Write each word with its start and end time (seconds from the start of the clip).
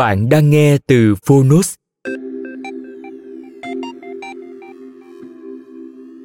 Bạn 0.00 0.28
đang 0.28 0.50
nghe 0.50 0.78
từ 0.86 1.14
Phonos. 1.26 1.74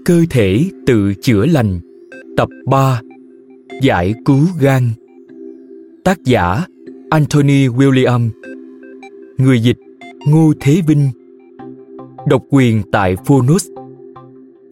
Cơ 0.06 0.26
thể 0.30 0.66
tự 0.86 1.14
chữa 1.22 1.46
lành. 1.46 1.80
Tập 2.38 2.50
3 2.66 3.02
Giải 3.82 4.14
cứu 4.26 4.40
gan. 4.60 4.90
Tác 6.04 6.24
giả, 6.24 6.66
Anthony 7.10 7.68
William. 7.68 8.30
Người 9.38 9.60
dịch, 9.60 9.78
Ngô 10.28 10.54
Thế 10.60 10.82
Vinh. 10.88 11.10
Độc 12.28 12.44
quyền 12.50 12.82
tại 12.92 13.16
Phonos. 13.26 13.68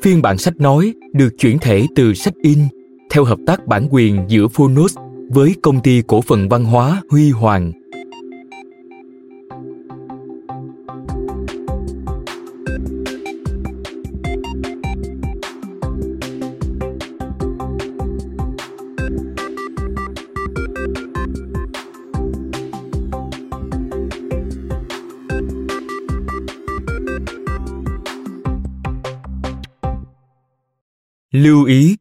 Phiên 0.01 0.21
bản 0.21 0.37
sách 0.37 0.59
nói 0.59 0.93
được 1.13 1.29
chuyển 1.39 1.57
thể 1.59 1.87
từ 1.95 2.13
sách 2.13 2.33
in 2.41 2.59
theo 3.09 3.23
hợp 3.23 3.39
tác 3.45 3.67
bản 3.67 3.87
quyền 3.91 4.25
giữa 4.27 4.47
Phonos 4.47 4.97
với 5.29 5.55
công 5.61 5.79
ty 5.79 6.01
cổ 6.07 6.21
phần 6.21 6.49
văn 6.49 6.65
hóa 6.65 7.01
Huy 7.09 7.29
Hoàng. 7.29 7.71
Lưu 31.33 31.65
ý 31.65 31.95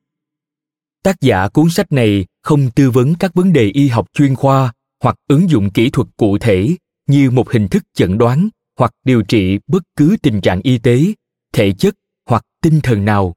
Tác 1.02 1.20
giả 1.20 1.48
cuốn 1.48 1.70
sách 1.70 1.92
này 1.92 2.26
không 2.42 2.70
tư 2.70 2.90
vấn 2.90 3.14
các 3.14 3.34
vấn 3.34 3.52
đề 3.52 3.64
y 3.64 3.88
học 3.88 4.06
chuyên 4.12 4.34
khoa 4.34 4.72
hoặc 5.02 5.16
ứng 5.28 5.50
dụng 5.50 5.70
kỹ 5.70 5.90
thuật 5.90 6.08
cụ 6.16 6.38
thể 6.38 6.76
như 7.06 7.30
một 7.30 7.50
hình 7.50 7.68
thức 7.68 7.82
chẩn 7.94 8.18
đoán 8.18 8.48
hoặc 8.78 8.92
điều 9.04 9.22
trị 9.22 9.58
bất 9.66 9.82
cứ 9.96 10.16
tình 10.22 10.40
trạng 10.40 10.60
y 10.62 10.78
tế, 10.78 11.04
thể 11.52 11.72
chất 11.72 11.94
hoặc 12.26 12.44
tinh 12.62 12.80
thần 12.82 13.04
nào. 13.04 13.34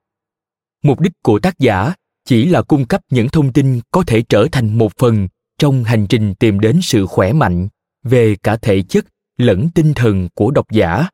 Mục 0.84 1.00
đích 1.00 1.14
của 1.24 1.40
tác 1.40 1.60
giả 1.60 1.94
chỉ 2.26 2.46
là 2.46 2.62
cung 2.62 2.86
cấp 2.86 3.02
những 3.10 3.30
thông 3.30 3.54
tin 3.54 3.80
có 3.92 4.04
thể 4.08 4.22
trở 4.30 4.48
thành 4.52 4.78
một 4.78 4.92
phần 4.98 5.28
trong 5.60 5.84
hành 5.84 6.08
trình 6.08 6.34
tìm 6.36 6.60
đến 6.60 6.80
sự 6.82 7.06
khỏe 7.06 7.34
mạnh 7.34 7.68
về 8.04 8.36
cả 8.44 8.58
thể 8.58 8.82
chất 8.82 9.06
lẫn 9.38 9.70
tinh 9.76 9.94
thần 9.94 10.30
của 10.34 10.52
độc 10.52 10.66
giả. 10.72 11.10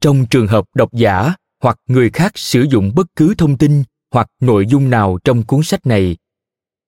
Trong 0.00 0.26
trường 0.26 0.46
hợp 0.46 0.64
độc 0.74 0.92
giả 0.92 1.34
hoặc 1.62 1.78
người 1.86 2.10
khác 2.10 2.32
sử 2.34 2.62
dụng 2.62 2.92
bất 2.94 3.06
cứ 3.16 3.34
thông 3.38 3.58
tin 3.58 3.82
hoặc 4.10 4.28
nội 4.40 4.66
dung 4.66 4.90
nào 4.90 5.18
trong 5.24 5.42
cuốn 5.42 5.62
sách 5.62 5.86
này. 5.86 6.16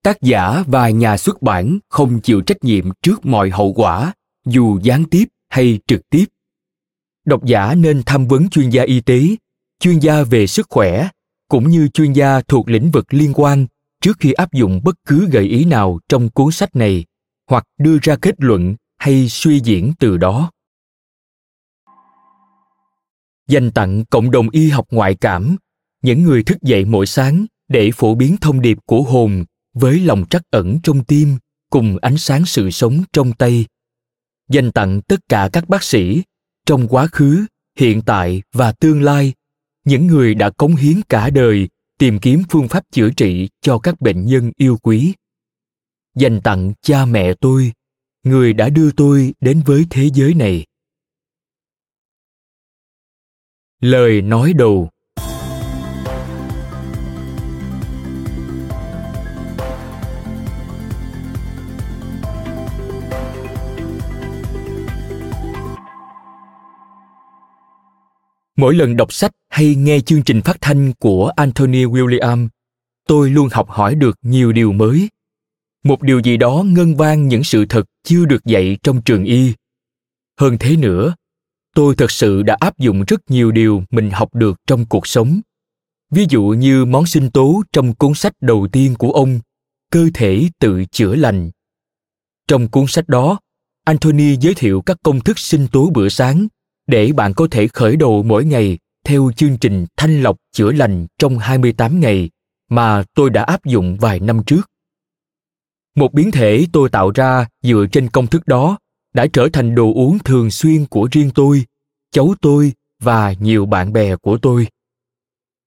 Tác 0.03 0.21
giả 0.21 0.63
và 0.67 0.89
nhà 0.89 1.17
xuất 1.17 1.41
bản 1.41 1.79
không 1.89 2.21
chịu 2.21 2.41
trách 2.41 2.63
nhiệm 2.63 2.89
trước 3.01 3.25
mọi 3.25 3.49
hậu 3.49 3.73
quả, 3.73 4.13
dù 4.45 4.79
gián 4.83 5.05
tiếp 5.05 5.25
hay 5.49 5.79
trực 5.87 6.09
tiếp. 6.09 6.25
Độc 7.25 7.45
giả 7.45 7.75
nên 7.75 8.03
tham 8.05 8.27
vấn 8.27 8.49
chuyên 8.49 8.69
gia 8.69 8.83
y 8.83 9.01
tế, 9.01 9.21
chuyên 9.79 9.99
gia 9.99 10.23
về 10.23 10.47
sức 10.47 10.67
khỏe, 10.69 11.09
cũng 11.49 11.69
như 11.69 11.87
chuyên 11.87 12.13
gia 12.13 12.41
thuộc 12.41 12.69
lĩnh 12.69 12.91
vực 12.91 13.13
liên 13.13 13.33
quan 13.33 13.67
trước 14.01 14.17
khi 14.19 14.31
áp 14.31 14.53
dụng 14.53 14.81
bất 14.83 14.95
cứ 15.07 15.29
gợi 15.31 15.43
ý 15.43 15.65
nào 15.65 15.99
trong 16.09 16.29
cuốn 16.29 16.51
sách 16.51 16.75
này, 16.75 17.05
hoặc 17.49 17.63
đưa 17.79 17.97
ra 18.01 18.15
kết 18.15 18.35
luận 18.37 18.75
hay 18.97 19.29
suy 19.29 19.59
diễn 19.59 19.93
từ 19.99 20.17
đó 20.17 20.51
dành 23.49 23.71
tặng 23.71 24.05
cộng 24.05 24.31
đồng 24.31 24.49
y 24.49 24.69
học 24.69 24.87
ngoại 24.91 25.15
cảm, 25.15 25.55
những 26.01 26.23
người 26.23 26.43
thức 26.43 26.61
dậy 26.61 26.85
mỗi 26.85 27.05
sáng 27.05 27.45
để 27.67 27.91
phổ 27.95 28.15
biến 28.15 28.37
thông 28.37 28.61
điệp 28.61 28.77
của 28.85 29.03
hồn 29.03 29.45
với 29.73 29.99
lòng 29.99 30.25
trắc 30.29 30.41
ẩn 30.51 30.79
trong 30.83 31.03
tim 31.03 31.37
cùng 31.69 31.97
ánh 32.01 32.17
sáng 32.17 32.45
sự 32.45 32.71
sống 32.71 33.03
trong 33.13 33.33
tay. 33.33 33.65
Dành 34.49 34.71
tặng 34.71 35.01
tất 35.01 35.19
cả 35.29 35.49
các 35.53 35.69
bác 35.69 35.83
sĩ 35.83 36.23
trong 36.65 36.87
quá 36.87 37.07
khứ, 37.07 37.45
hiện 37.77 38.01
tại 38.01 38.41
và 38.53 38.71
tương 38.71 39.01
lai, 39.01 39.33
những 39.85 40.07
người 40.07 40.35
đã 40.35 40.49
cống 40.49 40.75
hiến 40.75 41.01
cả 41.09 41.29
đời 41.29 41.69
tìm 41.97 42.19
kiếm 42.19 42.43
phương 42.49 42.67
pháp 42.67 42.83
chữa 42.91 43.09
trị 43.09 43.49
cho 43.61 43.79
các 43.79 44.01
bệnh 44.01 44.25
nhân 44.25 44.51
yêu 44.57 44.77
quý. 44.77 45.13
Dành 46.15 46.41
tặng 46.41 46.73
cha 46.81 47.05
mẹ 47.05 47.33
tôi, 47.33 47.71
người 48.23 48.53
đã 48.53 48.69
đưa 48.69 48.91
tôi 48.91 49.33
đến 49.41 49.61
với 49.65 49.85
thế 49.89 50.09
giới 50.13 50.33
này. 50.33 50.65
Lời 53.81 54.21
nói 54.21 54.53
đầu 54.53 54.89
Mỗi 68.57 68.75
lần 68.75 68.95
đọc 68.95 69.13
sách 69.13 69.31
hay 69.49 69.75
nghe 69.75 69.99
chương 69.99 70.23
trình 70.23 70.41
phát 70.41 70.57
thanh 70.61 70.93
của 70.93 71.31
Anthony 71.35 71.85
William, 71.85 72.47
tôi 73.07 73.29
luôn 73.29 73.49
học 73.51 73.69
hỏi 73.69 73.95
được 73.95 74.17
nhiều 74.21 74.51
điều 74.51 74.71
mới. 74.71 75.09
Một 75.83 76.01
điều 76.01 76.19
gì 76.19 76.37
đó 76.37 76.63
ngân 76.65 76.95
vang 76.95 77.27
những 77.27 77.43
sự 77.43 77.65
thật 77.65 77.85
chưa 78.03 78.25
được 78.25 78.45
dạy 78.45 78.77
trong 78.83 79.01
trường 79.01 79.23
y. 79.23 79.53
Hơn 80.39 80.57
thế 80.59 80.75
nữa, 80.75 81.15
tôi 81.75 81.95
thật 81.95 82.11
sự 82.11 82.43
đã 82.43 82.57
áp 82.59 82.77
dụng 82.77 83.03
rất 83.07 83.31
nhiều 83.31 83.51
điều 83.51 83.83
mình 83.91 84.09
học 84.09 84.35
được 84.35 84.57
trong 84.67 84.85
cuộc 84.85 85.07
sống. 85.07 85.41
Ví 86.11 86.25
dụ 86.29 86.43
như 86.43 86.85
món 86.85 87.05
sinh 87.05 87.31
tố 87.31 87.63
trong 87.73 87.93
cuốn 87.93 88.13
sách 88.13 88.33
đầu 88.41 88.67
tiên 88.71 88.95
của 88.95 89.11
ông, 89.11 89.39
Cơ 89.91 90.09
thể 90.13 90.49
tự 90.59 90.85
chữa 90.85 91.15
lành. 91.15 91.49
Trong 92.47 92.67
cuốn 92.67 92.87
sách 92.87 93.09
đó, 93.09 93.39
Anthony 93.85 94.35
giới 94.35 94.53
thiệu 94.53 94.81
các 94.81 94.97
công 95.03 95.19
thức 95.19 95.39
sinh 95.39 95.67
tố 95.67 95.89
bữa 95.93 96.09
sáng 96.09 96.47
để 96.87 97.11
bạn 97.11 97.33
có 97.33 97.47
thể 97.51 97.67
khởi 97.67 97.95
đầu 97.95 98.23
mỗi 98.23 98.45
ngày 98.45 98.77
theo 99.05 99.31
chương 99.35 99.57
trình 99.57 99.85
thanh 99.97 100.23
lọc 100.23 100.37
chữa 100.51 100.71
lành 100.71 101.07
trong 101.19 101.39
28 101.39 101.99
ngày 101.99 102.29
mà 102.69 103.03
tôi 103.13 103.29
đã 103.29 103.43
áp 103.43 103.65
dụng 103.65 103.97
vài 103.97 104.19
năm 104.19 104.43
trước. 104.43 104.69
Một 105.95 106.13
biến 106.13 106.31
thể 106.31 106.65
tôi 106.73 106.89
tạo 106.89 107.11
ra 107.15 107.47
dựa 107.63 107.85
trên 107.91 108.09
công 108.09 108.27
thức 108.27 108.47
đó 108.47 108.77
đã 109.13 109.27
trở 109.33 109.49
thành 109.53 109.75
đồ 109.75 109.93
uống 109.93 110.19
thường 110.19 110.51
xuyên 110.51 110.85
của 110.85 111.07
riêng 111.11 111.31
tôi, 111.35 111.65
cháu 112.11 112.33
tôi 112.41 112.73
và 112.99 113.33
nhiều 113.39 113.65
bạn 113.65 113.93
bè 113.93 114.15
của 114.15 114.37
tôi. 114.37 114.67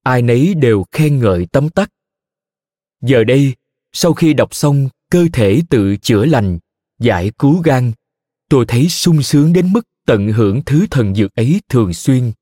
Ai 0.03 0.23
nấy 0.23 0.55
đều 0.55 0.85
khen 0.93 1.19
ngợi 1.19 1.47
tấm 1.47 1.69
tắc. 1.69 1.91
Giờ 3.01 3.25
đây, 3.25 3.55
sau 3.93 4.13
khi 4.13 4.35
đọc 4.35 4.55
xong 4.55 4.89
cơ 5.11 5.27
thể 5.33 5.63
tự 5.71 5.97
chữa 5.97 6.25
lành, 6.25 6.59
giải 6.99 7.31
cứu 7.39 7.61
gan, 7.65 7.93
tôi 8.49 8.65
thấy 8.69 8.89
sung 8.89 9.23
sướng 9.23 9.53
đến 9.53 9.73
mức 9.73 9.89
tận 10.07 10.33
hưởng 10.33 10.63
thứ 10.67 10.87
thần 10.91 11.15
dược 11.15 11.35
ấy 11.35 11.61
thường 11.69 11.95
xuyên 11.95 12.33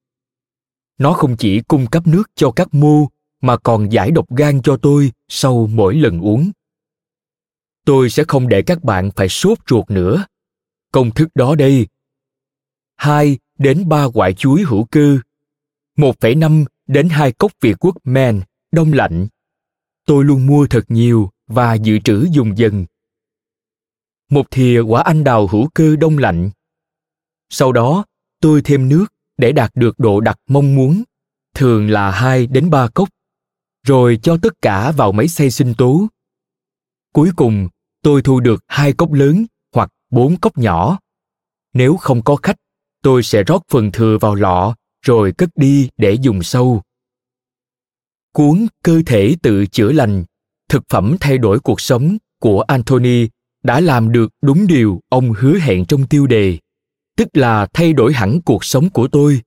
nó 1.00 1.12
không 1.12 1.36
chỉ 1.36 1.60
cung 1.60 1.86
cấp 1.86 2.06
nước 2.06 2.30
cho 2.34 2.50
các 2.50 2.74
mô 2.74 3.06
mà 3.40 3.56
còn 3.56 3.92
giải 3.92 4.10
độc 4.10 4.36
gan 4.36 4.62
cho 4.62 4.76
tôi 4.76 5.12
sau 5.28 5.66
mỗi 5.66 5.94
lần 5.94 6.20
uống 6.20 6.50
tôi 7.84 8.10
sẽ 8.10 8.24
không 8.28 8.48
để 8.48 8.62
các 8.62 8.84
bạn 8.84 9.10
phải 9.16 9.28
sốt 9.28 9.58
ruột 9.68 9.90
nữa 9.90 10.24
công 10.92 11.10
thức 11.10 11.28
đó 11.34 11.54
đây 11.54 11.86
hai 13.00 13.38
đến 13.58 13.88
3 13.88 14.04
quả 14.04 14.30
chuối 14.32 14.62
hữu 14.62 14.84
cơ, 14.84 15.18
1,5 15.96 16.64
đến 16.86 17.08
2 17.08 17.32
cốc 17.32 17.52
Việt 17.60 17.76
Quốc 17.80 17.96
men 18.04 18.40
đông 18.72 18.92
lạnh. 18.92 19.28
Tôi 20.06 20.24
luôn 20.24 20.46
mua 20.46 20.66
thật 20.66 20.84
nhiều 20.88 21.30
và 21.46 21.74
dự 21.74 21.98
trữ 21.98 22.26
dùng 22.32 22.58
dần. 22.58 22.86
Một 24.30 24.50
thìa 24.50 24.80
quả 24.80 25.02
anh 25.02 25.24
đào 25.24 25.46
hữu 25.46 25.68
cơ 25.74 25.96
đông 25.96 26.18
lạnh. 26.18 26.50
Sau 27.48 27.72
đó, 27.72 28.04
tôi 28.40 28.62
thêm 28.62 28.88
nước 28.88 29.06
để 29.38 29.52
đạt 29.52 29.70
được 29.74 29.98
độ 29.98 30.20
đặc 30.20 30.38
mong 30.48 30.74
muốn, 30.74 31.02
thường 31.54 31.90
là 31.90 32.10
2 32.10 32.46
đến 32.46 32.70
3 32.70 32.88
cốc, 32.88 33.08
rồi 33.86 34.18
cho 34.22 34.36
tất 34.42 34.62
cả 34.62 34.92
vào 34.92 35.12
máy 35.12 35.28
xay 35.28 35.50
sinh 35.50 35.74
tố. 35.74 36.06
Cuối 37.12 37.30
cùng, 37.36 37.68
tôi 38.02 38.22
thu 38.22 38.40
được 38.40 38.64
hai 38.68 38.92
cốc 38.92 39.12
lớn 39.12 39.46
bốn 40.10 40.36
cốc 40.36 40.58
nhỏ. 40.58 40.98
Nếu 41.74 41.96
không 41.96 42.22
có 42.22 42.36
khách, 42.36 42.56
tôi 43.02 43.22
sẽ 43.22 43.42
rót 43.42 43.62
phần 43.68 43.92
thừa 43.92 44.18
vào 44.20 44.34
lọ 44.34 44.74
rồi 45.02 45.32
cất 45.32 45.50
đi 45.56 45.88
để 45.96 46.12
dùng 46.12 46.42
sâu. 46.42 46.82
Cuốn 48.32 48.66
Cơ 48.84 49.02
thể 49.06 49.36
tự 49.42 49.66
chữa 49.66 49.92
lành, 49.92 50.24
thực 50.68 50.82
phẩm 50.88 51.16
thay 51.20 51.38
đổi 51.38 51.60
cuộc 51.60 51.80
sống 51.80 52.16
của 52.40 52.60
Anthony 52.60 53.28
đã 53.62 53.80
làm 53.80 54.12
được 54.12 54.32
đúng 54.42 54.66
điều 54.66 55.00
ông 55.08 55.32
hứa 55.32 55.58
hẹn 55.58 55.84
trong 55.84 56.06
tiêu 56.06 56.26
đề, 56.26 56.58
tức 57.16 57.28
là 57.32 57.66
thay 57.72 57.92
đổi 57.92 58.12
hẳn 58.12 58.40
cuộc 58.40 58.64
sống 58.64 58.90
của 58.90 59.08
tôi, 59.08 59.40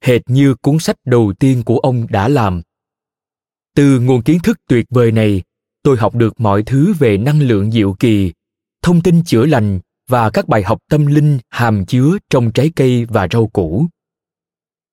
hệt 0.00 0.22
như 0.26 0.54
cuốn 0.54 0.78
sách 0.78 0.96
đầu 1.04 1.32
tiên 1.32 1.62
của 1.62 1.78
ông 1.78 2.06
đã 2.10 2.28
làm. 2.28 2.62
Từ 3.74 4.00
nguồn 4.00 4.22
kiến 4.22 4.38
thức 4.42 4.58
tuyệt 4.68 4.86
vời 4.90 5.12
này, 5.12 5.42
tôi 5.82 5.96
học 5.96 6.14
được 6.14 6.40
mọi 6.40 6.62
thứ 6.62 6.94
về 6.98 7.16
năng 7.16 7.40
lượng 7.40 7.70
diệu 7.72 7.92
kỳ, 7.92 8.32
thông 8.82 9.00
tin 9.02 9.24
chữa 9.24 9.46
lành 9.46 9.80
và 10.08 10.30
các 10.30 10.48
bài 10.48 10.62
học 10.62 10.78
tâm 10.90 11.06
linh 11.06 11.38
hàm 11.50 11.86
chứa 11.86 12.18
trong 12.30 12.52
trái 12.52 12.70
cây 12.76 13.04
và 13.04 13.28
rau 13.32 13.46
củ. 13.46 13.86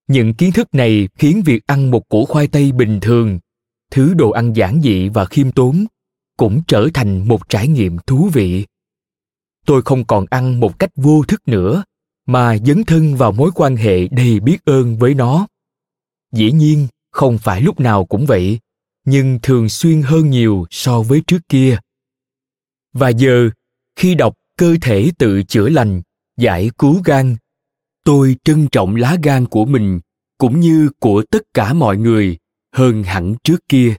Những 0.07 0.33
kiến 0.33 0.51
thức 0.51 0.75
này 0.75 1.09
khiến 1.15 1.41
việc 1.45 1.67
ăn 1.67 1.91
một 1.91 2.09
củ 2.09 2.25
khoai 2.25 2.47
tây 2.47 2.71
bình 2.71 2.99
thường, 3.01 3.39
thứ 3.91 4.13
đồ 4.13 4.31
ăn 4.31 4.53
giản 4.53 4.81
dị 4.81 5.09
và 5.09 5.25
khiêm 5.25 5.51
tốn, 5.51 5.85
cũng 6.37 6.61
trở 6.67 6.87
thành 6.93 7.27
một 7.27 7.49
trải 7.49 7.67
nghiệm 7.67 7.97
thú 8.07 8.29
vị. 8.33 8.65
Tôi 9.65 9.81
không 9.81 10.05
còn 10.05 10.25
ăn 10.29 10.59
một 10.59 10.79
cách 10.79 10.91
vô 10.95 11.23
thức 11.27 11.47
nữa, 11.47 11.83
mà 12.25 12.57
dấn 12.57 12.83
thân 12.83 13.15
vào 13.15 13.31
mối 13.31 13.51
quan 13.55 13.75
hệ 13.75 14.07
đầy 14.07 14.39
biết 14.39 14.65
ơn 14.65 14.97
với 14.97 15.13
nó. 15.13 15.47
Dĩ 16.31 16.51
nhiên, 16.51 16.87
không 17.11 17.37
phải 17.37 17.61
lúc 17.61 17.79
nào 17.79 18.05
cũng 18.05 18.25
vậy, 18.25 18.59
nhưng 19.05 19.39
thường 19.41 19.69
xuyên 19.69 20.01
hơn 20.01 20.29
nhiều 20.29 20.65
so 20.69 21.01
với 21.01 21.21
trước 21.27 21.41
kia. 21.49 21.77
Và 22.93 23.09
giờ, 23.09 23.49
khi 23.95 24.15
đọc 24.15 24.33
cơ 24.57 24.75
thể 24.81 25.11
tự 25.17 25.43
chữa 25.43 25.69
lành, 25.69 26.01
giải 26.37 26.69
cứu 26.77 27.01
gan 27.05 27.35
tôi 28.03 28.35
trân 28.43 28.67
trọng 28.67 28.95
lá 28.95 29.17
gan 29.23 29.45
của 29.45 29.65
mình 29.65 29.99
cũng 30.37 30.59
như 30.59 30.89
của 30.99 31.23
tất 31.31 31.41
cả 31.53 31.73
mọi 31.73 31.97
người 31.97 32.37
hơn 32.73 33.03
hẳn 33.03 33.35
trước 33.43 33.69
kia 33.69 33.95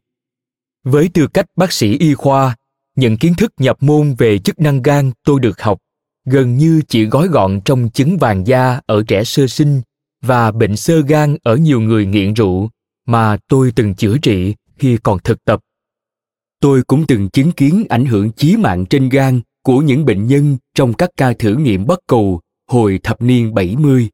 với 0.84 1.08
tư 1.08 1.26
cách 1.26 1.46
bác 1.56 1.72
sĩ 1.72 1.98
y 1.98 2.14
khoa 2.14 2.56
những 2.96 3.16
kiến 3.16 3.34
thức 3.34 3.52
nhập 3.56 3.76
môn 3.82 4.14
về 4.14 4.38
chức 4.38 4.60
năng 4.60 4.82
gan 4.82 5.12
tôi 5.24 5.40
được 5.40 5.62
học 5.62 5.78
gần 6.24 6.56
như 6.56 6.82
chỉ 6.88 7.04
gói 7.04 7.28
gọn 7.28 7.60
trong 7.64 7.90
chứng 7.90 8.18
vàng 8.18 8.46
da 8.46 8.80
ở 8.86 9.02
trẻ 9.08 9.24
sơ 9.24 9.46
sinh 9.46 9.82
và 10.22 10.50
bệnh 10.50 10.76
sơ 10.76 11.00
gan 11.00 11.36
ở 11.42 11.56
nhiều 11.56 11.80
người 11.80 12.06
nghiện 12.06 12.34
rượu 12.34 12.70
mà 13.06 13.36
tôi 13.48 13.72
từng 13.76 13.94
chữa 13.94 14.18
trị 14.18 14.54
khi 14.78 14.98
còn 15.02 15.18
thực 15.24 15.44
tập. 15.44 15.60
Tôi 16.60 16.82
cũng 16.82 17.06
từng 17.06 17.28
chứng 17.28 17.52
kiến 17.52 17.84
ảnh 17.88 18.06
hưởng 18.06 18.32
chí 18.32 18.56
mạng 18.56 18.86
trên 18.86 19.08
gan 19.08 19.40
của 19.66 19.78
những 19.78 20.04
bệnh 20.04 20.26
nhân 20.26 20.56
trong 20.74 20.94
các 20.94 21.10
ca 21.16 21.32
thử 21.32 21.56
nghiệm 21.56 21.86
bất 21.86 22.00
cầu 22.06 22.40
hồi 22.68 23.00
thập 23.02 23.22
niên 23.22 23.54
70. 23.54 24.08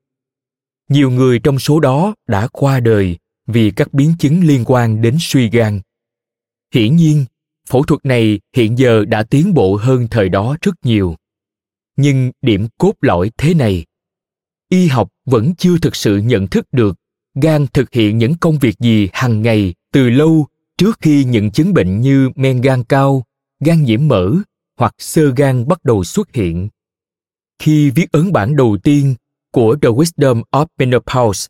Nhiều 0.89 1.11
người 1.11 1.39
trong 1.39 1.59
số 1.59 1.81
đó 1.81 2.15
đã 2.27 2.49
qua 2.53 2.81
đời 2.81 3.17
vì 3.47 3.71
các 3.71 3.95
biến 3.95 4.15
chứng 4.19 4.45
liên 4.45 4.65
quan 4.67 5.03
đến 5.03 5.17
suy 5.21 5.51
gan. 5.51 5.81
Hiển 6.75 6.97
nhiên, 6.97 7.25
phẫu 7.69 7.83
thuật 7.83 8.05
này 8.05 8.41
hiện 8.57 8.79
giờ 8.79 9.05
đã 9.05 9.23
tiến 9.23 9.55
bộ 9.55 9.77
hơn 9.77 10.09
thời 10.11 10.29
đó 10.29 10.57
rất 10.63 10.75
nhiều. 10.85 11.17
Nhưng 11.97 12.33
điểm 12.43 12.69
cốt 12.79 12.93
lõi 13.01 13.31
thế 13.37 13.55
này, 13.55 13.85
y 14.69 14.87
học 14.87 15.09
vẫn 15.25 15.55
chưa 15.55 15.79
thực 15.79 15.97
sự 15.97 16.17
nhận 16.17 16.47
thức 16.47 16.67
được 16.73 16.97
gan 17.35 17.67
thực 17.73 17.93
hiện 17.93 18.19
những 18.19 18.35
công 18.41 18.59
việc 18.59 18.79
gì 18.79 19.09
hàng 19.13 19.43
ngày 19.43 19.75
từ 19.93 20.11
lâu 20.11 20.47
trước 20.79 20.99
khi 21.01 21.25
những 21.25 21.51
chứng 21.51 21.75
bệnh 21.75 22.01
như 22.01 22.31
men 22.35 22.61
gan 22.61 22.85
cao, 22.85 23.25
gan 23.61 23.83
nhiễm 23.83 24.09
mỡ 24.09 24.35
hoặc 24.83 24.95
sơ 24.99 25.33
gan 25.37 25.69
bắt 25.69 25.85
đầu 25.85 26.05
xuất 26.05 26.33
hiện. 26.33 26.69
Khi 27.59 27.91
viết 27.91 28.13
ấn 28.13 28.33
bản 28.33 28.57
đầu 28.57 28.77
tiên 28.83 29.15
của 29.53 29.77
The 29.83 29.89
Wisdom 29.89 30.43
of 30.51 30.67
Menopause, 30.79 31.49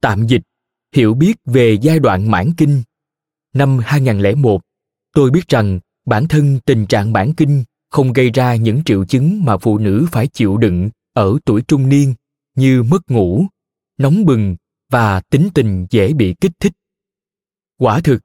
tạm 0.00 0.26
dịch, 0.26 0.42
hiểu 0.94 1.14
biết 1.14 1.34
về 1.44 1.78
giai 1.82 1.98
đoạn 1.98 2.30
mãn 2.30 2.52
kinh. 2.56 2.82
Năm 3.54 3.78
2001, 3.78 4.60
tôi 5.12 5.30
biết 5.30 5.48
rằng 5.48 5.80
bản 6.06 6.28
thân 6.28 6.60
tình 6.64 6.86
trạng 6.86 7.12
mãn 7.12 7.34
kinh 7.34 7.64
không 7.90 8.12
gây 8.12 8.30
ra 8.30 8.56
những 8.56 8.84
triệu 8.84 9.04
chứng 9.04 9.44
mà 9.44 9.56
phụ 9.56 9.78
nữ 9.78 10.06
phải 10.12 10.26
chịu 10.26 10.56
đựng 10.56 10.90
ở 11.12 11.38
tuổi 11.44 11.62
trung 11.68 11.88
niên 11.88 12.14
như 12.54 12.82
mất 12.82 13.10
ngủ, 13.10 13.44
nóng 13.96 14.24
bừng 14.24 14.56
và 14.90 15.20
tính 15.20 15.48
tình 15.54 15.86
dễ 15.90 16.12
bị 16.12 16.34
kích 16.40 16.52
thích. 16.60 16.72
Quả 17.78 18.00
thực, 18.00 18.20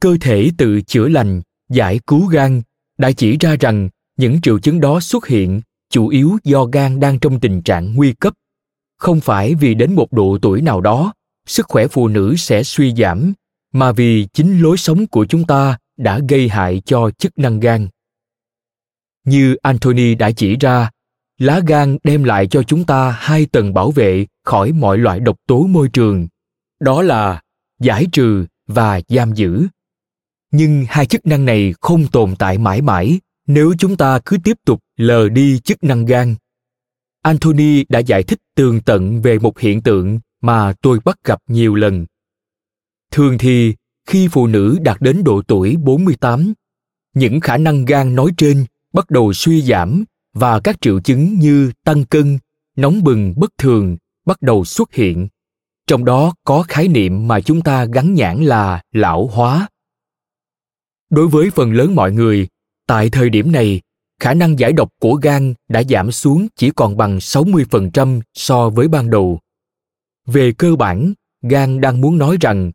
cơ 0.00 0.16
thể 0.20 0.50
tự 0.58 0.82
chữa 0.82 1.08
lành, 1.08 1.42
giải 1.68 2.00
cứu 2.06 2.26
gan 2.26 2.62
đã 2.98 3.12
chỉ 3.12 3.36
ra 3.40 3.56
rằng 3.60 3.88
những 4.16 4.40
triệu 4.40 4.58
chứng 4.58 4.80
đó 4.80 5.00
xuất 5.00 5.26
hiện 5.26 5.60
chủ 5.90 6.08
yếu 6.08 6.38
do 6.44 6.64
gan 6.64 7.00
đang 7.00 7.18
trong 7.18 7.40
tình 7.40 7.62
trạng 7.62 7.94
nguy 7.94 8.12
cấp. 8.12 8.34
Không 8.98 9.20
phải 9.20 9.54
vì 9.54 9.74
đến 9.74 9.94
một 9.94 10.12
độ 10.12 10.38
tuổi 10.42 10.62
nào 10.62 10.80
đó, 10.80 11.12
sức 11.46 11.66
khỏe 11.68 11.86
phụ 11.86 12.08
nữ 12.08 12.34
sẽ 12.36 12.62
suy 12.62 12.94
giảm, 12.94 13.32
mà 13.72 13.92
vì 13.92 14.26
chính 14.32 14.60
lối 14.62 14.76
sống 14.76 15.06
của 15.06 15.26
chúng 15.26 15.44
ta 15.44 15.78
đã 15.96 16.20
gây 16.28 16.48
hại 16.48 16.82
cho 16.84 17.10
chức 17.10 17.38
năng 17.38 17.60
gan. 17.60 17.88
Như 19.24 19.56
anthony 19.62 20.14
đã 20.14 20.30
chỉ 20.30 20.56
ra, 20.56 20.90
lá 21.38 21.60
gan 21.66 21.98
đem 22.04 22.24
lại 22.24 22.46
cho 22.46 22.62
chúng 22.62 22.84
ta 22.84 23.10
hai 23.10 23.46
tầng 23.46 23.74
bảo 23.74 23.90
vệ 23.90 24.26
khỏi 24.44 24.72
mọi 24.72 24.98
loại 24.98 25.20
độc 25.20 25.36
tố 25.46 25.66
môi 25.66 25.88
trường. 25.88 26.28
Đó 26.80 27.02
là 27.02 27.42
giải 27.80 28.06
trừ 28.12 28.46
và 28.66 29.00
giam 29.08 29.34
giữ. 29.34 29.66
Nhưng 30.50 30.84
hai 30.88 31.06
chức 31.06 31.26
năng 31.26 31.44
này 31.44 31.74
không 31.80 32.06
tồn 32.06 32.36
tại 32.36 32.58
mãi 32.58 32.82
mãi 32.82 33.20
nếu 33.46 33.74
chúng 33.78 33.96
ta 33.96 34.18
cứ 34.24 34.36
tiếp 34.44 34.56
tục 34.64 34.80
lờ 34.96 35.28
đi 35.28 35.58
chức 35.58 35.84
năng 35.84 36.04
gan 36.04 36.34
anthony 37.24 37.84
đã 37.88 37.98
giải 37.98 38.22
thích 38.22 38.38
tường 38.54 38.80
tận 38.80 39.22
về 39.22 39.38
một 39.38 39.58
hiện 39.58 39.82
tượng 39.82 40.20
mà 40.40 40.72
tôi 40.82 40.98
bắt 41.04 41.18
gặp 41.24 41.38
nhiều 41.48 41.74
lần. 41.74 42.06
Thường 43.10 43.38
thì, 43.38 43.74
khi 44.08 44.28
phụ 44.28 44.46
nữ 44.46 44.78
đạt 44.82 45.00
đến 45.00 45.24
độ 45.24 45.42
tuổi 45.42 45.76
48, 45.76 46.52
những 47.14 47.40
khả 47.40 47.56
năng 47.56 47.84
gan 47.84 48.14
nói 48.14 48.30
trên 48.36 48.66
bắt 48.92 49.10
đầu 49.10 49.32
suy 49.32 49.62
giảm 49.62 50.04
và 50.32 50.60
các 50.60 50.80
triệu 50.80 51.00
chứng 51.00 51.38
như 51.38 51.72
tăng 51.84 52.04
cân, 52.04 52.38
nóng 52.76 53.04
bừng 53.04 53.34
bất 53.36 53.50
thường 53.58 53.96
bắt 54.26 54.42
đầu 54.42 54.64
xuất 54.64 54.94
hiện. 54.94 55.28
Trong 55.86 56.04
đó 56.04 56.34
có 56.44 56.64
khái 56.68 56.88
niệm 56.88 57.28
mà 57.28 57.40
chúng 57.40 57.60
ta 57.60 57.84
gắn 57.84 58.14
nhãn 58.14 58.44
là 58.44 58.82
lão 58.92 59.26
hóa. 59.26 59.68
Đối 61.10 61.28
với 61.28 61.50
phần 61.50 61.72
lớn 61.72 61.94
mọi 61.94 62.12
người, 62.12 62.48
tại 62.86 63.10
thời 63.10 63.30
điểm 63.30 63.52
này, 63.52 63.80
khả 64.20 64.34
năng 64.34 64.58
giải 64.58 64.72
độc 64.72 64.88
của 65.00 65.14
gan 65.14 65.54
đã 65.68 65.82
giảm 65.82 66.12
xuống 66.12 66.46
chỉ 66.56 66.70
còn 66.70 66.96
bằng 66.96 67.18
60% 67.18 68.20
so 68.34 68.70
với 68.70 68.88
ban 68.88 69.10
đầu. 69.10 69.40
Về 70.26 70.52
cơ 70.52 70.76
bản, 70.76 71.12
gan 71.42 71.80
đang 71.80 72.00
muốn 72.00 72.18
nói 72.18 72.36
rằng 72.40 72.72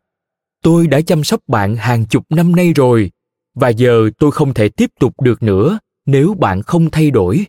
tôi 0.62 0.86
đã 0.86 1.00
chăm 1.00 1.24
sóc 1.24 1.40
bạn 1.46 1.76
hàng 1.76 2.06
chục 2.06 2.24
năm 2.30 2.56
nay 2.56 2.72
rồi 2.72 3.10
và 3.54 3.68
giờ 3.68 4.10
tôi 4.18 4.30
không 4.30 4.54
thể 4.54 4.68
tiếp 4.68 4.90
tục 5.00 5.20
được 5.20 5.42
nữa 5.42 5.78
nếu 6.06 6.34
bạn 6.34 6.62
không 6.62 6.90
thay 6.90 7.10
đổi. 7.10 7.44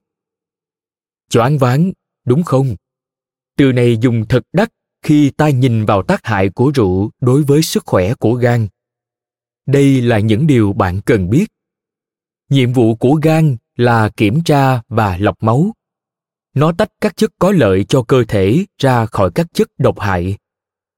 Choáng 1.29 1.57
váng, 1.57 1.91
đúng 2.25 2.43
không? 2.43 2.75
Từ 3.57 3.71
này 3.71 3.97
dùng 4.01 4.25
thật 4.29 4.43
đắt 4.53 4.69
khi 5.01 5.29
ta 5.29 5.49
nhìn 5.49 5.85
vào 5.85 6.03
tác 6.03 6.25
hại 6.25 6.49
của 6.49 6.71
rượu 6.75 7.11
đối 7.21 7.43
với 7.43 7.61
sức 7.61 7.85
khỏe 7.85 8.13
của 8.13 8.33
gan. 8.33 8.67
Đây 9.65 10.01
là 10.01 10.19
những 10.19 10.47
điều 10.47 10.73
bạn 10.73 11.01
cần 11.01 11.29
biết. 11.29 11.45
Nhiệm 12.51 12.73
vụ 12.73 12.95
của 12.95 13.13
gan 13.13 13.57
là 13.75 14.09
kiểm 14.09 14.43
tra 14.43 14.81
và 14.87 15.17
lọc 15.17 15.43
máu. 15.43 15.71
Nó 16.53 16.71
tách 16.71 16.89
các 17.01 17.17
chất 17.17 17.31
có 17.39 17.51
lợi 17.51 17.83
cho 17.83 18.03
cơ 18.03 18.23
thể 18.27 18.65
ra 18.77 19.05
khỏi 19.05 19.31
các 19.35 19.47
chất 19.53 19.67
độc 19.77 19.99
hại. 19.99 20.37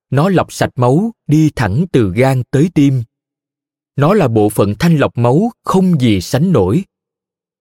Nó 0.10 0.30
lọc 0.30 0.54
sạch 0.54 0.70
máu 0.76 1.12
đi 1.28 1.52
thẳng 1.56 1.86
từ 1.92 2.12
gan 2.16 2.44
tới 2.52 2.70
tim. 2.74 3.04
Nó 3.96 4.14
là 4.14 4.28
bộ 4.28 4.50
phận 4.50 4.76
thanh 4.80 4.98
lọc 4.98 5.18
máu 5.18 5.52
không 5.64 6.02
gì 6.02 6.22
sánh 6.22 6.52
nổi. 6.52 6.84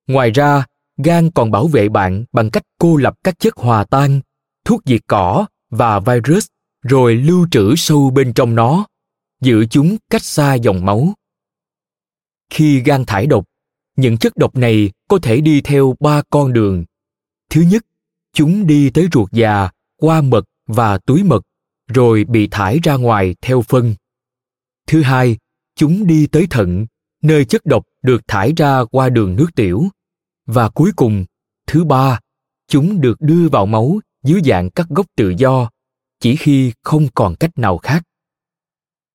Ngoài 0.07 0.31
ra, 0.31 0.67
gan 1.05 1.31
còn 1.31 1.51
bảo 1.51 1.67
vệ 1.67 1.89
bạn 1.89 2.25
bằng 2.33 2.51
cách 2.51 2.65
cô 2.79 2.97
lập 2.97 3.15
các 3.25 3.39
chất 3.39 3.57
hòa 3.57 3.85
tan, 3.85 4.21
thuốc 4.65 4.81
diệt 4.87 5.01
cỏ 5.07 5.47
và 5.71 6.01
virus, 6.01 6.47
rồi 6.83 7.17
lưu 7.17 7.47
trữ 7.51 7.75
sâu 7.77 8.11
bên 8.11 8.33
trong 8.33 8.55
nó, 8.55 8.87
giữ 9.41 9.67
chúng 9.67 9.97
cách 10.11 10.23
xa 10.23 10.55
dòng 10.55 10.85
máu. 10.85 11.15
Khi 12.51 12.81
gan 12.81 13.05
thải 13.05 13.27
độc 13.27 13.45
những 13.97 14.19
chất 14.19 14.37
độc 14.37 14.57
này 14.57 14.91
có 15.09 15.19
thể 15.23 15.41
đi 15.41 15.61
theo 15.61 15.97
ba 16.01 16.23
con 16.31 16.53
đường. 16.53 16.85
Thứ 17.51 17.61
nhất, 17.61 17.87
chúng 18.33 18.67
đi 18.67 18.91
tới 18.91 19.09
ruột 19.13 19.33
già, 19.33 19.71
qua 19.97 20.21
mật 20.21 20.45
và 20.67 20.99
túi 20.99 21.23
mật, 21.23 21.43
rồi 21.89 22.25
bị 22.25 22.49
thải 22.51 22.79
ra 22.83 22.97
ngoài 22.97 23.35
theo 23.41 23.63
phân. 23.63 23.95
Thứ 24.87 25.03
hai, 25.03 25.37
chúng 25.77 26.07
đi 26.07 26.27
tới 26.27 26.47
thận, 26.51 26.87
nơi 27.23 27.45
chất 27.45 27.67
độc 27.67 27.87
được 28.03 28.29
thải 28.29 28.53
ra 28.57 28.85
qua 28.85 29.09
đường 29.09 29.37
nước 29.37 29.49
tiểu. 29.57 29.85
Và 30.47 30.69
cuối 30.69 30.93
cùng, 30.97 31.25
thứ 31.67 31.85
ba, 31.85 32.21
chúng 32.69 33.01
được 33.01 33.21
đưa 33.21 33.49
vào 33.49 33.67
máu 33.67 34.01
dưới 34.23 34.41
dạng 34.45 34.71
các 34.71 34.87
gốc 34.89 35.07
tự 35.17 35.35
do, 35.39 35.71
chỉ 36.21 36.37
khi 36.37 36.73
không 36.83 37.09
còn 37.15 37.35
cách 37.41 37.59
nào 37.59 37.79
khác. 37.79 38.03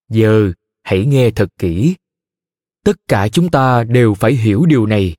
Giờ, 0.10 0.52
hãy 0.84 1.06
nghe 1.06 1.32
thật 1.32 1.48
kỹ 1.60 1.96
tất 2.88 3.08
cả 3.08 3.28
chúng 3.28 3.50
ta 3.50 3.84
đều 3.84 4.14
phải 4.14 4.34
hiểu 4.34 4.66
điều 4.66 4.86
này. 4.86 5.16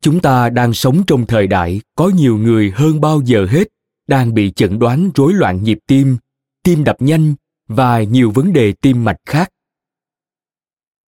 Chúng 0.00 0.20
ta 0.20 0.50
đang 0.50 0.72
sống 0.72 1.02
trong 1.06 1.26
thời 1.26 1.46
đại, 1.46 1.80
có 1.96 2.08
nhiều 2.08 2.38
người 2.38 2.72
hơn 2.74 3.00
bao 3.00 3.20
giờ 3.24 3.46
hết, 3.50 3.68
đang 4.06 4.34
bị 4.34 4.50
chẩn 4.50 4.78
đoán 4.78 5.10
rối 5.14 5.32
loạn 5.32 5.62
nhịp 5.62 5.78
tim 5.86 6.16
tim 6.62 6.84
đập 6.84 6.96
nhanh 6.98 7.34
và 7.68 8.02
nhiều 8.02 8.30
vấn 8.30 8.52
đề 8.52 8.72
tim 8.72 9.04
mạch 9.04 9.16
khác. 9.26 9.50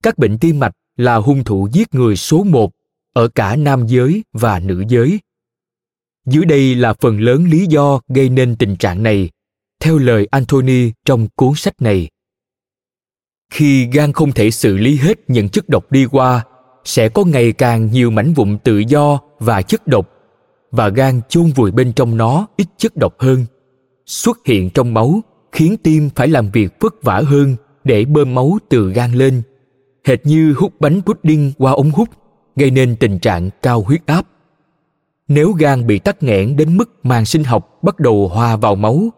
Các 0.03 0.19
bệnh 0.19 0.39
tim 0.39 0.59
mạch 0.59 0.73
là 0.97 1.17
hung 1.17 1.45
thủ 1.45 1.69
giết 1.73 1.95
người 1.95 2.17
số 2.17 2.45
một 2.45 2.73
ở 3.13 3.29
cả 3.29 3.57
nam 3.57 3.87
giới 3.87 4.25
và 4.33 4.61
nữ 4.61 4.85
giới. 4.89 5.21
Dưới 6.27 6.45
đây 6.45 6.75
là 6.75 6.95
phần 7.01 7.21
lớn 7.21 7.45
lý 7.45 7.67
do 7.67 8.01
gây 8.09 8.29
nên 8.29 8.57
tình 8.57 8.77
trạng 8.77 9.03
này. 9.03 9.31
Theo 9.81 9.99
lời 9.99 10.29
anthony 10.31 10.93
trong 11.05 11.29
cuốn 11.37 11.53
sách 11.57 11.83
này 11.83 12.09
khi 13.51 13.89
gan 13.93 14.13
không 14.13 14.33
thể 14.33 14.51
xử 14.51 14.77
lý 14.77 14.97
hết 14.97 15.19
những 15.29 15.49
chất 15.49 15.69
độc 15.69 15.93
đi 15.93 16.07
qua, 16.07 16.45
sẽ 16.85 17.09
có 17.09 17.25
ngày 17.25 17.53
càng 17.53 17.91
nhiều 17.93 18.11
mảnh 18.11 18.33
vụn 18.33 18.59
tự 18.59 18.79
do 18.79 19.19
và 19.39 19.63
chất 19.63 19.87
độc, 19.87 20.09
và 20.71 20.89
gan 20.89 21.21
chôn 21.29 21.47
vùi 21.47 21.71
bên 21.71 21.93
trong 21.93 22.17
nó 22.17 22.47
ít 22.57 22.67
chất 22.77 22.97
độc 22.97 23.15
hơn. 23.19 23.47
Xuất 24.07 24.39
hiện 24.47 24.71
trong 24.71 24.95
máu 24.95 25.21
khiến 25.53 25.77
tim 25.83 26.11
phải 26.15 26.29
làm 26.29 26.51
việc 26.51 26.73
vất 26.81 26.95
vả 27.03 27.23
hơn 27.27 27.57
để 27.85 28.05
bơm 28.05 28.35
máu 28.35 28.59
từ 28.69 28.93
gan 28.93 29.13
lên. 29.13 29.43
Hệt 30.05 30.27
như 30.27 30.55
hút 30.57 30.73
bánh 30.81 31.01
pudding 31.03 31.53
qua 31.59 31.73
ống 31.73 31.91
hút, 31.91 32.09
gây 32.57 32.71
nên 32.71 32.97
tình 32.97 33.19
trạng 33.19 33.51
cao 33.63 33.81
huyết 33.81 34.07
áp. 34.07 34.27
Nếu 35.29 35.53
gan 35.53 35.87
bị 35.87 35.99
tắc 35.99 36.23
nghẽn 36.23 36.57
đến 36.57 36.77
mức 36.77 36.91
màng 37.03 37.25
sinh 37.25 37.45
học 37.45 37.79
bắt 37.83 38.01
đầu 38.01 38.29
hòa 38.29 38.57
vào 38.57 38.75
máu, 38.75 39.09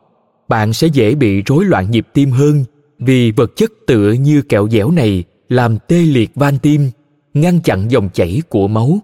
bạn 0.48 0.72
sẽ 0.72 0.86
dễ 0.86 1.14
bị 1.14 1.42
rối 1.42 1.64
loạn 1.64 1.90
nhịp 1.90 2.06
tim 2.12 2.30
hơn 2.30 2.64
vì 3.04 3.30
vật 3.30 3.56
chất 3.56 3.72
tựa 3.86 4.12
như 4.12 4.42
kẹo 4.42 4.68
dẻo 4.68 4.90
này 4.90 5.24
làm 5.48 5.78
tê 5.88 6.00
liệt 6.00 6.30
van 6.34 6.58
tim, 6.58 6.90
ngăn 7.34 7.60
chặn 7.60 7.90
dòng 7.90 8.08
chảy 8.14 8.42
của 8.48 8.68
máu. 8.68 8.98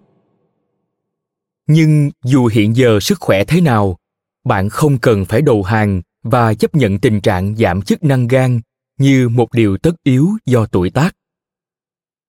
Nhưng 1.67 2.11
dù 2.25 2.47
hiện 2.47 2.77
giờ 2.77 3.01
sức 3.01 3.21
khỏe 3.21 3.45
thế 3.45 3.61
nào, 3.61 3.97
bạn 4.45 4.69
không 4.69 4.99
cần 4.99 5.25
phải 5.25 5.43
đầu 5.43 5.63
hàng 5.63 6.03
và 6.23 6.55
chấp 6.55 6.75
nhận 6.75 6.99
tình 6.99 7.21
trạng 7.21 7.57
giảm 7.57 7.83
chức 7.83 8.05
năng 8.05 8.29
gan 8.29 8.61
như 8.99 9.29
một 9.29 9.53
điều 9.53 9.79
tất 9.79 9.95
yếu 10.03 10.29
do 10.47 10.67
tuổi 10.67 10.91
tác. 10.91 11.17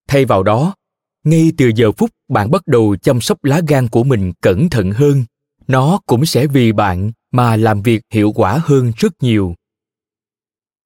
Thay 0.08 0.26
vào 0.26 0.44
đó, 0.44 0.76
ngay 1.24 1.52
từ 1.58 1.72
giờ 1.76 1.92
phút 1.92 2.10
bạn 2.30 2.52
bắt 2.52 2.68
đầu 2.68 2.96
chăm 3.02 3.22
sóc 3.22 3.44
lá 3.44 3.62
gan 3.68 3.88
của 3.88 4.04
mình 4.04 4.34
cẩn 4.42 4.70
thận 4.70 4.92
hơn, 4.92 5.24
nó 5.68 6.00
cũng 6.06 6.26
sẽ 6.26 6.48
vì 6.48 6.72
bạn 6.72 7.12
mà 7.32 7.56
làm 7.56 7.82
việc 7.82 8.02
hiệu 8.14 8.32
quả 8.36 8.60
hơn 8.64 8.92
rất 8.98 9.24
nhiều 9.24 9.56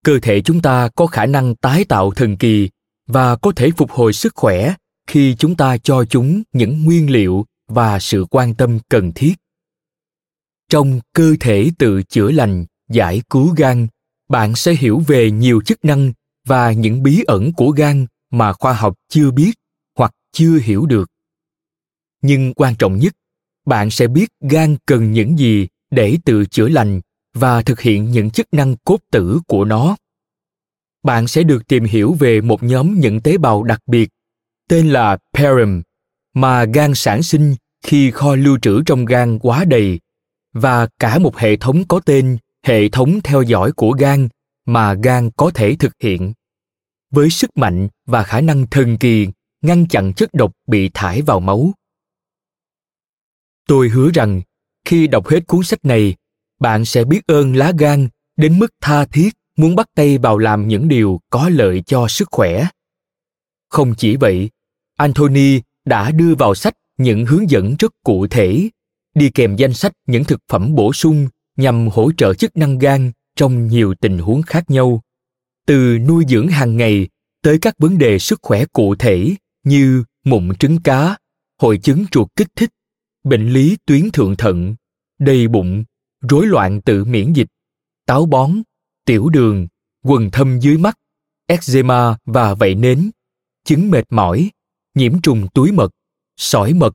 cơ 0.03 0.19
thể 0.21 0.41
chúng 0.41 0.61
ta 0.61 0.89
có 0.95 1.07
khả 1.07 1.25
năng 1.25 1.55
tái 1.55 1.85
tạo 1.85 2.11
thần 2.11 2.37
kỳ 2.37 2.69
và 3.07 3.35
có 3.35 3.51
thể 3.55 3.69
phục 3.77 3.91
hồi 3.91 4.13
sức 4.13 4.35
khỏe 4.35 4.75
khi 5.07 5.35
chúng 5.35 5.55
ta 5.55 5.77
cho 5.77 6.05
chúng 6.05 6.43
những 6.53 6.83
nguyên 6.83 7.11
liệu 7.11 7.45
và 7.67 7.99
sự 7.99 8.25
quan 8.29 8.53
tâm 8.53 8.79
cần 8.89 9.11
thiết. 9.15 9.33
Trong 10.69 10.99
cơ 11.13 11.35
thể 11.39 11.71
tự 11.77 12.03
chữa 12.03 12.31
lành, 12.31 12.65
giải 12.89 13.21
cứu 13.29 13.53
gan, 13.57 13.87
bạn 14.29 14.55
sẽ 14.55 14.73
hiểu 14.73 14.99
về 15.07 15.31
nhiều 15.31 15.61
chức 15.61 15.85
năng 15.85 16.13
và 16.47 16.71
những 16.71 17.03
bí 17.03 17.23
ẩn 17.27 17.53
của 17.53 17.69
gan 17.69 18.05
mà 18.31 18.53
khoa 18.53 18.73
học 18.73 18.95
chưa 19.09 19.31
biết 19.31 19.51
hoặc 19.97 20.11
chưa 20.31 20.59
hiểu 20.59 20.85
được. 20.85 21.09
Nhưng 22.21 22.53
quan 22.53 22.75
trọng 22.75 22.97
nhất, 22.97 23.13
bạn 23.65 23.89
sẽ 23.89 24.07
biết 24.07 24.29
gan 24.41 24.77
cần 24.85 25.11
những 25.11 25.39
gì 25.39 25.67
để 25.91 26.17
tự 26.25 26.45
chữa 26.45 26.69
lành 26.69 27.01
và 27.33 27.61
thực 27.61 27.81
hiện 27.81 28.11
những 28.11 28.31
chức 28.31 28.47
năng 28.51 28.75
cốt 28.77 28.97
tử 29.11 29.39
của 29.47 29.65
nó. 29.65 29.95
Bạn 31.03 31.27
sẽ 31.27 31.43
được 31.43 31.67
tìm 31.67 31.83
hiểu 31.83 32.13
về 32.13 32.41
một 32.41 32.63
nhóm 32.63 32.99
những 32.99 33.21
tế 33.21 33.37
bào 33.37 33.63
đặc 33.63 33.79
biệt, 33.87 34.09
tên 34.69 34.89
là 34.89 35.17
perim 35.33 35.81
mà 36.33 36.65
gan 36.65 36.95
sản 36.95 37.23
sinh 37.23 37.55
khi 37.83 38.11
kho 38.11 38.35
lưu 38.35 38.57
trữ 38.61 38.81
trong 38.85 39.05
gan 39.05 39.39
quá 39.39 39.65
đầy, 39.65 39.99
và 40.53 40.87
cả 40.99 41.19
một 41.19 41.37
hệ 41.37 41.55
thống 41.55 41.83
có 41.87 41.99
tên 41.99 42.37
hệ 42.63 42.89
thống 42.89 43.19
theo 43.23 43.41
dõi 43.41 43.71
của 43.71 43.91
gan 43.91 44.27
mà 44.65 44.93
gan 44.93 45.29
có 45.37 45.51
thể 45.53 45.75
thực 45.75 45.93
hiện. 45.99 46.33
Với 47.11 47.29
sức 47.29 47.57
mạnh 47.57 47.87
và 48.05 48.23
khả 48.23 48.41
năng 48.41 48.67
thần 48.67 48.97
kỳ, 48.97 49.27
ngăn 49.61 49.87
chặn 49.87 50.13
chất 50.13 50.33
độc 50.33 50.51
bị 50.67 50.89
thải 50.93 51.21
vào 51.21 51.39
máu. 51.39 51.71
Tôi 53.67 53.89
hứa 53.89 54.09
rằng, 54.13 54.41
khi 54.85 55.07
đọc 55.07 55.27
hết 55.27 55.47
cuốn 55.47 55.63
sách 55.63 55.85
này 55.85 56.15
bạn 56.63 56.85
sẽ 56.85 57.03
biết 57.03 57.27
ơn 57.27 57.55
lá 57.55 57.71
gan 57.79 58.07
đến 58.37 58.59
mức 58.59 58.73
tha 58.81 59.05
thiết 59.05 59.29
muốn 59.57 59.75
bắt 59.75 59.87
tay 59.95 60.17
vào 60.17 60.37
làm 60.37 60.67
những 60.67 60.87
điều 60.87 61.21
có 61.29 61.49
lợi 61.49 61.83
cho 61.85 62.07
sức 62.07 62.27
khỏe. 62.31 62.67
Không 63.69 63.95
chỉ 63.97 64.15
vậy, 64.15 64.49
anthony 64.97 65.61
đã 65.85 66.11
đưa 66.11 66.35
vào 66.35 66.55
sách 66.55 66.73
những 66.97 67.25
hướng 67.25 67.49
dẫn 67.49 67.75
rất 67.79 67.91
cụ 68.03 68.27
thể, 68.27 68.69
đi 69.15 69.29
kèm 69.29 69.55
danh 69.55 69.73
sách 69.73 69.93
những 70.07 70.23
thực 70.23 70.39
phẩm 70.49 70.75
bổ 70.75 70.93
sung 70.93 71.27
nhằm 71.57 71.87
hỗ 71.87 72.11
trợ 72.17 72.33
chức 72.33 72.57
năng 72.57 72.77
gan 72.77 73.11
trong 73.35 73.67
nhiều 73.67 73.93
tình 74.01 74.17
huống 74.17 74.41
khác 74.41 74.69
nhau, 74.69 75.01
từ 75.65 75.97
nuôi 76.07 76.25
dưỡng 76.27 76.47
hàng 76.47 76.77
ngày 76.77 77.07
tới 77.41 77.59
các 77.59 77.75
vấn 77.79 77.97
đề 77.97 78.19
sức 78.19 78.39
khỏe 78.41 78.65
cụ 78.65 78.95
thể 78.95 79.35
như 79.63 80.03
mụn 80.23 80.55
trứng 80.55 80.81
cá, 80.81 81.17
hội 81.61 81.77
chứng 81.77 82.05
ruột 82.13 82.27
kích 82.35 82.49
thích, 82.55 82.69
bệnh 83.23 83.49
lý 83.49 83.77
tuyến 83.85 84.11
thượng 84.11 84.35
thận, 84.35 84.75
đầy 85.19 85.47
bụng 85.47 85.83
rối 86.29 86.47
loạn 86.47 86.81
tự 86.81 87.05
miễn 87.05 87.33
dịch 87.33 87.47
táo 88.05 88.25
bón 88.25 88.51
tiểu 89.05 89.29
đường 89.29 89.67
quần 90.03 90.31
thâm 90.31 90.59
dưới 90.59 90.77
mắt 90.77 90.99
eczema 91.47 92.17
và 92.25 92.53
vẩy 92.53 92.75
nến 92.75 93.11
chứng 93.63 93.91
mệt 93.91 94.03
mỏi 94.09 94.51
nhiễm 94.95 95.21
trùng 95.21 95.47
túi 95.53 95.71
mật 95.71 95.91
sỏi 96.37 96.73
mật 96.73 96.93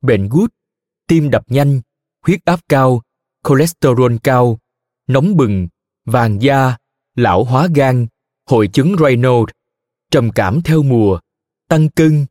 bệnh 0.00 0.28
gút 0.28 0.54
tim 1.06 1.30
đập 1.30 1.42
nhanh 1.46 1.80
huyết 2.26 2.44
áp 2.44 2.60
cao 2.68 3.02
cholesterol 3.48 4.16
cao 4.22 4.58
nóng 5.06 5.36
bừng 5.36 5.68
vàng 6.04 6.42
da 6.42 6.76
lão 7.14 7.44
hóa 7.44 7.68
gan 7.74 8.06
hội 8.46 8.68
chứng 8.72 8.96
Raynaud, 9.00 9.50
trầm 10.10 10.30
cảm 10.34 10.62
theo 10.62 10.82
mùa 10.82 11.20
tăng 11.68 11.88
cân 11.88 12.26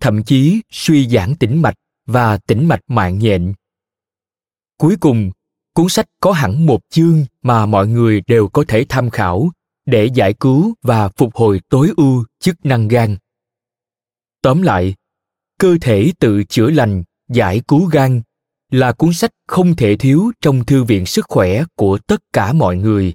thậm 0.00 0.22
chí 0.22 0.60
suy 0.70 1.08
giãn 1.08 1.34
tĩnh 1.36 1.62
mạch 1.62 1.74
và 2.06 2.38
tĩnh 2.38 2.68
mạch 2.68 2.80
mạng 2.88 3.18
nhện. 3.18 3.54
Cuối 4.76 4.96
cùng 5.00 5.30
cuốn 5.80 5.88
sách 5.88 6.08
có 6.20 6.32
hẳn 6.32 6.66
một 6.66 6.80
chương 6.90 7.24
mà 7.42 7.66
mọi 7.66 7.88
người 7.88 8.22
đều 8.26 8.48
có 8.48 8.64
thể 8.68 8.84
tham 8.88 9.10
khảo 9.10 9.50
để 9.86 10.10
giải 10.14 10.32
cứu 10.32 10.74
và 10.82 11.08
phục 11.08 11.36
hồi 11.36 11.60
tối 11.68 11.90
ưu 11.96 12.24
chức 12.40 12.66
năng 12.66 12.88
gan. 12.88 13.16
Tóm 14.42 14.62
lại, 14.62 14.94
cơ 15.58 15.76
thể 15.80 16.12
tự 16.18 16.44
chữa 16.44 16.70
lành, 16.70 17.02
giải 17.28 17.62
cứu 17.68 17.86
gan 17.86 18.22
là 18.70 18.92
cuốn 18.92 19.12
sách 19.12 19.30
không 19.46 19.76
thể 19.76 19.96
thiếu 19.96 20.30
trong 20.40 20.64
thư 20.64 20.84
viện 20.84 21.06
sức 21.06 21.26
khỏe 21.28 21.64
của 21.74 21.98
tất 21.98 22.22
cả 22.32 22.52
mọi 22.52 22.76
người. 22.76 23.12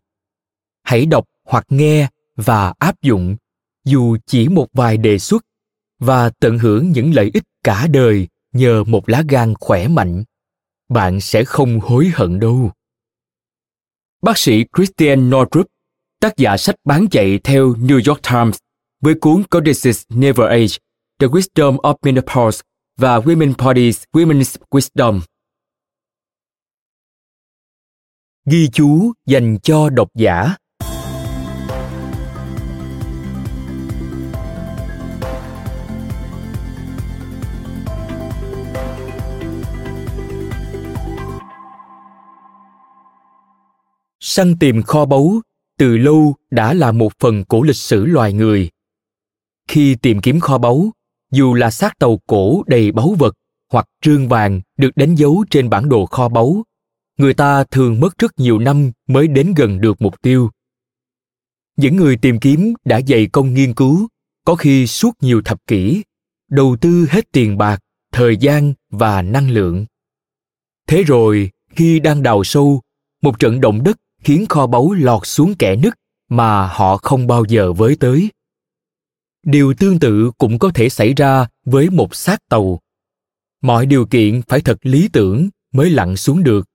Hãy 0.83 1.05
đọc 1.05 1.25
hoặc 1.43 1.65
nghe 1.69 2.09
và 2.35 2.73
áp 2.79 3.01
dụng, 3.01 3.35
dù 3.83 4.17
chỉ 4.25 4.47
một 4.47 4.67
vài 4.73 4.97
đề 4.97 5.19
xuất, 5.19 5.45
và 5.99 6.29
tận 6.29 6.59
hưởng 6.59 6.91
những 6.91 7.13
lợi 7.15 7.31
ích 7.33 7.43
cả 7.63 7.87
đời 7.87 8.27
nhờ 8.53 8.83
một 8.83 9.09
lá 9.09 9.23
gan 9.29 9.53
khỏe 9.59 9.87
mạnh 9.87 10.23
bạn 10.89 11.21
sẽ 11.21 11.45
không 11.45 11.79
hối 11.79 12.11
hận 12.13 12.39
đâu 12.39 12.71
bác 14.21 14.37
sĩ 14.37 14.63
christian 14.77 15.29
nordrup 15.29 15.67
tác 16.19 16.37
giả 16.37 16.57
sách 16.57 16.75
bán 16.83 17.07
chạy 17.11 17.39
theo 17.43 17.73
new 17.73 18.01
york 18.11 18.23
times 18.23 18.57
với 19.01 19.15
cuốn 19.21 19.43
Goddesses 19.51 20.03
Never 20.09 20.47
Age, 20.49 20.77
The 21.19 21.27
Wisdom 21.27 21.77
of 21.77 21.95
Menopause 22.01 22.61
và 22.97 23.19
Women 23.19 23.53
Bodies, 23.65 24.03
Women's 24.13 24.57
Wisdom. 24.71 25.21
Ghi 28.45 28.69
chú 28.73 29.13
dành 29.25 29.57
cho 29.63 29.89
độc 29.89 30.09
giả 30.15 30.55
săn 44.35 44.57
tìm 44.59 44.83
kho 44.83 45.05
báu, 45.05 45.41
từ 45.77 45.97
lâu 45.97 46.35
đã 46.51 46.73
là 46.73 46.91
một 46.91 47.13
phần 47.19 47.45
của 47.45 47.63
lịch 47.63 47.75
sử 47.75 48.05
loài 48.05 48.33
người. 48.33 48.69
Khi 49.67 49.95
tìm 49.95 50.21
kiếm 50.21 50.39
kho 50.39 50.57
báu, 50.57 50.89
dù 51.31 51.53
là 51.53 51.71
xác 51.71 51.99
tàu 51.99 52.19
cổ 52.27 52.63
đầy 52.67 52.91
báu 52.91 53.15
vật 53.19 53.35
hoặc 53.71 53.87
trương 54.01 54.27
vàng 54.27 54.61
được 54.77 54.89
đánh 54.95 55.15
dấu 55.15 55.45
trên 55.49 55.69
bản 55.69 55.89
đồ 55.89 56.05
kho 56.05 56.29
báu, 56.29 56.63
người 57.17 57.33
ta 57.33 57.63
thường 57.63 57.99
mất 57.99 58.17
rất 58.17 58.39
nhiều 58.39 58.59
năm 58.59 58.91
mới 59.07 59.27
đến 59.27 59.53
gần 59.57 59.81
được 59.81 60.01
mục 60.01 60.21
tiêu. 60.21 60.49
Những 61.77 61.95
người 61.95 62.17
tìm 62.17 62.39
kiếm 62.39 62.73
đã 62.85 63.01
dày 63.07 63.27
công 63.27 63.53
nghiên 63.53 63.73
cứu, 63.73 64.07
có 64.45 64.55
khi 64.55 64.87
suốt 64.87 65.11
nhiều 65.21 65.41
thập 65.45 65.67
kỷ, 65.67 66.03
đầu 66.49 66.77
tư 66.81 67.07
hết 67.09 67.31
tiền 67.31 67.57
bạc, 67.57 67.79
thời 68.11 68.37
gian 68.37 68.73
và 68.89 69.21
năng 69.21 69.49
lượng. 69.49 69.85
Thế 70.87 71.03
rồi, 71.03 71.51
khi 71.69 71.99
đang 71.99 72.23
đào 72.23 72.43
sâu, 72.43 72.81
một 73.21 73.39
trận 73.39 73.61
động 73.61 73.83
đất 73.83 73.97
khiến 74.25 74.45
kho 74.49 74.67
báu 74.67 74.91
lọt 74.91 75.21
xuống 75.25 75.55
kẽ 75.55 75.75
nứt 75.75 75.93
mà 76.29 76.67
họ 76.67 76.97
không 76.97 77.27
bao 77.27 77.45
giờ 77.45 77.73
với 77.73 77.95
tới. 77.99 78.29
Điều 79.43 79.73
tương 79.73 79.99
tự 79.99 80.31
cũng 80.37 80.59
có 80.59 80.71
thể 80.73 80.89
xảy 80.89 81.13
ra 81.13 81.47
với 81.65 81.89
một 81.89 82.15
xác 82.15 82.37
tàu. 82.49 82.79
Mọi 83.61 83.85
điều 83.85 84.05
kiện 84.05 84.41
phải 84.47 84.61
thật 84.61 84.77
lý 84.81 85.07
tưởng 85.13 85.49
mới 85.71 85.89
lặn 85.89 86.15
xuống 86.15 86.43
được. 86.43 86.67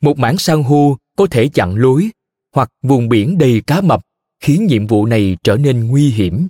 Một 0.00 0.18
mảng 0.18 0.38
san 0.38 0.62
hô 0.62 0.96
có 1.16 1.26
thể 1.30 1.48
chặn 1.48 1.76
lối 1.76 2.10
hoặc 2.54 2.70
vùng 2.82 3.08
biển 3.08 3.38
đầy 3.38 3.62
cá 3.66 3.80
mập 3.80 4.02
khiến 4.40 4.66
nhiệm 4.66 4.86
vụ 4.86 5.06
này 5.06 5.36
trở 5.42 5.56
nên 5.56 5.86
nguy 5.86 6.10
hiểm. 6.10 6.48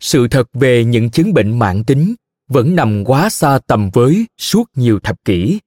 Sự 0.00 0.28
thật 0.28 0.48
về 0.52 0.84
những 0.84 1.10
chứng 1.10 1.34
bệnh 1.34 1.58
mạng 1.58 1.84
tính 1.84 2.14
vẫn 2.48 2.76
nằm 2.76 3.04
quá 3.04 3.30
xa 3.30 3.58
tầm 3.66 3.90
với 3.92 4.26
suốt 4.38 4.64
nhiều 4.74 5.00
thập 5.00 5.24
kỷ 5.24 5.58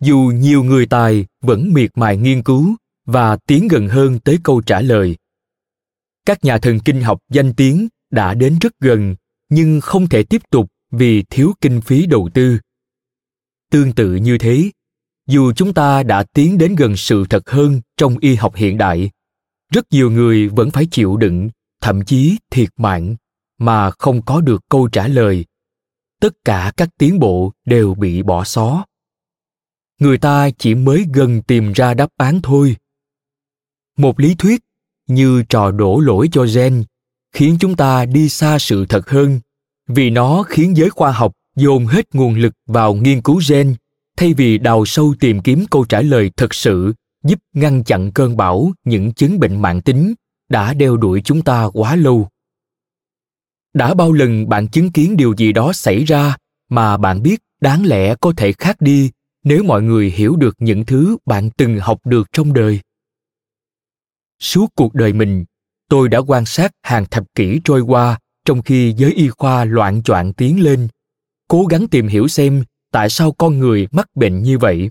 dù 0.00 0.32
nhiều 0.34 0.62
người 0.62 0.86
tài 0.86 1.26
vẫn 1.40 1.72
miệt 1.72 1.90
mài 1.94 2.16
nghiên 2.16 2.42
cứu 2.42 2.76
và 3.06 3.36
tiến 3.36 3.68
gần 3.68 3.88
hơn 3.88 4.18
tới 4.18 4.38
câu 4.42 4.60
trả 4.60 4.80
lời. 4.80 5.16
Các 6.26 6.44
nhà 6.44 6.58
thần 6.58 6.80
kinh 6.80 7.00
học 7.00 7.18
danh 7.30 7.54
tiếng 7.54 7.88
đã 8.10 8.34
đến 8.34 8.58
rất 8.60 8.72
gần, 8.80 9.16
nhưng 9.48 9.80
không 9.80 10.08
thể 10.08 10.22
tiếp 10.22 10.42
tục 10.50 10.70
vì 10.90 11.22
thiếu 11.30 11.52
kinh 11.60 11.80
phí 11.80 12.06
đầu 12.06 12.28
tư. 12.34 12.58
Tương 13.70 13.92
tự 13.92 14.14
như 14.14 14.38
thế, 14.38 14.70
dù 15.26 15.52
chúng 15.52 15.74
ta 15.74 16.02
đã 16.02 16.22
tiến 16.22 16.58
đến 16.58 16.74
gần 16.74 16.96
sự 16.96 17.24
thật 17.30 17.50
hơn 17.50 17.80
trong 17.96 18.18
y 18.18 18.34
học 18.34 18.54
hiện 18.54 18.78
đại, 18.78 19.10
rất 19.70 19.86
nhiều 19.90 20.10
người 20.10 20.48
vẫn 20.48 20.70
phải 20.70 20.86
chịu 20.90 21.16
đựng, 21.16 21.50
thậm 21.80 22.04
chí 22.04 22.36
thiệt 22.50 22.68
mạng, 22.76 23.16
mà 23.58 23.90
không 23.90 24.22
có 24.22 24.40
được 24.40 24.64
câu 24.68 24.88
trả 24.88 25.08
lời. 25.08 25.44
Tất 26.20 26.34
cả 26.44 26.72
các 26.76 26.88
tiến 26.98 27.18
bộ 27.18 27.52
đều 27.64 27.94
bị 27.94 28.22
bỏ 28.22 28.44
xó 28.44 28.84
người 30.00 30.18
ta 30.18 30.50
chỉ 30.58 30.74
mới 30.74 31.06
gần 31.12 31.42
tìm 31.42 31.72
ra 31.72 31.94
đáp 31.94 32.08
án 32.16 32.40
thôi. 32.42 32.76
Một 33.96 34.20
lý 34.20 34.34
thuyết 34.34 34.60
như 35.06 35.42
trò 35.48 35.70
đổ 35.70 36.00
lỗi 36.00 36.28
cho 36.32 36.46
gen 36.54 36.84
khiến 37.32 37.56
chúng 37.60 37.76
ta 37.76 38.04
đi 38.04 38.28
xa 38.28 38.58
sự 38.58 38.86
thật 38.86 39.10
hơn, 39.10 39.40
vì 39.88 40.10
nó 40.10 40.42
khiến 40.42 40.76
giới 40.76 40.90
khoa 40.90 41.12
học 41.12 41.32
dồn 41.56 41.86
hết 41.86 42.14
nguồn 42.14 42.34
lực 42.34 42.52
vào 42.66 42.94
nghiên 42.94 43.22
cứu 43.22 43.40
gen 43.48 43.76
thay 44.16 44.34
vì 44.34 44.58
đào 44.58 44.84
sâu 44.84 45.14
tìm 45.20 45.40
kiếm 45.40 45.64
câu 45.70 45.84
trả 45.84 46.00
lời 46.00 46.30
thật 46.36 46.54
sự 46.54 46.94
giúp 47.24 47.38
ngăn 47.54 47.84
chặn 47.84 48.12
cơn 48.12 48.36
bão, 48.36 48.72
những 48.84 49.12
chứng 49.12 49.40
bệnh 49.40 49.62
mạng 49.62 49.82
tính 49.82 50.14
đã 50.48 50.74
đeo 50.74 50.96
đuổi 50.96 51.20
chúng 51.24 51.42
ta 51.42 51.64
quá 51.72 51.96
lâu. 51.96 52.28
Đã 53.74 53.94
bao 53.94 54.12
lần 54.12 54.48
bạn 54.48 54.68
chứng 54.68 54.92
kiến 54.92 55.16
điều 55.16 55.34
gì 55.36 55.52
đó 55.52 55.72
xảy 55.72 56.04
ra 56.04 56.36
mà 56.68 56.96
bạn 56.96 57.22
biết 57.22 57.40
đáng 57.60 57.86
lẽ 57.86 58.14
có 58.20 58.32
thể 58.36 58.52
khác 58.52 58.80
đi 58.80 59.10
nếu 59.44 59.62
mọi 59.62 59.82
người 59.82 60.10
hiểu 60.10 60.36
được 60.36 60.56
những 60.58 60.84
thứ 60.86 61.16
bạn 61.26 61.50
từng 61.50 61.78
học 61.80 61.98
được 62.04 62.32
trong 62.32 62.52
đời. 62.52 62.80
Suốt 64.38 64.66
cuộc 64.74 64.94
đời 64.94 65.12
mình, 65.12 65.44
tôi 65.88 66.08
đã 66.08 66.18
quan 66.18 66.46
sát 66.46 66.72
hàng 66.82 67.06
thập 67.10 67.24
kỷ 67.34 67.60
trôi 67.64 67.80
qua 67.80 68.18
trong 68.44 68.62
khi 68.62 68.94
giới 68.96 69.12
y 69.12 69.28
khoa 69.28 69.64
loạn 69.64 70.02
choạng 70.02 70.32
tiến 70.32 70.62
lên, 70.62 70.88
cố 71.48 71.66
gắng 71.66 71.88
tìm 71.88 72.08
hiểu 72.08 72.28
xem 72.28 72.64
tại 72.92 73.10
sao 73.10 73.32
con 73.32 73.58
người 73.58 73.88
mắc 73.92 74.06
bệnh 74.14 74.42
như 74.42 74.58
vậy. 74.58 74.90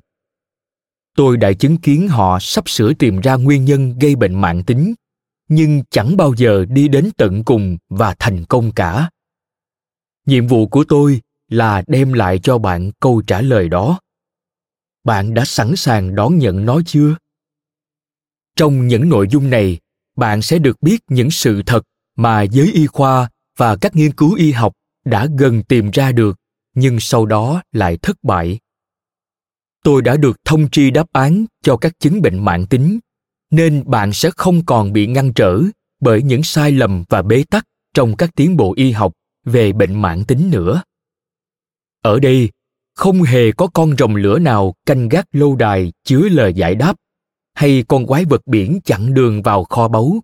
Tôi 1.16 1.38
đã 1.38 1.53
chứng 1.53 1.77
kiến 1.77 2.07
họ 2.07 2.38
sắp 2.42 2.70
sửa 2.70 2.94
tìm 2.94 3.20
ra 3.20 3.35
nguyên 3.35 3.66
nhân 3.66 4.00
gây 4.00 4.16
bệnh 4.16 4.42
mạng 4.42 4.64
tính, 4.64 4.94
nhưng 5.48 5.83
chẳng 5.90 6.18
bao 6.18 6.33
giờ 6.38 6.66
đi 6.66 6.88
đến 6.88 7.09
tận 7.18 7.44
cùng 7.44 7.77
và 7.90 8.16
thành 8.20 8.46
công 8.46 8.72
cả. 8.72 9.09
Nhiệm 10.25 10.48
vụ 10.48 10.68
của 10.68 10.83
tôi 10.83 11.22
là 11.50 11.83
đem 11.88 12.14
lại 12.14 12.40
cho 12.40 12.57
bạn 12.57 12.92
câu 13.00 13.22
trả 13.27 13.42
lời 13.42 13.70
đó 13.70 14.00
bạn 15.09 15.33
đã 15.33 15.45
sẵn 15.45 15.75
sàng 15.75 16.15
đón 16.15 16.37
nhận 16.37 16.65
nó 16.65 16.81
chưa? 16.85 17.15
Trong 18.55 18.87
những 18.87 19.09
nội 19.09 19.27
dung 19.29 19.50
này, 19.50 19.77
bạn 20.15 20.41
sẽ 20.41 20.59
được 20.59 20.81
biết 20.81 21.00
những 21.09 21.31
sự 21.31 21.61
thật 21.65 21.83
mà 22.15 22.41
giới 22.41 22.72
y 22.74 22.87
khoa 22.87 23.29
và 23.57 23.75
các 23.75 23.95
nghiên 23.95 24.11
cứu 24.11 24.33
y 24.33 24.51
học 24.51 24.74
đã 25.05 25.27
gần 25.37 25.63
tìm 25.63 25.91
ra 25.91 26.11
được, 26.11 26.37
nhưng 26.75 27.00
sau 27.00 27.25
đó 27.25 27.61
lại 27.72 27.98
thất 28.01 28.24
bại. 28.24 28.59
Tôi 29.83 30.01
đã 30.01 30.17
được 30.17 30.37
thông 30.45 30.69
tri 30.69 30.91
đáp 30.91 31.07
án 31.11 31.45
cho 31.63 31.77
các 31.77 32.00
chứng 32.00 32.22
bệnh 32.22 32.45
mạng 32.45 32.65
tính, 32.65 33.00
nên 33.51 33.83
bạn 33.85 34.13
sẽ 34.13 34.31
không 34.35 34.65
còn 34.65 34.93
bị 34.93 35.07
ngăn 35.07 35.33
trở 35.33 35.61
bởi 36.00 36.22
những 36.22 36.43
sai 36.43 36.72
lầm 36.72 37.03
và 37.09 37.22
bế 37.22 37.43
tắc 37.50 37.65
trong 37.93 38.15
các 38.15 38.29
tiến 38.35 38.57
bộ 38.57 38.74
y 38.75 38.91
học 38.91 39.13
về 39.45 39.74
bệnh 39.74 40.01
mạng 40.01 40.24
tính 40.25 40.50
nữa. 40.51 40.81
Ở 42.01 42.19
đây 42.19 42.50
không 43.00 43.24
hề 43.24 43.51
có 43.51 43.68
con 43.68 43.96
rồng 43.98 44.16
lửa 44.16 44.40
nào 44.40 44.74
canh 44.85 45.09
gác 45.09 45.25
lâu 45.31 45.55
đài 45.55 45.92
chứa 46.03 46.29
lời 46.29 46.53
giải 46.53 46.75
đáp. 46.75 46.96
Hay 47.53 47.83
con 47.88 48.05
quái 48.05 48.25
vật 48.25 48.48
biển 48.48 48.79
chặn 48.85 49.14
đường 49.14 49.42
vào 49.42 49.64
kho 49.64 49.88
báu. 49.88 50.20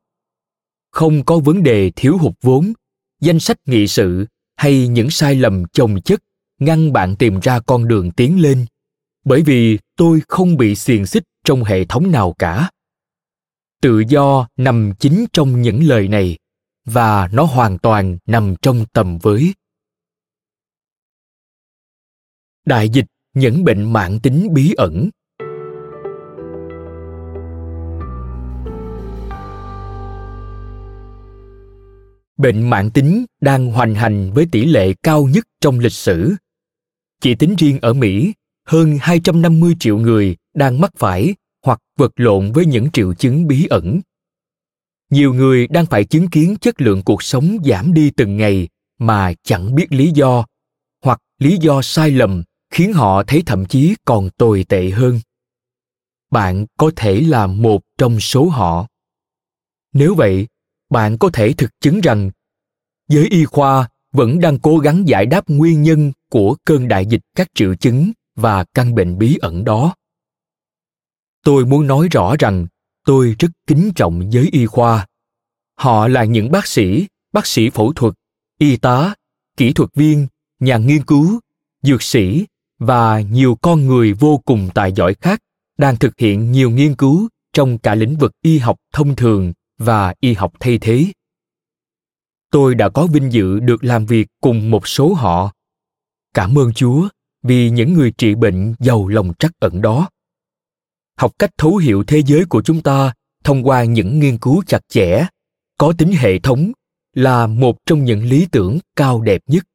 Không 0.91 1.23
có 1.25 1.39
vấn 1.39 1.63
đề 1.63 1.91
thiếu 1.95 2.17
hụt 2.17 2.33
vốn, 2.41 2.73
danh 3.21 3.39
sách 3.39 3.57
nghị 3.65 3.87
sự 3.87 4.25
hay 4.55 4.87
những 4.87 5.09
sai 5.09 5.35
lầm 5.35 5.63
chồng 5.73 6.01
chất 6.01 6.23
ngăn 6.59 6.93
bạn 6.93 7.15
tìm 7.15 7.39
ra 7.39 7.59
con 7.59 7.87
đường 7.87 8.11
tiến 8.11 8.41
lên. 8.41 8.65
Bởi 9.25 9.41
vì 9.41 9.79
tôi 9.97 10.21
không 10.27 10.57
bị 10.57 10.75
xiềng 10.75 11.05
xích 11.05 11.23
trong 11.43 11.63
hệ 11.63 11.85
thống 11.85 12.11
nào 12.11 12.35
cả. 12.39 12.69
Tự 13.81 14.03
do 14.07 14.47
nằm 14.57 14.93
chính 14.99 15.25
trong 15.33 15.61
những 15.61 15.83
lời 15.83 16.07
này, 16.07 16.37
và 16.85 17.29
nó 17.31 17.43
hoàn 17.43 17.77
toàn 17.77 18.17
nằm 18.25 18.55
trong 18.61 18.85
tầm 18.93 19.17
với 19.17 19.53
đại 22.65 22.89
dịch 22.89 23.05
những 23.33 23.63
bệnh 23.63 23.93
mạng 23.93 24.19
tính 24.19 24.47
bí 24.53 24.73
ẩn 24.77 25.09
bệnh 32.37 32.69
mạng 32.69 32.91
tính 32.91 33.25
đang 33.41 33.71
hoành 33.71 33.95
hành 33.95 34.31
với 34.33 34.47
tỷ 34.51 34.65
lệ 34.65 34.93
cao 35.03 35.23
nhất 35.23 35.47
trong 35.61 35.79
lịch 35.79 35.91
sử. 35.91 36.35
Chỉ 37.21 37.35
tính 37.35 37.55
riêng 37.57 37.79
ở 37.81 37.93
Mỹ, 37.93 38.33
hơn 38.67 38.97
250 39.01 39.75
triệu 39.79 39.97
người 39.97 40.35
đang 40.53 40.81
mắc 40.81 40.91
phải 40.97 41.35
hoặc 41.65 41.79
vật 41.97 42.11
lộn 42.15 42.51
với 42.51 42.65
những 42.65 42.91
triệu 42.91 43.13
chứng 43.13 43.47
bí 43.47 43.65
ẩn. 43.65 44.01
Nhiều 45.09 45.33
người 45.33 45.67
đang 45.67 45.85
phải 45.85 46.03
chứng 46.03 46.27
kiến 46.27 46.55
chất 46.61 46.81
lượng 46.81 47.01
cuộc 47.05 47.23
sống 47.23 47.57
giảm 47.65 47.93
đi 47.93 48.11
từng 48.11 48.37
ngày 48.37 48.67
mà 48.99 49.33
chẳng 49.43 49.75
biết 49.75 49.91
lý 49.91 50.11
do, 50.11 50.45
hoặc 51.03 51.19
lý 51.39 51.57
do 51.61 51.81
sai 51.81 52.11
lầm 52.11 52.43
khiến 52.75 52.93
họ 52.93 53.23
thấy 53.23 53.43
thậm 53.45 53.65
chí 53.65 53.95
còn 54.05 54.29
tồi 54.29 54.65
tệ 54.69 54.89
hơn. 54.89 55.19
Bạn 56.31 56.65
có 56.77 56.91
thể 56.95 57.21
là 57.21 57.47
một 57.47 57.81
trong 57.97 58.19
số 58.19 58.49
họ. 58.49 58.87
Nếu 59.93 60.15
vậy, 60.15 60.47
bạn 60.89 61.17
có 61.17 61.29
thể 61.33 61.53
thực 61.53 61.71
chứng 61.81 62.01
rằng 62.01 62.31
giới 63.07 63.27
y 63.27 63.45
khoa 63.45 63.89
vẫn 64.11 64.39
đang 64.39 64.59
cố 64.59 64.77
gắng 64.77 65.07
giải 65.07 65.25
đáp 65.25 65.49
nguyên 65.49 65.83
nhân 65.83 66.11
của 66.29 66.55
cơn 66.65 66.87
đại 66.87 67.05
dịch 67.05 67.21
các 67.35 67.47
triệu 67.53 67.75
chứng 67.75 68.11
và 68.35 68.63
căn 68.63 68.95
bệnh 68.95 69.17
bí 69.17 69.37
ẩn 69.41 69.63
đó 69.63 69.95
tôi 71.43 71.65
muốn 71.65 71.87
nói 71.87 72.07
rõ 72.11 72.35
rằng 72.39 72.67
tôi 73.05 73.35
rất 73.39 73.51
kính 73.67 73.91
trọng 73.95 74.31
giới 74.31 74.49
y 74.51 74.65
khoa 74.65 75.07
họ 75.75 76.07
là 76.07 76.23
những 76.23 76.51
bác 76.51 76.67
sĩ 76.67 77.07
bác 77.33 77.45
sĩ 77.47 77.69
phẫu 77.69 77.93
thuật 77.93 78.13
y 78.59 78.77
tá 78.77 79.15
kỹ 79.57 79.73
thuật 79.73 79.89
viên 79.93 80.27
nhà 80.59 80.77
nghiên 80.77 81.03
cứu 81.03 81.39
dược 81.81 82.01
sĩ 82.03 82.45
và 82.79 83.21
nhiều 83.21 83.57
con 83.61 83.85
người 83.85 84.13
vô 84.13 84.41
cùng 84.45 84.69
tài 84.73 84.91
giỏi 84.91 85.13
khác, 85.13 85.39
đang 85.77 85.97
thực 85.97 86.19
hiện 86.19 86.51
nhiều 86.51 86.69
nghiên 86.69 86.95
cứu 86.95 87.29
trong 87.53 87.77
cả 87.77 87.95
lĩnh 87.95 88.17
vực 88.17 88.31
y 88.41 88.57
học 88.57 88.77
thông 88.93 89.15
thường 89.15 89.53
và 89.77 90.13
y 90.19 90.33
học 90.33 90.53
thay 90.59 90.77
thế. 90.77 91.05
Tôi 92.51 92.75
đã 92.75 92.89
có 92.89 93.07
vinh 93.07 93.31
dự 93.31 93.59
được 93.59 93.83
làm 93.83 94.05
việc 94.05 94.27
cùng 94.41 94.71
một 94.71 94.87
số 94.87 95.13
họ. 95.13 95.53
Cảm 96.33 96.57
ơn 96.57 96.73
chúa 96.73 97.09
vì 97.43 97.69
những 97.69 97.93
người 97.93 98.11
trị 98.11 98.35
bệnh 98.35 98.75
giàu 98.79 99.07
lòng 99.07 99.33
trắc 99.39 99.51
ẩn 99.59 99.81
đó. 99.81 100.09
Học 101.17 101.31
cách 101.39 101.51
thấu 101.57 101.77
hiểu 101.77 102.03
thế 102.03 102.21
giới 102.25 102.45
của 102.45 102.61
chúng 102.61 102.81
ta 102.81 103.13
thông 103.43 103.67
qua 103.67 103.83
những 103.83 104.19
nghiên 104.19 104.37
cứu 104.37 104.63
chặt 104.67 104.79
chẽ, 104.89 105.27
có 105.77 105.93
tính 105.97 106.11
hệ 106.11 106.39
thống 106.39 106.71
là 107.13 107.47
một 107.47 107.77
trong 107.85 108.03
những 108.03 108.23
lý 108.23 108.47
tưởng 108.51 108.79
cao 108.95 109.21
đẹp 109.21 109.41
nhất 109.47 109.65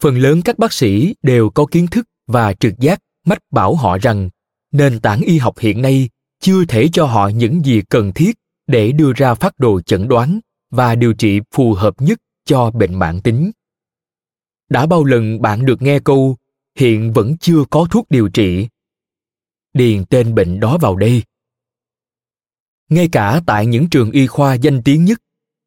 phần 0.00 0.18
lớn 0.18 0.40
các 0.44 0.58
bác 0.58 0.72
sĩ 0.72 1.14
đều 1.22 1.50
có 1.50 1.66
kiến 1.66 1.86
thức 1.86 2.08
và 2.26 2.52
trực 2.52 2.78
giác, 2.78 3.00
mách 3.24 3.42
bảo 3.50 3.74
họ 3.74 3.98
rằng 3.98 4.30
nền 4.72 5.00
tảng 5.00 5.20
y 5.20 5.38
học 5.38 5.58
hiện 5.58 5.82
nay 5.82 6.08
chưa 6.40 6.64
thể 6.64 6.88
cho 6.92 7.06
họ 7.06 7.28
những 7.28 7.64
gì 7.64 7.82
cần 7.88 8.12
thiết 8.12 8.38
để 8.66 8.92
đưa 8.92 9.12
ra 9.12 9.34
phát 9.34 9.58
đồ 9.58 9.80
chẩn 9.80 10.08
đoán 10.08 10.40
và 10.70 10.94
điều 10.94 11.12
trị 11.12 11.40
phù 11.54 11.74
hợp 11.74 11.94
nhất 11.98 12.18
cho 12.44 12.70
bệnh 12.70 12.94
mạng 12.94 13.20
tính. 13.20 13.50
Đã 14.68 14.86
bao 14.86 15.04
lần 15.04 15.42
bạn 15.42 15.66
được 15.66 15.82
nghe 15.82 15.98
câu, 15.98 16.36
hiện 16.76 17.12
vẫn 17.12 17.36
chưa 17.38 17.64
có 17.70 17.86
thuốc 17.90 18.06
điều 18.10 18.28
trị. 18.28 18.68
Điền 19.72 20.04
tên 20.04 20.34
bệnh 20.34 20.60
đó 20.60 20.78
vào 20.80 20.96
đây. 20.96 21.22
Ngay 22.88 23.08
cả 23.12 23.40
tại 23.46 23.66
những 23.66 23.90
trường 23.90 24.10
y 24.10 24.26
khoa 24.26 24.54
danh 24.54 24.82
tiếng 24.82 25.04
nhất, 25.04 25.22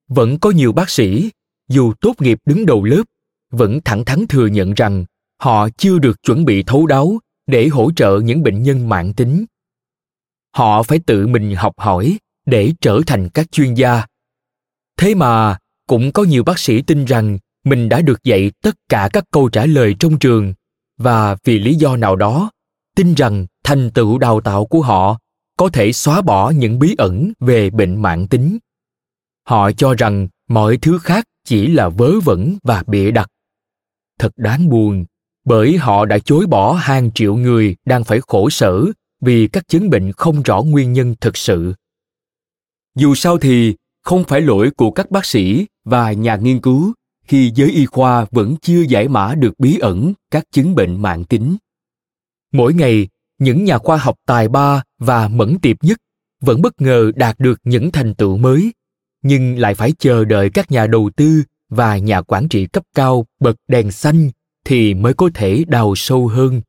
vẫn 0.08 0.40
có 0.40 0.52
nhiều 0.52 0.72
bác 0.72 0.90
sĩ, 0.90 1.30
dù 1.70 1.94
tốt 2.02 2.14
nghiệp 2.20 2.40
đứng 2.46 2.66
đầu 2.66 2.84
lớp 2.84 3.04
vẫn 3.54 3.80
thẳng 3.86 4.06
thắn 4.06 4.28
thừa 4.30 4.48
nhận 4.48 4.74
rằng, 4.74 5.06
họ 5.40 5.70
chưa 5.78 6.00
được 6.00 6.24
chuẩn 6.24 6.46
bị 6.46 6.64
thấu 6.64 6.88
đáo 6.88 7.20
để 7.48 7.68
hỗ 7.68 7.92
trợ 7.92 8.20
những 8.24 8.44
bệnh 8.44 8.64
nhân 8.64 8.90
mạng 8.90 9.14
tính. 9.14 9.46
Họ 10.56 10.84
phải 10.84 11.00
tự 11.00 11.28
mình 11.28 11.56
học 11.56 11.74
hỏi 11.78 12.18
để 12.46 12.74
trở 12.82 13.02
thành 13.08 13.30
các 13.30 13.52
chuyên 13.52 13.74
gia. 13.74 14.06
Thế 14.98 15.16
mà, 15.16 15.58
cũng 15.88 16.12
có 16.12 16.24
nhiều 16.24 16.44
bác 16.44 16.60
sĩ 16.60 16.82
tin 16.82 17.06
rằng 17.06 17.38
mình 17.64 17.90
đã 17.90 18.02
được 18.02 18.24
dạy 18.24 18.52
tất 18.62 18.76
cả 18.90 19.10
các 19.14 19.24
câu 19.32 19.50
trả 19.50 19.66
lời 19.66 19.96
trong 20.00 20.20
trường 20.20 20.54
và 20.98 21.36
vì 21.44 21.60
lý 21.60 21.76
do 21.76 21.96
nào 21.96 22.16
đó, 22.16 22.52
tin 22.96 23.14
rằng 23.14 23.46
thành 23.64 23.90
tựu 23.90 24.18
đào 24.18 24.42
tạo 24.42 24.66
của 24.66 24.82
họ 24.82 25.20
có 25.58 25.70
thể 25.70 25.94
xóa 25.94 26.22
bỏ 26.22 26.50
những 26.50 26.80
bí 26.80 26.96
ẩn 26.98 27.32
về 27.40 27.70
bệnh 27.70 28.02
mạng 28.02 28.28
tính. 28.28 28.58
Họ 29.44 29.72
cho 29.72 29.94
rằng 29.94 30.28
mọi 30.50 30.78
thứ 30.78 31.00
khác 31.00 31.26
chỉ 31.46 31.68
là 31.68 31.90
vớ 31.90 32.20
vẩn 32.20 32.58
và 32.64 32.84
bịa 32.88 33.12
đặt 33.12 33.30
thật 34.20 34.32
đáng 34.38 34.70
buồn, 34.70 35.06
bởi 35.46 35.78
họ 35.78 36.06
đã 36.06 36.20
chối 36.20 36.46
bỏ 36.46 36.74
hàng 36.74 37.12
triệu 37.12 37.36
người 37.36 37.76
đang 37.86 38.04
phải 38.04 38.20
khổ 38.28 38.50
sở 38.50 38.86
vì 39.22 39.48
các 39.48 39.68
chứng 39.68 39.90
bệnh 39.90 40.12
không 40.12 40.42
rõ 40.42 40.62
nguyên 40.62 40.94
nhân 40.94 41.16
thực 41.22 41.38
sự. 41.38 41.74
Dù 42.96 43.16
sao 43.16 43.38
thì, 43.38 43.76
không 44.04 44.24
phải 44.24 44.42
lỗi 44.42 44.72
của 44.78 44.92
các 44.92 45.12
bác 45.12 45.26
sĩ 45.26 45.66
và 45.86 46.12
nhà 46.12 46.36
nghiên 46.36 46.60
cứu 46.60 46.94
khi 47.28 47.52
giới 47.56 47.72
y 47.72 47.86
khoa 47.86 48.26
vẫn 48.32 48.56
chưa 48.62 48.82
giải 48.82 49.08
mã 49.08 49.36
được 49.36 49.60
bí 49.60 49.78
ẩn 49.78 50.14
các 50.32 50.44
chứng 50.52 50.76
bệnh 50.76 51.02
mạng 51.02 51.24
tính. 51.24 51.58
Mỗi 52.52 52.74
ngày, 52.74 53.08
những 53.40 53.64
nhà 53.64 53.78
khoa 53.78 53.98
học 53.98 54.16
tài 54.26 54.48
ba 54.48 54.84
và 55.00 55.28
mẫn 55.28 55.60
tiệp 55.60 55.84
nhất 55.84 55.98
vẫn 56.42 56.62
bất 56.62 56.82
ngờ 56.82 57.12
đạt 57.16 57.40
được 57.40 57.60
những 57.64 57.92
thành 57.92 58.14
tựu 58.14 58.38
mới, 58.38 58.74
nhưng 59.22 59.58
lại 59.58 59.76
phải 59.76 59.94
chờ 60.00 60.26
đợi 60.26 60.50
các 60.50 60.72
nhà 60.72 60.88
đầu 60.88 61.10
tư 61.16 61.44
và 61.76 61.98
nhà 61.98 62.22
quản 62.22 62.48
trị 62.48 62.68
cấp 62.68 62.84
cao 62.96 63.26
bật 63.40 63.56
đèn 63.68 63.92
xanh 63.92 64.30
thì 64.66 64.94
mới 64.94 65.14
có 65.14 65.30
thể 65.34 65.64
đào 65.68 65.94
sâu 65.96 66.28
hơn. 66.28 66.62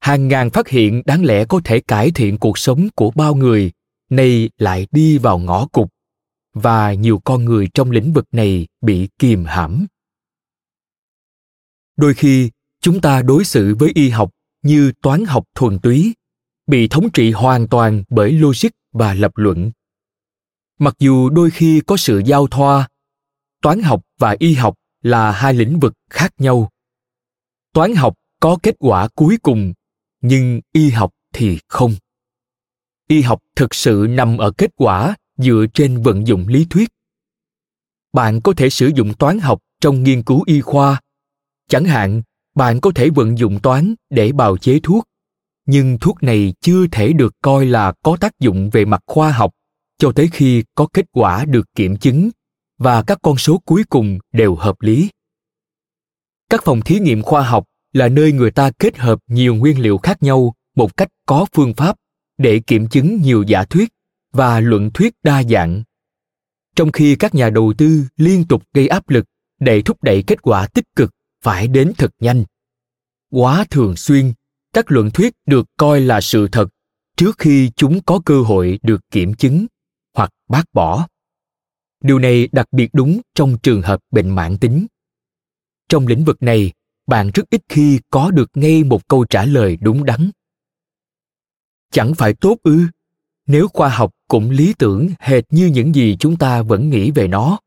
Hàng 0.00 0.28
ngàn 0.28 0.50
phát 0.50 0.68
hiện 0.68 1.02
đáng 1.04 1.24
lẽ 1.24 1.44
có 1.44 1.60
thể 1.64 1.80
cải 1.80 2.10
thiện 2.10 2.38
cuộc 2.38 2.58
sống 2.58 2.88
của 2.94 3.10
bao 3.10 3.34
người, 3.34 3.70
nay 4.10 4.50
lại 4.58 4.86
đi 4.90 5.18
vào 5.18 5.38
ngõ 5.38 5.66
cụt, 5.66 5.88
và 6.54 6.92
nhiều 6.92 7.18
con 7.18 7.44
người 7.44 7.68
trong 7.74 7.90
lĩnh 7.90 8.12
vực 8.12 8.26
này 8.32 8.66
bị 8.80 9.08
kìm 9.18 9.44
hãm. 9.44 9.86
Đôi 11.96 12.14
khi, 12.14 12.50
chúng 12.80 13.00
ta 13.00 13.22
đối 13.22 13.44
xử 13.44 13.74
với 13.78 13.92
y 13.94 14.08
học 14.08 14.30
như 14.62 14.92
toán 15.02 15.24
học 15.24 15.44
thuần 15.54 15.78
túy, 15.78 16.14
bị 16.66 16.88
thống 16.88 17.10
trị 17.12 17.30
hoàn 17.30 17.68
toàn 17.68 18.04
bởi 18.08 18.32
logic 18.32 18.70
và 18.92 19.14
lập 19.14 19.32
luận. 19.34 19.70
Mặc 20.78 20.94
dù 20.98 21.30
đôi 21.30 21.50
khi 21.50 21.80
có 21.86 21.96
sự 21.96 22.22
giao 22.26 22.46
thoa 22.46 22.88
toán 23.62 23.82
học 23.82 24.02
và 24.18 24.36
y 24.38 24.54
học 24.54 24.74
là 25.02 25.32
hai 25.32 25.54
lĩnh 25.54 25.80
vực 25.80 25.92
khác 26.10 26.32
nhau. 26.38 26.70
Toán 27.72 27.94
học 27.94 28.14
có 28.40 28.58
kết 28.62 28.74
quả 28.78 29.08
cuối 29.14 29.38
cùng, 29.42 29.72
nhưng 30.20 30.60
y 30.72 30.90
học 30.90 31.10
thì 31.34 31.58
không. 31.68 31.94
Y 33.08 33.20
học 33.20 33.38
thực 33.56 33.74
sự 33.74 34.06
nằm 34.10 34.38
ở 34.38 34.50
kết 34.50 34.70
quả 34.76 35.16
dựa 35.36 35.64
trên 35.74 36.02
vận 36.02 36.26
dụng 36.26 36.48
lý 36.48 36.66
thuyết. 36.70 36.88
Bạn 38.12 38.40
có 38.40 38.52
thể 38.56 38.70
sử 38.70 38.90
dụng 38.94 39.14
toán 39.14 39.38
học 39.38 39.58
trong 39.80 40.02
nghiên 40.02 40.22
cứu 40.22 40.42
y 40.46 40.60
khoa. 40.60 41.00
Chẳng 41.68 41.84
hạn, 41.84 42.22
bạn 42.54 42.80
có 42.80 42.90
thể 42.94 43.10
vận 43.10 43.38
dụng 43.38 43.60
toán 43.60 43.94
để 44.10 44.32
bào 44.32 44.56
chế 44.56 44.80
thuốc, 44.82 45.04
nhưng 45.66 45.98
thuốc 45.98 46.22
này 46.22 46.54
chưa 46.60 46.86
thể 46.86 47.12
được 47.12 47.34
coi 47.42 47.66
là 47.66 47.92
có 48.02 48.16
tác 48.20 48.38
dụng 48.38 48.70
về 48.70 48.84
mặt 48.84 49.00
khoa 49.06 49.32
học 49.32 49.52
cho 49.98 50.12
tới 50.12 50.28
khi 50.32 50.64
có 50.74 50.86
kết 50.92 51.06
quả 51.12 51.44
được 51.44 51.74
kiểm 51.74 51.96
chứng 51.96 52.30
và 52.82 53.02
các 53.02 53.18
con 53.22 53.38
số 53.38 53.58
cuối 53.64 53.84
cùng 53.88 54.18
đều 54.32 54.54
hợp 54.54 54.82
lý. 54.82 55.10
Các 56.50 56.64
phòng 56.64 56.80
thí 56.80 56.98
nghiệm 56.98 57.22
khoa 57.22 57.42
học 57.42 57.64
là 57.92 58.08
nơi 58.08 58.32
người 58.32 58.50
ta 58.50 58.70
kết 58.78 58.98
hợp 58.98 59.18
nhiều 59.26 59.54
nguyên 59.54 59.80
liệu 59.80 59.98
khác 59.98 60.22
nhau 60.22 60.54
một 60.74 60.96
cách 60.96 61.08
có 61.26 61.46
phương 61.52 61.74
pháp 61.74 61.96
để 62.38 62.60
kiểm 62.66 62.88
chứng 62.88 63.20
nhiều 63.20 63.42
giả 63.42 63.64
thuyết 63.64 63.88
và 64.32 64.60
luận 64.60 64.90
thuyết 64.94 65.14
đa 65.22 65.42
dạng. 65.42 65.82
Trong 66.76 66.92
khi 66.92 67.16
các 67.16 67.34
nhà 67.34 67.50
đầu 67.50 67.72
tư 67.78 68.04
liên 68.16 68.44
tục 68.44 68.62
gây 68.74 68.88
áp 68.88 69.08
lực 69.08 69.24
để 69.60 69.82
thúc 69.82 70.02
đẩy 70.02 70.22
kết 70.22 70.42
quả 70.42 70.66
tích 70.66 70.86
cực 70.96 71.14
phải 71.42 71.68
đến 71.68 71.92
thật 71.98 72.10
nhanh. 72.20 72.44
Quá 73.30 73.64
thường 73.70 73.96
xuyên, 73.96 74.32
các 74.72 74.90
luận 74.90 75.10
thuyết 75.10 75.32
được 75.46 75.66
coi 75.76 76.00
là 76.00 76.20
sự 76.20 76.48
thật 76.52 76.68
trước 77.16 77.38
khi 77.38 77.70
chúng 77.76 78.02
có 78.02 78.20
cơ 78.24 78.42
hội 78.42 78.78
được 78.82 79.00
kiểm 79.10 79.34
chứng 79.34 79.66
hoặc 80.14 80.30
bác 80.48 80.64
bỏ 80.72 81.06
điều 82.02 82.18
này 82.18 82.48
đặc 82.52 82.66
biệt 82.72 82.90
đúng 82.92 83.20
trong 83.34 83.58
trường 83.62 83.82
hợp 83.82 84.00
bệnh 84.10 84.28
mãn 84.28 84.58
tính. 84.58 84.86
Trong 85.88 86.06
lĩnh 86.06 86.24
vực 86.24 86.42
này, 86.42 86.72
bạn 87.06 87.30
rất 87.34 87.50
ít 87.50 87.62
khi 87.68 88.00
có 88.10 88.30
được 88.30 88.50
ngay 88.54 88.84
một 88.84 89.08
câu 89.08 89.24
trả 89.24 89.44
lời 89.44 89.78
đúng 89.80 90.04
đắn. 90.04 90.30
Chẳng 91.90 92.14
phải 92.14 92.34
tốt 92.34 92.56
ư? 92.62 92.86
Nếu 93.46 93.68
khoa 93.68 93.88
học 93.88 94.10
cũng 94.28 94.50
lý 94.50 94.74
tưởng 94.78 95.08
hệt 95.20 95.44
như 95.50 95.66
những 95.66 95.94
gì 95.94 96.16
chúng 96.20 96.36
ta 96.36 96.62
vẫn 96.62 96.90
nghĩ 96.90 97.10
về 97.10 97.28
nó. 97.28 97.58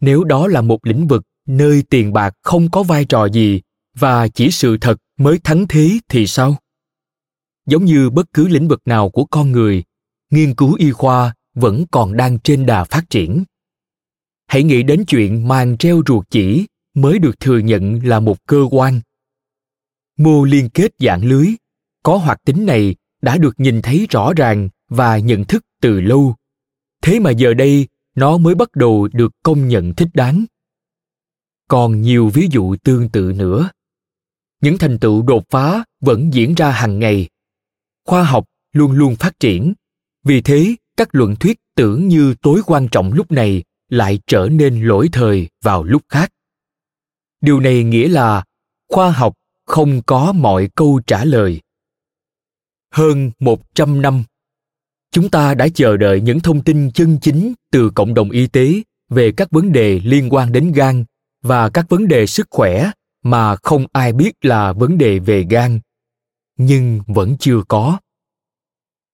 Nếu 0.00 0.24
đó 0.24 0.46
là 0.46 0.60
một 0.60 0.86
lĩnh 0.86 1.06
vực 1.06 1.22
nơi 1.46 1.82
tiền 1.90 2.12
bạc 2.12 2.34
không 2.42 2.70
có 2.70 2.82
vai 2.82 3.04
trò 3.04 3.28
gì 3.28 3.60
và 3.94 4.28
chỉ 4.28 4.50
sự 4.50 4.76
thật 4.80 4.96
mới 5.16 5.38
thắng 5.38 5.66
thế 5.68 5.98
thì 6.08 6.26
sao? 6.26 6.56
Giống 7.66 7.84
như 7.84 8.10
bất 8.10 8.26
cứ 8.32 8.48
lĩnh 8.48 8.68
vực 8.68 8.80
nào 8.84 9.10
của 9.10 9.24
con 9.24 9.52
người, 9.52 9.84
nghiên 10.30 10.54
cứu 10.54 10.74
y 10.74 10.92
khoa 10.92 11.34
vẫn 11.54 11.84
còn 11.90 12.16
đang 12.16 12.38
trên 12.38 12.66
đà 12.66 12.84
phát 12.84 13.10
triển. 13.10 13.44
Hãy 14.46 14.62
nghĩ 14.62 14.82
đến 14.82 15.04
chuyện 15.06 15.48
màng 15.48 15.76
treo 15.76 16.02
ruột 16.06 16.26
chỉ 16.30 16.66
mới 16.94 17.18
được 17.18 17.40
thừa 17.40 17.58
nhận 17.58 18.06
là 18.06 18.20
một 18.20 18.46
cơ 18.46 18.64
quan. 18.70 19.00
Mô 20.16 20.44
liên 20.44 20.68
kết 20.68 20.92
dạng 20.98 21.24
lưới, 21.24 21.46
có 22.02 22.16
hoạt 22.16 22.44
tính 22.44 22.66
này 22.66 22.94
đã 23.22 23.36
được 23.36 23.60
nhìn 23.60 23.82
thấy 23.82 24.06
rõ 24.10 24.32
ràng 24.36 24.68
và 24.88 25.18
nhận 25.18 25.44
thức 25.44 25.64
từ 25.80 26.00
lâu. 26.00 26.34
Thế 27.02 27.20
mà 27.20 27.30
giờ 27.30 27.54
đây, 27.54 27.88
nó 28.14 28.38
mới 28.38 28.54
bắt 28.54 28.76
đầu 28.76 29.08
được 29.12 29.32
công 29.42 29.68
nhận 29.68 29.94
thích 29.94 30.08
đáng. 30.14 30.44
Còn 31.68 32.00
nhiều 32.00 32.28
ví 32.28 32.48
dụ 32.50 32.76
tương 32.76 33.08
tự 33.08 33.32
nữa. 33.32 33.70
Những 34.60 34.78
thành 34.78 34.98
tựu 34.98 35.22
đột 35.22 35.44
phá 35.50 35.84
vẫn 36.00 36.34
diễn 36.34 36.54
ra 36.54 36.70
hàng 36.70 36.98
ngày. 36.98 37.28
Khoa 38.04 38.24
học 38.24 38.46
luôn 38.72 38.92
luôn 38.92 39.16
phát 39.16 39.40
triển. 39.40 39.72
Vì 40.24 40.40
thế 40.40 40.76
các 41.00 41.14
luận 41.14 41.36
thuyết 41.36 41.58
tưởng 41.76 42.08
như 42.08 42.34
tối 42.42 42.60
quan 42.66 42.88
trọng 42.88 43.12
lúc 43.12 43.32
này 43.32 43.62
lại 43.88 44.20
trở 44.26 44.48
nên 44.52 44.82
lỗi 44.82 45.08
thời 45.12 45.48
vào 45.62 45.84
lúc 45.84 46.02
khác. 46.08 46.32
Điều 47.40 47.60
này 47.60 47.84
nghĩa 47.84 48.08
là 48.08 48.44
khoa 48.88 49.10
học 49.10 49.34
không 49.66 50.02
có 50.02 50.32
mọi 50.32 50.68
câu 50.74 51.00
trả 51.06 51.24
lời. 51.24 51.60
Hơn 52.94 53.30
100 53.38 54.02
năm, 54.02 54.22
chúng 55.12 55.30
ta 55.30 55.54
đã 55.54 55.68
chờ 55.74 55.96
đợi 55.96 56.20
những 56.20 56.40
thông 56.40 56.64
tin 56.64 56.90
chân 56.92 57.18
chính 57.22 57.54
từ 57.72 57.90
cộng 57.94 58.14
đồng 58.14 58.30
y 58.30 58.46
tế 58.46 58.82
về 59.08 59.32
các 59.32 59.50
vấn 59.50 59.72
đề 59.72 60.00
liên 60.04 60.28
quan 60.30 60.52
đến 60.52 60.72
gan 60.72 61.04
và 61.42 61.70
các 61.70 61.88
vấn 61.88 62.08
đề 62.08 62.26
sức 62.26 62.46
khỏe 62.50 62.90
mà 63.22 63.56
không 63.56 63.86
ai 63.92 64.12
biết 64.12 64.44
là 64.44 64.72
vấn 64.72 64.98
đề 64.98 65.18
về 65.18 65.46
gan, 65.50 65.80
nhưng 66.56 67.00
vẫn 67.06 67.36
chưa 67.38 67.62
có 67.68 67.98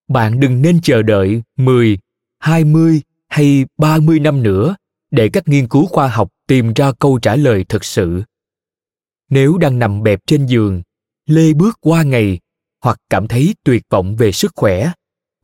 bạn 0.07 0.39
đừng 0.39 0.61
nên 0.61 0.81
chờ 0.81 1.01
đợi 1.01 1.43
10, 1.57 1.97
20 2.39 3.01
hay 3.27 3.65
30 3.77 4.19
năm 4.19 4.43
nữa 4.43 4.75
để 5.11 5.29
các 5.33 5.47
nghiên 5.47 5.67
cứu 5.67 5.85
khoa 5.85 6.07
học 6.07 6.29
tìm 6.47 6.73
ra 6.73 6.91
câu 6.99 7.19
trả 7.19 7.35
lời 7.35 7.65
thực 7.69 7.85
sự. 7.85 8.23
Nếu 9.29 9.57
đang 9.57 9.79
nằm 9.79 10.03
bẹp 10.03 10.19
trên 10.27 10.45
giường, 10.45 10.81
lê 11.25 11.53
bước 11.53 11.77
qua 11.81 12.03
ngày 12.03 12.39
hoặc 12.81 12.97
cảm 13.09 13.27
thấy 13.27 13.55
tuyệt 13.63 13.83
vọng 13.89 14.15
về 14.15 14.31
sức 14.31 14.51
khỏe 14.55 14.91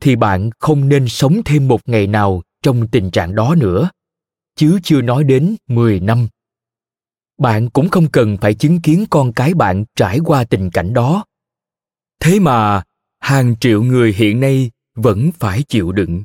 thì 0.00 0.16
bạn 0.16 0.50
không 0.58 0.88
nên 0.88 1.08
sống 1.08 1.40
thêm 1.44 1.68
một 1.68 1.80
ngày 1.88 2.06
nào 2.06 2.42
trong 2.62 2.88
tình 2.88 3.10
trạng 3.10 3.34
đó 3.34 3.54
nữa, 3.54 3.90
chứ 4.56 4.78
chưa 4.82 5.02
nói 5.02 5.24
đến 5.24 5.56
10 5.66 6.00
năm. 6.00 6.28
Bạn 7.38 7.70
cũng 7.70 7.88
không 7.88 8.10
cần 8.10 8.36
phải 8.36 8.54
chứng 8.54 8.80
kiến 8.80 9.04
con 9.10 9.32
cái 9.32 9.54
bạn 9.54 9.84
trải 9.96 10.18
qua 10.24 10.44
tình 10.44 10.70
cảnh 10.70 10.94
đó. 10.94 11.24
Thế 12.20 12.40
mà, 12.40 12.82
hàng 13.24 13.54
triệu 13.60 13.82
người 13.82 14.12
hiện 14.12 14.40
nay 14.40 14.70
vẫn 14.94 15.30
phải 15.38 15.62
chịu 15.62 15.92
đựng. 15.92 16.22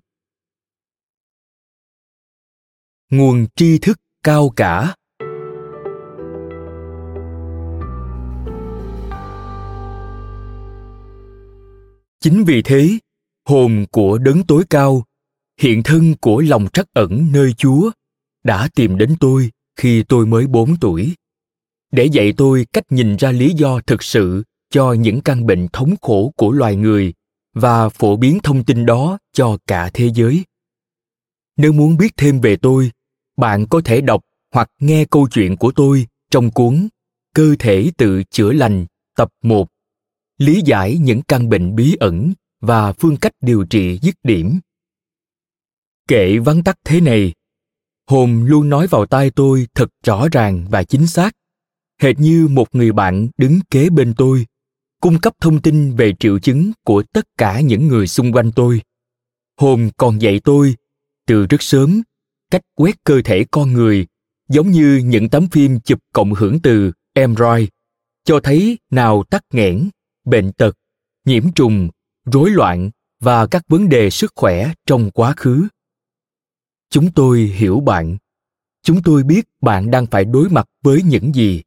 Nguồn 3.10 3.48
tri 3.56 3.78
thức 3.78 4.00
cao 4.24 4.50
cả 4.56 4.96
chính 12.20 12.44
vì 12.44 12.62
thế, 12.62 12.98
hồn 13.46 13.86
của 13.92 14.18
đấng 14.18 14.44
tối 14.48 14.64
cao, 14.70 15.06
hiện 15.60 15.84
thân 15.84 16.16
của 16.22 16.42
lòng 16.42 16.68
trắc 16.74 16.86
ẩn 16.94 17.30
nơi 17.32 17.54
chúa 17.54 17.92
đã 18.44 18.70
tìm 18.76 18.98
đến 18.98 19.16
tôi 19.20 19.52
khi 19.76 20.04
tôi 20.04 20.26
mới 20.26 20.48
bốn 20.48 20.76
tuổi 20.82 21.16
để 21.92 22.06
dạy 22.06 22.34
tôi 22.38 22.66
cách 22.74 22.84
nhìn 22.90 23.16
ra 23.16 23.32
lý 23.32 23.54
do 23.58 23.80
thực 23.88 24.04
sự 24.04 24.44
cho 24.70 24.94
những 24.94 25.22
căn 25.22 25.46
bệnh 25.46 25.68
thống 25.74 25.96
khổ 26.02 26.34
của 26.36 26.52
loài 26.52 26.76
người 26.76 27.14
và 27.54 27.90
phổ 27.90 28.18
biến 28.18 28.40
thông 28.44 28.64
tin 28.64 28.86
đó 28.86 29.18
cho 29.34 29.58
cả 29.68 29.90
thế 29.94 30.12
giới. 30.16 30.44
Nếu 31.58 31.72
muốn 31.72 31.98
biết 31.98 32.14
thêm 32.18 32.42
về 32.42 32.56
tôi 32.56 32.92
bạn 33.38 33.66
có 33.70 33.82
thể 33.86 34.02
đọc 34.02 34.22
hoặc 34.54 34.72
nghe 34.80 35.06
câu 35.06 35.28
chuyện 35.32 35.58
của 35.58 35.72
tôi 35.72 36.08
trong 36.32 36.52
cuốn 36.52 36.88
Cơ 37.36 37.56
thể 37.60 37.92
tự 37.98 38.24
chữa 38.24 38.52
lành 38.52 38.86
tập 39.16 39.30
1 39.44 39.68
Lý 40.38 40.62
giải 40.66 40.98
những 40.98 41.22
căn 41.22 41.50
bệnh 41.50 41.76
bí 41.76 41.96
ẩn 42.00 42.34
và 42.62 42.94
phương 42.94 43.18
cách 43.18 43.34
điều 43.42 43.66
trị 43.66 44.00
dứt 44.02 44.16
điểm. 44.24 44.60
Kệ 46.08 46.38
vắn 46.38 46.64
tắt 46.64 46.80
thế 46.84 47.02
này, 47.02 47.34
hồn 48.08 48.44
luôn 48.46 48.70
nói 48.70 48.88
vào 48.88 49.06
tai 49.06 49.32
tôi 49.32 49.68
thật 49.76 49.90
rõ 50.04 50.28
ràng 50.32 50.66
và 50.70 50.84
chính 50.84 51.08
xác, 51.08 51.36
hệt 52.02 52.20
như 52.20 52.48
một 52.52 52.76
người 52.76 52.92
bạn 52.92 53.28
đứng 53.38 53.60
kế 53.70 53.90
bên 53.90 54.14
tôi, 54.18 54.46
cung 55.00 55.20
cấp 55.20 55.34
thông 55.42 55.62
tin 55.62 55.96
về 55.96 56.14
triệu 56.20 56.40
chứng 56.40 56.72
của 56.84 57.04
tất 57.14 57.28
cả 57.38 57.60
những 57.60 57.88
người 57.88 58.08
xung 58.08 58.32
quanh 58.32 58.52
tôi. 58.52 58.82
Hồn 59.58 59.90
còn 59.98 60.22
dạy 60.22 60.42
tôi 60.44 60.76
từ 61.28 61.46
rất 61.46 61.62
sớm 61.62 62.02
cách 62.52 62.62
quét 62.76 63.04
cơ 63.04 63.22
thể 63.26 63.46
con 63.52 63.74
người 63.74 64.08
giống 64.50 64.72
như 64.72 65.02
những 65.06 65.30
tấm 65.30 65.48
phim 65.48 65.80
chụp 65.80 66.00
cộng 66.14 66.34
hưởng 66.34 66.60
từ 66.60 66.92
MRI 67.16 67.68
cho 68.24 68.40
thấy 68.40 68.78
nào 68.92 69.24
tắc 69.24 69.44
nghẽn, 69.54 69.90
bệnh 70.26 70.52
tật, 70.52 70.76
nhiễm 71.26 71.52
trùng, 71.52 71.90
rối 72.26 72.50
loạn 72.50 72.90
và 73.20 73.48
các 73.48 73.64
vấn 73.68 73.90
đề 73.90 74.10
sức 74.10 74.34
khỏe 74.36 74.74
trong 74.86 75.12
quá 75.12 75.34
khứ. 75.38 75.68
Chúng 76.90 77.12
tôi 77.12 77.40
hiểu 77.40 77.80
bạn. 77.80 78.18
Chúng 78.84 79.04
tôi 79.04 79.24
biết 79.24 79.48
bạn 79.62 79.92
đang 79.92 80.06
phải 80.06 80.26
đối 80.26 80.50
mặt 80.50 80.66
với 80.84 81.02
những 81.04 81.36
gì 81.36 81.62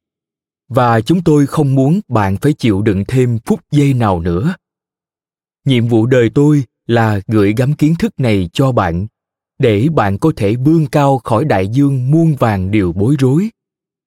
và 0.74 1.00
chúng 1.00 1.22
tôi 1.22 1.46
không 1.46 1.74
muốn 1.74 2.00
bạn 2.08 2.37
phải 2.37 2.52
chịu 2.52 2.82
đựng 2.82 3.04
thêm 3.08 3.38
phút 3.44 3.61
giây 3.70 3.94
nào 3.94 4.20
nữa. 4.20 4.54
Nhiệm 5.64 5.88
vụ 5.88 6.06
đời 6.06 6.30
tôi 6.35 6.64
là 6.87 7.20
gửi 7.26 7.54
gắm 7.56 7.74
kiến 7.74 7.94
thức 7.98 8.20
này 8.20 8.50
cho 8.52 8.72
bạn, 8.72 9.06
để 9.58 9.88
bạn 9.94 10.18
có 10.18 10.32
thể 10.37 10.56
vươn 10.56 10.87
cao 10.87 11.18
khỏi 11.18 11.44
đại 11.44 11.68
dương 11.68 12.11
muôn 12.11 12.37
vàng 12.37 12.70
điều 12.70 12.92
bối 12.92 13.16
rối. 13.18 13.50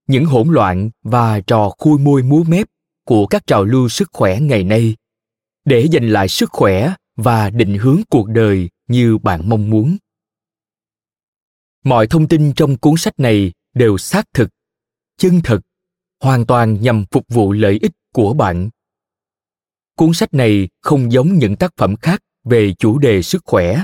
Những 0.08 0.26
hỗn 0.26 0.48
loạn 0.48 0.90
và 1.04 1.40
trò 1.40 1.70
khui 1.78 2.00
môi 2.00 2.24
múa 2.24 2.44
mép 2.44 2.68
của 3.06 3.28
các 3.28 3.48
trào 3.48 3.64
lưu 3.64 3.90
sức 3.90 4.10
khỏe 4.14 4.40
ngày 4.40 4.64
nay, 4.64 4.96
để 5.66 5.88
giành 5.94 6.10
lại 6.10 6.28
sức 6.28 6.50
khỏe 6.52 6.94
và 7.16 7.50
định 7.50 7.78
hướng 7.78 8.02
cuộc 8.10 8.28
đời 8.28 8.70
như 8.88 9.18
bạn 9.18 9.50
mong 9.50 9.70
muốn. 9.70 9.98
Mọi 11.84 12.08
thông 12.08 12.28
tin 12.28 12.54
trong 12.54 12.78
cuốn 12.78 12.98
sách 12.98 13.20
này 13.20 13.52
đều 13.74 13.98
xác 13.98 14.26
thực, 14.34 14.50
chân 15.18 15.42
thật 15.44 15.60
hoàn 16.20 16.46
toàn 16.46 16.82
nhằm 16.82 17.06
phục 17.12 17.26
vụ 17.30 17.52
lợi 17.52 17.80
ích 17.82 17.92
của 18.14 18.34
bạn. 18.34 18.70
Cuốn 19.98 20.14
sách 20.14 20.34
này 20.34 20.70
không 20.82 21.12
giống 21.12 21.38
những 21.38 21.56
tác 21.56 21.74
phẩm 21.78 21.96
khác 21.96 22.22
về 22.44 22.74
chủ 22.78 22.98
đề 22.98 23.22
sức 23.22 23.42
khỏe. 23.46 23.84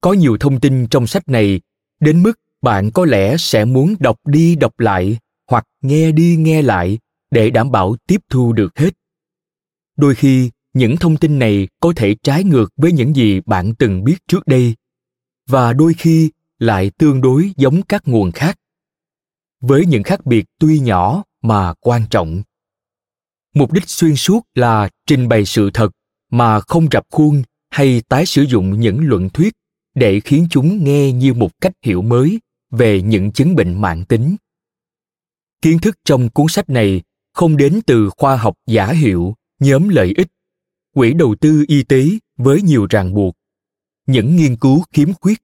Có 0.00 0.12
nhiều 0.12 0.36
thông 0.40 0.60
tin 0.60 0.86
trong 0.86 1.06
sách 1.06 1.28
này, 1.28 1.60
đến 2.00 2.22
mức 2.22 2.40
bạn 2.62 2.90
có 2.90 3.04
lẽ 3.04 3.36
sẽ 3.36 3.64
muốn 3.64 3.94
đọc 3.98 4.16
đi 4.26 4.56
đọc 4.56 4.80
lại 4.80 5.18
hoặc 5.50 5.64
nghe 5.82 6.12
đi 6.12 6.36
nghe 6.36 6.62
lại 6.62 6.98
để 7.30 7.50
đảm 7.50 7.70
bảo 7.70 7.96
tiếp 8.06 8.20
thu 8.28 8.52
được 8.52 8.78
hết. 8.78 8.90
Đôi 9.96 10.14
khi, 10.14 10.50
những 10.74 10.96
thông 10.96 11.16
tin 11.16 11.38
này 11.38 11.68
có 11.80 11.92
thể 11.96 12.16
trái 12.22 12.44
ngược 12.44 12.72
với 12.76 12.92
những 12.92 13.16
gì 13.16 13.40
bạn 13.46 13.74
từng 13.74 14.04
biết 14.04 14.16
trước 14.28 14.46
đây, 14.46 14.74
và 15.48 15.72
đôi 15.72 15.94
khi 15.94 16.30
lại 16.58 16.90
tương 16.98 17.20
đối 17.20 17.52
giống 17.56 17.82
các 17.82 18.08
nguồn 18.08 18.32
khác 18.32 18.58
với 19.60 19.86
những 19.86 20.02
khác 20.02 20.26
biệt 20.26 20.44
tuy 20.58 20.78
nhỏ 20.78 21.22
mà 21.42 21.74
quan 21.80 22.02
trọng. 22.10 22.42
Mục 23.54 23.72
đích 23.72 23.88
xuyên 23.88 24.16
suốt 24.16 24.40
là 24.54 24.88
trình 25.06 25.28
bày 25.28 25.44
sự 25.44 25.70
thật 25.74 25.92
mà 26.30 26.60
không 26.60 26.86
rập 26.92 27.04
khuôn 27.10 27.42
hay 27.70 28.02
tái 28.08 28.26
sử 28.26 28.42
dụng 28.42 28.80
những 28.80 29.08
luận 29.08 29.30
thuyết 29.30 29.54
để 29.94 30.20
khiến 30.20 30.46
chúng 30.50 30.84
nghe 30.84 31.12
như 31.12 31.34
một 31.34 31.60
cách 31.60 31.72
hiểu 31.82 32.02
mới 32.02 32.40
về 32.70 33.02
những 33.02 33.32
chứng 33.32 33.56
bệnh 33.56 33.80
mạng 33.80 34.04
tính. 34.04 34.36
Kiến 35.62 35.78
thức 35.78 35.98
trong 36.04 36.28
cuốn 36.28 36.46
sách 36.48 36.70
này 36.70 37.02
không 37.32 37.56
đến 37.56 37.80
từ 37.86 38.10
khoa 38.16 38.36
học 38.36 38.54
giả 38.66 38.86
hiệu, 38.92 39.34
nhóm 39.60 39.88
lợi 39.88 40.14
ích, 40.16 40.28
quỹ 40.94 41.12
đầu 41.12 41.34
tư 41.40 41.64
y 41.68 41.82
tế 41.82 42.08
với 42.36 42.62
nhiều 42.62 42.86
ràng 42.90 43.14
buộc, 43.14 43.34
những 44.06 44.36
nghiên 44.36 44.56
cứu 44.56 44.82
khiếm 44.92 45.12
khuyết, 45.12 45.38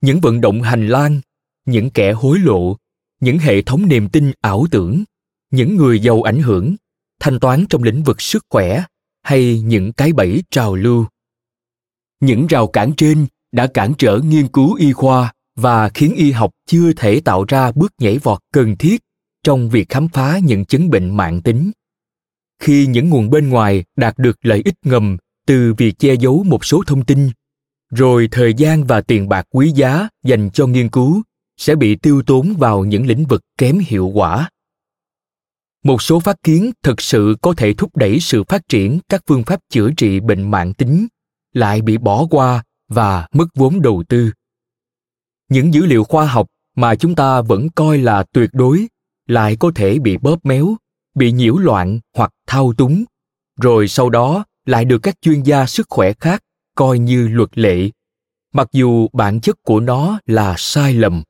những 0.00 0.20
vận 0.20 0.40
động 0.40 0.62
hành 0.62 0.88
lang, 0.88 1.20
những 1.66 1.90
kẻ 1.90 2.12
hối 2.12 2.38
lộ 2.38 2.76
những 3.24 3.38
hệ 3.38 3.62
thống 3.62 3.88
niềm 3.88 4.08
tin 4.08 4.32
ảo 4.40 4.66
tưởng, 4.70 5.04
những 5.50 5.76
người 5.76 6.00
giàu 6.00 6.22
ảnh 6.22 6.42
hưởng, 6.42 6.76
thanh 7.20 7.40
toán 7.40 7.66
trong 7.68 7.82
lĩnh 7.82 8.02
vực 8.02 8.20
sức 8.20 8.44
khỏe 8.50 8.84
hay 9.22 9.60
những 9.60 9.92
cái 9.92 10.12
bẫy 10.12 10.42
trào 10.50 10.74
lưu. 10.74 11.06
Những 12.20 12.46
rào 12.46 12.66
cản 12.66 12.92
trên 12.96 13.26
đã 13.52 13.66
cản 13.66 13.92
trở 13.98 14.20
nghiên 14.24 14.48
cứu 14.48 14.74
y 14.74 14.92
khoa 14.92 15.32
và 15.56 15.88
khiến 15.88 16.14
y 16.16 16.32
học 16.32 16.50
chưa 16.66 16.92
thể 16.92 17.20
tạo 17.20 17.44
ra 17.48 17.72
bước 17.72 17.92
nhảy 17.98 18.18
vọt 18.18 18.38
cần 18.52 18.76
thiết 18.76 19.02
trong 19.44 19.68
việc 19.68 19.88
khám 19.88 20.08
phá 20.08 20.38
những 20.38 20.64
chứng 20.64 20.90
bệnh 20.90 21.16
mạng 21.16 21.42
tính. 21.42 21.70
Khi 22.58 22.86
những 22.86 23.08
nguồn 23.08 23.30
bên 23.30 23.48
ngoài 23.48 23.84
đạt 23.96 24.18
được 24.18 24.38
lợi 24.42 24.62
ích 24.64 24.74
ngầm 24.84 25.16
từ 25.46 25.74
việc 25.74 25.98
che 25.98 26.14
giấu 26.14 26.44
một 26.44 26.64
số 26.64 26.82
thông 26.86 27.04
tin, 27.04 27.30
rồi 27.90 28.28
thời 28.30 28.54
gian 28.54 28.84
và 28.84 29.00
tiền 29.00 29.28
bạc 29.28 29.46
quý 29.50 29.70
giá 29.70 30.08
dành 30.24 30.50
cho 30.50 30.66
nghiên 30.66 30.88
cứu 30.88 31.22
sẽ 31.56 31.74
bị 31.74 31.96
tiêu 31.96 32.22
tốn 32.26 32.54
vào 32.58 32.84
những 32.84 33.06
lĩnh 33.06 33.24
vực 33.24 33.40
kém 33.58 33.78
hiệu 33.78 34.06
quả. 34.06 34.50
Một 35.84 36.02
số 36.02 36.20
phát 36.20 36.42
kiến 36.42 36.70
thực 36.82 37.00
sự 37.00 37.36
có 37.42 37.54
thể 37.56 37.72
thúc 37.72 37.96
đẩy 37.96 38.20
sự 38.20 38.44
phát 38.44 38.68
triển 38.68 39.00
các 39.08 39.22
phương 39.26 39.44
pháp 39.44 39.60
chữa 39.70 39.90
trị 39.96 40.20
bệnh 40.20 40.50
mạng 40.50 40.74
tính 40.74 41.06
lại 41.52 41.82
bị 41.82 41.98
bỏ 41.98 42.26
qua 42.30 42.62
và 42.88 43.28
mất 43.32 43.46
vốn 43.54 43.82
đầu 43.82 44.04
tư. 44.08 44.30
Những 45.48 45.74
dữ 45.74 45.86
liệu 45.86 46.04
khoa 46.04 46.26
học 46.26 46.46
mà 46.76 46.94
chúng 46.94 47.14
ta 47.14 47.40
vẫn 47.40 47.68
coi 47.70 47.98
là 47.98 48.24
tuyệt 48.32 48.50
đối 48.52 48.86
lại 49.26 49.56
có 49.56 49.72
thể 49.74 49.98
bị 49.98 50.16
bóp 50.16 50.46
méo, 50.46 50.76
bị 51.14 51.32
nhiễu 51.32 51.56
loạn 51.56 52.00
hoặc 52.16 52.30
thao 52.46 52.72
túng, 52.72 53.04
rồi 53.60 53.88
sau 53.88 54.10
đó 54.10 54.44
lại 54.66 54.84
được 54.84 54.98
các 54.98 55.14
chuyên 55.20 55.42
gia 55.42 55.66
sức 55.66 55.86
khỏe 55.90 56.12
khác 56.12 56.42
coi 56.74 56.98
như 56.98 57.28
luật 57.28 57.58
lệ. 57.58 57.90
Mặc 58.52 58.68
dù 58.72 59.08
bản 59.12 59.40
chất 59.40 59.62
của 59.62 59.80
nó 59.80 60.18
là 60.26 60.54
sai 60.58 60.94
lầm 60.94 61.22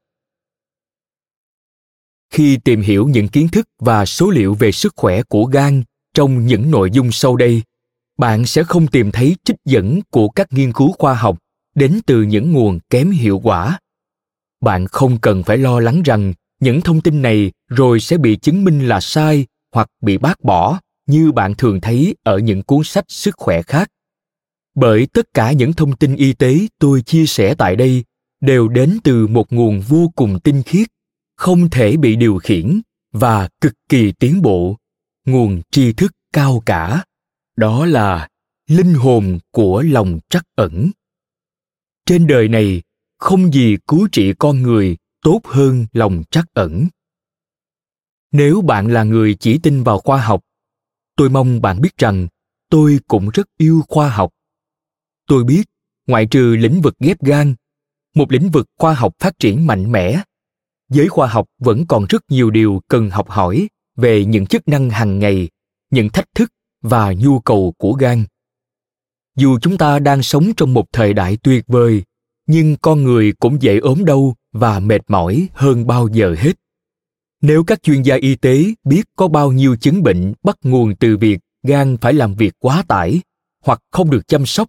khi 2.35 2.57
tìm 2.57 2.81
hiểu 2.81 3.09
những 3.09 3.29
kiến 3.29 3.49
thức 3.49 3.69
và 3.79 4.07
số 4.07 4.31
liệu 4.31 4.55
về 4.55 4.73
sức 4.73 4.93
khỏe 4.97 5.23
của 5.23 5.45
gan 5.45 5.83
trong 6.15 6.47
những 6.47 6.71
nội 6.71 6.91
dung 6.91 7.13
sau 7.13 7.37
đây, 7.37 7.63
bạn 8.19 8.47
sẽ 8.47 8.65
không 8.65 8.87
tìm 8.87 9.11
thấy 9.13 9.37
trích 9.45 9.57
dẫn 9.65 10.01
của 10.11 10.29
các 10.29 10.53
nghiên 10.53 10.73
cứu 10.73 10.93
khoa 10.93 11.15
học 11.15 11.39
đến 11.75 12.01
từ 12.07 12.23
những 12.23 12.53
nguồn 12.53 12.79
kém 12.91 13.11
hiệu 13.11 13.41
quả. 13.45 13.79
Bạn 14.61 14.87
không 14.87 15.19
cần 15.19 15.43
phải 15.43 15.59
lo 15.59 15.81
lắng 15.81 16.03
rằng 16.03 16.33
những 16.61 16.81
thông 16.81 17.01
tin 17.01 17.23
này 17.23 17.53
rồi 17.69 18.01
sẽ 18.01 18.17
bị 18.17 18.37
chứng 18.37 18.65
minh 18.65 18.89
là 18.89 19.01
sai 19.01 19.47
hoặc 19.73 19.89
bị 20.03 20.19
bác 20.19 20.45
bỏ 20.45 20.81
như 21.07 21.33
bạn 21.33 21.55
thường 21.55 21.81
thấy 21.81 22.15
ở 22.23 22.39
những 22.39 22.63
cuốn 22.63 22.85
sách 22.85 23.05
sức 23.09 23.35
khỏe 23.39 23.63
khác. 23.63 23.91
Bởi 24.75 25.07
tất 25.13 25.35
cả 25.35 25.53
những 25.53 25.73
thông 25.73 25.97
tin 25.97 26.17
y 26.17 26.33
tế 26.33 26.59
tôi 26.79 27.03
chia 27.03 27.27
sẻ 27.27 27.55
tại 27.55 27.77
đây 27.77 28.05
đều 28.41 28.69
đến 28.69 28.99
từ 29.05 29.27
một 29.27 29.53
nguồn 29.53 29.81
vô 29.81 30.13
cùng 30.17 30.41
tinh 30.41 30.63
khiết 30.63 30.89
không 31.37 31.71
thể 31.71 31.97
bị 31.97 32.17
điều 32.17 32.39
khiển 32.39 32.81
và 33.13 33.49
cực 33.61 33.75
kỳ 33.89 34.13
tiến 34.13 34.43
bộ, 34.43 34.77
nguồn 35.27 35.63
tri 35.71 35.93
thức 35.93 36.13
cao 36.33 36.63
cả. 36.67 37.05
Đó 37.57 37.87
là 37.87 38.29
linh 38.69 38.95
hồn 38.95 39.39
của 39.51 39.83
lòng 39.83 40.21
trắc 40.29 40.45
ẩn. 40.57 40.91
Trên 42.07 42.27
đời 42.27 42.49
này, 42.49 42.83
không 43.19 43.53
gì 43.53 43.77
cứu 43.89 44.09
trị 44.13 44.33
con 44.39 44.63
người 44.63 44.97
tốt 45.23 45.41
hơn 45.45 45.87
lòng 45.93 46.23
trắc 46.31 46.45
ẩn. 46.55 46.89
Nếu 48.33 48.61
bạn 48.61 48.93
là 48.93 49.05
người 49.05 49.35
chỉ 49.41 49.59
tin 49.59 49.83
vào 49.83 49.99
khoa 49.99 50.21
học, 50.21 50.41
tôi 51.17 51.31
mong 51.31 51.61
bạn 51.61 51.81
biết 51.81 51.97
rằng 51.97 52.29
tôi 52.71 53.01
cũng 53.09 53.29
rất 53.35 53.49
yêu 53.59 53.83
khoa 53.89 54.11
học. 54.11 54.31
Tôi 55.27 55.45
biết, 55.45 55.65
ngoại 56.07 56.27
trừ 56.27 56.57
lĩnh 56.59 56.81
vực 56.81 56.95
ghép 56.99 57.23
gan, 57.23 57.55
một 58.15 58.33
lĩnh 58.33 58.51
vực 58.51 58.67
khoa 58.79 58.95
học 58.95 59.13
phát 59.19 59.39
triển 59.39 59.67
mạnh 59.67 59.93
mẽ 59.93 60.23
giới 60.89 61.09
khoa 61.09 61.27
học 61.27 61.47
vẫn 61.59 61.87
còn 61.87 62.07
rất 62.09 62.23
nhiều 62.29 62.51
điều 62.51 62.81
cần 62.89 63.11
học 63.11 63.31
hỏi 63.31 63.69
về 63.97 64.25
những 64.25 64.47
chức 64.47 64.69
năng 64.69 64.91
hàng 64.91 65.19
ngày, 65.19 65.49
những 65.91 66.09
thách 66.09 66.35
thức 66.35 66.53
và 66.83 67.13
nhu 67.13 67.39
cầu 67.41 67.75
của 67.79 67.93
gan. 67.93 68.25
Dù 69.37 69.59
chúng 69.59 69.79
ta 69.79 69.99
đang 69.99 70.23
sống 70.23 70.53
trong 70.57 70.75
một 70.75 70.87
thời 70.93 71.15
đại 71.15 71.37
tuyệt 71.43 71.65
vời, 71.67 72.03
nhưng 72.47 72.77
con 72.77 73.05
người 73.05 73.33
cũng 73.33 73.63
dễ 73.63 73.79
ốm 73.79 74.05
đau 74.05 74.37
và 74.53 74.81
mệt 74.81 75.03
mỏi 75.09 75.49
hơn 75.53 75.87
bao 75.87 76.09
giờ 76.09 76.35
hết. 76.39 76.53
Nếu 77.41 77.65
các 77.65 77.83
chuyên 77.83 78.03
gia 78.03 78.15
y 78.15 78.37
tế 78.37 78.65
biết 78.85 79.03
có 79.17 79.29
bao 79.29 79.53
nhiêu 79.53 79.77
chứng 79.77 80.03
bệnh 80.03 80.33
bắt 80.43 80.59
nguồn 80.63 80.97
từ 80.97 81.17
việc 81.17 81.41
gan 81.63 81.97
phải 81.97 82.13
làm 82.13 82.35
việc 82.35 82.55
quá 82.59 82.85
tải 82.89 83.21
hoặc 83.65 83.81
không 83.91 84.11
được 84.11 84.29
chăm 84.29 84.47
sóc, 84.47 84.69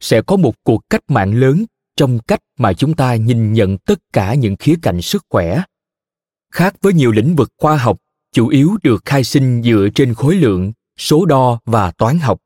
sẽ 0.00 0.22
có 0.22 0.36
một 0.36 0.54
cuộc 0.62 0.82
cách 0.90 1.02
mạng 1.08 1.34
lớn 1.34 1.64
trong 1.98 2.18
cách 2.18 2.40
mà 2.58 2.72
chúng 2.72 2.94
ta 2.96 3.14
nhìn 3.16 3.52
nhận 3.52 3.78
tất 3.78 3.98
cả 4.12 4.34
những 4.34 4.56
khía 4.56 4.74
cạnh 4.82 5.02
sức 5.02 5.24
khỏe. 5.28 5.62
Khác 6.52 6.74
với 6.80 6.92
nhiều 6.92 7.12
lĩnh 7.12 7.36
vực 7.36 7.52
khoa 7.58 7.76
học, 7.76 7.98
chủ 8.32 8.48
yếu 8.48 8.76
được 8.82 9.04
khai 9.04 9.24
sinh 9.24 9.62
dựa 9.62 9.88
trên 9.94 10.14
khối 10.14 10.34
lượng, 10.34 10.72
số 10.98 11.26
đo 11.26 11.60
và 11.64 11.90
toán 11.90 12.18
học. 12.18 12.40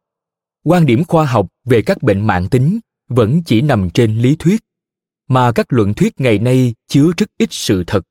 Quan 0.64 0.86
điểm 0.86 1.04
khoa 1.04 1.26
học 1.26 1.48
về 1.64 1.82
các 1.82 2.02
bệnh 2.02 2.26
mạng 2.26 2.48
tính 2.48 2.78
vẫn 3.08 3.42
chỉ 3.42 3.60
nằm 3.60 3.90
trên 3.90 4.18
lý 4.18 4.36
thuyết, 4.36 4.60
mà 5.28 5.52
các 5.52 5.66
luận 5.72 5.94
thuyết 5.94 6.20
ngày 6.20 6.38
nay 6.38 6.74
chứa 6.88 7.12
rất 7.16 7.30
ít 7.38 7.48
sự 7.52 7.84
thật. 7.86 8.04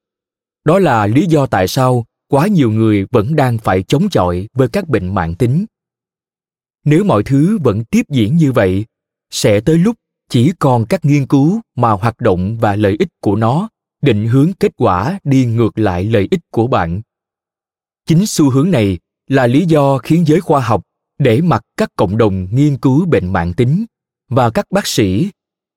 Đó 0.66 0.80
là 0.80 1.08
lý 1.08 1.26
do 1.26 1.46
tại 1.46 1.68
sao 1.68 2.06
quá 2.28 2.48
nhiều 2.48 2.72
người 2.72 3.06
vẫn 3.12 3.36
đang 3.36 3.58
phải 3.58 3.84
chống 3.84 4.10
chọi 4.10 4.48
với 4.54 4.68
các 4.68 4.88
bệnh 4.88 5.14
mạng 5.14 5.36
tính. 5.36 5.66
Nếu 6.86 7.04
mọi 7.04 7.24
thứ 7.24 7.58
vẫn 7.64 7.84
tiếp 7.86 8.06
diễn 8.10 8.38
như 8.38 8.52
vậy, 8.52 8.86
sẽ 9.30 9.60
tới 9.60 9.78
lúc 9.78 9.96
chỉ 10.32 10.52
còn 10.60 10.86
các 10.90 11.06
nghiên 11.06 11.28
cứu 11.28 11.62
mà 11.76 11.92
hoạt 11.92 12.20
động 12.20 12.58
và 12.62 12.76
lợi 12.76 12.96
ích 13.00 13.10
của 13.22 13.36
nó, 13.36 13.70
định 14.02 14.28
hướng 14.28 14.52
kết 14.60 14.72
quả 14.78 15.20
đi 15.24 15.46
ngược 15.46 15.80
lại 15.80 16.04
lợi 16.04 16.28
ích 16.32 16.40
của 16.52 16.68
bạn. 16.68 17.02
Chính 18.06 18.26
xu 18.26 18.50
hướng 18.50 18.72
này 18.72 19.00
là 19.28 19.48
lý 19.48 19.66
do 19.66 19.98
khiến 19.98 20.24
giới 20.28 20.42
khoa 20.42 20.62
học 20.62 20.84
để 21.20 21.42
mặc 21.42 21.62
các 21.78 21.90
cộng 21.96 22.18
đồng 22.18 22.48
nghiên 22.52 22.78
cứu 22.78 23.06
bệnh 23.06 23.34
mạng 23.34 23.54
tính 23.54 23.86
và 24.30 24.50
các 24.50 24.66
bác 24.70 24.88
sĩ 24.88 25.30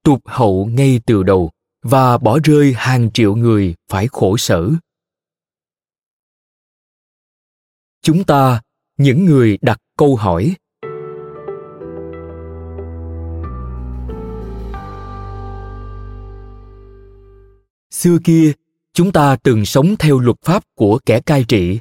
tụt 0.03 0.21
hậu 0.25 0.67
ngay 0.67 1.01
từ 1.07 1.23
đầu 1.23 1.51
và 1.83 2.19
bỏ 2.19 2.39
rơi 2.45 2.75
hàng 2.77 3.11
triệu 3.13 3.37
người 3.37 3.75
phải 3.89 4.09
khổ 4.09 4.37
sở. 4.37 4.71
Chúng 8.03 8.25
ta, 8.25 8.63
những 8.97 9.25
người 9.25 9.59
đặt 9.63 9.79
câu 9.97 10.17
hỏi 10.17 10.55
xưa 18.05 18.19
kia, 18.25 18.53
chúng 18.93 19.13
ta 19.13 19.37
từng 19.37 19.65
sống 19.65 19.97
theo 19.99 20.19
luật 20.19 20.37
pháp 20.43 20.65
của 20.75 20.99
kẻ 21.07 21.21
cai 21.21 21.45
trị. 21.45 21.79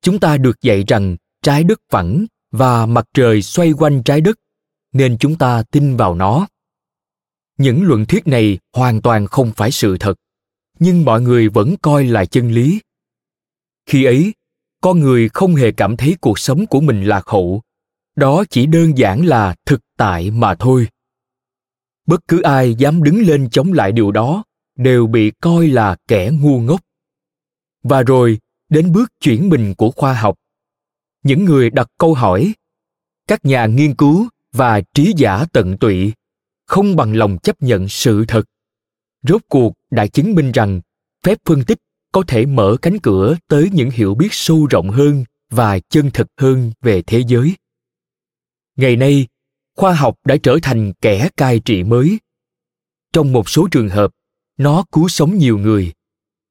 Chúng 0.00 0.20
ta 0.20 0.36
được 0.36 0.62
dạy 0.62 0.84
rằng 0.86 1.16
trái 1.42 1.64
đất 1.64 1.80
phẳng 1.90 2.26
và 2.50 2.86
mặt 2.86 3.06
trời 3.14 3.42
xoay 3.42 3.72
quanh 3.72 4.02
trái 4.02 4.20
đất, 4.20 4.38
nên 4.92 5.18
chúng 5.18 5.38
ta 5.38 5.62
tin 5.70 5.96
vào 5.96 6.14
nó. 6.14 6.46
Những 7.58 7.82
luận 7.82 8.06
thuyết 8.06 8.26
này 8.26 8.58
hoàn 8.72 9.02
toàn 9.02 9.26
không 9.26 9.52
phải 9.56 9.70
sự 9.70 9.96
thật, 9.98 10.14
nhưng 10.78 11.04
mọi 11.04 11.20
người 11.20 11.48
vẫn 11.48 11.76
coi 11.82 12.04
là 12.04 12.24
chân 12.24 12.50
lý. 12.52 12.80
Khi 13.86 14.04
ấy, 14.04 14.34
con 14.80 15.00
người 15.00 15.28
không 15.28 15.54
hề 15.54 15.72
cảm 15.72 15.96
thấy 15.96 16.16
cuộc 16.20 16.38
sống 16.38 16.66
của 16.66 16.80
mình 16.80 17.04
lạc 17.04 17.26
hậu, 17.26 17.62
đó 18.16 18.44
chỉ 18.50 18.66
đơn 18.66 18.98
giản 18.98 19.26
là 19.26 19.54
thực 19.66 19.80
tại 19.96 20.30
mà 20.30 20.54
thôi. 20.54 20.88
Bất 22.06 22.28
cứ 22.28 22.42
ai 22.42 22.74
dám 22.74 23.02
đứng 23.02 23.22
lên 23.22 23.48
chống 23.50 23.72
lại 23.72 23.92
điều 23.92 24.10
đó 24.10 24.44
đều 24.76 25.06
bị 25.06 25.30
coi 25.40 25.68
là 25.68 25.96
kẻ 26.08 26.30
ngu 26.40 26.60
ngốc. 26.60 26.80
Và 27.82 28.02
rồi, 28.02 28.38
đến 28.68 28.92
bước 28.92 29.12
chuyển 29.20 29.48
mình 29.48 29.74
của 29.74 29.90
khoa 29.90 30.14
học, 30.14 30.38
những 31.22 31.44
người 31.44 31.70
đặt 31.70 31.88
câu 31.98 32.14
hỏi, 32.14 32.52
các 33.28 33.44
nhà 33.44 33.66
nghiên 33.66 33.94
cứu 33.94 34.28
và 34.52 34.80
trí 34.94 35.12
giả 35.16 35.44
tận 35.52 35.78
tụy 35.78 36.12
không 36.66 36.96
bằng 36.96 37.16
lòng 37.16 37.38
chấp 37.38 37.62
nhận 37.62 37.88
sự 37.88 38.24
thật. 38.28 38.42
Rốt 39.22 39.42
cuộc 39.48 39.72
đã 39.90 40.06
chứng 40.06 40.34
minh 40.34 40.52
rằng 40.52 40.80
phép 41.22 41.38
phân 41.44 41.64
tích 41.64 41.78
có 42.12 42.22
thể 42.26 42.46
mở 42.46 42.76
cánh 42.82 42.98
cửa 42.98 43.36
tới 43.48 43.70
những 43.72 43.90
hiểu 43.90 44.14
biết 44.14 44.28
sâu 44.30 44.66
rộng 44.66 44.90
hơn 44.90 45.24
và 45.50 45.78
chân 45.78 46.10
thực 46.10 46.26
hơn 46.36 46.72
về 46.80 47.02
thế 47.02 47.22
giới. 47.26 47.54
Ngày 48.76 48.96
nay, 48.96 49.26
khoa 49.76 49.94
học 49.94 50.18
đã 50.24 50.36
trở 50.42 50.58
thành 50.62 50.92
kẻ 51.00 51.28
cai 51.36 51.58
trị 51.58 51.82
mới. 51.82 52.18
Trong 53.12 53.32
một 53.32 53.48
số 53.48 53.68
trường 53.70 53.88
hợp 53.88 54.10
nó 54.62 54.84
cứu 54.92 55.08
sống 55.08 55.38
nhiều 55.38 55.58
người. 55.58 55.92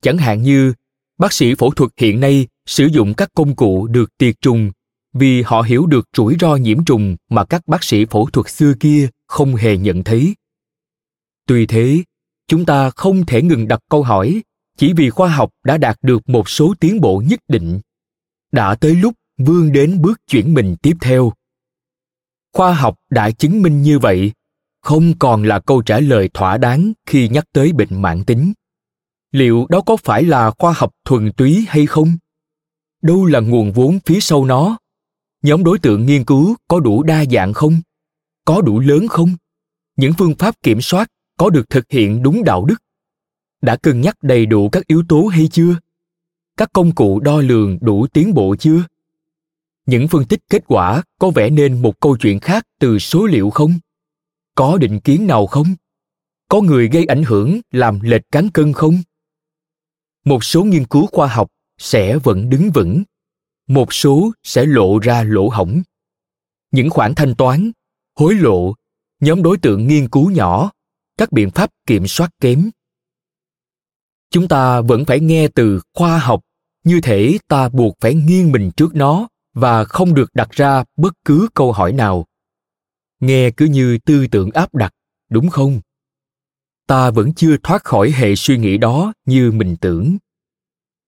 Chẳng 0.01 0.17
hạn 0.17 0.41
như, 0.41 0.73
bác 1.17 1.33
sĩ 1.33 1.55
phẫu 1.55 1.71
thuật 1.71 1.91
hiện 1.97 2.19
nay 2.19 2.47
sử 2.65 2.85
dụng 2.85 3.13
các 3.13 3.29
công 3.33 3.55
cụ 3.55 3.87
được 3.87 4.17
tiệt 4.17 4.35
trùng, 4.41 4.71
vì 5.13 5.41
họ 5.41 5.61
hiểu 5.61 5.85
được 5.85 6.07
rủi 6.17 6.35
ro 6.39 6.55
nhiễm 6.55 6.85
trùng 6.85 7.15
mà 7.29 7.45
các 7.45 7.67
bác 7.67 7.83
sĩ 7.83 8.05
phẫu 8.05 8.25
thuật 8.25 8.49
xưa 8.49 8.73
kia 8.79 9.09
không 9.27 9.55
hề 9.55 9.77
nhận 9.77 10.03
thấy. 10.03 10.35
Tuy 11.47 11.65
thế, 11.65 12.03
chúng 12.47 12.65
ta 12.65 12.89
không 12.89 13.25
thể 13.25 13.41
ngừng 13.41 13.67
đặt 13.67 13.79
câu 13.89 14.03
hỏi, 14.03 14.41
chỉ 14.77 14.93
vì 14.93 15.09
khoa 15.09 15.29
học 15.29 15.49
đã 15.63 15.77
đạt 15.77 15.97
được 16.01 16.29
một 16.29 16.49
số 16.49 16.73
tiến 16.79 17.01
bộ 17.01 17.23
nhất 17.27 17.39
định. 17.47 17.79
Đã 18.51 18.75
tới 18.75 18.95
lúc 18.95 19.13
vươn 19.37 19.71
đến 19.71 20.01
bước 20.01 20.19
chuyển 20.27 20.53
mình 20.53 20.75
tiếp 20.81 20.97
theo. 21.01 21.33
Khoa 22.53 22.73
học 22.73 22.95
đã 23.09 23.31
chứng 23.31 23.61
minh 23.61 23.81
như 23.81 23.99
vậy 23.99 24.31
không 24.81 25.13
còn 25.19 25.43
là 25.43 25.59
câu 25.59 25.81
trả 25.81 25.99
lời 25.99 26.29
thỏa 26.33 26.57
đáng 26.57 26.93
khi 27.05 27.29
nhắc 27.29 27.45
tới 27.53 27.73
bệnh 27.73 28.01
mãn 28.01 28.23
tính. 28.25 28.53
Liệu 29.31 29.65
đó 29.69 29.81
có 29.81 29.97
phải 29.97 30.23
là 30.23 30.51
khoa 30.59 30.73
học 30.73 30.91
thuần 31.05 31.31
túy 31.33 31.65
hay 31.67 31.85
không? 31.85 32.17
Đâu 33.01 33.25
là 33.25 33.39
nguồn 33.39 33.71
vốn 33.71 33.99
phía 34.05 34.19
sau 34.19 34.45
nó? 34.45 34.77
Nhóm 35.41 35.63
đối 35.63 35.79
tượng 35.79 36.05
nghiên 36.05 36.25
cứu 36.25 36.55
có 36.67 36.79
đủ 36.79 37.03
đa 37.03 37.25
dạng 37.25 37.53
không? 37.53 37.81
Có 38.45 38.61
đủ 38.61 38.79
lớn 38.79 39.07
không? 39.07 39.35
Những 39.95 40.13
phương 40.17 40.35
pháp 40.35 40.55
kiểm 40.63 40.81
soát 40.81 41.07
có 41.37 41.49
được 41.49 41.69
thực 41.69 41.91
hiện 41.91 42.23
đúng 42.23 42.43
đạo 42.43 42.65
đức? 42.65 42.75
Đã 43.61 43.75
cân 43.75 44.01
nhắc 44.01 44.15
đầy 44.21 44.45
đủ 44.45 44.69
các 44.69 44.87
yếu 44.87 45.03
tố 45.09 45.25
hay 45.25 45.47
chưa? 45.51 45.75
Các 46.57 46.69
công 46.73 46.95
cụ 46.95 47.19
đo 47.19 47.41
lường 47.41 47.77
đủ 47.81 48.07
tiến 48.07 48.33
bộ 48.33 48.55
chưa? 48.55 48.83
Những 49.85 50.07
phân 50.07 50.25
tích 50.25 50.39
kết 50.49 50.63
quả 50.67 51.03
có 51.19 51.29
vẽ 51.29 51.49
nên 51.49 51.81
một 51.81 51.99
câu 51.99 52.17
chuyện 52.17 52.39
khác 52.39 52.67
từ 52.79 52.99
số 52.99 53.25
liệu 53.25 53.49
không? 53.49 53.73
Có 54.55 54.77
định 54.77 54.99
kiến 54.99 55.27
nào 55.27 55.47
không? 55.47 55.75
Có 56.47 56.61
người 56.61 56.89
gây 56.89 57.05
ảnh 57.05 57.23
hưởng, 57.23 57.59
làm 57.71 57.99
lệch 57.99 58.21
cán 58.31 58.49
cân 58.49 58.73
không? 58.73 59.01
Một 60.25 60.43
số 60.43 60.63
nghiên 60.63 60.85
cứu 60.85 61.07
khoa 61.07 61.27
học 61.27 61.47
sẽ 61.77 62.17
vẫn 62.17 62.49
đứng 62.49 62.71
vững. 62.71 63.03
Một 63.67 63.93
số 63.93 64.31
sẽ 64.43 64.65
lộ 64.65 64.99
ra 64.99 65.23
lỗ 65.23 65.49
hổng. 65.49 65.81
Những 66.71 66.89
khoản 66.89 67.15
thanh 67.15 67.35
toán, 67.35 67.71
hối 68.15 68.35
lộ, 68.35 68.73
nhóm 69.19 69.43
đối 69.43 69.57
tượng 69.57 69.87
nghiên 69.87 70.09
cứu 70.09 70.31
nhỏ, 70.31 70.71
các 71.17 71.31
biện 71.31 71.51
pháp 71.51 71.69
kiểm 71.87 72.07
soát 72.07 72.31
kém. 72.39 72.69
Chúng 74.29 74.47
ta 74.47 74.81
vẫn 74.81 75.05
phải 75.05 75.19
nghe 75.19 75.47
từ 75.47 75.81
khoa 75.93 76.19
học, 76.19 76.41
như 76.83 77.01
thể 77.01 77.37
ta 77.47 77.69
buộc 77.69 77.97
phải 77.99 78.13
nghiêng 78.13 78.51
mình 78.51 78.71
trước 78.77 78.95
nó 78.95 79.27
và 79.53 79.83
không 79.83 80.13
được 80.13 80.29
đặt 80.33 80.51
ra 80.51 80.83
bất 80.97 81.13
cứ 81.25 81.47
câu 81.53 81.71
hỏi 81.71 81.93
nào 81.93 82.25
nghe 83.21 83.51
cứ 83.51 83.65
như 83.65 83.97
tư 83.97 84.27
tưởng 84.27 84.51
áp 84.51 84.75
đặt, 84.75 84.93
đúng 85.29 85.49
không? 85.49 85.81
Ta 86.87 87.11
vẫn 87.11 87.33
chưa 87.33 87.57
thoát 87.63 87.83
khỏi 87.83 88.11
hệ 88.11 88.35
suy 88.35 88.57
nghĩ 88.57 88.77
đó 88.77 89.13
như 89.25 89.51
mình 89.51 89.75
tưởng. 89.81 90.17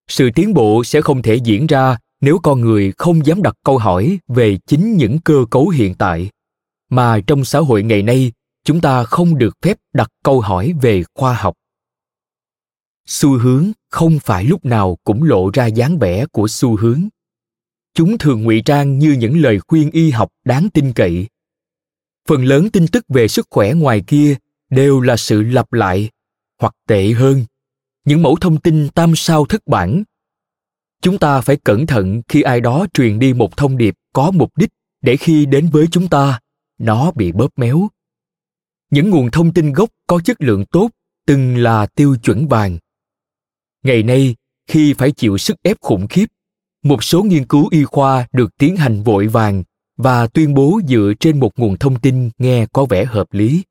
Sự 0.08 0.30
tiến 0.36 0.54
bộ 0.54 0.84
sẽ 0.84 1.02
không 1.02 1.21
thể 1.21 1.36
diễn 1.36 1.67
ra 1.67 1.97
nếu 2.21 2.39
con 2.43 2.62
người 2.62 2.93
không 2.97 3.26
dám 3.26 3.41
đặt 3.41 3.56
câu 3.63 3.78
hỏi 3.78 4.19
về 4.28 4.58
chính 4.67 4.97
những 4.97 5.19
cơ 5.19 5.45
cấu 5.52 5.69
hiện 5.69 5.95
tại. 5.95 6.30
Mà 6.89 7.19
trong 7.28 7.45
xã 7.45 7.60
hội 7.60 7.84
ngày 7.84 8.02
nay, 8.02 8.32
chúng 8.63 8.82
ta 8.82 9.04
không 9.04 9.38
được 9.38 9.58
phép 9.62 9.78
đặt 9.93 10.10
câu 10.23 10.41
hỏi 10.41 10.73
về 10.82 11.04
khoa 11.15 11.34
học. 11.34 11.56
Xu 13.06 13.38
hướng 13.38 13.71
không 13.89 14.19
phải 14.19 14.43
lúc 14.43 14.65
nào 14.65 14.97
cũng 15.04 15.23
lộ 15.23 15.49
ra 15.54 15.65
dáng 15.65 15.99
vẻ 15.99 16.26
của 16.26 16.47
xu 16.47 16.78
hướng. 16.78 17.02
Chúng 17.93 18.17
thường 18.17 18.43
ngụy 18.43 18.62
trang 18.65 18.99
như 18.99 19.12
những 19.12 19.41
lời 19.41 19.60
khuyên 19.67 19.91
y 19.91 20.12
học 20.12 20.30
đáng 20.45 20.69
tin 20.69 20.93
cậy 20.93 21.28
phần 22.27 22.45
lớn 22.45 22.69
tin 22.69 22.88
tức 22.88 23.05
về 23.09 23.27
sức 23.27 23.47
khỏe 23.49 23.73
ngoài 23.73 24.03
kia 24.07 24.36
đều 24.69 25.01
là 25.01 25.17
sự 25.17 25.41
lặp 25.41 25.73
lại, 25.73 26.09
hoặc 26.59 26.75
tệ 26.88 27.12
hơn, 27.12 27.45
những 28.05 28.21
mẫu 28.21 28.36
thông 28.36 28.62
tin 28.62 28.89
tam 28.89 29.15
sao 29.15 29.45
thất 29.45 29.67
bản. 29.67 30.03
Chúng 31.01 31.17
ta 31.17 31.41
phải 31.41 31.55
cẩn 31.55 31.88
thận 31.88 32.21
khi 32.27 32.41
ai 32.41 32.62
đó 32.62 32.86
truyền 32.93 33.19
đi 33.19 33.33
một 33.33 33.57
thông 33.57 33.77
điệp 33.77 33.95
có 34.13 34.31
mục 34.31 34.57
đích 34.57 34.69
để 35.01 35.17
khi 35.17 35.45
đến 35.45 35.69
với 35.69 35.88
chúng 35.91 36.09
ta, 36.09 36.39
nó 36.77 37.12
bị 37.12 37.31
bóp 37.31 37.49
méo. 37.55 37.88
Những 38.89 39.09
nguồn 39.09 39.31
thông 39.31 39.53
tin 39.53 39.73
gốc 39.73 39.89
có 40.07 40.19
chất 40.19 40.41
lượng 40.41 40.65
tốt 40.65 40.89
từng 41.25 41.58
là 41.58 41.85
tiêu 41.85 42.15
chuẩn 42.23 42.48
vàng. 42.48 42.77
Ngày 43.83 44.04
nay, 44.04 44.35
khi 44.67 44.93
phải 44.93 45.12
chịu 45.12 45.37
sức 45.37 45.58
ép 45.63 45.79
khủng 45.81 46.08
khiếp, 46.08 46.25
một 46.83 47.04
số 47.04 47.23
nghiên 47.23 47.48
cứu 47.48 47.67
y 47.71 47.83
khoa 47.83 48.27
được 48.31 48.58
tiến 48.58 48.75
hành 48.75 49.04
vội 49.04 49.27
vàng 49.27 49.63
và 49.98 50.27
tuyên 50.27 50.54
bố 50.54 50.81
dựa 50.87 51.13
trên 51.19 51.39
một 51.39 51.60
nguồn 51.60 51.77
thông 51.77 52.00
tin 52.00 52.29
nghe 52.37 52.65
có 52.73 52.85
vẻ 52.85 53.06
hợp 53.06 53.33
lý. 53.33 53.63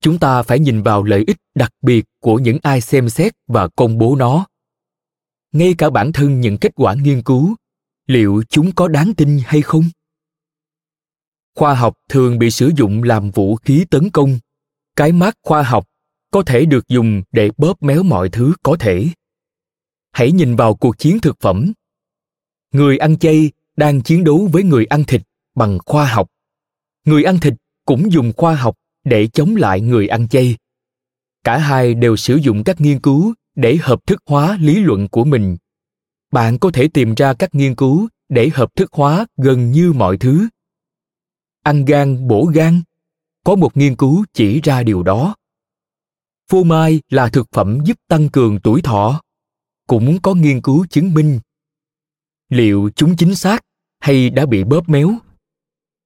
Chúng 0.00 0.18
ta 0.18 0.42
phải 0.42 0.58
nhìn 0.58 0.82
vào 0.82 1.02
lợi 1.02 1.24
ích 1.26 1.36
đặc 1.54 1.72
biệt 1.82 2.04
của 2.20 2.38
những 2.38 2.58
ai 2.62 2.80
xem 2.80 3.08
xét 3.08 3.32
và 3.46 3.68
công 3.68 3.98
bố 3.98 4.16
nó. 4.16 4.46
Ngay 5.52 5.74
cả 5.78 5.90
bản 5.90 6.12
thân 6.12 6.40
những 6.40 6.58
kết 6.58 6.72
quả 6.74 6.94
nghiên 6.94 7.22
cứu, 7.22 7.54
liệu 8.06 8.42
chúng 8.48 8.72
có 8.72 8.88
đáng 8.88 9.14
tin 9.14 9.38
hay 9.44 9.62
không? 9.62 9.84
Khoa 11.54 11.74
học 11.74 11.94
thường 12.08 12.38
bị 12.38 12.50
sử 12.50 12.70
dụng 12.76 13.02
làm 13.02 13.30
vũ 13.30 13.56
khí 13.56 13.84
tấn 13.90 14.10
công. 14.10 14.38
Cái 14.96 15.12
mát 15.12 15.34
khoa 15.42 15.62
học 15.62 15.88
có 16.30 16.42
thể 16.42 16.64
được 16.64 16.88
dùng 16.88 17.22
để 17.32 17.50
bóp 17.56 17.82
méo 17.82 18.02
mọi 18.02 18.28
thứ 18.28 18.52
có 18.62 18.76
thể. 18.80 19.08
Hãy 20.12 20.32
nhìn 20.32 20.56
vào 20.56 20.74
cuộc 20.74 20.98
chiến 20.98 21.18
thực 21.20 21.36
phẩm. 21.40 21.72
Người 22.72 22.98
ăn 22.98 23.18
chay 23.18 23.50
đang 23.78 24.02
chiến 24.02 24.24
đấu 24.24 24.48
với 24.52 24.62
người 24.62 24.86
ăn 24.86 25.04
thịt 25.04 25.22
bằng 25.54 25.78
khoa 25.86 26.06
học. 26.06 26.28
Người 27.04 27.24
ăn 27.24 27.38
thịt 27.40 27.54
cũng 27.84 28.12
dùng 28.12 28.32
khoa 28.36 28.54
học 28.54 28.76
để 29.04 29.26
chống 29.26 29.56
lại 29.56 29.80
người 29.80 30.08
ăn 30.08 30.28
chay. 30.28 30.56
Cả 31.44 31.58
hai 31.58 31.94
đều 31.94 32.16
sử 32.16 32.36
dụng 32.36 32.64
các 32.64 32.80
nghiên 32.80 33.00
cứu 33.00 33.34
để 33.54 33.76
hợp 33.76 34.06
thức 34.06 34.22
hóa 34.26 34.56
lý 34.60 34.80
luận 34.80 35.08
của 35.08 35.24
mình. 35.24 35.56
Bạn 36.32 36.58
có 36.58 36.70
thể 36.70 36.88
tìm 36.88 37.14
ra 37.14 37.34
các 37.34 37.54
nghiên 37.54 37.74
cứu 37.74 38.08
để 38.28 38.50
hợp 38.54 38.74
thức 38.76 38.92
hóa 38.92 39.26
gần 39.36 39.70
như 39.70 39.92
mọi 39.92 40.18
thứ. 40.18 40.48
Ăn 41.62 41.84
gan, 41.84 42.28
bổ 42.28 42.44
gan. 42.54 42.82
Có 43.44 43.54
một 43.54 43.76
nghiên 43.76 43.96
cứu 43.96 44.24
chỉ 44.32 44.60
ra 44.60 44.82
điều 44.82 45.02
đó. 45.02 45.34
Phô 46.50 46.64
mai 46.64 47.00
là 47.10 47.28
thực 47.28 47.46
phẩm 47.52 47.78
giúp 47.84 47.96
tăng 48.08 48.28
cường 48.28 48.60
tuổi 48.60 48.82
thọ. 48.82 49.22
Cũng 49.86 50.18
có 50.22 50.34
nghiên 50.34 50.62
cứu 50.62 50.86
chứng 50.90 51.14
minh 51.14 51.40
liệu 52.48 52.90
chúng 52.96 53.16
chính 53.16 53.34
xác 53.34 53.64
hay 53.98 54.30
đã 54.30 54.46
bị 54.46 54.64
bóp 54.64 54.88
méo? 54.88 55.14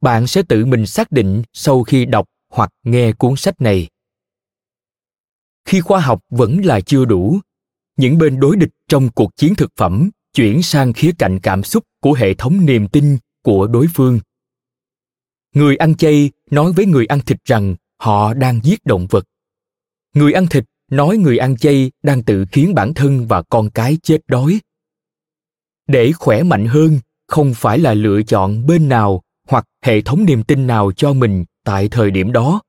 Bạn 0.01 0.27
sẽ 0.27 0.43
tự 0.49 0.65
mình 0.65 0.87
xác 0.87 1.13
định 1.13 1.43
sau 1.53 1.83
khi 1.83 2.05
đọc 2.05 2.29
hoặc 2.51 2.71
nghe 2.83 3.13
cuốn 3.13 3.37
sách 3.37 3.61
này. 3.61 3.89
Khi 5.65 5.81
khoa 5.81 6.01
học 6.01 6.21
vẫn 6.31 6.65
là 6.65 6.81
chưa 6.81 7.05
đủ, 7.05 7.41
những 7.97 8.19
bên 8.19 8.41
đối 8.41 8.57
địch 8.57 8.71
trong 8.89 9.09
cuộc 9.15 9.37
chiến 9.37 9.55
thực 9.55 9.71
phẩm 9.77 10.11
chuyển 10.33 10.63
sang 10.63 10.93
khía 10.93 11.13
cạnh 11.19 11.41
cảm 11.41 11.63
xúc 11.63 11.85
của 12.01 12.13
hệ 12.13 12.35
thống 12.35 12.67
niềm 12.67 12.89
tin 12.89 13.19
của 13.43 13.67
đối 13.67 13.87
phương. 13.95 14.21
Người 15.55 15.77
ăn 15.77 15.95
chay 15.95 16.31
nói 16.51 16.73
với 16.73 16.87
người 16.87 17.07
ăn 17.07 17.21
thịt 17.21 17.39
rằng 17.45 17.77
họ 17.99 18.35
đang 18.35 18.61
giết 18.63 18.85
động 18.85 19.07
vật. 19.11 19.25
Người 20.15 20.33
ăn 20.33 20.47
thịt 20.47 20.65
nói 20.91 21.17
người 21.17 21.39
ăn 21.39 21.57
chay 21.57 21.91
đang 22.03 22.23
tự 22.23 22.45
khiến 22.53 22.75
bản 22.75 22.95
thân 22.95 23.27
và 23.27 23.43
con 23.43 23.71
cái 23.71 23.99
chết 24.03 24.19
đói. 24.27 24.61
Để 25.87 26.13
khỏe 26.13 26.43
mạnh 26.43 26.67
hơn 26.67 26.99
không 27.33 27.55
phải 27.55 27.79
là 27.79 27.95
lựa 27.95 28.23
chọn 28.23 28.67
bên 28.67 28.89
nào 28.89 29.23
hoặc 29.49 29.65
hệ 29.83 30.01
thống 30.01 30.25
niềm 30.25 30.43
tin 30.43 30.67
nào 30.67 30.93
cho 30.93 31.13
mình 31.13 31.45
tại 31.65 31.89
thời 31.89 32.11
điểm 32.11 32.33
đó. 32.33 32.63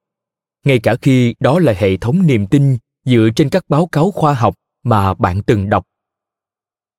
Ngay 0.65 0.79
cả 0.79 0.95
khi 1.01 1.35
đó 1.39 1.59
là 1.59 1.73
hệ 1.77 1.97
thống 1.97 2.27
niềm 2.27 2.47
tin 2.47 2.77
dựa 3.05 3.29
trên 3.35 3.49
các 3.49 3.63
báo 3.69 3.85
cáo 3.85 4.11
khoa 4.11 4.33
học 4.33 4.55
mà 4.83 5.13
bạn 5.13 5.41
từng 5.43 5.69
đọc. 5.69 5.85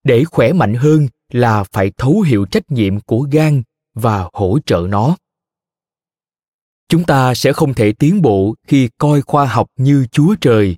Để 0.04 0.24
khỏe 0.24 0.52
mạnh 0.52 0.74
hơn 0.74 1.08
là 1.32 1.64
phải 1.72 1.92
thấu 1.96 2.20
hiểu 2.20 2.44
trách 2.44 2.70
nhiệm 2.70 3.00
của 3.00 3.20
gan 3.32 3.62
và 3.94 4.28
hỗ 4.32 4.58
trợ 4.66 4.86
nó. 4.88 5.16
Chúng 6.88 7.04
ta 7.04 7.34
sẽ 7.34 7.52
không 7.52 7.74
thể 7.74 7.92
tiến 7.92 8.22
bộ 8.22 8.54
khi 8.66 8.88
coi 8.98 9.22
khoa 9.22 9.46
học 9.46 9.66
như 9.76 10.06
chúa 10.12 10.34
trời 10.40 10.76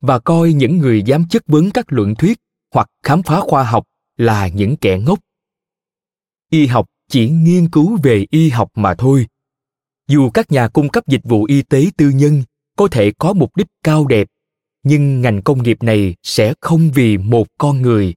và 0.00 0.18
coi 0.18 0.52
những 0.52 0.78
người 0.78 1.02
dám 1.02 1.24
chất 1.30 1.42
vấn 1.46 1.70
các 1.70 1.86
luận 1.88 2.14
thuyết 2.14 2.38
hoặc 2.74 2.88
khám 3.02 3.22
phá 3.22 3.40
khoa 3.40 3.62
học 3.62 3.84
là 4.16 4.48
những 4.48 4.76
kẻ 4.76 4.98
ngốc 4.98 5.18
y 6.50 6.66
học 6.66 6.86
chỉ 7.10 7.30
nghiên 7.30 7.70
cứu 7.70 7.98
về 8.02 8.26
y 8.30 8.50
học 8.50 8.70
mà 8.74 8.94
thôi. 8.94 9.26
Dù 10.08 10.30
các 10.30 10.52
nhà 10.52 10.68
cung 10.68 10.88
cấp 10.88 11.06
dịch 11.06 11.24
vụ 11.24 11.44
y 11.44 11.62
tế 11.62 11.86
tư 11.96 12.10
nhân 12.10 12.42
có 12.76 12.88
thể 12.88 13.12
có 13.18 13.32
mục 13.32 13.56
đích 13.56 13.66
cao 13.82 14.06
đẹp, 14.06 14.28
nhưng 14.82 15.20
ngành 15.20 15.42
công 15.42 15.62
nghiệp 15.62 15.82
này 15.82 16.14
sẽ 16.22 16.54
không 16.60 16.90
vì 16.94 17.18
một 17.18 17.46
con 17.58 17.82
người. 17.82 18.14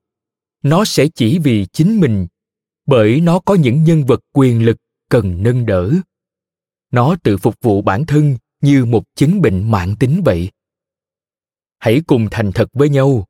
Nó 0.63 0.85
sẽ 0.85 1.07
chỉ 1.07 1.39
vì 1.39 1.65
chính 1.65 1.99
mình, 1.99 2.27
bởi 2.85 3.21
nó 3.21 3.39
có 3.39 3.55
những 3.55 3.83
nhân 3.83 4.05
vật 4.05 4.19
quyền 4.33 4.65
lực 4.65 4.77
cần 5.09 5.43
nâng 5.43 5.65
đỡ. 5.65 5.91
Nó 6.91 7.15
tự 7.23 7.37
phục 7.37 7.55
vụ 7.61 7.81
bản 7.81 8.05
thân 8.05 8.37
như 8.61 8.85
một 8.85 9.03
chứng 9.15 9.41
bệnh 9.41 9.71
mạng 9.71 9.95
tính 9.99 10.21
vậy. 10.25 10.49
Hãy 11.79 12.01
cùng 12.07 12.27
thành 12.31 12.51
thật 12.51 12.69
với 12.73 12.89
nhau. 12.89 13.25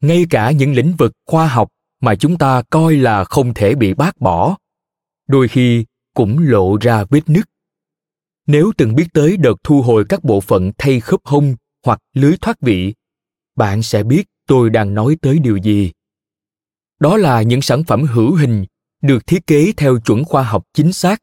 Ngay 0.00 0.26
cả 0.30 0.50
những 0.50 0.72
lĩnh 0.72 0.96
vực 0.96 1.12
khoa 1.26 1.48
học 1.48 1.68
mà 2.00 2.14
chúng 2.14 2.38
ta 2.38 2.62
coi 2.70 2.96
là 2.96 3.24
không 3.24 3.54
thể 3.54 3.74
bị 3.74 3.94
bác 3.94 4.20
bỏ. 4.20 4.56
Đôi 5.26 5.48
khi 5.48 5.84
cũng 6.14 6.38
lộ 6.38 6.76
ra 6.80 7.04
vết 7.10 7.28
nứt. 7.28 7.44
Nếu 8.46 8.72
từng 8.76 8.94
biết 8.94 9.06
tới 9.12 9.36
đợt 9.36 9.54
thu 9.62 9.82
hồi 9.82 10.04
các 10.08 10.24
bộ 10.24 10.40
phận 10.40 10.72
thay 10.78 11.00
khớp 11.00 11.20
hông 11.24 11.56
hoặc 11.84 11.98
lưới 12.14 12.36
thoát 12.40 12.60
vị, 12.60 12.94
bạn 13.56 13.82
sẽ 13.82 14.02
biết 14.02 14.26
tôi 14.46 14.70
đang 14.70 14.94
nói 14.94 15.16
tới 15.22 15.38
điều 15.38 15.56
gì. 15.56 15.92
Đó 17.00 17.16
là 17.16 17.42
những 17.42 17.62
sản 17.62 17.84
phẩm 17.84 18.02
hữu 18.02 18.34
hình 18.34 18.64
được 19.02 19.26
thiết 19.26 19.46
kế 19.46 19.72
theo 19.76 19.98
chuẩn 20.00 20.24
khoa 20.24 20.42
học 20.42 20.64
chính 20.74 20.92
xác. 20.92 21.22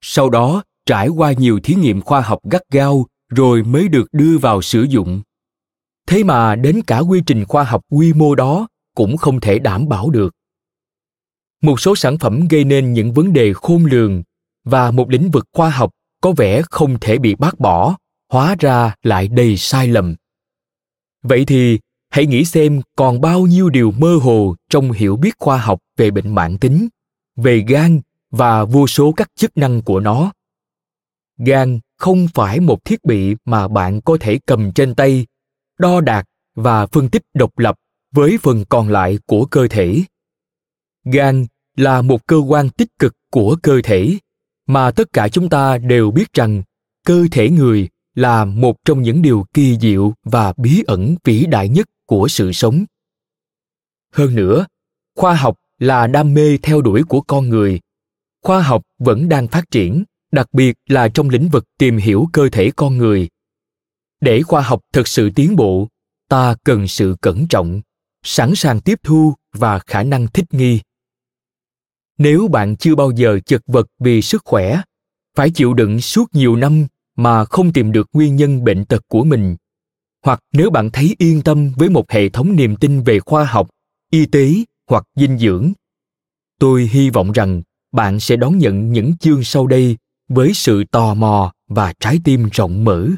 Sau 0.00 0.30
đó, 0.30 0.62
trải 0.86 1.08
qua 1.08 1.32
nhiều 1.32 1.60
thí 1.62 1.74
nghiệm 1.74 2.00
khoa 2.00 2.20
học 2.20 2.38
gắt 2.50 2.62
gao 2.70 3.06
rồi 3.28 3.62
mới 3.62 3.88
được 3.88 4.08
đưa 4.12 4.38
vào 4.38 4.62
sử 4.62 4.82
dụng. 4.82 5.22
Thế 6.06 6.24
mà 6.24 6.56
đến 6.56 6.82
cả 6.86 6.98
quy 6.98 7.22
trình 7.26 7.44
khoa 7.44 7.64
học 7.64 7.82
quy 7.90 8.12
mô 8.12 8.34
đó 8.34 8.68
cũng 8.96 9.16
không 9.16 9.40
thể 9.40 9.58
đảm 9.58 9.88
bảo 9.88 10.10
được. 10.10 10.34
Một 11.62 11.80
số 11.80 11.96
sản 11.96 12.18
phẩm 12.18 12.48
gây 12.50 12.64
nên 12.64 12.92
những 12.92 13.12
vấn 13.12 13.32
đề 13.32 13.52
khôn 13.52 13.84
lường 13.84 14.22
và 14.64 14.90
một 14.90 15.10
lĩnh 15.10 15.30
vực 15.30 15.46
khoa 15.52 15.70
học 15.70 15.90
có 16.20 16.32
vẻ 16.32 16.62
không 16.70 17.00
thể 17.00 17.18
bị 17.18 17.34
bác 17.34 17.60
bỏ, 17.60 17.96
hóa 18.32 18.56
ra 18.58 18.94
lại 19.02 19.28
đầy 19.28 19.56
sai 19.56 19.88
lầm. 19.88 20.14
Vậy 21.22 21.44
thì, 21.44 21.78
hãy 22.10 22.26
nghĩ 22.26 22.44
xem 22.44 22.80
còn 22.96 23.20
bao 23.20 23.46
nhiêu 23.46 23.70
điều 23.70 23.90
mơ 23.90 24.18
hồ 24.22 24.54
trong 24.70 24.92
hiểu 24.92 25.16
biết 25.16 25.34
khoa 25.38 25.58
học 25.58 25.78
về 25.96 26.10
bệnh 26.10 26.34
mạng 26.34 26.58
tính, 26.58 26.88
về 27.36 27.64
gan 27.68 28.00
và 28.30 28.64
vô 28.64 28.86
số 28.86 29.12
các 29.12 29.30
chức 29.34 29.56
năng 29.56 29.82
của 29.82 30.00
nó. 30.00 30.32
Gan 31.38 31.80
không 31.96 32.26
phải 32.34 32.60
một 32.60 32.84
thiết 32.84 33.04
bị 33.04 33.36
mà 33.44 33.68
bạn 33.68 34.00
có 34.00 34.16
thể 34.20 34.38
cầm 34.46 34.72
trên 34.72 34.94
tay, 34.94 35.26
đo 35.78 36.00
đạc 36.00 36.24
và 36.54 36.86
phân 36.86 37.08
tích 37.08 37.22
độc 37.34 37.58
lập 37.58 37.76
với 38.12 38.38
phần 38.42 38.64
còn 38.68 38.88
lại 38.88 39.18
của 39.26 39.46
cơ 39.46 39.68
thể. 39.68 40.02
Gan 41.04 41.46
là 41.76 42.02
một 42.02 42.26
cơ 42.26 42.36
quan 42.36 42.68
tích 42.68 42.88
cực 42.98 43.14
của 43.30 43.56
cơ 43.62 43.80
thể, 43.84 44.18
mà 44.66 44.90
tất 44.90 45.12
cả 45.12 45.28
chúng 45.28 45.48
ta 45.48 45.78
đều 45.78 46.10
biết 46.10 46.32
rằng 46.32 46.62
cơ 47.06 47.26
thể 47.30 47.50
người 47.50 47.88
là 48.14 48.44
một 48.44 48.84
trong 48.84 49.02
những 49.02 49.22
điều 49.22 49.46
kỳ 49.54 49.78
diệu 49.78 50.14
và 50.24 50.52
bí 50.56 50.82
ẩn 50.86 51.16
vĩ 51.24 51.46
đại 51.46 51.68
nhất 51.68 51.86
của 52.06 52.28
sự 52.28 52.52
sống. 52.52 52.84
Hơn 54.12 54.34
nữa, 54.34 54.66
khoa 55.16 55.34
học 55.34 55.58
là 55.78 56.06
đam 56.06 56.34
mê 56.34 56.58
theo 56.62 56.80
đuổi 56.80 57.02
của 57.02 57.20
con 57.20 57.48
người. 57.48 57.80
Khoa 58.42 58.62
học 58.62 58.82
vẫn 58.98 59.28
đang 59.28 59.48
phát 59.48 59.70
triển, 59.70 60.04
đặc 60.32 60.46
biệt 60.52 60.76
là 60.88 61.08
trong 61.08 61.30
lĩnh 61.30 61.48
vực 61.48 61.64
tìm 61.78 61.96
hiểu 61.96 62.28
cơ 62.32 62.48
thể 62.52 62.70
con 62.76 62.96
người. 62.96 63.28
Để 64.20 64.42
khoa 64.42 64.62
học 64.62 64.80
thực 64.92 65.08
sự 65.08 65.30
tiến 65.34 65.56
bộ, 65.56 65.88
ta 66.28 66.54
cần 66.64 66.88
sự 66.88 67.16
cẩn 67.20 67.48
trọng 67.48 67.80
sẵn 68.26 68.54
sàng 68.54 68.80
tiếp 68.80 68.98
thu 69.02 69.34
và 69.52 69.78
khả 69.78 70.02
năng 70.02 70.26
thích 70.28 70.54
nghi. 70.54 70.80
Nếu 72.18 72.48
bạn 72.48 72.76
chưa 72.76 72.94
bao 72.94 73.10
giờ 73.10 73.40
chật 73.46 73.62
vật 73.66 73.86
vì 73.98 74.22
sức 74.22 74.42
khỏe, 74.44 74.80
phải 75.34 75.50
chịu 75.50 75.74
đựng 75.74 76.00
suốt 76.00 76.34
nhiều 76.34 76.56
năm 76.56 76.86
mà 77.16 77.44
không 77.44 77.72
tìm 77.72 77.92
được 77.92 78.08
nguyên 78.12 78.36
nhân 78.36 78.64
bệnh 78.64 78.84
tật 78.84 79.02
của 79.08 79.24
mình. 79.24 79.56
Hoặc 80.24 80.40
nếu 80.52 80.70
bạn 80.70 80.90
thấy 80.92 81.14
yên 81.18 81.42
tâm 81.42 81.72
với 81.76 81.88
một 81.88 82.10
hệ 82.10 82.28
thống 82.28 82.56
niềm 82.56 82.76
tin 82.76 83.02
về 83.02 83.20
khoa 83.20 83.44
học, 83.44 83.68
y 84.10 84.26
tế 84.26 84.54
hoặc 84.90 85.04
dinh 85.14 85.38
dưỡng, 85.38 85.72
tôi 86.58 86.88
hy 86.92 87.10
vọng 87.10 87.32
rằng 87.32 87.62
bạn 87.92 88.20
sẽ 88.20 88.36
đón 88.36 88.58
nhận 88.58 88.92
những 88.92 89.16
chương 89.16 89.44
sau 89.44 89.66
đây 89.66 89.96
với 90.28 90.52
sự 90.54 90.84
tò 90.90 91.14
mò 91.14 91.52
và 91.68 91.92
trái 92.00 92.18
tim 92.24 92.48
rộng 92.52 92.84
mở. 92.84 93.08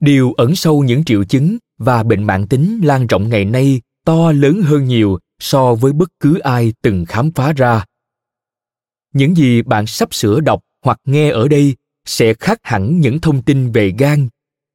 Điều 0.00 0.32
ẩn 0.32 0.56
sâu 0.56 0.82
những 0.82 1.04
triệu 1.04 1.24
chứng 1.24 1.58
và 1.84 2.02
bệnh 2.02 2.24
mạng 2.24 2.48
tính 2.48 2.80
lan 2.84 3.06
rộng 3.06 3.28
ngày 3.28 3.44
nay 3.44 3.80
to 4.04 4.32
lớn 4.32 4.62
hơn 4.62 4.84
nhiều 4.84 5.18
so 5.38 5.74
với 5.74 5.92
bất 5.92 6.08
cứ 6.20 6.38
ai 6.38 6.72
từng 6.82 7.04
khám 7.04 7.32
phá 7.32 7.52
ra. 7.52 7.84
Những 9.12 9.36
gì 9.36 9.62
bạn 9.62 9.86
sắp 9.86 10.14
sửa 10.14 10.40
đọc 10.40 10.60
hoặc 10.82 11.00
nghe 11.04 11.30
ở 11.30 11.48
đây 11.48 11.76
sẽ 12.04 12.34
khác 12.34 12.58
hẳn 12.62 13.00
những 13.00 13.20
thông 13.20 13.42
tin 13.42 13.72
về 13.72 13.92
gan, 13.98 14.28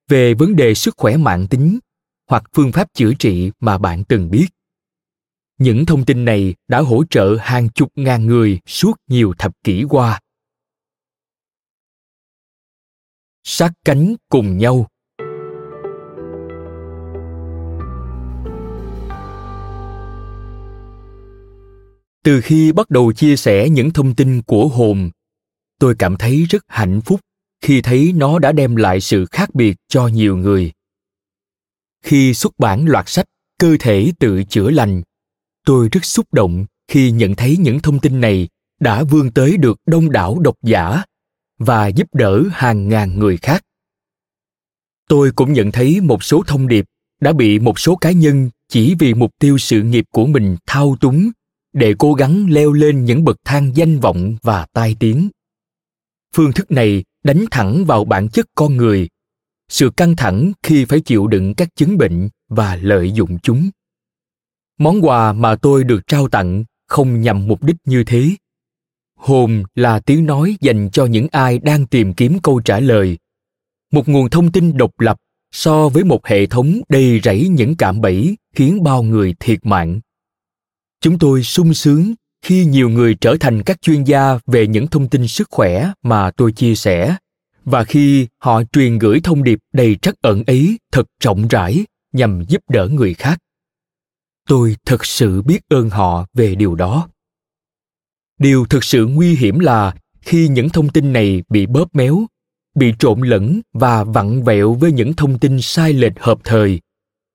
về 0.07 0.33
vấn 0.33 0.55
đề 0.55 0.73
sức 0.73 0.93
khỏe 0.97 1.17
mạng 1.17 1.47
tính 1.47 1.79
hoặc 2.29 2.43
phương 2.53 2.71
pháp 2.71 2.87
chữa 2.93 3.13
trị 3.19 3.51
mà 3.59 3.77
bạn 3.77 4.03
từng 4.03 4.31
biết. 4.31 4.47
Những 5.57 5.85
thông 5.85 6.05
tin 6.05 6.25
này 6.25 6.55
đã 6.67 6.79
hỗ 6.81 7.03
trợ 7.09 7.37
hàng 7.39 7.69
chục 7.69 7.91
ngàn 7.95 8.25
người 8.25 8.59
suốt 8.65 8.93
nhiều 9.07 9.33
thập 9.37 9.51
kỷ 9.63 9.83
qua. 9.89 10.19
Sát 13.43 13.71
cánh 13.85 14.15
cùng 14.29 14.57
nhau. 14.57 14.87
Từ 22.29 22.41
khi 22.41 22.71
bắt 22.71 22.89
đầu 22.89 23.13
chia 23.13 23.35
sẻ 23.35 23.69
những 23.69 23.91
thông 23.91 24.15
tin 24.15 24.41
của 24.41 24.67
hồn, 24.67 25.09
tôi 25.79 25.95
cảm 25.99 26.17
thấy 26.17 26.45
rất 26.49 26.65
hạnh 26.67 27.01
phúc 27.01 27.19
khi 27.61 27.81
thấy 27.81 28.13
nó 28.15 28.39
đã 28.39 28.51
đem 28.51 28.75
lại 28.75 29.01
sự 29.01 29.25
khác 29.25 29.55
biệt 29.55 29.77
cho 29.87 30.07
nhiều 30.07 30.37
người. 30.37 30.71
Khi 32.03 32.33
xuất 32.33 32.59
bản 32.59 32.85
loạt 32.85 33.09
sách, 33.09 33.25
cơ 33.59 33.77
thể 33.79 34.11
tự 34.19 34.43
chữa 34.43 34.69
lành, 34.69 35.01
tôi 35.65 35.89
rất 35.91 36.05
xúc 36.05 36.33
động 36.33 36.65
khi 36.87 37.11
nhận 37.11 37.35
thấy 37.35 37.57
những 37.57 37.79
thông 37.79 37.99
tin 37.99 38.21
này 38.21 38.47
đã 38.79 39.03
vươn 39.03 39.31
tới 39.31 39.57
được 39.57 39.77
đông 39.85 40.11
đảo 40.11 40.39
độc 40.39 40.55
giả 40.63 41.03
và 41.57 41.87
giúp 41.87 42.07
đỡ 42.13 42.43
hàng 42.51 42.89
ngàn 42.89 43.19
người 43.19 43.37
khác. 43.37 43.63
Tôi 45.07 45.31
cũng 45.31 45.53
nhận 45.53 45.71
thấy 45.71 46.01
một 46.01 46.23
số 46.23 46.43
thông 46.47 46.67
điệp 46.67 46.85
đã 47.21 47.33
bị 47.33 47.59
một 47.59 47.79
số 47.79 47.95
cá 47.95 48.11
nhân 48.11 48.49
chỉ 48.67 48.95
vì 48.99 49.13
mục 49.13 49.31
tiêu 49.39 49.57
sự 49.57 49.81
nghiệp 49.81 50.05
của 50.11 50.25
mình 50.25 50.57
thao 50.65 50.95
túng 51.01 51.31
để 51.73 51.95
cố 51.99 52.13
gắng 52.13 52.45
leo 52.49 52.71
lên 52.71 53.05
những 53.05 53.23
bậc 53.23 53.37
thang 53.45 53.71
danh 53.75 53.99
vọng 53.99 54.35
và 54.41 54.65
tai 54.73 54.95
tiếng. 54.99 55.29
Phương 56.35 56.53
thức 56.53 56.71
này 56.71 57.03
đánh 57.23 57.45
thẳng 57.51 57.85
vào 57.85 58.05
bản 58.05 58.29
chất 58.29 58.45
con 58.55 58.77
người. 58.77 59.09
Sự 59.69 59.89
căng 59.97 60.15
thẳng 60.15 60.51
khi 60.63 60.85
phải 60.85 60.99
chịu 60.99 61.27
đựng 61.27 61.53
các 61.53 61.75
chứng 61.75 61.97
bệnh 61.97 62.29
và 62.47 62.75
lợi 62.75 63.11
dụng 63.11 63.39
chúng. 63.39 63.69
Món 64.77 65.05
quà 65.05 65.33
mà 65.33 65.55
tôi 65.55 65.83
được 65.83 66.07
trao 66.07 66.27
tặng 66.27 66.63
không 66.87 67.21
nhằm 67.21 67.47
mục 67.47 67.63
đích 67.63 67.75
như 67.85 68.03
thế. 68.03 68.29
Hồn 69.15 69.63
là 69.75 69.99
tiếng 69.99 70.25
nói 70.25 70.57
dành 70.61 70.89
cho 70.91 71.05
những 71.05 71.27
ai 71.31 71.59
đang 71.59 71.85
tìm 71.85 72.13
kiếm 72.13 72.39
câu 72.43 72.61
trả 72.61 72.79
lời. 72.79 73.17
Một 73.91 74.09
nguồn 74.09 74.29
thông 74.29 74.51
tin 74.51 74.77
độc 74.77 74.99
lập 74.99 75.17
so 75.51 75.89
với 75.89 76.03
một 76.03 76.25
hệ 76.27 76.45
thống 76.45 76.81
đầy 76.89 77.19
rẫy 77.23 77.47
những 77.47 77.75
cạm 77.75 78.01
bẫy 78.01 78.37
khiến 78.55 78.83
bao 78.83 79.03
người 79.03 79.35
thiệt 79.39 79.65
mạng 79.65 79.99
chúng 81.01 81.19
tôi 81.19 81.43
sung 81.43 81.73
sướng 81.73 82.13
khi 82.41 82.65
nhiều 82.65 82.89
người 82.89 83.15
trở 83.15 83.35
thành 83.39 83.63
các 83.63 83.81
chuyên 83.81 84.03
gia 84.03 84.39
về 84.47 84.67
những 84.67 84.87
thông 84.87 85.09
tin 85.09 85.27
sức 85.27 85.47
khỏe 85.51 85.91
mà 86.01 86.31
tôi 86.31 86.51
chia 86.51 86.75
sẻ. 86.75 87.15
Và 87.65 87.83
khi 87.83 88.27
họ 88.37 88.63
truyền 88.71 88.97
gửi 88.97 89.19
thông 89.23 89.43
điệp 89.43 89.59
đầy 89.73 89.95
trắc 90.01 90.15
ẩn 90.21 90.43
ấy 90.43 90.79
thật 90.91 91.05
rộng 91.23 91.47
rãi 91.47 91.85
nhằm 92.13 92.43
giúp 92.47 92.61
đỡ 92.69 92.87
người 92.87 93.13
khác. 93.13 93.39
Tôi 94.47 94.75
thật 94.85 95.05
sự 95.05 95.41
biết 95.41 95.59
ơn 95.69 95.89
họ 95.89 96.25
về 96.33 96.55
điều 96.55 96.75
đó. 96.75 97.07
Điều 98.39 98.65
thực 98.65 98.83
sự 98.83 99.05
nguy 99.05 99.35
hiểm 99.35 99.59
là 99.59 99.95
khi 100.21 100.47
những 100.47 100.69
thông 100.69 100.89
tin 100.89 101.13
này 101.13 101.43
bị 101.49 101.65
bóp 101.65 101.95
méo, 101.95 102.25
bị 102.75 102.93
trộn 102.99 103.21
lẫn 103.21 103.61
và 103.73 104.03
vặn 104.03 104.43
vẹo 104.43 104.73
với 104.73 104.91
những 104.91 105.13
thông 105.13 105.39
tin 105.39 105.61
sai 105.61 105.93
lệch 105.93 106.19
hợp 106.19 106.39
thời, 106.43 106.79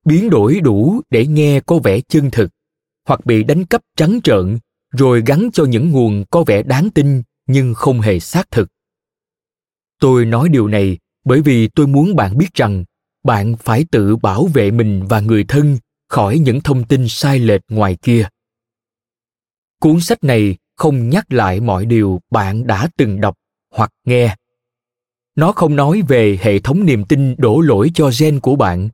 biến 0.04 0.30
đổi 0.30 0.60
đủ 0.60 1.00
để 1.10 1.26
nghe 1.26 1.60
có 1.60 1.78
vẻ 1.78 2.00
chân 2.08 2.30
thực 2.30 2.50
hoặc 3.04 3.26
bị 3.26 3.44
đánh 3.44 3.64
cắp 3.64 3.82
trắng 3.96 4.20
trợn, 4.24 4.58
rồi 4.90 5.22
gắn 5.26 5.48
cho 5.52 5.64
những 5.64 5.90
nguồn 5.90 6.24
có 6.30 6.44
vẻ 6.46 6.62
đáng 6.62 6.90
tin 6.90 7.22
nhưng 7.46 7.74
không 7.74 8.00
hề 8.00 8.20
xác 8.20 8.50
thực. 8.50 8.68
Tôi 10.00 10.24
nói 10.24 10.48
điều 10.48 10.68
này 10.68 10.98
bởi 11.24 11.40
vì 11.40 11.68
tôi 11.68 11.86
muốn 11.86 12.16
bạn 12.16 12.38
biết 12.38 12.54
rằng 12.54 12.84
bạn 13.24 13.56
phải 13.56 13.84
tự 13.90 14.16
bảo 14.16 14.46
vệ 14.46 14.70
mình 14.70 15.06
và 15.08 15.20
người 15.20 15.44
thân 15.44 15.78
khỏi 16.08 16.38
những 16.38 16.60
thông 16.60 16.84
tin 16.84 17.08
sai 17.08 17.38
lệch 17.38 17.62
ngoài 17.68 17.96
kia. 18.02 18.28
Cuốn 19.80 20.00
sách 20.00 20.24
này 20.24 20.56
không 20.76 21.08
nhắc 21.08 21.32
lại 21.32 21.60
mọi 21.60 21.86
điều 21.86 22.20
bạn 22.30 22.66
đã 22.66 22.88
từng 22.96 23.20
đọc 23.20 23.34
hoặc 23.70 23.90
nghe. 24.04 24.36
Nó 25.36 25.52
không 25.52 25.76
nói 25.76 26.02
về 26.08 26.38
hệ 26.42 26.58
thống 26.58 26.86
niềm 26.86 27.04
tin 27.04 27.34
đổ 27.38 27.60
lỗi 27.60 27.90
cho 27.94 28.10
gen 28.18 28.40
của 28.40 28.56
bạn. 28.56 28.88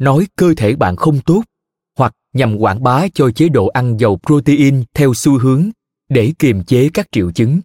Nói 0.00 0.26
cơ 0.36 0.54
thể 0.56 0.76
bạn 0.76 0.96
không 0.96 1.20
tốt 1.20 1.42
nhằm 2.32 2.56
quảng 2.56 2.82
bá 2.82 3.08
cho 3.14 3.30
chế 3.30 3.48
độ 3.48 3.66
ăn 3.66 3.96
giàu 3.96 4.18
protein 4.26 4.84
theo 4.94 5.14
xu 5.14 5.38
hướng, 5.38 5.70
để 6.08 6.32
kiềm 6.38 6.64
chế 6.64 6.90
các 6.94 7.06
triệu 7.12 7.32
chứng. 7.32 7.60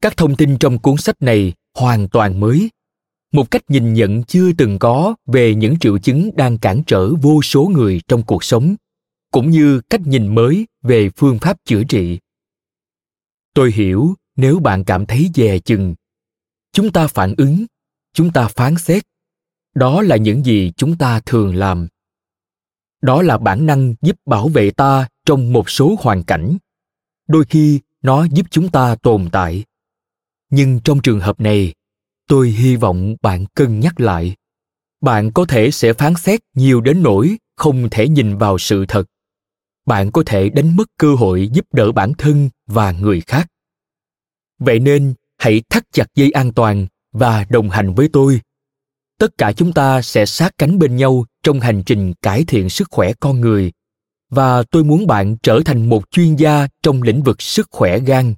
Các 0.00 0.16
thông 0.16 0.36
tin 0.36 0.58
trong 0.58 0.78
cuốn 0.78 0.96
sách 0.96 1.16
này 1.22 1.52
hoàn 1.74 2.08
toàn 2.08 2.40
mới. 2.40 2.70
Một 3.32 3.50
cách 3.50 3.62
nhìn 3.68 3.94
nhận 3.94 4.22
chưa 4.22 4.52
từng 4.52 4.78
có 4.78 5.14
về 5.26 5.54
những 5.54 5.78
triệu 5.78 5.98
chứng 5.98 6.30
đang 6.36 6.58
cản 6.58 6.82
trở 6.86 7.14
vô 7.14 7.42
số 7.42 7.64
người 7.64 8.00
trong 8.08 8.22
cuộc 8.22 8.44
sống, 8.44 8.76
cũng 9.32 9.50
như 9.50 9.80
cách 9.80 10.00
nhìn 10.04 10.34
mới 10.34 10.66
về 10.82 11.10
phương 11.16 11.38
pháp 11.38 11.56
chữa 11.64 11.84
trị. 11.84 12.18
Tôi 13.54 13.72
hiểu, 13.72 14.14
nếu 14.36 14.58
bạn 14.58 14.84
cảm 14.84 15.06
thấy 15.06 15.30
dè 15.34 15.58
chừng, 15.58 15.94
chúng 16.72 16.92
ta 16.92 17.06
phản 17.06 17.34
ứng, 17.36 17.66
chúng 18.12 18.32
ta 18.32 18.48
phán 18.48 18.78
xét. 18.78 19.02
Đó 19.74 20.02
là 20.02 20.16
những 20.16 20.44
gì 20.44 20.72
chúng 20.76 20.96
ta 20.96 21.20
thường 21.20 21.54
làm 21.54 21.88
đó 23.02 23.22
là 23.22 23.38
bản 23.38 23.66
năng 23.66 23.94
giúp 24.02 24.16
bảo 24.26 24.48
vệ 24.48 24.70
ta 24.70 25.08
trong 25.26 25.52
một 25.52 25.70
số 25.70 25.96
hoàn 26.00 26.22
cảnh. 26.22 26.56
Đôi 27.28 27.44
khi, 27.44 27.80
nó 28.02 28.24
giúp 28.24 28.46
chúng 28.50 28.68
ta 28.68 28.94
tồn 28.94 29.28
tại. 29.32 29.64
Nhưng 30.50 30.80
trong 30.84 31.00
trường 31.02 31.20
hợp 31.20 31.40
này, 31.40 31.74
tôi 32.28 32.48
hy 32.48 32.76
vọng 32.76 33.16
bạn 33.22 33.46
cân 33.54 33.80
nhắc 33.80 34.00
lại. 34.00 34.36
Bạn 35.00 35.32
có 35.32 35.44
thể 35.44 35.70
sẽ 35.70 35.92
phán 35.92 36.14
xét 36.14 36.40
nhiều 36.54 36.80
đến 36.80 37.02
nỗi 37.02 37.36
không 37.56 37.88
thể 37.90 38.08
nhìn 38.08 38.36
vào 38.38 38.58
sự 38.58 38.84
thật. 38.88 39.04
Bạn 39.86 40.12
có 40.12 40.22
thể 40.26 40.48
đánh 40.48 40.76
mất 40.76 40.88
cơ 40.98 41.14
hội 41.14 41.48
giúp 41.52 41.66
đỡ 41.72 41.92
bản 41.92 42.12
thân 42.18 42.50
và 42.66 42.92
người 42.92 43.20
khác. 43.20 43.48
Vậy 44.58 44.78
nên, 44.78 45.14
hãy 45.38 45.62
thắt 45.70 45.82
chặt 45.92 46.06
dây 46.14 46.30
an 46.30 46.52
toàn 46.52 46.86
và 47.12 47.44
đồng 47.50 47.70
hành 47.70 47.94
với 47.94 48.08
tôi. 48.12 48.40
Tất 49.18 49.38
cả 49.38 49.52
chúng 49.52 49.72
ta 49.72 50.02
sẽ 50.02 50.26
sát 50.26 50.52
cánh 50.58 50.78
bên 50.78 50.96
nhau 50.96 51.24
trong 51.48 51.60
hành 51.60 51.82
trình 51.86 52.14
cải 52.22 52.44
thiện 52.44 52.68
sức 52.68 52.88
khỏe 52.90 53.12
con 53.20 53.40
người. 53.40 53.72
Và 54.30 54.62
tôi 54.62 54.84
muốn 54.84 55.06
bạn 55.06 55.36
trở 55.42 55.60
thành 55.64 55.88
một 55.88 56.10
chuyên 56.10 56.36
gia 56.36 56.68
trong 56.82 57.02
lĩnh 57.02 57.22
vực 57.22 57.42
sức 57.42 57.68
khỏe 57.70 57.98
gan. 57.98 58.34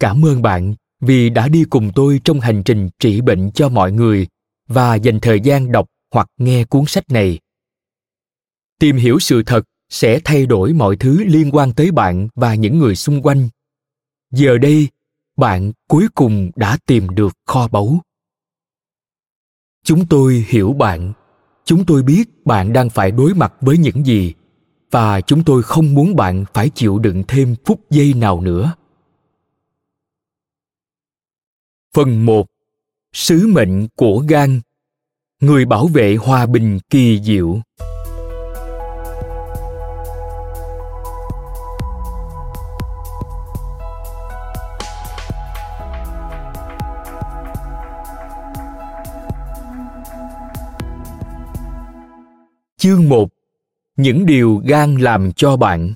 Cảm 0.00 0.24
ơn 0.24 0.42
bạn 0.42 0.74
vì 1.00 1.30
đã 1.30 1.48
đi 1.48 1.64
cùng 1.70 1.90
tôi 1.94 2.20
trong 2.24 2.40
hành 2.40 2.62
trình 2.64 2.88
trị 2.98 3.20
bệnh 3.20 3.50
cho 3.50 3.68
mọi 3.68 3.92
người 3.92 4.26
và 4.68 4.94
dành 4.94 5.20
thời 5.20 5.40
gian 5.40 5.72
đọc 5.72 5.88
hoặc 6.10 6.28
nghe 6.36 6.64
cuốn 6.64 6.84
sách 6.86 7.04
này. 7.10 7.38
Tìm 8.78 8.96
hiểu 8.96 9.18
sự 9.18 9.42
thật 9.42 9.64
sẽ 9.88 10.20
thay 10.24 10.46
đổi 10.46 10.72
mọi 10.72 10.96
thứ 10.96 11.24
liên 11.24 11.50
quan 11.50 11.72
tới 11.72 11.90
bạn 11.92 12.28
và 12.34 12.54
những 12.54 12.78
người 12.78 12.96
xung 12.96 13.22
quanh. 13.22 13.48
Giờ 14.30 14.58
đây, 14.58 14.88
bạn 15.36 15.72
cuối 15.88 16.06
cùng 16.14 16.50
đã 16.56 16.78
tìm 16.86 17.08
được 17.08 17.36
kho 17.46 17.68
báu. 17.68 18.00
Chúng 19.82 20.06
tôi 20.06 20.44
hiểu 20.48 20.72
bạn 20.72 21.12
chúng 21.64 21.84
tôi 21.86 22.02
biết 22.02 22.46
bạn 22.46 22.72
đang 22.72 22.90
phải 22.90 23.10
đối 23.10 23.34
mặt 23.34 23.52
với 23.60 23.78
những 23.78 24.06
gì, 24.06 24.34
và 24.90 25.20
chúng 25.20 25.44
tôi 25.44 25.62
không 25.62 25.94
muốn 25.94 26.16
bạn 26.16 26.44
phải 26.54 26.68
chịu 26.68 26.98
đựng 26.98 27.22
thêm 27.28 27.54
phút 27.64 27.80
giây 27.90 28.14
nào 28.14 28.40
nữa. 28.40 28.74
Phần 31.94 32.26
1 32.26 32.46
sứ 33.12 33.46
mệnh 33.46 33.88
của 33.96 34.24
gan 34.28 34.60
người 35.40 35.64
bảo 35.64 35.86
vệ 35.86 36.16
hòa 36.16 36.46
bình 36.46 36.78
kỳ 36.90 37.20
diệu. 37.22 37.60
Chương 52.84 53.08
1 53.08 53.28
Những 53.96 54.26
điều 54.26 54.62
gan 54.64 54.96
làm 54.96 55.32
cho 55.32 55.56
bạn. 55.56 55.94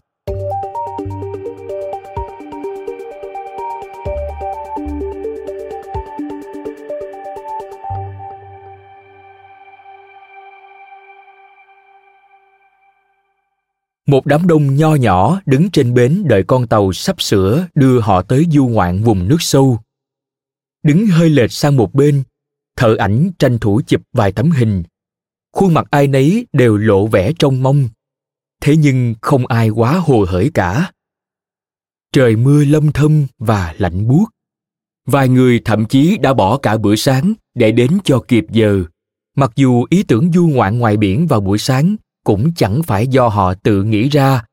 Một 14.06 14.26
đám 14.26 14.46
đông 14.46 14.76
nho 14.76 14.94
nhỏ 14.94 15.40
đứng 15.46 15.70
trên 15.70 15.94
bến 15.94 16.24
đợi 16.26 16.42
con 16.46 16.66
tàu 16.66 16.92
sắp 16.92 17.22
sửa 17.22 17.66
đưa 17.74 18.00
họ 18.00 18.22
tới 18.22 18.46
du 18.50 18.66
ngoạn 18.66 19.02
vùng 19.02 19.28
nước 19.28 19.38
sâu. 19.40 19.78
Đứng 20.82 21.06
hơi 21.06 21.30
lệch 21.30 21.52
sang 21.52 21.76
một 21.76 21.94
bên, 21.94 22.22
thợ 22.76 22.96
ảnh 22.98 23.30
tranh 23.38 23.58
thủ 23.58 23.80
chụp 23.86 24.00
vài 24.12 24.32
tấm 24.32 24.50
hình 24.50 24.82
khuôn 25.58 25.74
mặt 25.74 25.86
ai 25.90 26.06
nấy 26.06 26.46
đều 26.52 26.76
lộ 26.76 27.06
vẻ 27.06 27.32
trông 27.38 27.62
mong. 27.62 27.88
Thế 28.60 28.76
nhưng 28.76 29.14
không 29.20 29.46
ai 29.46 29.68
quá 29.68 29.92
hồ 29.98 30.24
hởi 30.28 30.50
cả. 30.54 30.92
Trời 32.12 32.36
mưa 32.36 32.64
lâm 32.64 32.92
thâm 32.92 33.26
và 33.38 33.74
lạnh 33.78 34.08
buốt. 34.08 34.24
Vài 35.06 35.28
người 35.28 35.60
thậm 35.64 35.86
chí 35.86 36.18
đã 36.18 36.34
bỏ 36.34 36.58
cả 36.58 36.76
bữa 36.76 36.96
sáng 36.96 37.32
để 37.54 37.72
đến 37.72 37.98
cho 38.04 38.20
kịp 38.28 38.46
giờ. 38.50 38.84
Mặc 39.36 39.52
dù 39.56 39.86
ý 39.90 40.02
tưởng 40.02 40.32
du 40.32 40.46
ngoạn 40.46 40.78
ngoài 40.78 40.96
biển 40.96 41.26
vào 41.26 41.40
buổi 41.40 41.58
sáng 41.58 41.96
cũng 42.24 42.54
chẳng 42.54 42.82
phải 42.82 43.06
do 43.06 43.28
họ 43.28 43.54
tự 43.54 43.82
nghĩ 43.82 44.08
ra. 44.08 44.44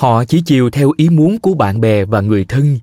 Họ 0.00 0.24
chỉ 0.24 0.42
chiều 0.46 0.70
theo 0.70 0.92
ý 0.96 1.08
muốn 1.08 1.38
của 1.38 1.54
bạn 1.54 1.80
bè 1.80 2.04
và 2.04 2.20
người 2.20 2.44
thân. 2.44 2.78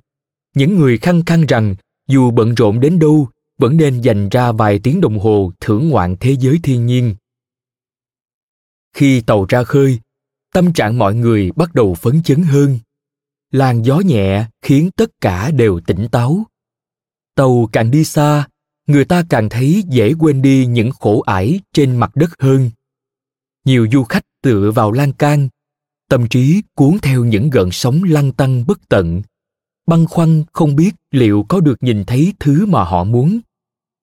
Những 0.56 0.76
người 0.80 0.98
khăng 0.98 1.26
khăng 1.26 1.46
rằng, 1.46 1.76
dù 2.08 2.32
bận 2.32 2.56
rộn 2.56 2.80
đến 2.80 3.00
đâu, 3.00 3.28
vẫn 3.58 3.78
nên 3.78 4.02
dành 4.02 4.30
ra 4.30 4.52
vài 4.52 4.80
tiếng 4.80 5.02
đồng 5.02 5.20
hồ 5.20 5.52
thưởng 5.60 5.90
ngoạn 5.90 6.16
thế 6.20 6.36
giới 6.40 6.60
thiên 6.64 6.86
nhiên 6.86 7.16
khi 8.98 9.22
tàu 9.22 9.46
ra 9.50 9.64
khơi, 9.64 10.00
tâm 10.54 10.74
trạng 10.74 10.98
mọi 10.98 11.16
người 11.16 11.52
bắt 11.56 11.76
đầu 11.76 11.94
phấn 11.94 12.24
chấn 12.24 12.44
hơn. 12.44 12.80
Làn 13.52 13.86
gió 13.86 14.00
nhẹ 14.00 14.46
khiến 14.62 14.90
tất 14.96 15.12
cả 15.22 15.52
đều 15.52 15.80
tỉnh 15.80 16.08
táo. 16.12 16.44
Tàu 17.36 17.70
càng 17.72 17.92
đi 17.92 18.04
xa, 18.04 18.48
người 18.88 19.06
ta 19.06 19.24
càng 19.30 19.50
thấy 19.50 19.84
dễ 19.90 20.14
quên 20.20 20.42
đi 20.42 20.66
những 20.66 20.92
khổ 20.92 21.22
ải 21.22 21.60
trên 21.74 21.96
mặt 21.96 22.16
đất 22.16 22.30
hơn. 22.40 22.70
Nhiều 23.66 23.88
du 23.92 24.04
khách 24.04 24.24
tựa 24.44 24.72
vào 24.72 24.92
lan 24.92 25.14
can, 25.14 25.50
tâm 26.10 26.28
trí 26.28 26.62
cuốn 26.76 26.98
theo 27.02 27.26
những 27.26 27.50
gợn 27.50 27.70
sóng 27.72 28.04
lăn 28.04 28.32
tăng 28.32 28.68
bất 28.68 28.90
tận. 28.90 29.22
Băn 29.88 30.06
khoăn 30.06 30.44
không 30.54 30.76
biết 30.76 30.96
liệu 31.12 31.46
có 31.50 31.60
được 31.60 31.84
nhìn 31.84 32.04
thấy 32.06 32.34
thứ 32.40 32.66
mà 32.66 32.84
họ 32.84 33.04
muốn, 33.04 33.40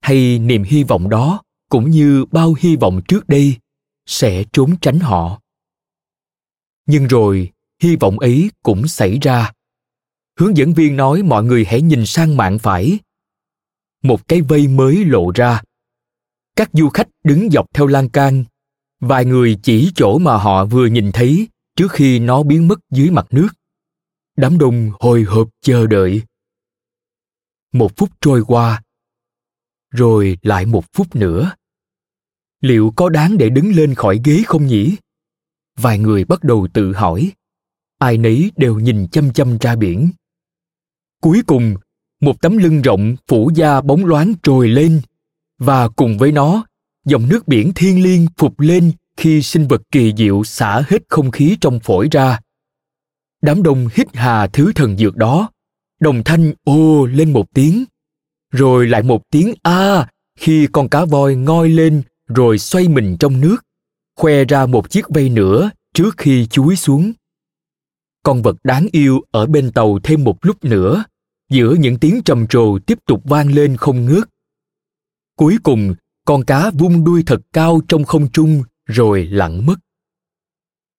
hay 0.01 0.39
niềm 0.39 0.63
hy 0.63 0.85
vọng 0.85 1.09
đó 1.09 1.43
cũng 1.69 1.91
như 1.91 2.25
bao 2.25 2.55
hy 2.59 2.77
vọng 2.77 3.01
trước 3.09 3.29
đây 3.29 3.57
sẽ 4.07 4.45
trốn 4.53 4.77
tránh 4.81 5.01
họ. 5.01 5.41
Nhưng 6.87 7.07
rồi, 7.07 7.53
hy 7.83 7.97
vọng 7.97 8.19
ấy 8.19 8.51
cũng 8.63 8.89
xảy 8.89 9.19
ra. 9.23 9.53
Hướng 10.39 10.57
dẫn 10.57 10.75
viên 10.75 10.97
nói 10.97 11.23
mọi 11.23 11.45
người 11.45 11.65
hãy 11.65 11.83
nhìn 11.83 12.07
sang 12.07 12.37
mạng 12.37 12.59
phải. 12.59 12.99
Một 14.03 14.29
cái 14.29 14.43
vây 14.43 14.69
mới 14.69 15.05
lộ 15.05 15.31
ra. 15.35 15.63
Các 16.57 16.71
du 16.73 16.89
khách 16.89 17.09
đứng 17.25 17.51
dọc 17.51 17.67
theo 17.75 17.87
lan 17.87 18.09
can. 18.09 18.45
Vài 19.01 19.25
người 19.25 19.59
chỉ 19.63 19.93
chỗ 19.95 20.19
mà 20.19 20.37
họ 20.37 20.65
vừa 20.65 20.87
nhìn 20.87 21.13
thấy 21.13 21.49
trước 21.77 21.93
khi 21.93 22.19
nó 22.19 22.43
biến 22.43 22.69
mất 22.69 22.81
dưới 22.91 23.11
mặt 23.11 23.27
nước. 23.31 23.49
Đám 24.37 24.59
đông 24.59 24.91
hồi 25.01 25.23
hộp 25.23 25.49
chờ 25.61 25.87
đợi. 25.87 26.23
Một 27.73 27.97
phút 27.97 28.11
trôi 28.21 28.45
qua. 28.47 28.83
Rồi 29.91 30.39
lại 30.43 30.67
một 30.67 30.85
phút 30.93 31.17
nữa 31.17 31.55
liệu 32.61 32.93
có 32.97 33.09
đáng 33.09 33.39
để 33.39 33.51
đứng 33.51 33.73
lên 33.75 33.95
khỏi 33.95 34.21
ghế 34.25 34.43
không 34.47 34.67
nhỉ? 34.67 34.97
Vài 35.77 35.99
người 35.99 36.25
bắt 36.25 36.45
đầu 36.45 36.69
tự 36.73 36.93
hỏi. 36.93 37.33
Ai 37.99 38.19
nấy 38.19 38.51
đều 38.57 38.79
nhìn 38.79 39.09
chăm 39.09 39.33
chăm 39.33 39.59
ra 39.59 39.77
biển. 39.77 40.11
Cuối 41.21 41.43
cùng, 41.47 41.75
một 42.21 42.41
tấm 42.41 42.57
lưng 42.57 42.83
rộng 42.83 43.17
phủ 43.29 43.51
da 43.55 43.81
bóng 43.81 44.05
loáng 44.05 44.35
trồi 44.43 44.69
lên. 44.69 45.01
Và 45.59 45.89
cùng 45.89 46.19
với 46.19 46.33
nó, 46.33 46.67
dòng 47.05 47.29
nước 47.29 47.49
biển 47.49 47.73
thiên 47.75 48.03
liêng 48.03 48.27
phục 48.37 48.61
lên 48.61 48.93
khi 49.17 49.43
sinh 49.43 49.69
vật 49.69 49.83
kỳ 49.93 50.13
diệu 50.17 50.45
xả 50.45 50.83
hết 50.89 51.03
không 51.09 51.31
khí 51.31 51.57
trong 51.61 51.81
phổi 51.81 52.09
ra. 52.11 52.41
Đám 53.43 53.63
đông 53.63 53.89
hít 53.95 54.17
hà 54.17 54.47
thứ 54.47 54.73
thần 54.73 54.97
dược 54.97 55.17
đó. 55.17 55.51
Đồng 56.01 56.25
thanh 56.25 56.53
ô 56.65 57.07
lên 57.07 57.33
một 57.33 57.55
tiếng. 57.55 57.85
Rồi 58.51 58.87
lại 58.89 59.03
một 59.03 59.31
tiếng 59.31 59.55
a 59.63 60.09
khi 60.39 60.69
con 60.73 60.89
cá 60.89 61.05
voi 61.05 61.35
ngoi 61.35 61.69
lên 61.69 62.03
rồi 62.27 62.59
xoay 62.59 62.89
mình 62.89 63.17
trong 63.21 63.41
nước, 63.41 63.57
khoe 64.17 64.45
ra 64.45 64.67
một 64.67 64.91
chiếc 64.91 65.09
vây 65.09 65.29
nữa 65.29 65.71
trước 65.95 66.15
khi 66.17 66.47
chúi 66.47 66.77
xuống. 66.77 67.13
Con 68.23 68.43
vật 68.43 68.57
đáng 68.65 68.87
yêu 68.93 69.21
ở 69.31 69.47
bên 69.47 69.73
tàu 69.73 69.99
thêm 70.03 70.25
một 70.25 70.39
lúc 70.45 70.65
nữa, 70.65 71.05
giữa 71.51 71.75
những 71.79 71.99
tiếng 71.99 72.23
trầm 72.25 72.47
trồ 72.47 72.79
tiếp 72.79 72.99
tục 73.07 73.23
vang 73.25 73.53
lên 73.53 73.77
không 73.77 74.05
ngớt. 74.07 74.25
Cuối 75.37 75.57
cùng, 75.63 75.95
con 76.25 76.45
cá 76.45 76.71
vung 76.71 77.05
đuôi 77.05 77.23
thật 77.27 77.41
cao 77.53 77.81
trong 77.89 78.05
không 78.05 78.31
trung 78.33 78.63
rồi 78.87 79.27
lặn 79.27 79.67
mất. 79.67 79.75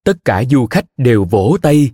Tất 0.04 0.18
cả 0.26 0.44
du 0.50 0.68
khách 0.70 0.86
đều 0.98 1.24
vỗ 1.24 1.58
tay. 1.62 1.92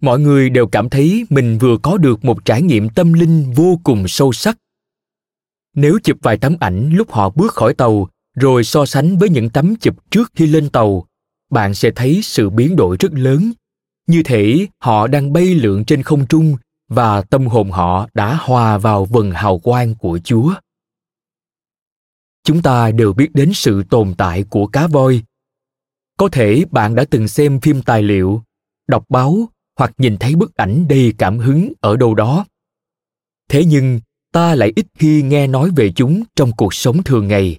Mọi 0.00 0.20
người 0.20 0.50
đều 0.50 0.66
cảm 0.66 0.90
thấy 0.90 1.26
mình 1.30 1.58
vừa 1.58 1.76
có 1.82 1.98
được 1.98 2.24
một 2.24 2.44
trải 2.44 2.62
nghiệm 2.62 2.88
tâm 2.88 3.12
linh 3.12 3.52
vô 3.56 3.80
cùng 3.84 4.08
sâu 4.08 4.32
sắc. 4.32 4.58
Nếu 5.74 5.98
chụp 6.04 6.16
vài 6.22 6.38
tấm 6.38 6.56
ảnh 6.60 6.90
lúc 6.92 7.10
họ 7.10 7.30
bước 7.30 7.52
khỏi 7.52 7.74
tàu 7.74 8.08
rồi 8.34 8.64
so 8.64 8.86
sánh 8.86 9.18
với 9.18 9.28
những 9.28 9.50
tấm 9.50 9.76
chụp 9.76 10.10
trước 10.10 10.32
khi 10.34 10.46
lên 10.46 10.70
tàu, 10.70 11.06
bạn 11.50 11.74
sẽ 11.74 11.90
thấy 11.90 12.20
sự 12.22 12.50
biến 12.50 12.76
đổi 12.76 12.96
rất 13.00 13.12
lớn. 13.12 13.52
Như 14.06 14.22
thể 14.22 14.66
họ 14.78 15.06
đang 15.06 15.32
bay 15.32 15.54
lượn 15.54 15.84
trên 15.84 16.02
không 16.02 16.26
trung 16.26 16.56
và 16.88 17.22
tâm 17.22 17.46
hồn 17.46 17.70
họ 17.70 18.08
đã 18.14 18.38
hòa 18.40 18.78
vào 18.78 19.04
vần 19.04 19.30
hào 19.30 19.58
quang 19.58 19.94
của 19.94 20.18
chúa. 20.24 20.54
Chúng 22.44 22.62
ta 22.62 22.90
đều 22.90 23.12
biết 23.12 23.28
đến 23.34 23.52
sự 23.54 23.82
tồn 23.90 24.14
tại 24.18 24.44
của 24.50 24.66
cá 24.66 24.86
voi. 24.86 25.22
Có 26.16 26.28
thể 26.28 26.64
bạn 26.70 26.94
đã 26.94 27.04
từng 27.10 27.28
xem 27.28 27.60
phim 27.60 27.82
tài 27.82 28.02
liệu, 28.02 28.42
đọc 28.88 29.04
báo 29.08 29.48
hoặc 29.78 29.92
nhìn 29.98 30.16
thấy 30.16 30.34
bức 30.34 30.56
ảnh 30.56 30.88
đầy 30.88 31.14
cảm 31.18 31.38
hứng 31.38 31.72
ở 31.80 31.96
đâu 31.96 32.14
đó. 32.14 32.46
Thế 33.48 33.64
nhưng, 33.64 34.00
ta 34.32 34.54
lại 34.54 34.72
ít 34.76 34.86
khi 34.94 35.22
nghe 35.22 35.46
nói 35.46 35.70
về 35.76 35.92
chúng 35.92 36.22
trong 36.36 36.52
cuộc 36.56 36.74
sống 36.74 37.02
thường 37.02 37.28
ngày 37.28 37.58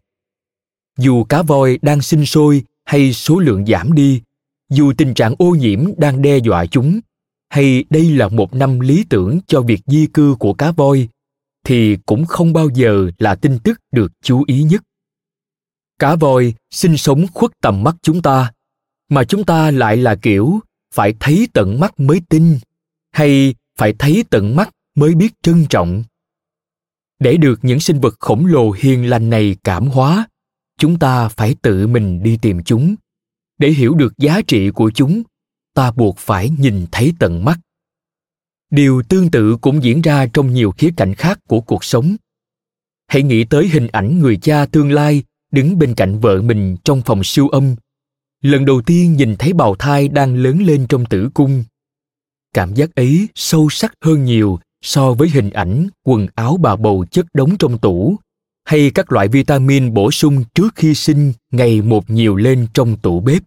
dù 0.97 1.23
cá 1.23 1.41
voi 1.41 1.79
đang 1.81 2.01
sinh 2.01 2.25
sôi 2.25 2.63
hay 2.85 3.13
số 3.13 3.39
lượng 3.39 3.65
giảm 3.65 3.93
đi, 3.93 4.21
dù 4.69 4.93
tình 4.97 5.13
trạng 5.13 5.35
ô 5.37 5.49
nhiễm 5.49 5.85
đang 5.97 6.21
đe 6.21 6.37
dọa 6.37 6.65
chúng, 6.65 6.99
hay 7.49 7.83
đây 7.89 8.09
là 8.09 8.27
một 8.27 8.53
năm 8.53 8.79
lý 8.79 9.05
tưởng 9.09 9.39
cho 9.47 9.61
việc 9.61 9.81
di 9.87 10.07
cư 10.07 10.35
của 10.39 10.53
cá 10.53 10.71
voi, 10.71 11.07
thì 11.63 11.97
cũng 12.05 12.25
không 12.25 12.53
bao 12.53 12.69
giờ 12.69 13.09
là 13.17 13.35
tin 13.35 13.59
tức 13.59 13.79
được 13.91 14.11
chú 14.21 14.43
ý 14.47 14.63
nhất. 14.63 14.83
Cá 15.99 16.15
voi 16.15 16.53
sinh 16.71 16.97
sống 16.97 17.25
khuất 17.33 17.51
tầm 17.61 17.83
mắt 17.83 17.95
chúng 18.01 18.21
ta, 18.21 18.51
mà 19.09 19.23
chúng 19.23 19.43
ta 19.43 19.71
lại 19.71 19.97
là 19.97 20.15
kiểu 20.15 20.59
phải 20.93 21.13
thấy 21.19 21.47
tận 21.53 21.79
mắt 21.79 21.99
mới 21.99 22.21
tin, 22.29 22.59
hay 23.11 23.55
phải 23.77 23.93
thấy 23.99 24.23
tận 24.29 24.55
mắt 24.55 24.69
mới 24.95 25.15
biết 25.15 25.33
trân 25.41 25.65
trọng. 25.69 26.03
Để 27.19 27.37
được 27.37 27.59
những 27.61 27.79
sinh 27.79 27.99
vật 27.99 28.15
khổng 28.19 28.45
lồ 28.45 28.71
hiền 28.71 29.09
lành 29.09 29.29
này 29.29 29.55
cảm 29.63 29.87
hóa 29.87 30.27
chúng 30.77 30.99
ta 30.99 31.27
phải 31.27 31.55
tự 31.61 31.87
mình 31.87 32.23
đi 32.23 32.37
tìm 32.41 32.63
chúng. 32.63 32.95
Để 33.57 33.69
hiểu 33.69 33.95
được 33.95 34.13
giá 34.17 34.41
trị 34.47 34.69
của 34.69 34.91
chúng, 34.95 35.23
ta 35.73 35.91
buộc 35.91 36.17
phải 36.17 36.49
nhìn 36.49 36.85
thấy 36.91 37.13
tận 37.19 37.45
mắt. 37.45 37.59
Điều 38.69 39.03
tương 39.09 39.31
tự 39.31 39.57
cũng 39.61 39.83
diễn 39.83 40.01
ra 40.01 40.25
trong 40.33 40.53
nhiều 40.53 40.71
khía 40.71 40.89
cạnh 40.97 41.15
khác 41.15 41.39
của 41.47 41.61
cuộc 41.61 41.83
sống. 41.83 42.15
Hãy 43.07 43.23
nghĩ 43.23 43.43
tới 43.43 43.67
hình 43.67 43.87
ảnh 43.87 44.19
người 44.19 44.37
cha 44.37 44.65
tương 44.65 44.91
lai 44.91 45.23
đứng 45.51 45.79
bên 45.79 45.95
cạnh 45.95 46.19
vợ 46.19 46.41
mình 46.41 46.77
trong 46.83 47.01
phòng 47.01 47.23
siêu 47.23 47.47
âm. 47.47 47.75
Lần 48.41 48.65
đầu 48.65 48.81
tiên 48.81 49.13
nhìn 49.13 49.35
thấy 49.39 49.53
bào 49.53 49.75
thai 49.75 50.07
đang 50.07 50.35
lớn 50.35 50.61
lên 50.63 50.85
trong 50.89 51.05
tử 51.05 51.29
cung. 51.33 51.63
Cảm 52.53 52.73
giác 52.73 52.95
ấy 52.95 53.27
sâu 53.35 53.69
sắc 53.69 53.93
hơn 54.01 54.25
nhiều 54.25 54.59
so 54.81 55.13
với 55.13 55.29
hình 55.29 55.49
ảnh 55.49 55.87
quần 56.03 56.27
áo 56.35 56.57
bà 56.57 56.75
bầu 56.75 57.05
chất 57.11 57.25
đống 57.33 57.57
trong 57.57 57.77
tủ 57.77 58.17
hay 58.63 58.91
các 58.95 59.11
loại 59.11 59.27
vitamin 59.27 59.93
bổ 59.93 60.11
sung 60.11 60.43
trước 60.55 60.75
khi 60.75 60.95
sinh 60.95 61.33
ngày 61.51 61.81
một 61.81 62.09
nhiều 62.09 62.35
lên 62.35 62.67
trong 62.73 62.97
tủ 62.97 63.19
bếp. 63.19 63.43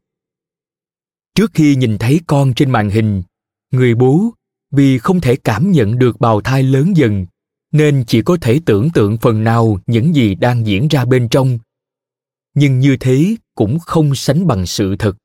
Trước 1.35 1.51
khi 1.55 1.77
nhìn 1.77 1.99
thấy 1.99 2.21
con 2.27 2.55
trên 2.55 2.71
màn 2.71 2.91
hình, 2.91 3.23
người 3.71 3.95
bố, 3.95 4.31
vì 4.71 4.99
không 4.99 5.21
thể 5.21 5.37
cảm 5.37 5.73
nhận 5.73 5.99
được 5.99 6.21
bào 6.21 6.41
thai 6.41 6.63
lớn 6.63 6.97
dần, 6.97 7.27
nên 7.73 8.05
chỉ 8.07 8.23
có 8.23 8.37
thể 8.41 8.61
tưởng 8.67 8.91
tượng 8.91 9.17
phần 9.19 9.45
nào 9.45 9.79
những 9.87 10.15
gì 10.15 10.35
đang 10.35 10.67
diễn 10.67 10.89
ra 10.89 11.05
bên 11.05 11.29
trong. 11.29 11.59
Nhưng 12.55 12.81
như 12.81 12.97
thế 13.01 13.37
cũng 13.55 13.79
không 13.79 14.15
sánh 14.15 14.47
bằng 14.47 14.67
sự 14.67 14.97
thật. 14.97 15.17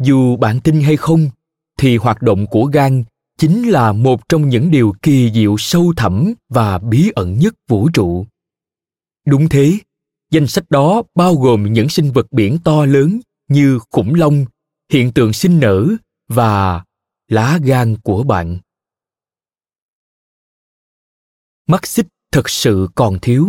Dù 0.00 0.36
bạn 0.36 0.60
tin 0.60 0.80
hay 0.80 0.96
không, 0.96 1.30
thì 1.78 1.96
hoạt 1.96 2.22
động 2.22 2.46
của 2.46 2.64
gan 2.64 3.04
chính 3.38 3.68
là 3.68 3.92
một 3.92 4.28
trong 4.28 4.48
những 4.48 4.70
điều 4.70 4.94
kỳ 5.02 5.32
diệu 5.32 5.56
sâu 5.58 5.92
thẳm 5.96 6.32
và 6.48 6.78
bí 6.78 7.10
ẩn 7.14 7.38
nhất 7.38 7.54
vũ 7.68 7.88
trụ 7.88 8.26
đúng 9.26 9.48
thế, 9.48 9.78
danh 10.30 10.46
sách 10.46 10.70
đó 10.70 11.02
bao 11.14 11.34
gồm 11.34 11.72
những 11.72 11.88
sinh 11.88 12.12
vật 12.12 12.26
biển 12.32 12.58
to 12.64 12.86
lớn 12.86 13.20
như 13.48 13.78
khủng 13.90 14.14
long, 14.14 14.44
hiện 14.92 15.12
tượng 15.12 15.32
sinh 15.32 15.60
nở 15.60 15.88
và 16.28 16.84
lá 17.28 17.58
gan 17.64 17.96
của 18.02 18.22
bạn. 18.22 18.58
Mắt 21.66 21.86
xích 21.86 22.06
thật 22.32 22.48
sự 22.48 22.88
còn 22.94 23.18
thiếu. 23.22 23.48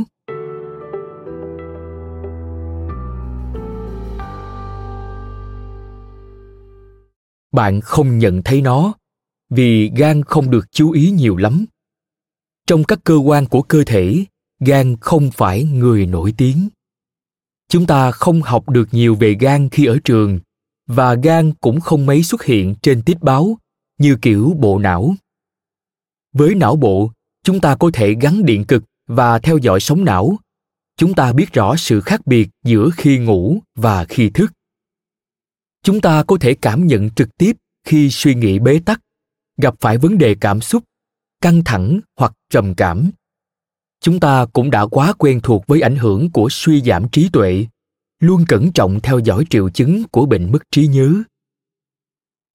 Bạn 7.52 7.82
không 7.82 8.18
nhận 8.18 8.42
thấy 8.44 8.62
nó 8.62 8.94
vì 9.50 9.92
gan 9.96 10.24
không 10.24 10.52
được 10.52 10.72
chú 10.72 10.92
ý 10.92 11.12
nhiều 11.12 11.38
lắm. 11.38 11.66
Trong 12.68 12.84
các 12.84 13.00
cơ 13.04 13.16
quan 13.16 13.46
của 13.46 13.62
cơ 13.62 13.84
thể 13.86 14.26
gan 14.60 14.96
không 15.02 15.32
phải 15.32 15.64
người 15.64 16.06
nổi 16.06 16.34
tiếng. 16.38 16.70
Chúng 17.70 17.86
ta 17.86 18.12
không 18.12 18.42
học 18.42 18.70
được 18.70 18.88
nhiều 18.92 19.16
về 19.16 19.36
gan 19.40 19.70
khi 19.70 19.86
ở 19.86 20.00
trường, 20.04 20.40
và 20.88 21.14
gan 21.14 21.54
cũng 21.62 21.80
không 21.80 22.06
mấy 22.06 22.24
xuất 22.24 22.44
hiện 22.44 22.76
trên 22.82 23.02
tiết 23.02 23.18
báo, 23.22 23.58
như 23.98 24.18
kiểu 24.22 24.56
bộ 24.60 24.80
não. 24.80 25.16
Với 26.34 26.56
não 26.56 26.76
bộ, 26.76 27.12
chúng 27.44 27.60
ta 27.60 27.76
có 27.76 27.90
thể 27.94 28.16
gắn 28.22 28.46
điện 28.46 28.66
cực 28.66 28.84
và 29.08 29.40
theo 29.40 29.58
dõi 29.58 29.80
sóng 29.80 30.06
não. 30.06 30.38
Chúng 30.98 31.14
ta 31.14 31.34
biết 31.34 31.54
rõ 31.54 31.76
sự 31.76 32.02
khác 32.02 32.28
biệt 32.28 32.50
giữa 32.64 32.90
khi 32.98 33.18
ngủ 33.18 33.60
và 33.76 34.06
khi 34.06 34.30
thức. 34.30 34.54
Chúng 35.84 36.02
ta 36.02 36.24
có 36.24 36.38
thể 36.42 36.56
cảm 36.62 36.88
nhận 36.88 37.10
trực 37.10 37.38
tiếp 37.38 37.58
khi 37.84 38.10
suy 38.12 38.36
nghĩ 38.36 38.60
bế 38.60 38.80
tắc, 38.86 39.02
gặp 39.58 39.76
phải 39.80 39.98
vấn 39.98 40.18
đề 40.18 40.36
cảm 40.42 40.62
xúc, 40.62 40.84
căng 41.42 41.64
thẳng 41.64 42.00
hoặc 42.16 42.34
trầm 42.50 42.76
cảm 42.76 43.12
chúng 44.08 44.20
ta 44.20 44.46
cũng 44.54 44.72
đã 44.72 44.86
quá 44.86 45.14
quen 45.18 45.40
thuộc 45.44 45.68
với 45.68 45.82
ảnh 45.82 45.96
hưởng 45.96 46.32
của 46.32 46.48
suy 46.52 46.82
giảm 46.82 47.10
trí 47.10 47.30
tuệ. 47.30 47.66
Luôn 48.20 48.46
cẩn 48.48 48.72
trọng 48.72 49.00
theo 49.00 49.20
dõi 49.20 49.46
triệu 49.50 49.70
chứng 49.70 50.04
của 50.12 50.26
bệnh 50.26 50.52
mất 50.52 50.64
trí 50.72 50.88
nhớ. 50.88 51.14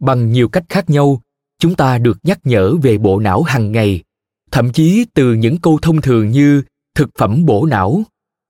Bằng 0.00 0.32
nhiều 0.32 0.48
cách 0.48 0.64
khác 0.68 0.90
nhau, 0.90 1.22
chúng 1.59 1.74
ta 1.74 1.98
được 1.98 2.18
nhắc 2.22 2.38
nhở 2.44 2.76
về 2.76 2.98
bộ 2.98 3.18
não 3.18 3.42
hàng 3.42 3.72
ngày, 3.72 4.03
thậm 4.50 4.72
chí 4.72 5.07
từ 5.14 5.34
những 5.34 5.59
câu 5.59 5.78
thông 5.82 6.00
thường 6.00 6.30
như 6.30 6.62
thực 6.94 7.11
phẩm 7.18 7.44
bổ 7.44 7.66
não 7.66 8.03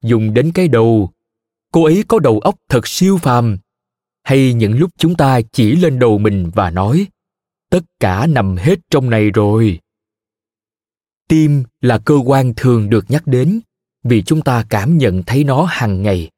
dùng 0.04 0.34
đến 0.34 0.52
cái 0.52 0.68
đầu 0.68 1.10
cô 1.72 1.84
ấy 1.84 2.04
có 2.08 2.18
đầu 2.18 2.38
óc 2.38 2.54
thật 2.68 2.86
siêu 2.86 3.18
phàm 3.18 3.58
hay 4.24 4.52
những 4.54 4.78
lúc 4.78 4.90
chúng 4.98 5.14
ta 5.14 5.40
chỉ 5.52 5.76
lên 5.76 5.98
đầu 5.98 6.18
mình 6.18 6.50
và 6.54 6.70
nói, 6.70 7.06
tất 7.70 7.84
cả 8.00 8.26
nằm 8.26 8.56
hết 8.56 8.78
trong 8.90 9.10
này 9.10 9.30
rồi 9.30 9.80
tim 11.32 11.64
là 11.80 11.98
cơ 11.98 12.14
quan 12.14 12.52
thường 12.56 12.90
được 12.90 13.10
nhắc 13.10 13.22
đến, 13.26 13.60
vì 14.04 14.22
chúng 14.22 14.42
ta 14.42 14.64
cảm 14.68 14.98
nhận 14.98 15.22
thấy 15.22 15.44
nó 15.44 15.64
hàng 15.64 16.02
ngày. 16.02 16.30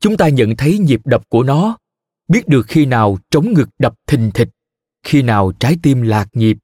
Chúng 0.00 0.16
ta 0.16 0.28
nhận 0.28 0.56
thấy 0.56 0.78
nhịp 0.78 1.00
đập 1.04 1.22
của 1.28 1.42
nó, 1.42 1.78
biết 2.28 2.48
được 2.48 2.66
khi 2.68 2.86
nào 2.86 3.18
trống 3.30 3.52
ngực 3.52 3.68
đập 3.78 3.94
thình 4.06 4.30
thịch, 4.34 4.48
khi 5.02 5.22
nào 5.22 5.52
trái 5.58 5.76
tim 5.82 6.02
lạc 6.02 6.28
nhịp. 6.32 6.56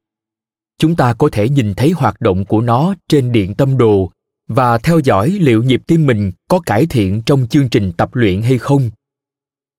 Chúng 0.79 0.97
ta 0.97 1.13
có 1.13 1.29
thể 1.33 1.49
nhìn 1.49 1.75
thấy 1.75 1.91
hoạt 1.91 2.21
động 2.21 2.45
của 2.45 2.61
nó 2.61 2.95
trên 3.09 3.33
điện 3.33 3.55
tâm 3.55 3.79
đồ 3.79 4.11
và 4.49 4.79
theo 4.79 4.99
dõi 4.99 5.29
liệu 5.29 5.63
nhịp 5.63 5.83
tim 5.87 6.07
mình 6.07 6.33
có 6.49 6.61
cải 6.61 6.87
thiện 6.87 7.23
trong 7.27 7.47
chương 7.49 7.69
trình 7.69 7.93
tập 7.97 8.15
luyện 8.15 8.43
hay 8.43 8.59
không. 8.59 8.91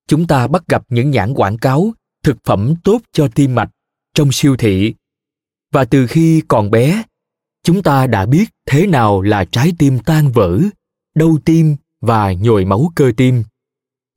Chúng 0.08 0.28
ta 0.28 0.48
bắt 0.48 0.64
gặp 0.68 0.84
những 0.90 1.12
nhãn 1.12 1.34
quảng 1.34 1.58
cáo, 1.58 1.94
thực 2.24 2.38
phẩm 2.44 2.74
tốt 2.84 3.02
cho 3.12 3.28
tim 3.28 3.56
mạch, 3.56 3.70
trong 4.14 4.32
siêu 4.32 4.56
thị. 4.58 4.94
Và 5.72 5.86
từ 5.86 6.08
khi 6.08 6.42
còn 6.48 6.72
bé 6.72 7.04
chúng 7.68 7.84
ta 7.84 8.08
đã 8.08 8.26
biết 8.26 8.50
thế 8.66 8.88
nào 8.88 9.22
là 9.22 9.46
trái 9.46 9.74
tim 9.78 10.00
tan 10.00 10.32
vỡ, 10.32 10.60
đau 11.16 11.38
tim 11.46 11.76
và 12.02 12.32
nhồi 12.34 12.66
máu 12.66 12.92
cơ 12.96 13.12
tim. 13.18 13.44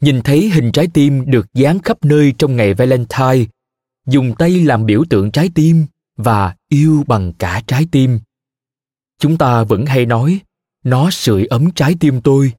Nhìn 0.00 0.22
thấy 0.22 0.50
hình 0.50 0.72
trái 0.72 0.88
tim 0.94 1.30
được 1.30 1.46
dán 1.54 1.78
khắp 1.78 2.04
nơi 2.04 2.34
trong 2.38 2.56
ngày 2.56 2.74
valentine, 2.74 3.44
dùng 4.06 4.34
tay 4.38 4.50
làm 4.50 4.86
biểu 4.86 5.04
tượng 5.10 5.30
trái 5.30 5.50
tim 5.54 5.86
và 6.16 6.56
yêu 6.68 7.04
bằng 7.06 7.32
cả 7.32 7.62
trái 7.66 7.86
tim. 7.90 8.20
Chúng 9.18 9.38
ta 9.38 9.64
vẫn 9.64 9.86
hay 9.86 10.06
nói, 10.06 10.40
nó 10.84 11.10
sưởi 11.10 11.46
ấm 11.46 11.70
trái 11.70 11.94
tim 12.00 12.20
tôi. 12.20 12.52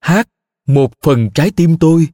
Hát 0.00 0.28
một 0.66 0.92
phần 1.02 1.30
trái 1.30 1.50
tim 1.50 1.78
tôi, 1.78 2.08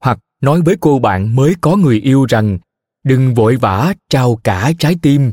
hoặc 0.00 0.18
nói 0.40 0.62
với 0.62 0.76
cô 0.80 0.98
bạn 0.98 1.36
mới 1.36 1.54
có 1.60 1.76
người 1.76 2.00
yêu 2.00 2.26
rằng, 2.28 2.58
đừng 3.04 3.34
vội 3.34 3.56
vã 3.56 3.94
trao 4.10 4.36
cả 4.44 4.72
trái 4.78 4.96
tim 5.02 5.32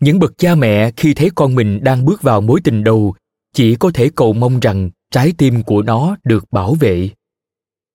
những 0.00 0.18
bậc 0.18 0.38
cha 0.38 0.54
mẹ 0.54 0.90
khi 0.96 1.14
thấy 1.14 1.30
con 1.34 1.54
mình 1.54 1.84
đang 1.84 2.04
bước 2.04 2.22
vào 2.22 2.40
mối 2.40 2.60
tình 2.64 2.84
đầu, 2.84 3.14
chỉ 3.52 3.76
có 3.76 3.90
thể 3.94 4.10
cầu 4.14 4.32
mong 4.32 4.60
rằng 4.60 4.90
trái 5.10 5.32
tim 5.38 5.62
của 5.62 5.82
nó 5.82 6.16
được 6.24 6.52
bảo 6.52 6.74
vệ. 6.74 7.10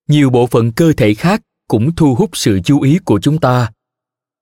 Nhiều 0.07 0.29
bộ 0.29 0.47
phận 0.47 0.71
cơ 0.71 0.93
thể 0.97 1.13
khác 1.13 1.41
cũng 1.67 1.95
thu 1.95 2.15
hút 2.15 2.29
sự 2.33 2.59
chú 2.63 2.81
ý 2.81 2.99
của 3.05 3.19
chúng 3.19 3.39
ta. 3.39 3.71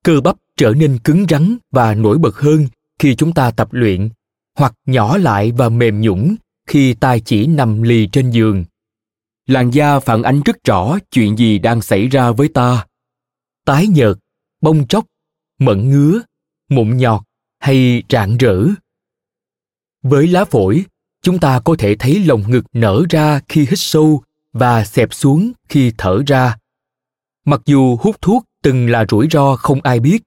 Cơ 0.04 0.22
bắp 0.22 0.36
trở 0.58 0.74
nên 0.74 1.00
cứng 1.04 1.26
rắn 1.30 1.58
và 1.72 1.94
nổi 1.96 2.18
bật 2.18 2.36
hơn 2.36 2.68
khi 3.00 3.16
chúng 3.16 3.34
ta 3.34 3.52
tập 3.52 3.68
luyện, 3.72 4.10
hoặc 4.58 4.74
nhỏ 4.86 5.18
lại 5.18 5.52
và 5.52 5.70
mềm 5.70 6.02
nhũn 6.02 6.36
khi 6.68 6.94
tai 6.94 7.20
chỉ 7.20 7.48
nằm 7.48 7.82
lì 7.82 8.08
trên 8.08 8.32
giường. 8.32 8.66
Làn 9.48 9.72
da 9.72 10.00
phản 10.00 10.24
ánh 10.24 10.42
rất 10.46 10.64
rõ 10.64 10.98
chuyện 11.12 11.38
gì 11.38 11.60
đang 11.60 11.82
xảy 11.82 12.08
ra 12.08 12.32
với 12.32 12.48
ta. 12.48 12.86
Tái 13.66 13.88
nhợt 13.88 14.18
bông 14.62 14.88
tróc 14.88 15.06
mẩn 15.60 15.90
ngứa, 15.90 16.22
mụn 16.70 16.98
nhọt 16.98 17.22
hay 17.60 18.04
rạng 18.10 18.38
rỡ? 18.38 18.68
Với 20.04 20.28
lá 20.28 20.46
phổi, 20.46 20.86
chúng 21.22 21.40
ta 21.40 21.60
có 21.60 21.76
thể 21.80 21.96
thấy 21.96 22.20
lồng 22.20 22.52
ngực 22.52 22.66
nở 22.74 23.04
ra 23.10 23.42
khi 23.48 23.62
hít 23.62 23.80
sâu 23.80 24.24
và 24.54 24.86
xẹp 24.86 25.14
xuống 25.14 25.52
khi 25.70 25.92
thở 25.98 26.24
ra. 26.28 26.58
Mặc 27.46 27.62
dù 27.66 27.98
hút 27.98 28.22
thuốc 28.22 28.46
từng 28.64 28.90
là 28.90 29.06
rủi 29.10 29.28
ro 29.32 29.56
không 29.56 29.82
ai 29.82 30.00
biết, 30.00 30.24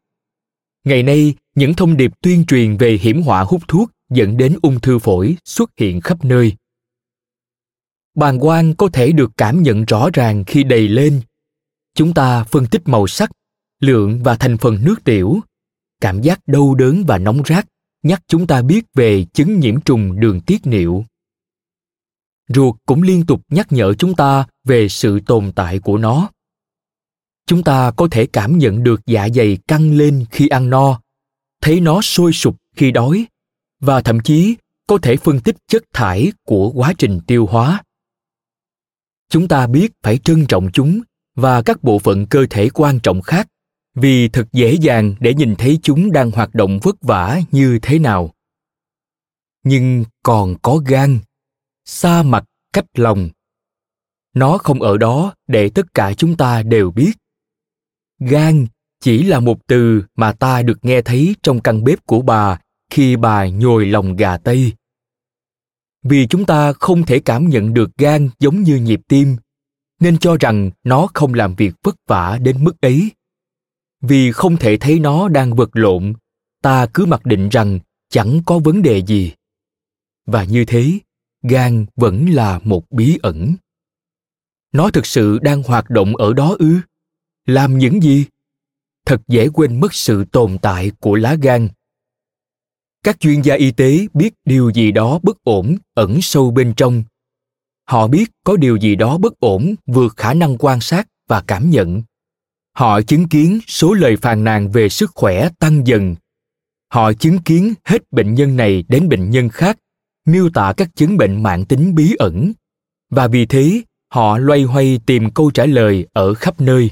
ngày 0.85 1.03
nay 1.03 1.35
những 1.55 1.75
thông 1.75 1.97
điệp 1.97 2.13
tuyên 2.21 2.45
truyền 2.47 2.77
về 2.77 2.99
hiểm 3.03 3.23
họa 3.23 3.43
hút 3.43 3.63
thuốc 3.69 3.91
dẫn 4.11 4.37
đến 4.37 4.59
ung 4.63 4.81
thư 4.81 4.99
phổi 4.99 5.37
xuất 5.45 5.71
hiện 5.77 6.01
khắp 6.01 6.25
nơi. 6.25 6.53
Bàng 8.15 8.39
quang 8.39 8.75
có 8.75 8.89
thể 8.93 9.13
được 9.13 9.31
cảm 9.37 9.63
nhận 9.63 9.85
rõ 9.85 10.09
ràng 10.13 10.45
khi 10.45 10.65
đầy 10.65 10.89
lên. 10.89 11.21
Chúng 11.95 12.15
ta 12.15 12.45
phân 12.45 12.67
tích 12.67 12.83
màu 12.85 13.07
sắc, 13.07 13.31
lượng 13.81 14.23
và 14.23 14.37
thành 14.37 14.59
phần 14.59 14.79
nước 14.85 15.05
tiểu 15.05 15.41
cảm 16.03 16.23
giác 16.23 16.41
đau 16.47 16.75
đớn 16.75 17.05
và 17.07 17.19
nóng 17.19 17.43
rát. 17.47 17.67
Nhắc 18.03 18.23
chúng 18.27 18.47
ta 18.47 18.63
biết 18.63 18.85
về 18.95 19.25
chứng 19.25 19.61
nhiễm 19.61 19.81
trùng 19.81 20.21
đường 20.21 20.41
tiết 20.41 20.67
niệu. 20.67 21.05
Ruột 22.49 22.75
cũng 22.87 23.03
liên 23.03 23.27
tục 23.27 23.43
nhắc 23.49 23.73
nhở 23.73 23.95
chúng 23.95 24.15
ta 24.15 24.47
về 24.65 24.89
sự 24.89 25.21
tồn 25.21 25.53
tại 25.53 25.79
của 25.79 25.99
nó. 25.99 26.31
Chúng 27.47 27.65
ta 27.65 27.91
có 27.91 28.09
thể 28.11 28.27
cảm 28.27 28.59
nhận 28.59 28.83
được 28.83 29.01
dạ 29.07 29.29
dày 29.35 29.59
căng 29.69 29.93
lên 29.93 30.25
khi 30.31 30.49
ăn 30.49 30.71
no, 30.71 31.01
thấy 31.61 31.81
nó 31.81 32.01
sôi 32.01 32.33
sục 32.33 32.57
khi 32.77 32.91
đói, 32.91 33.27
và 33.81 34.01
thậm 34.01 34.21
chí 34.21 34.57
có 34.87 34.99
thể 35.03 35.17
phân 35.17 35.41
tích 35.41 35.57
chất 35.69 35.83
thải 35.93 36.33
của 36.47 36.71
quá 36.71 36.93
trình 36.99 37.21
tiêu 37.27 37.47
hóa. 37.47 37.83
Chúng 39.29 39.49
ta 39.49 39.67
biết 39.67 39.93
phải 40.03 40.19
trân 40.19 40.47
trọng 40.47 40.71
chúng 40.73 41.01
và 41.35 41.63
các 41.63 41.83
bộ 41.83 41.99
phận 41.99 42.27
cơ 42.27 42.47
thể 42.51 42.69
quan 42.69 43.01
trọng 43.01 43.23
khác 43.23 43.49
vì 43.95 44.29
thật 44.29 44.49
dễ 44.53 44.73
dàng 44.73 45.15
để 45.21 45.35
nhìn 45.35 45.55
thấy 45.57 45.79
chúng 45.83 46.13
đang 46.13 46.31
hoạt 46.31 46.55
động 46.55 46.79
vất 46.83 46.97
vả 47.03 47.41
như 47.51 47.79
thế 47.83 47.99
nào. 47.99 48.35
Nhưng 49.65 50.05
còn 50.23 50.55
có 50.63 50.77
gan, 50.87 51.19
xa 51.85 52.23
mặt 52.23 52.45
cách 52.73 52.87
lòng. 52.95 53.29
Nó 54.35 54.59
không 54.59 54.83
ở 54.83 54.97
đó 54.97 55.35
để 55.47 55.69
tất 55.69 55.95
cả 55.95 56.15
chúng 56.15 56.37
ta 56.37 56.63
đều 56.63 56.91
biết. 56.91 57.13
Gan 58.19 58.67
chỉ 59.01 59.23
là 59.23 59.41
một 59.41 59.67
từ 59.67 60.03
mà 60.17 60.33
ta 60.33 60.63
được 60.63 60.85
nghe 60.85 61.03
thấy 61.03 61.37
trong 61.43 61.61
căn 61.61 61.85
bếp 61.85 62.07
của 62.07 62.23
bà 62.23 62.61
khi 62.91 63.17
bà 63.17 63.47
nhồi 63.47 63.87
lòng 63.87 64.17
gà 64.17 64.37
tây. 64.37 64.73
Vì 66.03 66.27
chúng 66.27 66.45
ta 66.45 66.73
không 66.73 67.07
thể 67.07 67.21
cảm 67.21 67.49
nhận 67.49 67.75
được 67.75 67.91
gan 67.99 68.29
giống 68.39 68.63
như 68.63 68.77
nhịp 68.77 69.01
tim, 69.09 69.37
nên 70.01 70.19
cho 70.19 70.37
rằng 70.41 70.71
nó 70.85 71.09
không 71.15 71.35
làm 71.35 71.55
việc 71.55 71.75
vất 71.83 71.97
vả 72.07 72.39
đến 72.43 72.65
mức 72.65 72.81
ấy 72.81 73.11
vì 74.03 74.33
không 74.33 74.57
thể 74.57 74.77
thấy 74.77 74.99
nó 74.99 75.29
đang 75.29 75.57
vật 75.57 75.71
lộn, 75.73 76.13
ta 76.63 76.87
cứ 76.95 77.07
mặc 77.07 77.27
định 77.27 77.49
rằng 77.49 77.79
chẳng 78.09 78.41
có 78.47 78.59
vấn 78.59 78.83
đề 78.83 79.03
gì. 79.03 79.33
Và 80.27 80.45
như 80.45 80.65
thế, 80.65 80.99
gan 81.43 81.87
vẫn 81.97 82.27
là 82.31 82.61
một 82.65 82.91
bí 82.91 83.19
ẩn. 83.23 83.55
Nó 84.73 84.91
thực 84.91 85.07
sự 85.07 85.39
đang 85.39 85.63
hoạt 85.63 85.91
động 85.91 86.17
ở 86.17 86.33
đó 86.33 86.57
ư? 86.59 86.77
Làm 87.47 87.79
những 87.79 88.03
gì? 88.03 88.27
Thật 89.07 89.23
dễ 89.29 89.49
quên 89.49 89.81
mất 89.81 89.95
sự 89.95 90.25
tồn 90.25 90.59
tại 90.63 90.91
của 91.01 91.15
lá 91.15 91.37
gan. 91.43 91.69
Các 93.05 93.21
chuyên 93.21 93.43
gia 93.43 93.55
y 93.55 93.71
tế 93.71 94.07
biết 94.15 94.35
điều 94.45 94.71
gì 94.71 94.93
đó 94.93 95.19
bất 95.23 95.45
ổn, 95.45 95.77
ẩn 95.95 96.23
sâu 96.23 96.51
bên 96.51 96.75
trong. 96.77 97.05
Họ 97.85 98.09
biết 98.09 98.31
có 98.45 98.57
điều 98.57 98.77
gì 98.77 98.97
đó 98.97 99.19
bất 99.19 99.41
ổn, 99.41 99.75
vượt 99.87 100.17
khả 100.17 100.35
năng 100.35 100.57
quan 100.59 100.81
sát 100.81 101.09
và 101.29 101.45
cảm 101.47 101.71
nhận 101.71 102.03
họ 102.73 103.03
chứng 103.03 103.29
kiến 103.29 103.61
số 103.67 103.95
lời 103.95 104.17
phàn 104.17 104.45
nàn 104.45 104.71
về 104.71 104.89
sức 104.89 105.11
khỏe 105.15 105.49
tăng 105.59 105.87
dần. 105.87 106.15
Họ 106.89 107.13
chứng 107.13 107.39
kiến 107.39 107.75
hết 107.85 108.13
bệnh 108.13 108.35
nhân 108.35 108.57
này 108.57 108.85
đến 108.89 109.09
bệnh 109.09 109.31
nhân 109.31 109.49
khác, 109.49 109.79
miêu 110.25 110.51
tả 110.51 110.73
các 110.77 110.89
chứng 110.97 111.17
bệnh 111.17 111.43
mạng 111.43 111.65
tính 111.65 111.95
bí 111.95 112.15
ẩn. 112.19 112.53
Và 113.11 113.29
vì 113.29 113.47
thế, 113.47 113.83
họ 114.09 114.39
loay 114.39 114.63
hoay 114.63 115.01
tìm 115.07 115.31
câu 115.31 115.51
trả 115.51 115.67
lời 115.67 116.07
ở 116.13 116.35
khắp 116.35 116.61
nơi. 116.61 116.91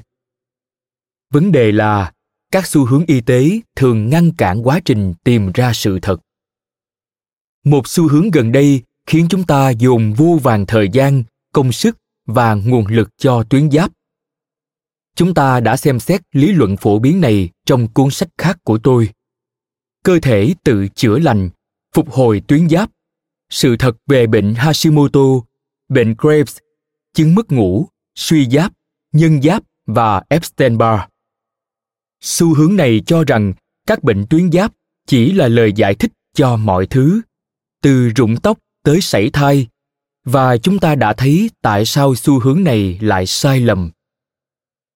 Vấn 1.31 1.53
đề 1.53 1.73
là, 1.73 2.13
các 2.53 2.67
xu 2.67 2.87
hướng 2.87 3.07
y 3.07 3.21
tế 3.21 3.61
thường 3.77 4.11
ngăn 4.11 4.33
cản 4.33 4.67
quá 4.67 4.81
trình 4.85 5.15
tìm 5.25 5.53
ra 5.55 5.73
sự 5.75 5.99
thật. 6.03 6.21
Một 7.65 7.89
xu 7.89 8.09
hướng 8.09 8.31
gần 8.31 8.53
đây 8.53 8.83
khiến 9.07 9.27
chúng 9.31 9.45
ta 9.45 9.71
dồn 9.71 10.13
vô 10.13 10.39
vàng 10.43 10.67
thời 10.67 10.89
gian, 10.93 11.23
công 11.53 11.73
sức 11.73 11.99
và 12.27 12.55
nguồn 12.55 12.87
lực 12.87 13.11
cho 13.19 13.43
tuyến 13.43 13.71
giáp 13.71 13.91
chúng 15.17 15.35
ta 15.35 15.61
đã 15.61 15.77
xem 15.77 16.01
xét 16.01 16.21
lý 16.33 16.53
luận 16.53 16.77
phổ 16.77 16.99
biến 16.99 17.21
này 17.21 17.49
trong 17.67 17.89
cuốn 17.89 18.11
sách 18.11 18.29
khác 18.39 18.59
của 18.65 18.79
tôi. 18.79 19.09
Cơ 20.05 20.19
thể 20.23 20.55
tự 20.65 20.89
chữa 20.89 21.19
lành, 21.19 21.51
phục 21.95 22.11
hồi 22.11 22.43
tuyến 22.49 22.69
giáp. 22.69 22.91
Sự 23.51 23.77
thật 23.77 23.97
về 24.07 24.27
bệnh 24.27 24.55
hashimoto, 24.55 25.21
bệnh 25.89 26.15
graves, 26.19 26.59
chứng 27.15 27.35
mất 27.35 27.53
ngủ, 27.53 27.87
suy 28.15 28.49
giáp, 28.51 28.73
nhân 29.13 29.43
giáp 29.43 29.63
và 29.87 30.23
epstein 30.29 30.79
barr 30.79 31.11
xu 32.21 32.55
hướng 32.55 32.77
này 32.77 33.03
cho 33.07 33.25
rằng 33.25 33.53
các 33.87 34.03
bệnh 34.05 34.27
tuyến 34.27 34.53
giáp 34.53 34.73
chỉ 35.07 35.33
là 35.33 35.49
lời 35.49 35.73
giải 35.73 35.95
thích 35.95 36.13
cho 36.35 36.57
mọi 36.57 36.87
thứ, 36.87 37.21
từ 37.83 38.09
rụng 38.09 38.37
tóc 38.37 38.59
tới 38.85 39.01
sảy 39.01 39.31
thai. 39.31 39.67
Và 40.25 40.57
chúng 40.57 40.79
ta 40.79 40.95
đã 40.95 41.13
thấy 41.13 41.51
tại 41.63 41.85
sao 41.85 42.15
xu 42.15 42.41
hướng 42.41 42.65
này 42.65 42.99
lại 43.01 43.27
sai 43.27 43.61
lầm 43.61 43.91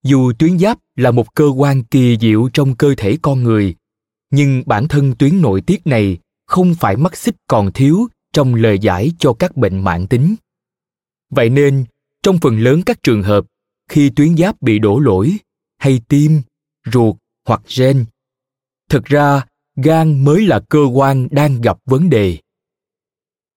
dù 0.05 0.33
tuyến 0.39 0.59
giáp 0.59 0.79
là 0.97 1.11
một 1.11 1.35
cơ 1.35 1.45
quan 1.57 1.85
kỳ 1.85 2.17
diệu 2.21 2.49
trong 2.53 2.77
cơ 2.77 2.95
thể 2.97 3.19
con 3.23 3.43
người, 3.43 3.75
nhưng 4.31 4.63
bản 4.67 4.89
thân 4.89 5.15
tuyến 5.19 5.41
nội 5.41 5.61
tiết 5.61 5.87
này 5.87 6.19
không 6.47 6.75
phải 6.75 6.97
mắt 6.97 7.17
xích 7.17 7.37
còn 7.49 7.73
thiếu 7.73 8.09
trong 8.33 8.55
lời 8.55 8.79
giải 8.79 9.13
cho 9.19 9.33
các 9.33 9.57
bệnh 9.57 9.81
mãn 9.85 10.07
tính. 10.07 10.35
Vậy 11.31 11.51
nên, 11.51 11.85
trong 12.23 12.39
phần 12.39 12.59
lớn 12.59 12.83
các 12.87 13.03
trường 13.03 13.23
hợp, 13.23 13.45
khi 13.89 14.11
tuyến 14.11 14.37
giáp 14.37 14.63
bị 14.63 14.79
đổ 14.79 14.99
lỗi, 14.99 15.37
hay 15.79 16.01
tim, 16.09 16.43
ruột 16.93 17.17
hoặc 17.47 17.63
gen, 17.79 18.05
thực 18.91 19.05
ra 19.05 19.47
gan 19.77 20.25
mới 20.25 20.47
là 20.47 20.61
cơ 20.69 20.85
quan 20.93 21.29
đang 21.31 21.61
gặp 21.61 21.79
vấn 21.85 22.11
đề. 22.11 22.39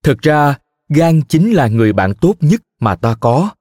Thực 0.04 0.20
ra, 0.22 0.58
gan 0.90 1.22
chính 1.22 1.54
là 1.54 1.68
người 1.68 1.94
bạn 1.94 2.14
tốt 2.22 2.36
nhất 2.40 2.62
mà 2.80 2.96
ta 2.96 3.16
có 3.20 3.52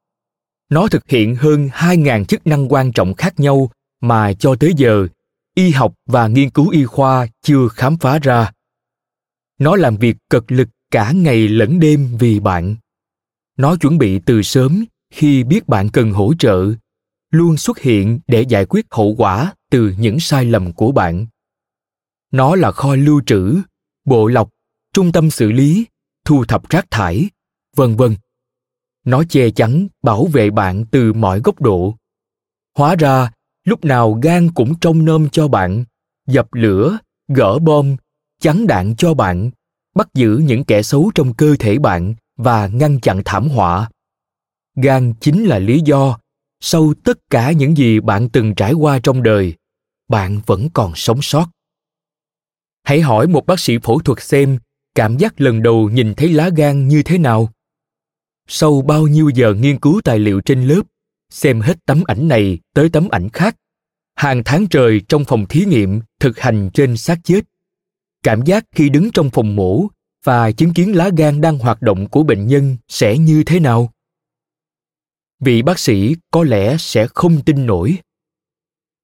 nó 0.69 0.89
thực 0.89 1.09
hiện 1.09 1.37
hơn 1.37 1.69
2.000 1.69 2.25
chức 2.25 2.47
năng 2.47 2.73
quan 2.73 2.93
trọng 2.93 3.15
khác 3.15 3.41
nhau 3.41 3.71
mà 4.01 4.33
cho 4.33 4.57
tới 4.61 4.73
giờ 4.77 5.07
y 5.55 5.71
học 5.71 5.95
và 6.07 6.29
nghiên 6.29 6.51
cứu 6.51 6.69
y 6.69 6.85
khoa 6.85 7.27
chưa 7.43 7.69
khám 7.69 7.97
phá 7.99 8.19
ra. 8.19 8.53
Nó 9.59 9.77
làm 9.77 9.97
việc 9.97 10.17
cực 10.31 10.53
lực 10.53 10.69
cả 10.91 11.13
ngày 11.13 11.49
lẫn 11.49 11.81
đêm 11.81 12.17
vì 12.19 12.41
bạn. 12.41 12.77
Nó 13.57 13.77
chuẩn 13.77 13.99
bị 13.99 14.19
từ 14.19 14.43
sớm 14.43 14.85
khi 15.11 15.45
biết 15.45 15.69
bạn 15.69 15.89
cần 15.89 16.13
hỗ 16.13 16.35
trợ, 16.39 16.73
luôn 17.31 17.57
xuất 17.57 17.79
hiện 17.79 18.21
để 18.27 18.43
giải 18.43 18.67
quyết 18.67 18.87
hậu 18.91 19.15
quả 19.19 19.55
từ 19.71 19.95
những 19.99 20.21
sai 20.21 20.45
lầm 20.45 20.73
của 20.73 20.93
bạn. 20.93 21.27
Nó 22.33 22.57
là 22.57 22.73
kho 22.73 22.95
lưu 22.95 23.21
trữ, 23.27 23.57
bộ 24.05 24.27
lọc, 24.27 24.51
trung 24.93 25.13
tâm 25.13 25.31
xử 25.31 25.53
lý, 25.53 25.87
thu 26.25 26.45
thập 26.45 26.69
rác 26.69 26.87
thải, 26.91 27.29
vân 27.77 27.97
vân 27.97 28.17
nó 29.07 29.23
che 29.29 29.51
chắn, 29.51 29.87
bảo 30.03 30.27
vệ 30.27 30.51
bạn 30.51 30.85
từ 30.91 31.13
mọi 31.13 31.41
góc 31.41 31.61
độ. 31.61 31.95
Hóa 32.79 32.95
ra, 32.99 33.31
lúc 33.65 33.85
nào 33.85 34.13
gan 34.13 34.53
cũng 34.53 34.79
trông 34.79 35.05
nom 35.05 35.29
cho 35.29 35.49
bạn, 35.49 35.85
dập 36.27 36.55
lửa, 36.55 36.99
gỡ 37.29 37.59
bom, 37.59 37.97
chắn 38.41 38.67
đạn 38.67 38.97
cho 38.97 39.15
bạn, 39.15 39.51
bắt 39.95 40.09
giữ 40.15 40.43
những 40.45 40.65
kẻ 40.65 40.83
xấu 40.83 41.11
trong 41.15 41.35
cơ 41.35 41.57
thể 41.59 41.79
bạn 41.79 42.15
và 42.37 42.67
ngăn 42.67 43.01
chặn 43.01 43.23
thảm 43.25 43.49
họa. 43.49 43.91
Gan 44.77 45.13
chính 45.21 45.45
là 45.45 45.59
lý 45.59 45.81
do 45.81 46.19
sau 46.61 46.95
tất 47.05 47.19
cả 47.31 47.53
những 47.53 47.77
gì 47.77 48.01
bạn 48.01 48.29
từng 48.29 48.55
trải 48.55 48.73
qua 48.73 48.99
trong 49.03 49.23
đời, 49.23 49.55
bạn 50.09 50.41
vẫn 50.47 50.69
còn 50.75 50.93
sống 50.95 51.23
sót. 51.23 51.47
Hãy 52.83 53.01
hỏi 53.01 53.27
một 53.27 53.47
bác 53.47 53.61
sĩ 53.61 53.79
phẫu 53.79 53.99
thuật 53.99 54.23
xem 54.23 54.59
cảm 54.95 55.17
giác 55.17 55.41
lần 55.41 55.63
đầu 55.63 55.91
nhìn 55.91 56.15
thấy 56.15 56.29
lá 56.29 56.51
gan 56.57 56.89
như 56.89 57.03
thế 57.03 57.19
nào 57.19 57.49
sau 58.49 58.83
bao 58.83 59.07
nhiêu 59.07 59.29
giờ 59.29 59.55
nghiên 59.55 59.79
cứu 59.81 60.01
tài 60.05 60.19
liệu 60.19 60.41
trên 60.41 60.69
lớp, 60.69 60.83
xem 61.31 61.61
hết 61.61 61.77
tấm 61.87 62.03
ảnh 62.07 62.29
này 62.29 62.59
tới 62.75 62.89
tấm 62.89 63.09
ảnh 63.09 63.29
khác, 63.29 63.57
hàng 64.15 64.43
tháng 64.45 64.67
trời 64.67 65.01
trong 65.09 65.25
phòng 65.25 65.47
thí 65.49 65.65
nghiệm 65.65 66.01
thực 66.21 66.39
hành 66.39 66.71
trên 66.75 66.97
xác 66.97 67.19
chết. 67.25 67.41
Cảm 68.23 68.45
giác 68.45 68.65
khi 68.75 68.89
đứng 68.89 69.11
trong 69.11 69.31
phòng 69.31 69.57
mổ 69.57 69.87
và 70.25 70.53
chứng 70.53 70.75
kiến 70.75 70.97
lá 70.97 71.11
gan 71.17 71.41
đang 71.41 71.59
hoạt 71.59 71.83
động 71.83 72.09
của 72.09 72.23
bệnh 72.23 72.47
nhân 72.47 72.77
sẽ 72.89 73.19
như 73.19 73.43
thế 73.47 73.61
nào? 73.61 73.93
Vị 75.41 75.63
bác 75.63 75.79
sĩ 75.79 76.17
có 76.31 76.45
lẽ 76.45 76.77
sẽ 76.79 77.07
không 77.15 77.43
tin 77.43 77.67
nổi. 77.67 77.97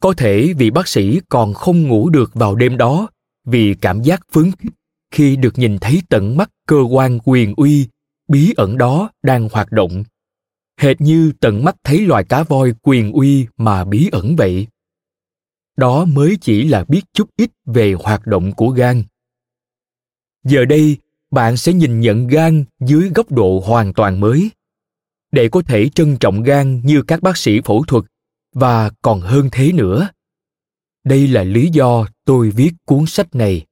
Có 0.00 0.14
thể 0.16 0.52
vị 0.52 0.70
bác 0.70 0.88
sĩ 0.88 1.20
còn 1.28 1.54
không 1.54 1.82
ngủ 1.82 2.10
được 2.10 2.34
vào 2.34 2.54
đêm 2.54 2.76
đó 2.76 3.08
vì 3.44 3.74
cảm 3.74 4.02
giác 4.02 4.20
phấn 4.32 4.52
khích 4.58 4.72
khi 5.10 5.36
được 5.36 5.58
nhìn 5.58 5.78
thấy 5.78 6.02
tận 6.08 6.36
mắt 6.36 6.50
cơ 6.66 6.76
quan 6.90 7.18
quyền 7.24 7.54
uy 7.56 7.88
bí 8.32 8.52
ẩn 8.56 8.78
đó 8.78 9.10
đang 9.22 9.48
hoạt 9.52 9.72
động. 9.72 10.04
Hệt 10.76 11.00
như 11.00 11.32
tận 11.40 11.64
mắt 11.64 11.76
thấy 11.84 12.00
loài 12.00 12.24
cá 12.24 12.42
voi 12.42 12.74
quyền 12.82 13.12
uy 13.12 13.46
mà 13.56 13.84
bí 13.84 14.08
ẩn 14.12 14.36
vậy. 14.36 14.66
Đó 15.76 16.04
mới 16.04 16.38
chỉ 16.40 16.64
là 16.64 16.84
biết 16.84 17.00
chút 17.12 17.28
ít 17.36 17.50
về 17.64 17.92
hoạt 17.92 18.26
động 18.26 18.52
của 18.52 18.68
gan. 18.68 19.02
Giờ 20.44 20.64
đây, 20.64 20.96
bạn 21.30 21.56
sẽ 21.56 21.72
nhìn 21.72 22.00
nhận 22.00 22.26
gan 22.26 22.64
dưới 22.80 23.10
góc 23.14 23.32
độ 23.32 23.62
hoàn 23.66 23.92
toàn 23.92 24.20
mới. 24.20 24.50
Để 25.32 25.48
có 25.48 25.62
thể 25.62 25.88
trân 25.88 26.16
trọng 26.16 26.42
gan 26.42 26.80
như 26.84 27.02
các 27.02 27.22
bác 27.22 27.36
sĩ 27.36 27.60
phẫu 27.64 27.84
thuật, 27.84 28.04
và 28.54 28.90
còn 29.02 29.20
hơn 29.20 29.48
thế 29.52 29.72
nữa. 29.72 30.08
Đây 31.04 31.28
là 31.28 31.44
lý 31.44 31.68
do 31.72 32.06
tôi 32.24 32.50
viết 32.50 32.72
cuốn 32.84 33.06
sách 33.06 33.34
này. 33.34 33.66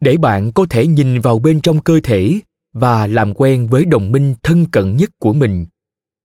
Để 0.00 0.16
bạn 0.16 0.52
có 0.52 0.66
thể 0.70 0.86
nhìn 0.86 1.20
vào 1.20 1.38
bên 1.38 1.60
trong 1.60 1.80
cơ 1.80 2.00
thể 2.02 2.40
và 2.74 3.06
làm 3.06 3.34
quen 3.34 3.66
với 3.66 3.84
đồng 3.84 4.12
minh 4.12 4.34
thân 4.42 4.66
cận 4.66 4.96
nhất 4.96 5.10
của 5.18 5.32
mình. 5.32 5.66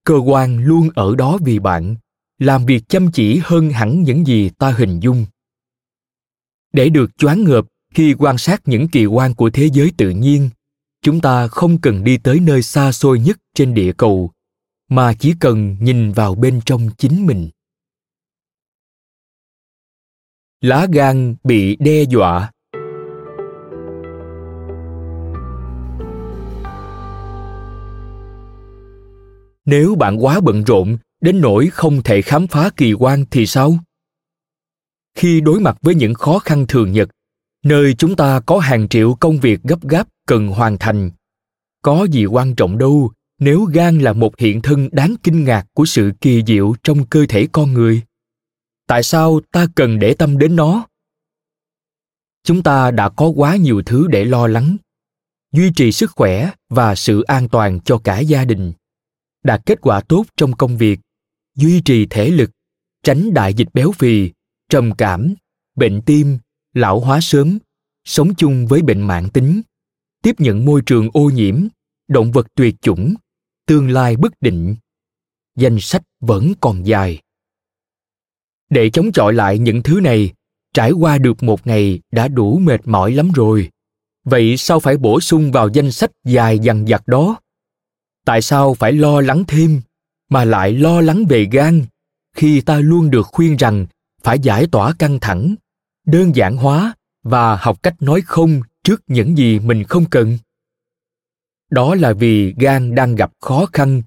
Cơ 0.04 0.16
quan 0.16 0.64
luôn 0.64 0.89
ở 0.95 1.16
đó 1.16 1.38
vì 1.41 1.60
bạn, 1.60 1.95
làm 2.39 2.66
việc 2.66 2.84
chăm 2.89 3.12
chỉ 3.12 3.41
hơn 3.43 3.70
hẳn 3.70 4.04
những 4.04 4.28
gì 4.28 4.50
ta 4.50 4.72
hình 4.72 5.00
dung. 5.00 5.26
Để 6.74 6.89
được 6.89 7.18
choáng 7.18 7.43
ngợp 7.43 7.66
khi 7.93 8.14
quan 8.14 8.38
sát 8.38 8.62
những 8.66 8.88
kỳ 8.88 9.06
quan 9.06 9.36
của 9.36 9.50
thế 9.50 9.70
giới 9.74 9.91
tự 9.97 10.10
nhiên, 10.10 10.50
chúng 11.02 11.22
ta 11.22 11.47
không 11.47 11.82
cần 11.82 12.04
đi 12.04 12.18
tới 12.18 12.39
nơi 12.39 12.62
xa 12.62 12.91
xôi 12.91 13.20
nhất 13.20 13.38
trên 13.56 13.74
địa 13.74 13.93
cầu, 13.97 14.32
mà 14.89 15.14
chỉ 15.14 15.34
cần 15.39 15.78
nhìn 15.80 16.12
vào 16.12 16.36
bên 16.36 16.62
trong 16.66 16.89
chính 16.97 17.26
mình. 17.26 17.50
Lá 20.62 20.88
gan 20.93 21.36
bị 21.43 21.76
đe 21.76 22.04
dọa. 22.04 22.52
Nếu 29.70 29.95
bạn 29.95 30.24
quá 30.24 30.39
bận 30.39 30.63
rộn, 30.63 30.97
đến 31.22 31.41
nỗi 31.41 31.70
không 31.70 32.03
thể 32.03 32.22
khám 32.22 32.47
phá 32.47 32.70
kỳ 32.78 32.93
quan 32.93 33.26
thì 33.32 33.45
sao? 33.45 33.78
Khi 35.15 35.41
đối 35.41 35.59
mặt 35.59 35.78
với 35.82 35.95
những 35.95 36.13
khó 36.13 36.39
khăn 36.39 36.65
thường 36.67 36.91
nhật, 36.91 37.09
nơi 37.65 37.93
chúng 37.93 38.15
ta 38.15 38.39
có 38.39 38.59
hàng 38.59 38.88
triệu 38.88 39.17
công 39.20 39.39
việc 39.39 39.63
gấp 39.63 39.88
gáp 39.88 40.07
cần 40.28 40.47
hoàn 40.47 40.78
thành, 40.78 41.11
có 41.82 42.03
gì 42.03 42.26
quan 42.26 42.55
trọng 42.55 42.78
đâu 42.78 43.11
nếu 43.39 43.63
gan 43.63 43.99
là 43.99 44.13
một 44.13 44.38
hiện 44.38 44.61
thân 44.61 44.89
đáng 44.91 45.15
kinh 45.24 45.43
ngạc 45.43 45.65
của 45.74 45.86
sự 45.86 46.11
kỳ 46.22 46.43
diệu 46.47 46.76
trong 46.84 47.05
cơ 47.05 47.26
thể 47.30 47.47
con 47.51 47.74
người? 47.74 48.01
Tại 48.88 49.03
sao 49.03 49.39
ta 49.51 49.67
cần 49.76 49.99
để 49.99 50.13
tâm 50.13 50.38
đến 50.38 50.55
nó? 50.55 50.88
Chúng 52.43 52.63
ta 52.63 52.91
đã 52.91 53.09
có 53.09 53.28
quá 53.28 53.55
nhiều 53.55 53.82
thứ 53.86 54.07
để 54.07 54.26
lo 54.26 54.47
lắng, 54.47 54.78
duy 55.53 55.72
trì 55.76 55.91
sức 55.91 56.11
khỏe 56.15 56.51
và 56.70 56.95
sự 56.95 57.22
an 57.22 57.49
toàn 57.49 57.80
cho 57.80 57.97
cả 57.97 58.20
gia 58.20 58.45
đình 58.45 58.74
đạt 59.43 59.61
kết 59.65 59.81
quả 59.81 60.01
tốt 60.01 60.25
trong 60.37 60.53
công 60.53 60.77
việc, 60.77 60.99
duy 61.55 61.81
trì 61.81 62.05
thể 62.09 62.29
lực, 62.29 62.49
tránh 63.03 63.33
đại 63.33 63.53
dịch 63.53 63.67
béo 63.73 63.91
phì, 63.91 64.31
trầm 64.69 64.91
cảm, 64.97 65.33
bệnh 65.75 66.01
tim, 66.01 66.37
lão 66.73 66.99
hóa 66.99 67.19
sớm, 67.21 67.59
sống 68.05 68.35
chung 68.35 68.67
với 68.67 68.81
bệnh 68.81 69.01
mạng 69.01 69.29
tính, 69.29 69.61
tiếp 70.23 70.35
nhận 70.39 70.65
môi 70.65 70.81
trường 70.85 71.09
ô 71.13 71.29
nhiễm, 71.29 71.67
động 72.07 72.31
vật 72.31 72.47
tuyệt 72.55 72.75
chủng, 72.81 73.15
tương 73.65 73.89
lai 73.89 74.15
bất 74.15 74.33
định. 74.41 74.75
Danh 75.55 75.79
sách 75.79 76.03
vẫn 76.19 76.53
còn 76.59 76.87
dài. 76.87 77.21
Để 78.69 78.89
chống 78.89 79.11
chọi 79.11 79.33
lại 79.33 79.59
những 79.59 79.83
thứ 79.83 79.99
này, 80.03 80.33
trải 80.73 80.91
qua 80.91 81.17
được 81.17 81.43
một 81.43 81.67
ngày 81.67 81.99
đã 82.11 82.27
đủ 82.27 82.57
mệt 82.57 82.81
mỏi 82.87 83.11
lắm 83.11 83.31
rồi. 83.31 83.69
Vậy 84.23 84.57
sao 84.57 84.79
phải 84.79 84.97
bổ 84.97 85.19
sung 85.19 85.51
vào 85.51 85.69
danh 85.73 85.91
sách 85.91 86.11
dài 86.25 86.59
dằng 86.59 86.87
dặc 86.87 87.07
đó? 87.07 87.39
Tại 88.30 88.41
sao 88.41 88.73
phải 88.73 88.93
lo 88.93 89.21
lắng 89.21 89.43
thêm, 89.47 89.82
mà 90.30 90.45
lại 90.45 90.71
lo 90.71 91.01
lắng 91.01 91.25
về 91.30 91.47
gan, 91.51 91.86
khi 92.36 92.61
ta 92.61 92.80
luôn 92.80 93.11
được 93.11 93.27
khuyên 93.27 93.55
rằng 93.55 93.86
phải 94.23 94.39
giải 94.39 94.67
tỏa 94.71 94.93
căng 94.99 95.19
thẳng, 95.19 95.55
đơn 96.05 96.36
giản 96.36 96.57
hóa 96.57 96.93
và 97.23 97.55
học 97.55 97.84
cách 97.84 98.01
nói 98.01 98.21
không 98.21 98.61
trước 98.84 99.03
những 99.07 99.38
gì 99.38 99.59
mình 99.59 99.84
không 99.84 100.05
cần? 100.09 100.38
Đó 101.69 101.95
là 101.95 102.13
vì 102.13 102.53
gan 102.57 102.95
đang 102.95 103.15
gặp 103.15 103.32
khó 103.41 103.65
khăn 103.73 104.01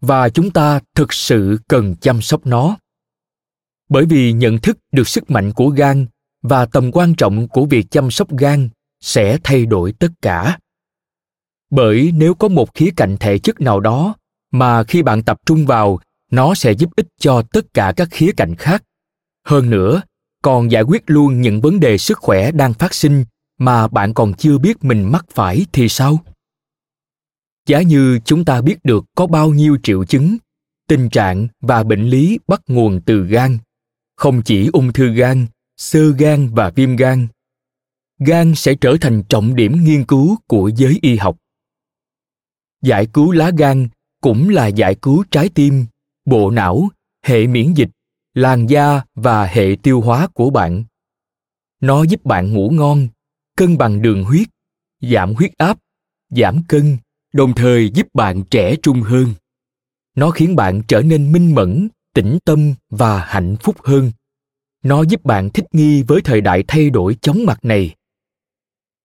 và 0.00 0.28
chúng 0.28 0.50
ta 0.50 0.80
thực 0.94 1.12
sự 1.12 1.58
cần 1.68 1.96
chăm 1.96 2.22
sóc 2.22 2.46
nó. 2.46 2.76
Bởi 3.88 4.06
vì 4.06 4.32
nhận 4.32 4.58
thức 4.58 4.78
được 4.92 5.08
sức 5.08 5.30
mạnh 5.30 5.52
của 5.52 5.68
gan 5.68 6.06
và 6.42 6.66
tầm 6.66 6.90
quan 6.92 7.14
trọng 7.14 7.48
của 7.48 7.66
việc 7.66 7.90
chăm 7.90 8.10
sóc 8.10 8.36
gan 8.38 8.68
sẽ 9.00 9.38
thay 9.44 9.66
đổi 9.66 9.92
tất 9.92 10.10
cả 10.22 10.58
bởi 11.70 12.12
nếu 12.14 12.34
có 12.34 12.48
một 12.48 12.74
khía 12.74 12.90
cạnh 12.96 13.16
thể 13.20 13.38
chất 13.38 13.60
nào 13.60 13.80
đó 13.80 14.14
mà 14.50 14.84
khi 14.84 15.02
bạn 15.02 15.22
tập 15.22 15.36
trung 15.46 15.66
vào, 15.66 16.00
nó 16.30 16.54
sẽ 16.54 16.72
giúp 16.72 16.90
ích 16.96 17.06
cho 17.18 17.42
tất 17.42 17.74
cả 17.74 17.92
các 17.96 18.08
khía 18.10 18.32
cạnh 18.36 18.54
khác. 18.54 18.84
Hơn 19.44 19.70
nữa, 19.70 20.02
còn 20.42 20.70
giải 20.70 20.82
quyết 20.82 21.02
luôn 21.06 21.40
những 21.40 21.60
vấn 21.60 21.80
đề 21.80 21.98
sức 21.98 22.18
khỏe 22.18 22.52
đang 22.52 22.74
phát 22.74 22.94
sinh 22.94 23.24
mà 23.58 23.88
bạn 23.88 24.14
còn 24.14 24.34
chưa 24.34 24.58
biết 24.58 24.84
mình 24.84 25.12
mắc 25.12 25.24
phải 25.30 25.66
thì 25.72 25.88
sao? 25.88 26.18
Giá 27.66 27.82
như 27.82 28.18
chúng 28.24 28.44
ta 28.44 28.60
biết 28.60 28.76
được 28.84 29.04
có 29.16 29.26
bao 29.26 29.50
nhiêu 29.50 29.78
triệu 29.82 30.04
chứng, 30.04 30.36
tình 30.88 31.10
trạng 31.10 31.48
và 31.60 31.82
bệnh 31.82 32.02
lý 32.02 32.38
bắt 32.46 32.60
nguồn 32.68 33.00
từ 33.00 33.24
gan. 33.24 33.58
Không 34.16 34.42
chỉ 34.42 34.70
ung 34.72 34.92
thư 34.92 35.14
gan 35.14 35.46
sơ 35.76 36.10
gan 36.10 36.48
và 36.54 36.70
viêm 36.70 36.96
gan. 36.96 37.28
Gan 38.18 38.54
sẽ 38.54 38.74
trở 38.74 38.96
thành 39.00 39.22
trọng 39.22 39.54
điểm 39.54 39.84
nghiên 39.84 40.04
cứu 40.04 40.36
của 40.46 40.70
giới 40.76 40.98
y 41.02 41.16
học 41.16 41.36
giải 42.82 43.06
cứu 43.06 43.32
lá 43.32 43.50
gan 43.58 43.88
cũng 44.20 44.48
là 44.48 44.66
giải 44.66 44.94
cứu 44.94 45.24
trái 45.30 45.48
tim, 45.54 45.86
bộ 46.24 46.50
não, 46.50 46.88
hệ 47.22 47.46
miễn 47.46 47.74
dịch, 47.74 47.90
làn 48.34 48.66
da 48.66 49.02
và 49.14 49.46
hệ 49.46 49.76
tiêu 49.82 50.00
hóa 50.00 50.26
của 50.26 50.50
bạn. 50.50 50.84
Nó 51.80 52.02
giúp 52.02 52.24
bạn 52.24 52.52
ngủ 52.52 52.70
ngon, 52.70 53.08
cân 53.56 53.78
bằng 53.78 54.02
đường 54.02 54.24
huyết, 54.24 54.48
giảm 55.00 55.34
huyết 55.34 55.50
áp, 55.56 55.78
giảm 56.30 56.62
cân, 56.68 56.96
đồng 57.32 57.54
thời 57.54 57.90
giúp 57.90 58.06
bạn 58.14 58.42
trẻ 58.50 58.76
trung 58.82 59.00
hơn. 59.00 59.34
Nó 60.16 60.30
khiến 60.30 60.56
bạn 60.56 60.82
trở 60.88 61.02
nên 61.02 61.32
minh 61.32 61.54
mẫn, 61.54 61.88
tĩnh 62.14 62.38
tâm 62.44 62.74
và 62.90 63.24
hạnh 63.24 63.56
phúc 63.60 63.76
hơn. 63.84 64.12
Nó 64.82 65.02
giúp 65.02 65.24
bạn 65.24 65.50
thích 65.50 65.64
nghi 65.72 66.02
với 66.02 66.20
thời 66.20 66.40
đại 66.40 66.64
thay 66.68 66.90
đổi 66.90 67.16
chóng 67.20 67.44
mặt 67.46 67.64
này. 67.64 67.94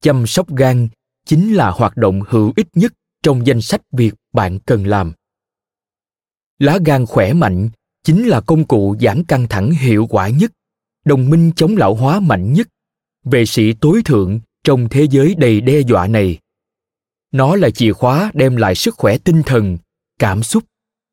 Chăm 0.02 0.28
sóc 0.28 0.56
gan 0.56 0.88
chính 1.26 1.54
là 1.54 1.70
hoạt 1.70 1.98
động 1.98 2.22
hữu 2.28 2.54
ích 2.56 2.68
nhất 2.74 2.94
trong 3.26 3.48
danh 3.48 3.62
sách 3.62 3.82
việc 3.92 4.14
bạn 4.34 4.60
cần 4.60 4.88
làm. 4.88 5.14
Lá 6.60 6.78
gan 6.86 7.06
khỏe 7.06 7.34
mạnh 7.34 7.70
chính 8.04 8.28
là 8.28 8.42
công 8.42 8.68
cụ 8.68 8.96
giảm 9.02 9.26
căng 9.26 9.48
thẳng 9.48 9.72
hiệu 9.72 10.08
quả 10.10 10.30
nhất, 10.30 10.52
đồng 11.06 11.30
minh 11.30 11.52
chống 11.56 11.78
lão 11.78 11.96
hóa 11.96 12.20
mạnh 12.20 12.54
nhất. 12.54 12.68
Vệ 13.24 13.46
sĩ 13.46 13.74
tối 13.74 14.02
thượng 14.06 14.40
trong 14.64 14.90
thế 14.90 15.08
giới 15.12 15.36
đầy 15.36 15.62
đe 15.62 15.80
dọa 15.80 16.08
này. 16.08 16.40
Nó 17.32 17.56
là 17.56 17.70
chìa 17.70 17.94
khóa 17.94 18.32
đem 18.34 18.56
lại 18.56 18.76
sức 18.76 18.96
khỏe 18.96 19.18
tinh 19.18 19.44
thần, 19.46 19.78
cảm 20.20 20.44
xúc, 20.44 20.64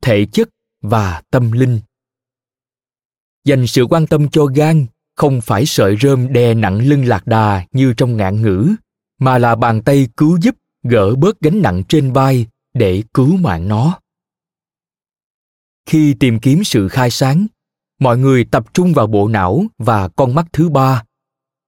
thể 0.01 0.25
chất 0.25 0.49
và 0.81 1.21
tâm 1.31 1.51
linh. 1.51 1.79
Dành 3.45 3.67
sự 3.67 3.85
quan 3.89 4.07
tâm 4.07 4.29
cho 4.29 4.45
gan 4.45 4.85
không 5.15 5.41
phải 5.41 5.65
sợi 5.65 5.95
rơm 6.01 6.33
đè 6.33 6.53
nặng 6.53 6.77
lưng 6.77 7.05
lạc 7.05 7.27
đà 7.27 7.65
như 7.71 7.93
trong 7.97 8.17
ngạn 8.17 8.41
ngữ, 8.41 8.69
mà 9.19 9.37
là 9.37 9.55
bàn 9.55 9.81
tay 9.81 10.07
cứu 10.17 10.39
giúp 10.41 10.55
gỡ 10.83 11.15
bớt 11.15 11.39
gánh 11.41 11.61
nặng 11.61 11.83
trên 11.89 12.13
vai 12.13 12.47
để 12.73 13.03
cứu 13.13 13.37
mạng 13.37 13.67
nó. 13.67 13.99
Khi 15.85 16.15
tìm 16.19 16.39
kiếm 16.39 16.63
sự 16.63 16.87
khai 16.87 17.11
sáng, 17.11 17.47
mọi 17.99 18.17
người 18.17 18.45
tập 18.45 18.73
trung 18.73 18.93
vào 18.93 19.07
bộ 19.07 19.27
não 19.27 19.65
và 19.77 20.07
con 20.07 20.35
mắt 20.35 20.45
thứ 20.53 20.69
ba, 20.69 21.03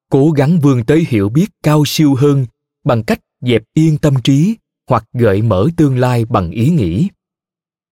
cố 0.10 0.32
gắng 0.32 0.60
vươn 0.60 0.86
tới 0.86 1.06
hiểu 1.10 1.30
biết 1.30 1.46
cao 1.64 1.84
siêu 1.86 2.16
hơn 2.16 2.46
bằng 2.84 3.04
cách 3.04 3.20
dẹp 3.42 3.64
yên 3.74 3.98
tâm 3.98 4.14
trí 4.24 4.56
hoặc 4.90 5.06
gợi 5.14 5.42
mở 5.42 5.68
tương 5.78 5.98
lai 5.98 6.26
bằng 6.26 6.52
ý 6.52 6.70
nghĩ. 6.70 7.08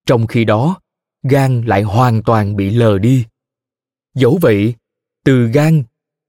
Trong 0.05 0.27
khi 0.27 0.45
đó, 0.45 0.81
gan 1.23 1.61
lại 1.61 1.81
hoàn 1.81 2.23
toàn 2.23 2.55
bị 2.55 2.69
lờ 2.69 2.97
đi. 2.97 3.25
Dẫu 4.15 4.37
vậy, 4.41 4.73
từ 5.25 5.47
gan, 5.47 5.83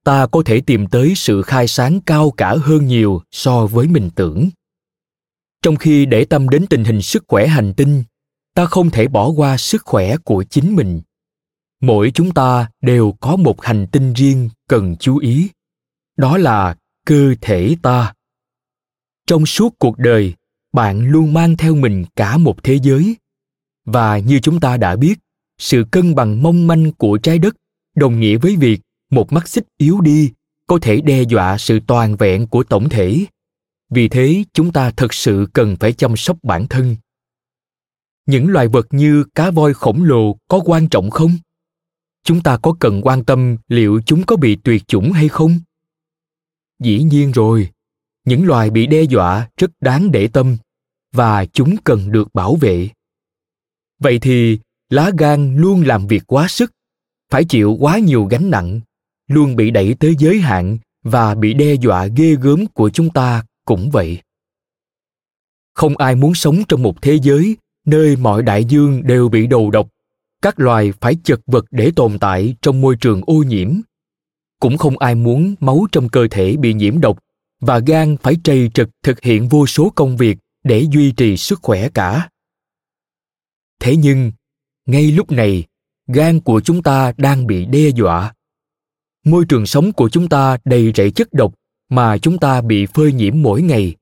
ta 0.05 0.27
có 0.27 0.43
thể 0.47 0.61
tìm 0.61 0.87
tới 0.87 1.13
sự 1.17 1.43
khai 1.43 1.69
sáng 1.69 2.01
cao 2.01 2.31
cả 2.31 2.57
hơn 2.63 2.87
nhiều 2.87 3.23
so 3.31 3.67
với 3.67 3.89
mình 3.89 4.11
tưởng 4.15 4.49
trong 5.65 5.77
khi 5.77 6.07
để 6.07 6.25
tâm 6.25 6.49
đến 6.49 6.67
tình 6.71 6.85
hình 6.85 7.03
sức 7.03 7.25
khỏe 7.29 7.47
hành 7.47 7.75
tinh, 7.75 8.03
ta 8.55 8.67
không 8.67 8.91
thể 8.91 9.09
bỏ 9.09 9.29
qua 9.29 9.57
sức 9.57 9.83
khỏe 9.85 10.17
của 10.17 10.45
chính 10.51 10.77
mình. 10.77 11.01
Mỗi 11.81 12.11
chúng 12.15 12.35
ta 12.35 12.69
đều 12.81 13.15
có 13.21 13.37
một 13.37 13.63
hành 13.63 13.87
tinh 13.87 14.13
riêng 14.13 14.49
cần 14.69 14.97
chú 14.97 15.19
ý, 15.19 15.49
đó 16.17 16.39
là 16.39 16.77
cơ 17.07 17.35
thể 17.41 17.77
ta. 17.83 18.15
Trong 19.27 19.47
suốt 19.47 19.75
cuộc 19.79 19.99
đời, 19.99 20.35
bạn 20.73 21.11
luôn 21.11 21.33
mang 21.33 21.57
theo 21.57 21.75
mình 21.75 22.05
cả 22.17 22.37
một 22.37 22.63
thế 22.63 22.79
giới. 22.83 23.17
Và 23.85 24.19
như 24.19 24.41
chúng 24.41 24.61
ta 24.61 24.77
đã 24.77 24.97
biết, 24.97 25.19
sự 25.59 25.85
cân 25.91 26.15
bằng 26.15 26.43
mong 26.43 26.67
manh 26.67 26.93
của 26.93 27.19
trái 27.19 27.39
đất 27.39 27.57
đồng 27.97 28.21
nghĩa 28.21 28.37
với 28.37 28.57
việc 28.57 28.81
một 29.11 29.33
mắt 29.33 29.49
xích 29.49 29.65
yếu 29.79 30.01
đi 30.01 30.33
có 30.67 30.79
thể 30.83 31.01
đe 31.01 31.23
dọa 31.23 31.59
sự 31.59 31.81
toàn 31.87 32.17
vẹn 32.17 32.47
của 32.47 32.65
tổng 32.65 32.89
thể 32.89 33.25
vì 33.91 34.09
thế, 34.09 34.45
chúng 34.53 34.73
ta 34.73 34.91
thực 34.91 35.15
sự 35.15 35.47
cần 35.53 35.77
phải 35.81 35.93
chăm 35.93 36.17
sóc 36.17 36.37
bản 36.43 36.67
thân. 36.67 36.97
Những 38.27 38.49
loài 38.49 38.69
vật 38.69 38.87
như 38.91 39.25
cá 39.35 39.51
voi 39.51 39.75
khổng 39.75 40.05
lồ 40.05 40.37
có 40.49 40.61
quan 40.65 40.89
trọng 40.89 41.11
không? 41.11 41.31
Chúng 42.25 42.43
ta 42.43 42.57
có 42.57 42.75
cần 42.81 43.01
quan 43.03 43.25
tâm 43.25 43.57
liệu 43.69 44.01
chúng 44.07 44.27
có 44.27 44.37
bị 44.37 44.57
tuyệt 44.57 44.89
chủng 44.89 45.13
hay 45.13 45.29
không? 45.29 45.61
Dĩ 46.79 47.03
nhiên 47.03 47.33
rồi, 47.33 47.71
những 48.25 48.47
loài 48.47 48.71
bị 48.71 48.87
đe 48.87 49.03
dọa 49.03 49.49
rất 49.57 49.71
đáng 49.81 50.13
để 50.13 50.29
tâm 50.29 50.57
và 51.13 51.47
chúng 51.47 51.77
cần 51.85 52.13
được 52.13 52.35
bảo 52.35 52.57
vệ. 52.57 52.89
Vậy 53.99 54.19
thì, 54.19 54.59
lá 54.91 55.11
gan 55.19 55.57
luôn 55.57 55.83
làm 55.83 56.07
việc 56.07 56.23
quá 56.27 56.49
sức, 56.49 56.73
phải 57.31 57.45
chịu 57.45 57.77
quá 57.81 57.99
nhiều 57.99 58.25
gánh 58.25 58.51
nặng, 58.51 58.81
luôn 59.29 59.57
bị 59.57 59.71
đẩy 59.71 59.95
tới 60.01 60.15
giới 60.19 60.41
hạn 60.41 60.79
và 61.03 61.35
bị 61.35 61.55
đe 61.55 61.75
dọa 61.75 62.07
ghê 62.07 62.37
gớm 62.41 62.67
của 62.67 62.91
chúng 62.91 63.11
ta 63.11 63.45
cũng 63.65 63.91
vậy. 63.91 64.19
Không 65.75 65.97
ai 65.97 66.15
muốn 66.15 66.35
sống 66.35 66.63
trong 66.69 66.83
một 66.83 67.03
thế 67.03 67.19
giới 67.23 67.57
nơi 67.87 68.17
mọi 68.17 68.43
đại 68.43 68.65
dương 68.65 69.03
đều 69.03 69.29
bị 69.29 69.47
đầu 69.47 69.71
độc, 69.71 69.89
các 70.43 70.61
loài 70.61 70.93
phải 71.01 71.17
chật 71.25 71.41
vật 71.47 71.65
để 71.71 71.93
tồn 71.97 72.19
tại 72.19 72.57
trong 72.63 72.81
môi 72.81 72.97
trường 73.01 73.21
ô 73.27 73.35
nhiễm. 73.35 73.81
Cũng 74.61 74.77
không 74.77 74.99
ai 74.99 75.15
muốn 75.15 75.55
máu 75.61 75.87
trong 75.93 76.09
cơ 76.09 76.27
thể 76.31 76.57
bị 76.57 76.75
nhiễm 76.75 77.01
độc 77.01 77.19
và 77.61 77.79
gan 77.79 78.17
phải 78.17 78.37
trầy 78.45 78.71
trật 78.75 78.91
thực 79.03 79.21
hiện 79.21 79.49
vô 79.49 79.67
số 79.67 79.93
công 79.95 80.17
việc 80.17 80.39
để 80.65 80.87
duy 80.91 81.13
trì 81.13 81.37
sức 81.37 81.59
khỏe 81.63 81.89
cả. 81.89 82.29
Thế 83.81 83.97
nhưng, 83.97 84.33
ngay 84.87 85.13
lúc 85.13 85.33
này, 85.33 85.65
gan 86.07 86.41
của 86.41 86.61
chúng 86.61 86.83
ta 86.83 87.13
đang 87.17 87.47
bị 87.47 87.65
đe 87.65 87.89
dọa. 87.89 88.35
Môi 89.25 89.45
trường 89.49 89.67
sống 89.67 89.93
của 89.93 90.09
chúng 90.09 90.29
ta 90.29 90.59
đầy 90.65 90.93
rẫy 90.95 91.11
chất 91.11 91.33
độc 91.33 91.55
mà 91.95 92.19
chúng 92.19 92.39
ta 92.39 92.61
bị 92.61 92.87
phơi 92.87 93.13
nhiễm 93.13 93.43
mỗi 93.43 93.63
ngày. 93.63 93.95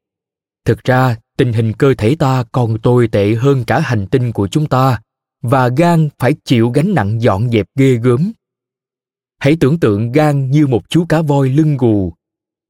Thực 0.64 0.84
ra, 0.84 1.16
tình 1.36 1.52
hình 1.52 1.72
cơ 1.72 1.94
thể 1.98 2.16
ta 2.18 2.44
còn 2.52 2.78
tồi 2.78 3.08
tệ 3.08 3.34
hơn 3.34 3.64
cả 3.64 3.80
hành 3.80 4.06
tinh 4.06 4.32
của 4.32 4.48
chúng 4.48 4.68
ta, 4.68 5.00
và 5.42 5.68
gan 5.68 6.08
phải 6.18 6.34
chịu 6.44 6.70
gánh 6.70 6.94
nặng 6.94 7.22
dọn 7.22 7.50
dẹp 7.50 7.66
ghê 7.74 7.94
gớm. 7.94 8.32
Hãy 9.38 9.56
tưởng 9.60 9.80
tượng 9.80 10.12
gan 10.12 10.50
như 10.50 10.66
một 10.66 10.88
chú 10.88 11.06
cá 11.08 11.22
voi 11.22 11.48
lưng 11.48 11.76
gù, 11.76 12.12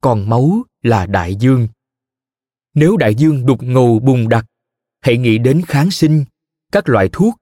còn 0.01 0.29
máu 0.29 0.63
là 0.81 1.05
đại 1.05 1.35
dương. 1.35 1.67
Nếu 2.73 2.97
đại 2.97 3.15
dương 3.15 3.45
đục 3.45 3.63
ngầu 3.63 3.99
bùng 3.99 4.29
đặc, 4.29 4.45
hãy 5.01 5.17
nghĩ 5.17 5.37
đến 5.37 5.61
kháng 5.67 5.91
sinh, 5.91 6.25
các 6.71 6.89
loại 6.89 7.09
thuốc 7.11 7.35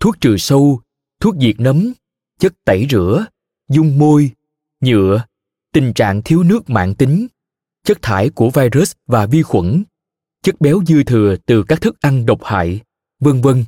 thuốc 0.00 0.20
trừ 0.20 0.36
sâu, 0.36 0.80
thuốc 1.20 1.34
diệt 1.40 1.60
nấm, 1.60 1.92
chất 2.38 2.52
tẩy 2.64 2.86
rửa, 2.90 3.26
dung 3.68 3.98
môi, 3.98 4.30
nhựa 4.80 5.24
tình 5.72 5.92
trạng 5.92 6.22
thiếu 6.22 6.42
nước 6.42 6.70
mạng 6.70 6.94
tính, 6.94 7.26
chất 7.84 7.98
thải 8.02 8.30
của 8.30 8.50
virus 8.50 8.92
và 9.06 9.26
vi 9.26 9.42
khuẩn, 9.42 9.84
chất 10.42 10.60
béo 10.60 10.80
dư 10.86 11.02
thừa 11.04 11.36
từ 11.46 11.64
các 11.68 11.80
thức 11.80 12.00
ăn 12.00 12.26
độc 12.26 12.44
hại, 12.44 12.80
vân 13.20 13.40
vân. 13.40 13.64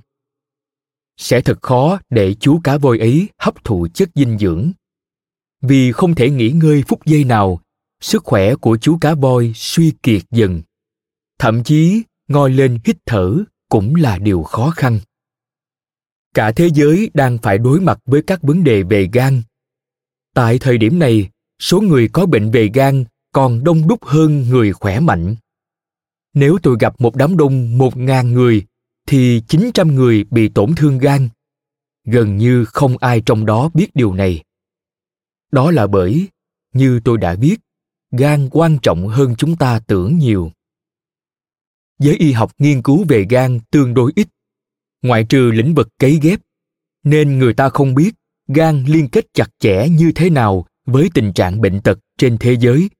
Sẽ 1.16 1.40
thật 1.40 1.58
khó 1.62 2.00
để 2.10 2.34
chú 2.34 2.60
cá 2.64 2.78
voi 2.78 2.98
ấy 2.98 3.28
hấp 3.38 3.64
thụ 3.64 3.88
chất 3.94 4.10
dinh 4.14 4.38
dưỡng. 4.38 4.72
Vì 5.62 5.92
không 5.92 6.14
thể 6.14 6.30
nghỉ 6.30 6.50
ngơi 6.50 6.82
phút 6.88 7.04
giây 7.04 7.24
nào, 7.24 7.60
sức 8.00 8.24
khỏe 8.24 8.54
của 8.54 8.76
chú 8.76 8.98
cá 9.00 9.14
voi 9.14 9.52
suy 9.54 9.92
kiệt 10.02 10.22
dần. 10.30 10.62
Thậm 11.38 11.64
chí 11.64 12.02
ngoi 12.28 12.50
lên 12.50 12.78
hít 12.84 12.96
thở 13.06 13.36
cũng 13.68 13.94
là 13.94 14.18
điều 14.18 14.42
khó 14.42 14.70
khăn. 14.70 15.00
Cả 16.34 16.52
thế 16.52 16.70
giới 16.74 17.10
đang 17.14 17.38
phải 17.38 17.58
đối 17.58 17.80
mặt 17.80 17.98
với 18.04 18.22
các 18.22 18.42
vấn 18.42 18.64
đề 18.64 18.82
về 18.82 19.08
gan. 19.12 19.42
Tại 20.34 20.58
thời 20.58 20.78
điểm 20.78 20.98
này 20.98 21.30
số 21.58 21.80
người 21.80 22.08
có 22.08 22.26
bệnh 22.26 22.50
về 22.50 22.70
gan 22.74 23.04
còn 23.32 23.64
đông 23.64 23.88
đúc 23.88 24.04
hơn 24.04 24.48
người 24.48 24.72
khỏe 24.72 25.00
mạnh 25.00 25.36
nếu 26.34 26.58
tôi 26.62 26.76
gặp 26.80 27.00
một 27.00 27.16
đám 27.16 27.36
đông 27.36 27.78
một 27.78 27.96
ngàn 27.96 28.32
người 28.32 28.66
thì 29.06 29.42
900 29.48 29.94
người 29.94 30.24
bị 30.30 30.48
tổn 30.48 30.74
thương 30.76 30.98
gan. 30.98 31.28
Gần 32.04 32.36
như 32.36 32.64
không 32.64 32.98
ai 32.98 33.20
trong 33.26 33.46
đó 33.46 33.70
biết 33.74 33.86
điều 33.94 34.14
này. 34.14 34.44
Đó 35.52 35.70
là 35.70 35.86
bởi, 35.86 36.28
như 36.72 37.00
tôi 37.04 37.18
đã 37.18 37.36
biết, 37.36 37.60
gan 38.10 38.48
quan 38.50 38.78
trọng 38.82 39.08
hơn 39.08 39.34
chúng 39.38 39.56
ta 39.56 39.78
tưởng 39.78 40.18
nhiều. 40.18 40.52
Giới 41.98 42.16
y 42.16 42.32
học 42.32 42.52
nghiên 42.58 42.82
cứu 42.82 43.04
về 43.08 43.26
gan 43.30 43.60
tương 43.70 43.94
đối 43.94 44.12
ít, 44.16 44.28
ngoại 45.02 45.24
trừ 45.28 45.50
lĩnh 45.54 45.74
vực 45.74 45.88
cấy 45.98 46.18
ghép, 46.22 46.40
nên 47.04 47.38
người 47.38 47.54
ta 47.54 47.68
không 47.68 47.94
biết 47.94 48.14
gan 48.48 48.84
liên 48.84 49.08
kết 49.08 49.26
chặt 49.34 49.50
chẽ 49.58 49.88
như 49.88 50.12
thế 50.14 50.30
nào 50.30 50.66
với 50.86 51.10
tình 51.14 51.32
trạng 51.32 51.60
bệnh 51.60 51.80
tật 51.80 51.98
trên 52.18 52.36
thế 52.38 52.56
giới. 52.60 52.90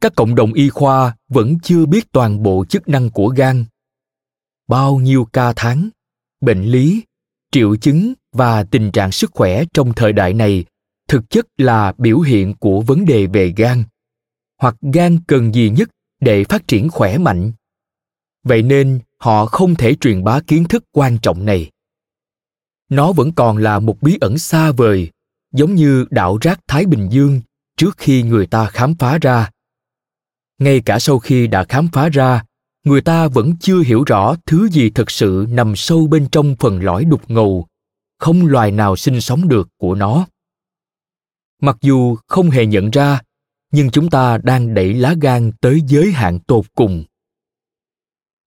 Các 0.00 0.12
cộng 0.16 0.34
đồng 0.34 0.52
y 0.52 0.68
khoa 0.68 1.16
vẫn 1.28 1.58
chưa 1.62 1.86
biết 1.86 2.12
toàn 2.12 2.42
bộ 2.42 2.64
chức 2.68 2.88
năng 2.88 3.10
của 3.10 3.28
gan 3.28 3.64
bao 4.68 4.96
nhiêu 4.96 5.24
ca 5.32 5.52
tháng, 5.56 5.88
bệnh 6.40 6.62
lý, 6.62 7.02
triệu 7.52 7.76
chứng 7.76 8.12
và 8.32 8.64
tình 8.64 8.90
trạng 8.92 9.12
sức 9.12 9.30
khỏe 9.34 9.64
trong 9.74 9.92
thời 9.94 10.12
đại 10.12 10.34
này 10.34 10.64
thực 11.08 11.30
chất 11.30 11.46
là 11.58 11.92
biểu 11.98 12.20
hiện 12.20 12.54
của 12.54 12.80
vấn 12.80 13.04
đề 13.04 13.26
về 13.26 13.52
gan, 13.56 13.84
hoặc 14.60 14.76
gan 14.92 15.18
cần 15.26 15.54
gì 15.54 15.70
nhất 15.70 15.90
để 16.20 16.44
phát 16.44 16.68
triển 16.68 16.88
khỏe 16.90 17.18
mạnh 17.18 17.52
vậy 18.44 18.62
nên 18.62 19.00
họ 19.18 19.46
không 19.46 19.74
thể 19.74 19.94
truyền 19.94 20.24
bá 20.24 20.40
kiến 20.40 20.64
thức 20.64 20.84
quan 20.92 21.18
trọng 21.22 21.44
này 21.44 21.70
nó 22.88 23.12
vẫn 23.12 23.32
còn 23.32 23.56
là 23.56 23.78
một 23.78 24.02
bí 24.02 24.18
ẩn 24.20 24.38
xa 24.38 24.72
vời 24.72 25.10
giống 25.52 25.74
như 25.74 26.06
đảo 26.10 26.38
rác 26.40 26.60
thái 26.66 26.86
bình 26.86 27.08
dương 27.10 27.40
trước 27.76 27.96
khi 27.98 28.22
người 28.22 28.46
ta 28.46 28.66
khám 28.66 28.94
phá 28.94 29.18
ra. 29.22 29.50
Ngay 30.58 30.80
cả 30.80 30.98
sau 30.98 31.18
khi 31.18 31.46
đã 31.46 31.64
khám 31.64 31.88
phá 31.92 32.08
ra, 32.08 32.44
người 32.84 33.00
ta 33.00 33.28
vẫn 33.28 33.56
chưa 33.60 33.80
hiểu 33.80 34.04
rõ 34.06 34.36
thứ 34.46 34.68
gì 34.68 34.90
thực 34.90 35.10
sự 35.10 35.46
nằm 35.50 35.76
sâu 35.76 36.06
bên 36.06 36.28
trong 36.32 36.56
phần 36.58 36.82
lõi 36.82 37.04
đục 37.04 37.30
ngầu, 37.30 37.66
không 38.18 38.46
loài 38.46 38.70
nào 38.70 38.96
sinh 38.96 39.20
sống 39.20 39.48
được 39.48 39.68
của 39.76 39.94
nó. 39.94 40.26
Mặc 41.60 41.76
dù 41.80 42.16
không 42.26 42.50
hề 42.50 42.66
nhận 42.66 42.90
ra, 42.90 43.20
nhưng 43.72 43.90
chúng 43.90 44.10
ta 44.10 44.38
đang 44.38 44.74
đẩy 44.74 44.94
lá 44.94 45.14
gan 45.20 45.52
tới 45.60 45.80
giới 45.86 46.12
hạn 46.12 46.38
tột 46.38 46.64
cùng. 46.74 47.04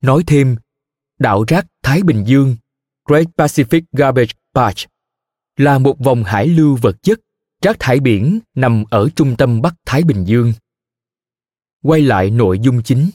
Nói 0.01 0.23
thêm 0.27 0.55
đảo 1.19 1.43
rác 1.47 1.65
thái 1.83 2.03
bình 2.03 2.23
dương, 2.27 2.55
great 3.05 3.27
pacific 3.37 3.81
garbage 3.91 4.33
patch 4.53 4.92
là 5.57 5.77
một 5.79 5.99
vòng 5.99 6.23
hải 6.23 6.47
lưu 6.47 6.77
vật 6.81 6.95
chất. 7.01 7.19
Rác 7.61 7.75
thải 7.79 7.99
biển 7.99 8.39
nằm 8.55 8.83
ở 8.89 9.09
trung 9.15 9.35
tâm 9.37 9.61
bắc 9.61 9.75
thái 9.85 10.03
bình 10.03 10.25
dương. 10.25 10.53
Quay 11.83 12.01
lại 12.01 12.29
nội 12.29 12.59
dung 12.59 12.83
chính. 12.83 13.09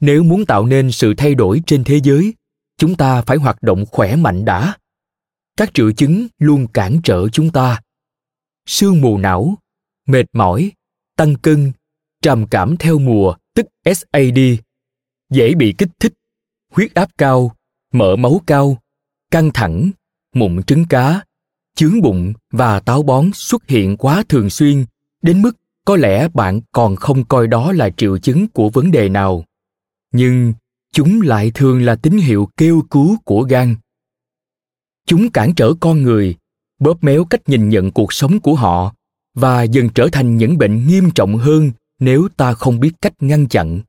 Nếu 0.00 0.22
muốn 0.22 0.46
tạo 0.46 0.66
nên 0.66 0.92
sự 0.92 1.14
thay 1.16 1.34
đổi 1.34 1.62
trên 1.66 1.84
thế 1.84 2.00
giới, 2.04 2.34
chúng 2.76 2.96
ta 2.96 3.22
phải 3.22 3.36
hoạt 3.36 3.62
động 3.62 3.84
khỏe 3.90 4.16
mạnh 4.16 4.44
đã. 4.44 4.76
Các 5.56 5.70
triệu 5.74 5.92
chứng 5.92 6.26
luôn 6.38 6.66
cản 6.66 7.00
trở 7.04 7.28
chúng 7.28 7.50
ta. 7.50 7.80
Sương 8.66 9.00
mù 9.00 9.18
não, 9.18 9.54
mệt 10.06 10.26
mỏi, 10.32 10.72
tăng 11.16 11.36
cân, 11.36 11.72
trầm 12.22 12.46
cảm 12.50 12.76
theo 12.76 12.98
mùa, 12.98 13.34
tức 13.54 13.66
sad 13.84 14.38
dễ 15.30 15.54
bị 15.54 15.74
kích 15.78 15.90
thích, 16.00 16.12
huyết 16.72 16.94
áp 16.94 17.10
cao, 17.18 17.56
mỡ 17.92 18.16
máu 18.16 18.40
cao, 18.46 18.78
căng 19.30 19.50
thẳng 19.54 19.90
mụn 20.34 20.62
trứng 20.62 20.84
cá, 20.84 21.20
chướng 21.76 22.02
bụng 22.02 22.32
và 22.52 22.80
táo 22.80 23.02
bón 23.02 23.30
xuất 23.34 23.66
hiện 23.66 23.96
quá 23.96 24.24
thường 24.28 24.50
xuyên, 24.50 24.84
đến 25.22 25.42
mức 25.42 25.56
có 25.84 25.96
lẽ 25.96 26.28
bạn 26.28 26.60
còn 26.72 26.96
không 26.96 27.24
coi 27.24 27.46
đó 27.46 27.72
là 27.72 27.90
triệu 27.90 28.18
chứng 28.18 28.48
của 28.48 28.70
vấn 28.70 28.90
đề 28.90 29.08
nào. 29.08 29.44
Nhưng 30.12 30.52
chúng 30.92 31.20
lại 31.20 31.50
thường 31.54 31.82
là 31.82 31.94
tín 31.96 32.18
hiệu 32.18 32.48
kêu 32.56 32.82
cứu 32.90 33.16
của 33.24 33.42
gan. 33.42 33.76
Chúng 35.06 35.30
cản 35.30 35.54
trở 35.54 35.74
con 35.80 36.02
người, 36.02 36.34
bóp 36.78 37.04
méo 37.04 37.24
cách 37.24 37.48
nhìn 37.48 37.68
nhận 37.68 37.90
cuộc 37.90 38.12
sống 38.12 38.40
của 38.40 38.54
họ 38.54 38.94
và 39.34 39.62
dần 39.62 39.88
trở 39.94 40.08
thành 40.12 40.36
những 40.36 40.58
bệnh 40.58 40.86
nghiêm 40.86 41.10
trọng 41.10 41.36
hơn 41.36 41.72
nếu 41.98 42.28
ta 42.36 42.52
không 42.52 42.80
biết 42.80 42.92
cách 43.00 43.12
ngăn 43.20 43.48
chặn. 43.48 43.80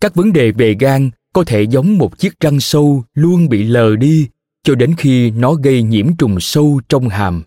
Các 0.00 0.14
vấn 0.14 0.32
đề 0.32 0.52
về 0.52 0.76
gan 0.80 1.10
có 1.32 1.44
thể 1.44 1.62
giống 1.62 1.98
một 1.98 2.18
chiếc 2.18 2.40
răng 2.40 2.60
sâu 2.60 3.04
luôn 3.14 3.48
bị 3.48 3.64
lờ 3.64 3.96
đi 3.96 4.28
cho 4.66 4.74
đến 4.74 4.94
khi 4.98 5.30
nó 5.30 5.54
gây 5.54 5.82
nhiễm 5.82 6.16
trùng 6.16 6.40
sâu 6.40 6.80
trong 6.88 7.08
hàm. 7.08 7.42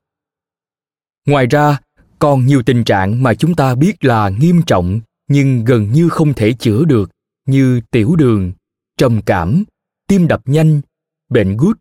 Ngoài 1.26 1.48
ra, 1.48 1.80
còn 2.20 2.46
nhiều 2.46 2.64
tình 2.64 2.84
trạng 2.84 3.24
mà 3.24 3.34
chúng 3.34 3.56
ta 3.56 3.76
biết 3.76 4.06
là 4.06 4.30
nghiêm 4.30 4.62
trọng, 4.68 5.00
nhưng 5.28 5.66
gần 5.66 5.92
như 5.92 6.10
không 6.10 6.34
thể 6.34 6.54
chữa 6.54 6.86
được, 6.86 7.12
như 7.46 7.82
tiểu 7.92 8.16
đường, 8.16 8.54
trầm 8.98 9.22
cảm, 9.26 9.64
tim 10.08 10.28
đập 10.28 10.42
nhanh, 10.46 10.82
bệnh 11.30 11.58
gút, 11.58 11.80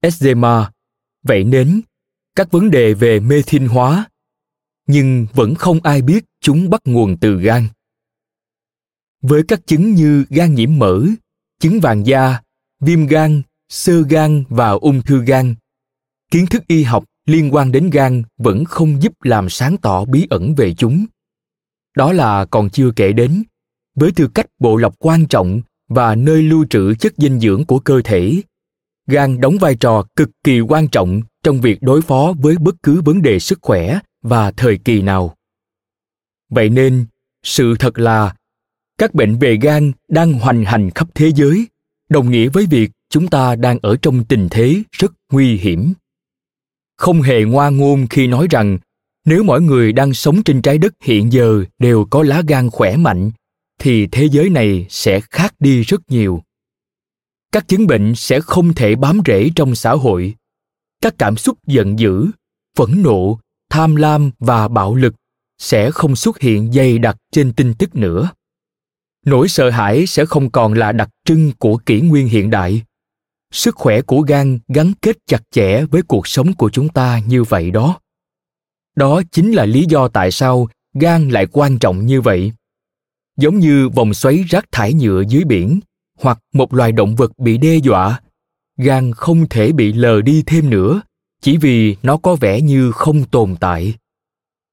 eczema. 0.00 0.70
Vậy 1.22 1.44
nến 1.44 1.80
các 2.36 2.50
vấn 2.50 2.70
đề 2.70 2.94
về 2.94 3.20
mê 3.20 3.42
thiên 3.46 3.68
hóa, 3.68 4.08
nhưng 4.86 5.26
vẫn 5.32 5.54
không 5.54 5.80
ai 5.82 6.02
biết 6.02 6.24
chúng 6.40 6.70
bắt 6.70 6.80
nguồn 6.84 7.16
từ 7.20 7.40
gan. 7.40 7.68
Với 9.22 9.42
các 9.48 9.66
chứng 9.66 9.94
như 9.94 10.24
gan 10.30 10.54
nhiễm 10.54 10.78
mỡ, 10.78 11.06
chứng 11.60 11.80
vàng 11.80 12.06
da, 12.06 12.40
viêm 12.80 13.06
gan 13.06 13.42
sơ 13.68 14.02
gan 14.02 14.44
và 14.48 14.70
ung 14.70 15.02
thư 15.02 15.24
gan. 15.24 15.54
Kiến 16.30 16.46
thức 16.46 16.62
y 16.66 16.82
học 16.82 17.04
liên 17.26 17.54
quan 17.54 17.72
đến 17.72 17.90
gan 17.90 18.22
vẫn 18.38 18.64
không 18.64 19.02
giúp 19.02 19.12
làm 19.22 19.48
sáng 19.48 19.76
tỏ 19.76 20.04
bí 20.04 20.26
ẩn 20.30 20.54
về 20.54 20.74
chúng. 20.74 21.06
Đó 21.96 22.12
là 22.12 22.44
còn 22.44 22.70
chưa 22.70 22.90
kể 22.96 23.12
đến, 23.12 23.42
với 23.94 24.12
tư 24.12 24.28
cách 24.34 24.46
bộ 24.58 24.76
lọc 24.76 24.94
quan 24.98 25.26
trọng 25.26 25.60
và 25.88 26.14
nơi 26.14 26.42
lưu 26.42 26.66
trữ 26.70 26.94
chất 26.94 27.12
dinh 27.16 27.40
dưỡng 27.40 27.64
của 27.64 27.78
cơ 27.78 28.00
thể, 28.04 28.42
gan 29.06 29.40
đóng 29.40 29.58
vai 29.58 29.76
trò 29.76 30.04
cực 30.16 30.30
kỳ 30.44 30.60
quan 30.60 30.88
trọng 30.88 31.22
trong 31.42 31.60
việc 31.60 31.82
đối 31.82 32.02
phó 32.02 32.34
với 32.38 32.58
bất 32.58 32.74
cứ 32.82 33.00
vấn 33.00 33.22
đề 33.22 33.38
sức 33.38 33.58
khỏe 33.62 33.98
và 34.22 34.50
thời 34.50 34.78
kỳ 34.78 35.02
nào. 35.02 35.36
Vậy 36.50 36.68
nên, 36.68 37.06
sự 37.42 37.74
thật 37.78 37.98
là, 37.98 38.34
các 38.98 39.14
bệnh 39.14 39.38
về 39.38 39.58
gan 39.62 39.92
đang 40.08 40.32
hoành 40.32 40.64
hành 40.64 40.90
khắp 40.90 41.08
thế 41.14 41.32
giới, 41.32 41.66
đồng 42.08 42.30
nghĩa 42.30 42.48
với 42.48 42.66
việc 42.66 42.90
chúng 43.10 43.28
ta 43.28 43.56
đang 43.56 43.78
ở 43.82 43.96
trong 44.02 44.24
tình 44.24 44.48
thế 44.50 44.82
rất 44.92 45.12
nguy 45.32 45.56
hiểm. 45.56 45.92
Không 46.96 47.22
hề 47.22 47.44
ngoa 47.44 47.70
ngôn 47.70 48.06
khi 48.10 48.26
nói 48.26 48.46
rằng, 48.50 48.78
nếu 49.24 49.42
mọi 49.42 49.60
người 49.60 49.92
đang 49.92 50.14
sống 50.14 50.42
trên 50.42 50.62
trái 50.62 50.78
đất 50.78 50.92
hiện 51.02 51.32
giờ 51.32 51.64
đều 51.78 52.04
có 52.10 52.22
lá 52.22 52.42
gan 52.48 52.70
khỏe 52.70 52.96
mạnh, 52.96 53.30
thì 53.78 54.06
thế 54.06 54.28
giới 54.28 54.50
này 54.50 54.86
sẽ 54.90 55.20
khác 55.20 55.54
đi 55.58 55.82
rất 55.82 56.00
nhiều. 56.08 56.42
Các 57.52 57.68
chứng 57.68 57.86
bệnh 57.86 58.14
sẽ 58.14 58.40
không 58.40 58.74
thể 58.74 58.94
bám 58.94 59.20
rễ 59.26 59.50
trong 59.56 59.74
xã 59.74 59.92
hội. 59.92 60.34
Các 61.02 61.14
cảm 61.18 61.36
xúc 61.36 61.58
giận 61.66 61.98
dữ, 61.98 62.26
phẫn 62.76 63.02
nộ, 63.02 63.38
tham 63.70 63.96
lam 63.96 64.30
và 64.38 64.68
bạo 64.68 64.94
lực 64.94 65.14
sẽ 65.58 65.90
không 65.90 66.16
xuất 66.16 66.40
hiện 66.40 66.72
dày 66.72 66.98
đặc 66.98 67.16
trên 67.32 67.52
tin 67.52 67.74
tức 67.74 67.96
nữa. 67.96 68.30
Nỗi 69.24 69.48
sợ 69.48 69.70
hãi 69.70 70.06
sẽ 70.06 70.26
không 70.26 70.50
còn 70.50 70.72
là 70.72 70.92
đặc 70.92 71.08
trưng 71.24 71.52
của 71.58 71.76
kỷ 71.76 72.00
nguyên 72.00 72.28
hiện 72.28 72.50
đại 72.50 72.82
sức 73.52 73.76
khỏe 73.76 74.02
của 74.02 74.20
gan 74.20 74.58
gắn 74.68 74.92
kết 75.02 75.16
chặt 75.26 75.42
chẽ 75.50 75.84
với 75.84 76.02
cuộc 76.02 76.26
sống 76.26 76.54
của 76.54 76.70
chúng 76.70 76.88
ta 76.88 77.20
như 77.26 77.42
vậy 77.42 77.70
đó. 77.70 78.00
Đó 78.96 79.22
chính 79.32 79.52
là 79.52 79.66
lý 79.66 79.84
do 79.88 80.08
tại 80.08 80.30
sao 80.30 80.68
gan 80.94 81.28
lại 81.28 81.46
quan 81.52 81.78
trọng 81.78 82.06
như 82.06 82.20
vậy. 82.20 82.52
Giống 83.36 83.58
như 83.58 83.88
vòng 83.88 84.14
xoáy 84.14 84.44
rác 84.48 84.64
thải 84.72 84.92
nhựa 84.92 85.22
dưới 85.28 85.44
biển, 85.44 85.80
hoặc 86.20 86.38
một 86.52 86.74
loài 86.74 86.92
động 86.92 87.16
vật 87.16 87.38
bị 87.38 87.58
đe 87.58 87.76
dọa, 87.76 88.20
gan 88.76 89.12
không 89.12 89.48
thể 89.48 89.72
bị 89.72 89.92
lờ 89.92 90.22
đi 90.22 90.42
thêm 90.46 90.70
nữa, 90.70 91.02
chỉ 91.40 91.56
vì 91.56 91.96
nó 92.02 92.16
có 92.16 92.36
vẻ 92.36 92.60
như 92.60 92.92
không 92.92 93.24
tồn 93.24 93.56
tại. 93.60 93.94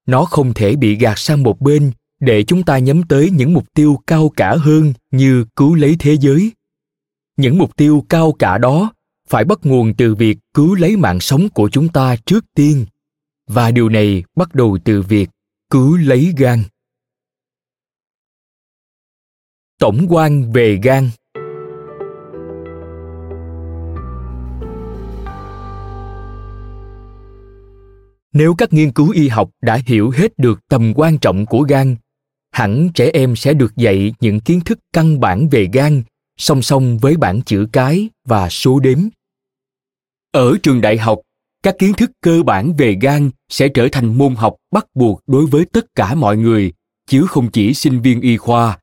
Nó 0.06 0.24
không 0.24 0.54
thể 0.54 0.76
bị 0.76 0.96
gạt 0.96 1.18
sang 1.18 1.42
một 1.42 1.60
bên 1.60 1.92
để 2.20 2.42
chúng 2.42 2.62
ta 2.62 2.78
nhắm 2.78 3.02
tới 3.02 3.30
những 3.30 3.54
mục 3.54 3.64
tiêu 3.74 4.00
cao 4.06 4.32
cả 4.36 4.56
hơn 4.56 4.92
như 5.10 5.44
cứu 5.56 5.74
lấy 5.74 5.96
thế 5.98 6.16
giới 6.16 6.52
những 7.36 7.58
mục 7.58 7.76
tiêu 7.76 8.04
cao 8.08 8.32
cả 8.38 8.58
đó 8.58 8.92
phải 9.28 9.44
bắt 9.44 9.58
nguồn 9.62 9.94
từ 9.94 10.14
việc 10.14 10.38
cứu 10.54 10.74
lấy 10.74 10.96
mạng 10.96 11.20
sống 11.20 11.48
của 11.48 11.68
chúng 11.72 11.88
ta 11.88 12.16
trước 12.16 12.44
tiên. 12.54 12.86
Và 13.46 13.70
điều 13.70 13.88
này 13.88 14.24
bắt 14.36 14.54
đầu 14.54 14.78
từ 14.84 15.02
việc 15.02 15.30
cứu 15.70 15.96
lấy 15.96 16.34
gan. 16.36 16.62
Tổng 19.78 20.06
quan 20.08 20.52
về 20.52 20.78
gan. 20.82 21.10
Nếu 28.32 28.54
các 28.54 28.72
nghiên 28.72 28.92
cứu 28.92 29.10
y 29.10 29.28
học 29.28 29.50
đã 29.62 29.80
hiểu 29.86 30.10
hết 30.10 30.38
được 30.38 30.60
tầm 30.68 30.92
quan 30.96 31.18
trọng 31.18 31.46
của 31.46 31.60
gan, 31.60 31.96
hẳn 32.50 32.88
trẻ 32.94 33.10
em 33.12 33.36
sẽ 33.36 33.54
được 33.54 33.76
dạy 33.76 34.14
những 34.20 34.40
kiến 34.40 34.60
thức 34.60 34.78
căn 34.92 35.20
bản 35.20 35.48
về 35.48 35.68
gan 35.72 36.02
song 36.36 36.62
song 36.62 36.98
với 36.98 37.16
bảng 37.16 37.42
chữ 37.42 37.66
cái 37.72 38.08
và 38.24 38.48
số 38.48 38.80
đếm. 38.80 38.98
Ở 40.32 40.56
trường 40.62 40.80
đại 40.80 40.98
học, 40.98 41.20
các 41.62 41.76
kiến 41.78 41.92
thức 41.94 42.10
cơ 42.20 42.42
bản 42.42 42.76
về 42.76 42.96
gan 43.00 43.30
sẽ 43.48 43.68
trở 43.68 43.88
thành 43.92 44.18
môn 44.18 44.34
học 44.34 44.56
bắt 44.70 44.86
buộc 44.94 45.20
đối 45.26 45.46
với 45.46 45.64
tất 45.64 45.86
cả 45.94 46.14
mọi 46.14 46.36
người, 46.36 46.72
chứ 47.06 47.26
không 47.28 47.50
chỉ 47.50 47.74
sinh 47.74 48.00
viên 48.00 48.20
y 48.20 48.36
khoa. 48.36 48.78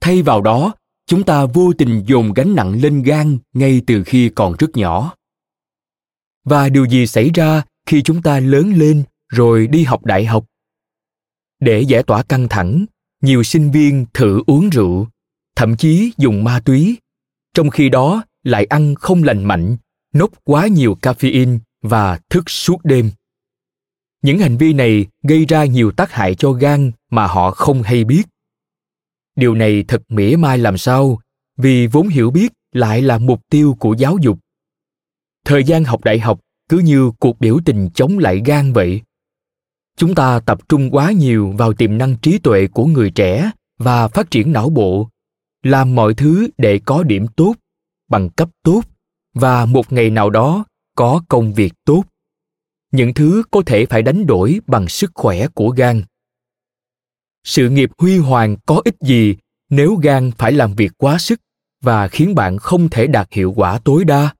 Thay 0.00 0.22
vào 0.22 0.40
đó, 0.40 0.74
chúng 1.06 1.24
ta 1.24 1.46
vô 1.46 1.72
tình 1.78 2.02
dồn 2.06 2.32
gánh 2.32 2.54
nặng 2.54 2.80
lên 2.82 3.02
gan 3.02 3.38
ngay 3.52 3.82
từ 3.86 4.04
khi 4.04 4.28
còn 4.34 4.54
rất 4.58 4.76
nhỏ. 4.76 5.14
Và 6.44 6.68
điều 6.68 6.84
gì 6.84 7.06
xảy 7.06 7.30
ra 7.34 7.62
khi 7.86 8.02
chúng 8.02 8.22
ta 8.22 8.40
lớn 8.40 8.72
lên 8.76 9.04
rồi 9.28 9.66
đi 9.66 9.84
học 9.84 10.04
đại 10.04 10.24
học? 10.24 10.44
Để 11.60 11.80
giải 11.80 12.02
tỏa 12.02 12.22
căng 12.22 12.48
thẳng, 12.48 12.86
nhiều 13.22 13.42
sinh 13.42 13.70
viên 13.70 14.06
thử 14.14 14.42
uống 14.46 14.70
rượu 14.70 15.08
thậm 15.56 15.76
chí 15.76 16.12
dùng 16.16 16.44
ma 16.44 16.60
túy. 16.64 16.96
Trong 17.54 17.70
khi 17.70 17.88
đó, 17.88 18.24
lại 18.42 18.64
ăn 18.64 18.94
không 18.94 19.22
lành 19.22 19.44
mạnh, 19.44 19.76
nốt 20.12 20.30
quá 20.44 20.66
nhiều 20.66 20.98
caffeine 21.02 21.58
và 21.82 22.20
thức 22.30 22.50
suốt 22.50 22.84
đêm. 22.84 23.10
Những 24.22 24.38
hành 24.38 24.56
vi 24.56 24.72
này 24.72 25.06
gây 25.22 25.44
ra 25.44 25.64
nhiều 25.64 25.90
tác 25.92 26.12
hại 26.12 26.34
cho 26.34 26.52
gan 26.52 26.92
mà 27.10 27.26
họ 27.26 27.50
không 27.50 27.82
hay 27.82 28.04
biết. 28.04 28.22
Điều 29.36 29.54
này 29.54 29.84
thật 29.88 30.02
mỉa 30.08 30.36
mai 30.36 30.58
làm 30.58 30.78
sao, 30.78 31.18
vì 31.56 31.86
vốn 31.86 32.08
hiểu 32.08 32.30
biết 32.30 32.52
lại 32.72 33.02
là 33.02 33.18
mục 33.18 33.40
tiêu 33.50 33.76
của 33.78 33.94
giáo 33.94 34.16
dục. 34.20 34.38
Thời 35.44 35.64
gian 35.64 35.84
học 35.84 36.04
đại 36.04 36.18
học 36.18 36.40
cứ 36.68 36.78
như 36.78 37.10
cuộc 37.20 37.40
biểu 37.40 37.58
tình 37.64 37.90
chống 37.94 38.18
lại 38.18 38.42
gan 38.44 38.72
vậy. 38.72 39.02
Chúng 39.96 40.14
ta 40.14 40.40
tập 40.40 40.68
trung 40.68 40.90
quá 40.90 41.12
nhiều 41.12 41.54
vào 41.58 41.72
tiềm 41.72 41.98
năng 41.98 42.16
trí 42.16 42.38
tuệ 42.38 42.66
của 42.66 42.86
người 42.86 43.10
trẻ 43.10 43.50
và 43.78 44.08
phát 44.08 44.30
triển 44.30 44.52
não 44.52 44.70
bộ 44.70 45.08
làm 45.66 45.94
mọi 45.94 46.14
thứ 46.14 46.48
để 46.58 46.80
có 46.84 47.02
điểm 47.02 47.26
tốt, 47.36 47.54
bằng 48.08 48.30
cấp 48.30 48.48
tốt, 48.62 48.82
và 49.34 49.66
một 49.66 49.92
ngày 49.92 50.10
nào 50.10 50.30
đó 50.30 50.64
có 50.94 51.22
công 51.28 51.54
việc 51.54 51.72
tốt. 51.84 52.04
Những 52.92 53.14
thứ 53.14 53.42
có 53.50 53.62
thể 53.66 53.86
phải 53.86 54.02
đánh 54.02 54.26
đổi 54.26 54.60
bằng 54.66 54.88
sức 54.88 55.10
khỏe 55.14 55.48
của 55.48 55.68
gan. 55.68 56.02
Sự 57.44 57.70
nghiệp 57.70 57.90
huy 57.98 58.18
hoàng 58.18 58.56
có 58.66 58.82
ích 58.84 58.96
gì 59.00 59.36
nếu 59.70 59.94
gan 59.94 60.30
phải 60.38 60.52
làm 60.52 60.74
việc 60.74 60.92
quá 60.98 61.18
sức 61.18 61.40
và 61.80 62.08
khiến 62.08 62.34
bạn 62.34 62.58
không 62.58 62.88
thể 62.88 63.06
đạt 63.06 63.32
hiệu 63.32 63.52
quả 63.56 63.78
tối 63.84 64.04
đa? 64.04 64.34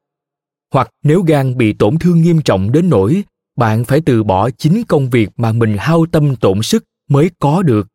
Hoặc 0.73 0.91
nếu 1.03 1.23
gan 1.23 1.57
bị 1.57 1.73
tổn 1.73 1.99
thương 1.99 2.23
nghiêm 2.23 2.43
trọng 2.43 2.73
đến 2.73 2.91
nỗi 2.91 3.25
bạn 3.57 3.85
phải 3.85 4.01
từ 4.07 4.23
bỏ 4.25 4.51
chính 4.51 4.85
công 4.89 5.11
việc 5.11 5.29
mà 5.37 5.53
mình 5.53 5.77
hao 5.79 6.07
tâm 6.13 6.37
tổn 6.37 6.63
sức 6.63 6.85
mới 7.09 7.31
có 7.39 7.63
được? 7.63 7.89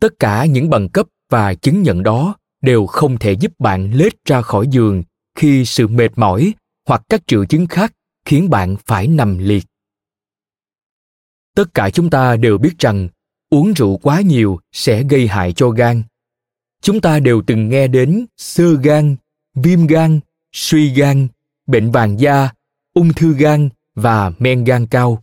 Tất 0.00 0.18
cả 0.18 0.44
những 0.44 0.70
bằng 0.70 0.88
cấp 0.88 1.06
và 1.32 1.54
chứng 1.54 1.82
nhận 1.82 2.02
đó 2.02 2.34
đều 2.60 2.86
không 2.86 3.18
thể 3.18 3.32
giúp 3.32 3.52
bạn 3.58 3.92
lết 3.92 4.24
ra 4.24 4.42
khỏi 4.42 4.66
giường 4.70 5.02
khi 5.34 5.64
sự 5.64 5.88
mệt 5.88 6.08
mỏi 6.16 6.54
hoặc 6.86 7.02
các 7.08 7.22
triệu 7.26 7.44
chứng 7.44 7.66
khác 7.66 7.92
khiến 8.24 8.50
bạn 8.50 8.76
phải 8.86 9.06
nằm 9.08 9.38
liệt. 9.38 9.64
Tất 11.54 11.74
cả 11.74 11.90
chúng 11.90 12.10
ta 12.10 12.36
đều 12.36 12.58
biết 12.58 12.78
rằng 12.78 13.08
uống 13.50 13.72
rượu 13.72 13.96
quá 13.96 14.20
nhiều 14.20 14.60
sẽ 14.72 15.02
gây 15.02 15.28
hại 15.28 15.52
cho 15.52 15.70
gan. 15.70 16.02
Chúng 16.82 17.00
ta 17.00 17.18
đều 17.18 17.42
từng 17.46 17.68
nghe 17.68 17.86
đến 17.86 18.26
sơ 18.36 18.74
gan, 18.74 19.16
viêm 19.54 19.86
gan, 19.86 20.20
suy 20.52 20.94
gan, 20.94 21.28
bệnh 21.66 21.90
vàng 21.90 22.20
da, 22.20 22.50
ung 22.94 23.12
thư 23.12 23.34
gan 23.34 23.68
và 23.94 24.32
men 24.38 24.64
gan 24.64 24.86
cao. 24.86 25.22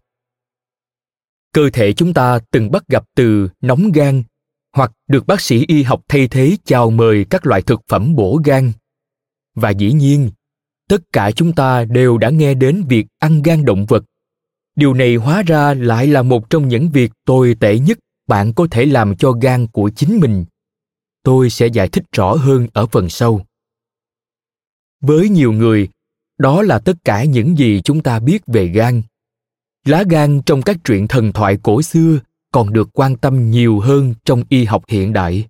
Cơ 1.51 1.69
thể 1.73 1.93
chúng 1.93 2.13
ta 2.13 2.39
từng 2.51 2.71
bắt 2.71 2.87
gặp 2.87 3.03
từ 3.15 3.49
nóng 3.61 3.91
gan 3.91 4.23
hoặc 4.73 4.91
được 5.07 5.27
bác 5.27 5.41
sĩ 5.41 5.65
y 5.67 5.83
học 5.83 6.01
thay 6.07 6.27
thế 6.27 6.57
chào 6.65 6.89
mời 6.89 7.25
các 7.29 7.45
loại 7.45 7.61
thực 7.61 7.81
phẩm 7.87 8.15
bổ 8.15 8.41
gan. 8.45 8.71
Và 9.55 9.69
dĩ 9.69 9.91
nhiên, 9.91 10.31
tất 10.89 11.01
cả 11.13 11.31
chúng 11.31 11.53
ta 11.53 11.85
đều 11.85 12.17
đã 12.17 12.29
nghe 12.29 12.53
đến 12.53 12.83
việc 12.89 13.07
ăn 13.19 13.41
gan 13.41 13.65
động 13.65 13.85
vật. 13.85 14.03
Điều 14.75 14.93
này 14.93 15.15
hóa 15.15 15.43
ra 15.43 15.73
lại 15.73 16.07
là 16.07 16.21
một 16.21 16.49
trong 16.49 16.67
những 16.67 16.89
việc 16.89 17.11
tồi 17.25 17.55
tệ 17.59 17.79
nhất 17.79 17.99
bạn 18.27 18.53
có 18.53 18.67
thể 18.71 18.85
làm 18.85 19.15
cho 19.15 19.31
gan 19.31 19.67
của 19.67 19.89
chính 19.95 20.19
mình. 20.19 20.45
Tôi 21.23 21.49
sẽ 21.49 21.67
giải 21.67 21.87
thích 21.87 22.03
rõ 22.11 22.33
hơn 22.33 22.67
ở 22.73 22.85
phần 22.85 23.09
sau. 23.09 23.45
Với 25.01 25.29
nhiều 25.29 25.51
người, 25.51 25.89
đó 26.37 26.61
là 26.61 26.79
tất 26.79 26.93
cả 27.03 27.23
những 27.23 27.57
gì 27.57 27.81
chúng 27.81 28.03
ta 28.03 28.19
biết 28.19 28.41
về 28.47 28.67
gan. 28.67 29.01
Lá 29.85 30.03
gan 30.09 30.41
trong 30.45 30.61
các 30.61 30.77
truyện 30.83 31.07
thần 31.07 31.31
thoại 31.33 31.57
cổ 31.63 31.81
xưa 31.81 32.19
còn 32.51 32.73
được 32.73 32.89
quan 32.93 33.17
tâm 33.17 33.51
nhiều 33.51 33.79
hơn 33.79 34.13
trong 34.25 34.43
y 34.49 34.65
học 34.65 34.83
hiện 34.87 35.13
đại. 35.13 35.47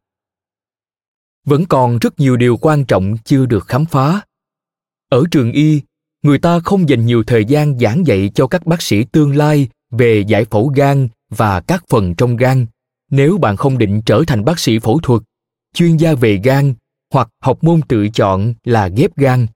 Vẫn 1.46 1.66
còn 1.66 2.00
rất 2.00 2.20
nhiều 2.20 2.38
điều 2.38 2.58
quan 2.58 2.86
trọng 2.86 3.18
chưa 3.24 3.46
được 3.46 3.68
khám 3.68 3.86
phá. 3.86 4.22
Ở 5.10 5.24
trường 5.32 5.52
y, 5.52 5.82
người 6.22 6.40
ta 6.40 6.60
không 6.60 6.90
dành 6.90 7.06
nhiều 7.06 7.24
thời 7.24 7.46
gian 7.46 7.80
giảng 7.80 8.08
dạy 8.08 8.32
cho 8.36 8.48
các 8.48 8.66
bác 8.66 8.82
sĩ 8.82 9.04
tương 9.04 9.36
lai 9.36 9.70
về 9.92 10.24
giải 10.28 10.46
phẫu 10.46 10.68
gan 10.68 11.08
và 11.30 11.62
các 11.62 11.84
phần 11.90 12.16
trong 12.16 12.36
gan. 12.36 12.66
Nếu 13.12 13.38
bạn 13.38 13.58
không 13.58 13.78
định 13.78 14.02
trở 14.06 14.24
thành 14.28 14.46
bác 14.46 14.60
sĩ 14.60 14.80
phẫu 14.80 15.00
thuật, 15.00 15.22
chuyên 15.74 15.98
gia 15.98 16.14
về 16.14 16.40
gan 16.44 16.74
hoặc 17.14 17.30
học 17.40 17.64
môn 17.64 17.82
tự 17.82 18.10
chọn 18.10 18.54
là 18.64 18.88
ghép 18.88 19.18
gan. 19.18 19.48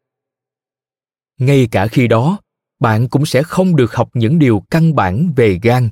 Ngay 1.39 1.67
cả 1.71 1.87
khi 1.87 2.07
đó, 2.07 2.39
bạn 2.79 3.09
cũng 3.09 3.25
sẽ 3.25 3.43
không 3.43 3.75
được 3.75 3.95
học 3.95 4.09
những 4.13 4.39
điều 4.39 4.63
căn 4.69 4.95
bản 4.95 5.33
về 5.35 5.59
gan 5.63 5.89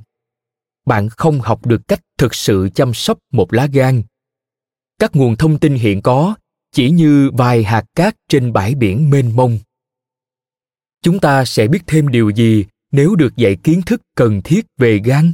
bạn 0.86 1.08
không 1.08 1.40
học 1.40 1.66
được 1.66 1.88
cách 1.88 2.00
thực 2.18 2.34
sự 2.34 2.68
chăm 2.74 2.94
sóc 2.94 3.18
một 3.32 3.52
lá 3.52 3.66
gan. 3.66 4.02
Các 4.98 5.16
nguồn 5.16 5.36
thông 5.36 5.58
tin 5.58 5.74
hiện 5.74 6.02
có 6.02 6.34
chỉ 6.72 6.90
như 6.90 7.30
vài 7.34 7.64
hạt 7.64 7.84
cát 7.94 8.16
trên 8.28 8.52
bãi 8.52 8.74
biển 8.74 9.10
mênh 9.10 9.36
mông. 9.36 9.58
Chúng 11.02 11.20
ta 11.20 11.44
sẽ 11.44 11.68
biết 11.68 11.80
thêm 11.86 12.08
điều 12.08 12.30
gì 12.30 12.64
nếu 12.92 13.14
được 13.14 13.36
dạy 13.36 13.56
kiến 13.56 13.82
thức 13.86 14.02
cần 14.14 14.42
thiết 14.42 14.66
về 14.78 15.00
gan. 15.04 15.32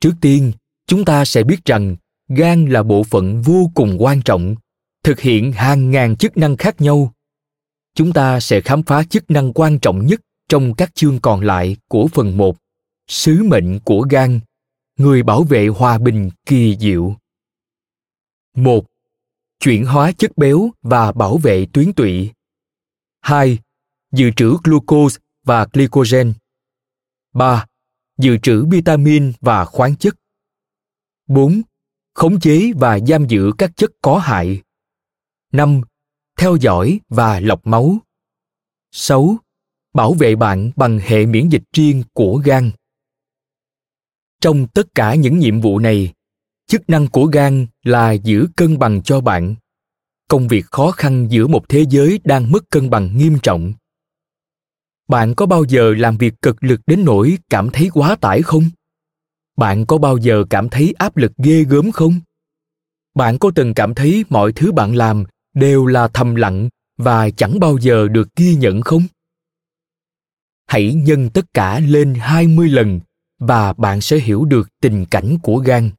Trước 0.00 0.12
tiên 0.20 0.52
chúng 0.86 1.04
ta 1.04 1.24
sẽ 1.24 1.44
biết 1.44 1.64
rằng 1.64 1.96
gan 2.28 2.66
là 2.66 2.82
bộ 2.82 3.02
phận 3.02 3.42
vô 3.42 3.70
cùng 3.74 3.96
quan 3.98 4.22
trọng 4.22 4.54
thực 5.02 5.20
hiện 5.20 5.52
hàng 5.52 5.90
ngàn 5.90 6.16
chức 6.16 6.36
năng 6.36 6.56
khác 6.56 6.80
nhau. 6.80 7.12
Chúng 7.94 8.12
ta 8.12 8.40
sẽ 8.40 8.60
khám 8.60 8.82
phá 8.82 9.04
chức 9.04 9.30
năng 9.30 9.52
quan 9.52 9.78
trọng 9.78 10.06
nhất 10.06 10.20
trong 10.48 10.74
các 10.74 10.94
chương 10.94 11.20
còn 11.20 11.40
lại 11.40 11.76
của 11.88 12.08
phần 12.12 12.36
1, 12.36 12.56
sứ 13.12 13.42
mệnh 13.42 13.80
của 13.84 14.06
gan, 14.10 14.40
người 14.96 15.22
bảo 15.22 15.42
vệ 15.42 15.66
hòa 15.66 15.98
bình 15.98 16.30
kỳ 16.46 16.76
diệu. 16.80 17.16
Một, 18.54 18.86
Chuyển 19.60 19.84
hóa 19.84 20.12
chất 20.12 20.36
béo 20.36 20.70
và 20.82 21.12
bảo 21.12 21.38
vệ 21.38 21.66
tuyến 21.72 21.92
tụy. 21.92 22.30
2. 23.20 23.58
Dự 24.12 24.30
trữ 24.36 24.56
glucose 24.64 25.20
và 25.44 25.66
glycogen. 25.72 26.32
3. 27.32 27.66
Dự 28.18 28.38
trữ 28.42 28.66
vitamin 28.70 29.32
và 29.40 29.64
khoáng 29.64 29.96
chất. 29.96 30.14
4. 31.26 31.62
Khống 32.14 32.40
chế 32.40 32.72
và 32.76 32.98
giam 32.98 33.26
giữ 33.26 33.52
các 33.58 33.70
chất 33.76 33.90
có 34.02 34.18
hại. 34.18 34.62
5. 35.52 35.80
Theo 36.38 36.56
dõi 36.56 37.00
và 37.08 37.40
lọc 37.40 37.66
máu. 37.66 37.98
6. 38.90 39.36
Bảo 39.94 40.14
vệ 40.14 40.36
bạn 40.36 40.70
bằng 40.76 40.98
hệ 40.98 41.26
miễn 41.26 41.48
dịch 41.48 41.64
riêng 41.72 42.02
của 42.12 42.40
gan. 42.44 42.70
Trong 44.42 44.66
tất 44.66 44.94
cả 44.94 45.14
những 45.14 45.38
nhiệm 45.38 45.60
vụ 45.60 45.78
này, 45.78 46.12
chức 46.66 46.90
năng 46.90 47.06
của 47.08 47.24
gan 47.24 47.66
là 47.84 48.12
giữ 48.12 48.46
cân 48.56 48.78
bằng 48.78 49.02
cho 49.02 49.20
bạn. 49.20 49.54
Công 50.28 50.48
việc 50.48 50.66
khó 50.66 50.90
khăn 50.90 51.26
giữa 51.30 51.46
một 51.46 51.68
thế 51.68 51.84
giới 51.90 52.20
đang 52.24 52.52
mất 52.52 52.70
cân 52.70 52.90
bằng 52.90 53.18
nghiêm 53.18 53.38
trọng. 53.42 53.72
Bạn 55.08 55.34
có 55.34 55.46
bao 55.46 55.64
giờ 55.64 55.94
làm 55.98 56.16
việc 56.16 56.34
cực 56.42 56.64
lực 56.64 56.80
đến 56.86 57.04
nỗi 57.04 57.38
cảm 57.50 57.70
thấy 57.70 57.90
quá 57.92 58.16
tải 58.16 58.42
không? 58.42 58.64
Bạn 59.56 59.86
có 59.86 59.98
bao 59.98 60.16
giờ 60.16 60.44
cảm 60.50 60.68
thấy 60.68 60.94
áp 60.98 61.16
lực 61.16 61.32
ghê 61.36 61.64
gớm 61.64 61.92
không? 61.92 62.20
Bạn 63.14 63.38
có 63.38 63.50
từng 63.54 63.74
cảm 63.74 63.94
thấy 63.94 64.24
mọi 64.28 64.52
thứ 64.52 64.72
bạn 64.72 64.94
làm 64.94 65.24
đều 65.54 65.86
là 65.86 66.08
thầm 66.08 66.34
lặng 66.34 66.68
và 66.96 67.30
chẳng 67.30 67.60
bao 67.60 67.78
giờ 67.78 68.08
được 68.08 68.28
ghi 68.36 68.54
nhận 68.54 68.80
không? 68.80 69.02
Hãy 70.66 70.94
nhân 70.94 71.30
tất 71.30 71.44
cả 71.54 71.80
lên 71.80 72.14
20 72.14 72.68
lần 72.68 73.00
và 73.46 73.72
bạn 73.72 74.00
sẽ 74.00 74.18
hiểu 74.18 74.44
được 74.44 74.68
tình 74.80 75.06
cảnh 75.06 75.38
của 75.42 75.56
gan. 75.56 75.90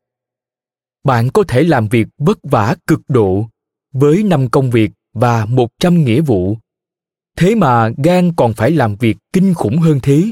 Bạn 1.03 1.29
có 1.29 1.43
thể 1.47 1.63
làm 1.63 1.87
việc 1.87 2.07
vất 2.17 2.39
vả 2.43 2.75
cực 2.87 3.01
độ 3.07 3.47
với 3.93 4.23
năm 4.23 4.49
công 4.49 4.71
việc 4.71 4.91
và 5.13 5.45
100 5.45 6.03
nghĩa 6.03 6.21
vụ. 6.21 6.57
Thế 7.37 7.55
mà 7.55 7.89
gan 8.03 8.33
còn 8.35 8.53
phải 8.53 8.71
làm 8.71 8.95
việc 8.95 9.17
kinh 9.33 9.53
khủng 9.53 9.77
hơn 9.77 9.99
thế. 10.03 10.31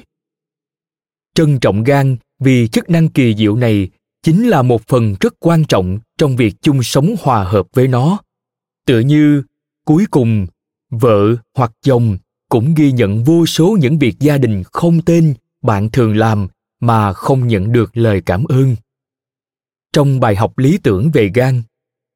Trân 1.36 1.60
trọng 1.60 1.84
gan 1.84 2.18
vì 2.40 2.68
chức 2.68 2.90
năng 2.90 3.08
kỳ 3.08 3.36
diệu 3.36 3.56
này 3.56 3.90
chính 4.24 4.48
là 4.48 4.62
một 4.62 4.82
phần 4.88 5.16
rất 5.20 5.34
quan 5.40 5.66
trọng 5.66 6.00
trong 6.18 6.36
việc 6.36 6.56
chung 6.62 6.84
sống 6.84 7.16
hòa 7.20 7.44
hợp 7.44 7.68
với 7.74 7.88
nó 7.88 8.20
tựa 8.86 9.00
như 9.00 9.44
cuối 9.86 10.06
cùng, 10.12 10.48
vợ 10.90 11.36
hoặc 11.58 11.72
chồng 11.82 12.18
cũng 12.50 12.74
ghi 12.74 12.92
nhận 12.92 13.24
vô 13.24 13.46
số 13.46 13.78
những 13.82 14.00
việc 14.00 14.20
gia 14.20 14.38
đình 14.38 14.64
không 14.72 15.02
tên 15.02 15.34
bạn 15.62 15.90
thường 15.90 16.18
làm 16.18 16.48
mà 16.82 17.14
không 17.14 17.48
nhận 17.48 17.72
được 17.72 17.98
lời 17.98 18.22
cảm 18.26 18.44
ơn 18.44 18.76
trong 19.94 20.20
bài 20.20 20.36
học 20.36 20.58
lý 20.58 20.78
tưởng 20.84 21.12
về 21.12 21.32
gan 21.34 21.62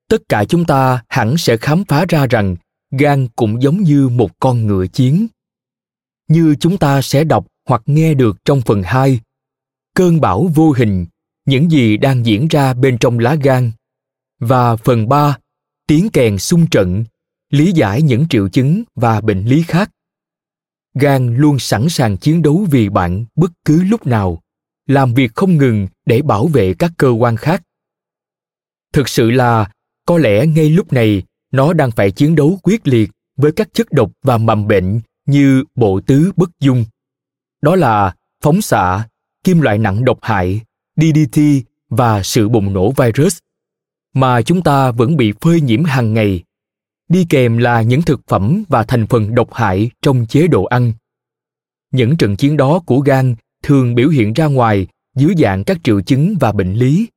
tất 0.09 0.21
cả 0.29 0.45
chúng 0.45 0.65
ta 0.65 1.03
hẳn 1.09 1.37
sẽ 1.37 1.57
khám 1.57 1.83
phá 1.85 2.05
ra 2.09 2.27
rằng 2.27 2.55
gan 2.91 3.27
cũng 3.35 3.61
giống 3.61 3.83
như 3.83 4.09
một 4.09 4.39
con 4.39 4.67
ngựa 4.67 4.87
chiến 4.87 5.27
như 6.27 6.55
chúng 6.59 6.77
ta 6.77 7.01
sẽ 7.01 7.23
đọc 7.23 7.47
hoặc 7.67 7.81
nghe 7.85 8.13
được 8.13 8.45
trong 8.45 8.61
phần 8.61 8.83
2, 8.83 9.19
cơn 9.95 10.21
bão 10.21 10.49
vô 10.55 10.71
hình, 10.71 11.05
những 11.45 11.71
gì 11.71 11.97
đang 11.97 12.25
diễn 12.25 12.47
ra 12.47 12.73
bên 12.73 12.97
trong 12.97 13.19
lá 13.19 13.35
gan. 13.35 13.71
Và 14.39 14.75
phần 14.75 15.09
3, 15.09 15.37
tiếng 15.87 16.09
kèn 16.09 16.37
xung 16.37 16.67
trận, 16.67 17.05
lý 17.49 17.71
giải 17.71 18.01
những 18.01 18.27
triệu 18.29 18.49
chứng 18.49 18.83
và 18.95 19.21
bệnh 19.21 19.45
lý 19.45 19.63
khác. 19.67 19.91
Gan 20.93 21.37
luôn 21.37 21.59
sẵn 21.59 21.89
sàng 21.89 22.17
chiến 22.17 22.41
đấu 22.41 22.67
vì 22.71 22.89
bạn 22.89 23.25
bất 23.35 23.51
cứ 23.65 23.83
lúc 23.83 24.07
nào, 24.07 24.41
làm 24.87 25.13
việc 25.13 25.35
không 25.35 25.57
ngừng 25.57 25.87
để 26.05 26.21
bảo 26.21 26.47
vệ 26.47 26.73
các 26.73 26.91
cơ 26.97 27.09
quan 27.09 27.35
khác. 27.35 27.63
Thực 28.93 29.09
sự 29.09 29.31
là, 29.31 29.71
có 30.05 30.17
lẽ 30.17 30.45
ngay 30.47 30.69
lúc 30.69 30.93
này 30.93 31.23
nó 31.51 31.73
đang 31.73 31.91
phải 31.91 32.11
chiến 32.11 32.35
đấu 32.35 32.59
quyết 32.63 32.87
liệt 32.87 33.09
với 33.37 33.51
các 33.51 33.69
chất 33.73 33.91
độc 33.91 34.11
và 34.23 34.37
mầm 34.37 34.67
bệnh 34.67 35.01
như 35.25 35.63
bộ 35.75 36.01
tứ 36.05 36.31
bất 36.35 36.49
dung. 36.59 36.85
Đó 37.61 37.75
là 37.75 38.15
phóng 38.41 38.61
xạ, 38.61 39.07
kim 39.43 39.61
loại 39.61 39.77
nặng 39.77 40.05
độc 40.05 40.19
hại, 40.21 40.61
DDT 40.95 41.41
và 41.89 42.23
sự 42.23 42.49
bùng 42.49 42.73
nổ 42.73 42.91
virus 42.91 43.37
mà 44.13 44.41
chúng 44.41 44.61
ta 44.61 44.91
vẫn 44.91 45.17
bị 45.17 45.33
phơi 45.41 45.61
nhiễm 45.61 45.83
hàng 45.83 46.13
ngày 46.13 46.43
đi 47.09 47.25
kèm 47.29 47.57
là 47.57 47.81
những 47.81 48.01
thực 48.01 48.21
phẩm 48.27 48.63
và 48.67 48.83
thành 48.83 49.07
phần 49.07 49.35
độc 49.35 49.53
hại 49.53 49.89
trong 50.01 50.25
chế 50.25 50.47
độ 50.47 50.63
ăn 50.63 50.93
những 51.91 52.17
trận 52.17 52.35
chiến 52.35 52.57
đó 52.57 52.79
của 52.85 52.99
gan 52.99 53.35
thường 53.65 53.95
biểu 53.95 54.09
hiện 54.09 54.33
ra 54.33 54.45
ngoài, 54.45 54.87
dưới 55.15 55.33
dạng 55.37 55.63
các 55.63 55.77
triệu 55.83 56.01
chứng 56.01 56.35
và 56.39 56.51
bệnh 56.51 56.73
lý. 56.73 57.07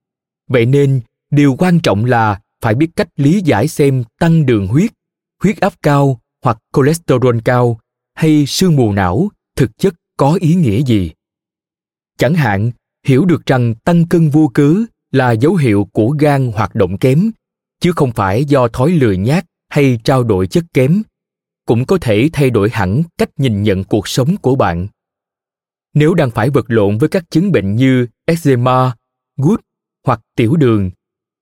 Vậy 0.49 0.67
nên, 0.67 1.01
điều 1.31 1.55
quan 1.59 1.81
trọng 1.81 2.05
là 2.05 2.41
phải 2.61 2.75
biết 2.75 2.89
cách 2.97 3.09
lý 3.17 3.41
giải 3.45 3.69
xem 3.69 4.05
tăng 4.19 4.47
đường 4.47 4.67
huyết 4.67 4.91
huyết 5.43 5.61
áp 5.61 5.73
cao 5.83 6.21
hoặc 6.45 6.59
cholesterol 6.77 7.39
cao 7.45 7.81
hay 8.15 8.47
sương 8.47 8.77
mù 8.77 8.93
não 8.93 9.29
thực 9.57 9.79
chất 9.79 9.95
có 10.17 10.39
ý 10.41 10.55
nghĩa 10.55 10.83
gì. 10.83 11.11
Chẳng 12.19 12.35
hạn, 12.35 12.71
hiểu 13.07 13.25
được 13.25 13.47
rằng 13.47 13.75
tăng 13.75 14.07
cân 14.07 14.29
vô 14.29 14.51
cớ 14.55 14.75
là 15.13 15.33
dấu 15.33 15.55
hiệu 15.55 15.89
của 15.93 16.09
gan 16.11 16.53
hoạt 16.53 16.75
động 16.75 16.99
kém, 16.99 17.31
chứ 17.81 17.93
không 17.97 18.13
phải 18.13 18.45
do 18.45 18.69
thói 18.69 18.91
lười 18.91 19.17
nhác 19.17 19.45
hay 19.69 19.99
trao 20.05 20.25
đổi 20.25 20.47
chất 20.47 20.65
kém. 20.75 21.03
Cũng 21.67 21.85
có 21.85 21.99
thể 22.01 22.29
thay 22.33 22.51
đổi 22.51 22.71
hẳn 22.73 23.03
cách 23.19 23.31
nhìn 23.37 23.63
nhận 23.63 23.85
cuộc 23.85 24.09
sống 24.09 24.37
của 24.37 24.57
bạn 24.57 24.89
nếu 25.95 26.15
đang 26.15 26.31
phải 26.31 26.51
vật 26.51 26.65
lộn 26.69 26.99
với 26.99 27.09
các 27.09 27.25
chứng 27.31 27.53
bệnh 27.53 27.77
như 27.77 28.07
eczema, 28.25 28.97
gút 29.37 29.61
hoặc 30.07 30.21
tiểu 30.37 30.57
đường, 30.57 30.91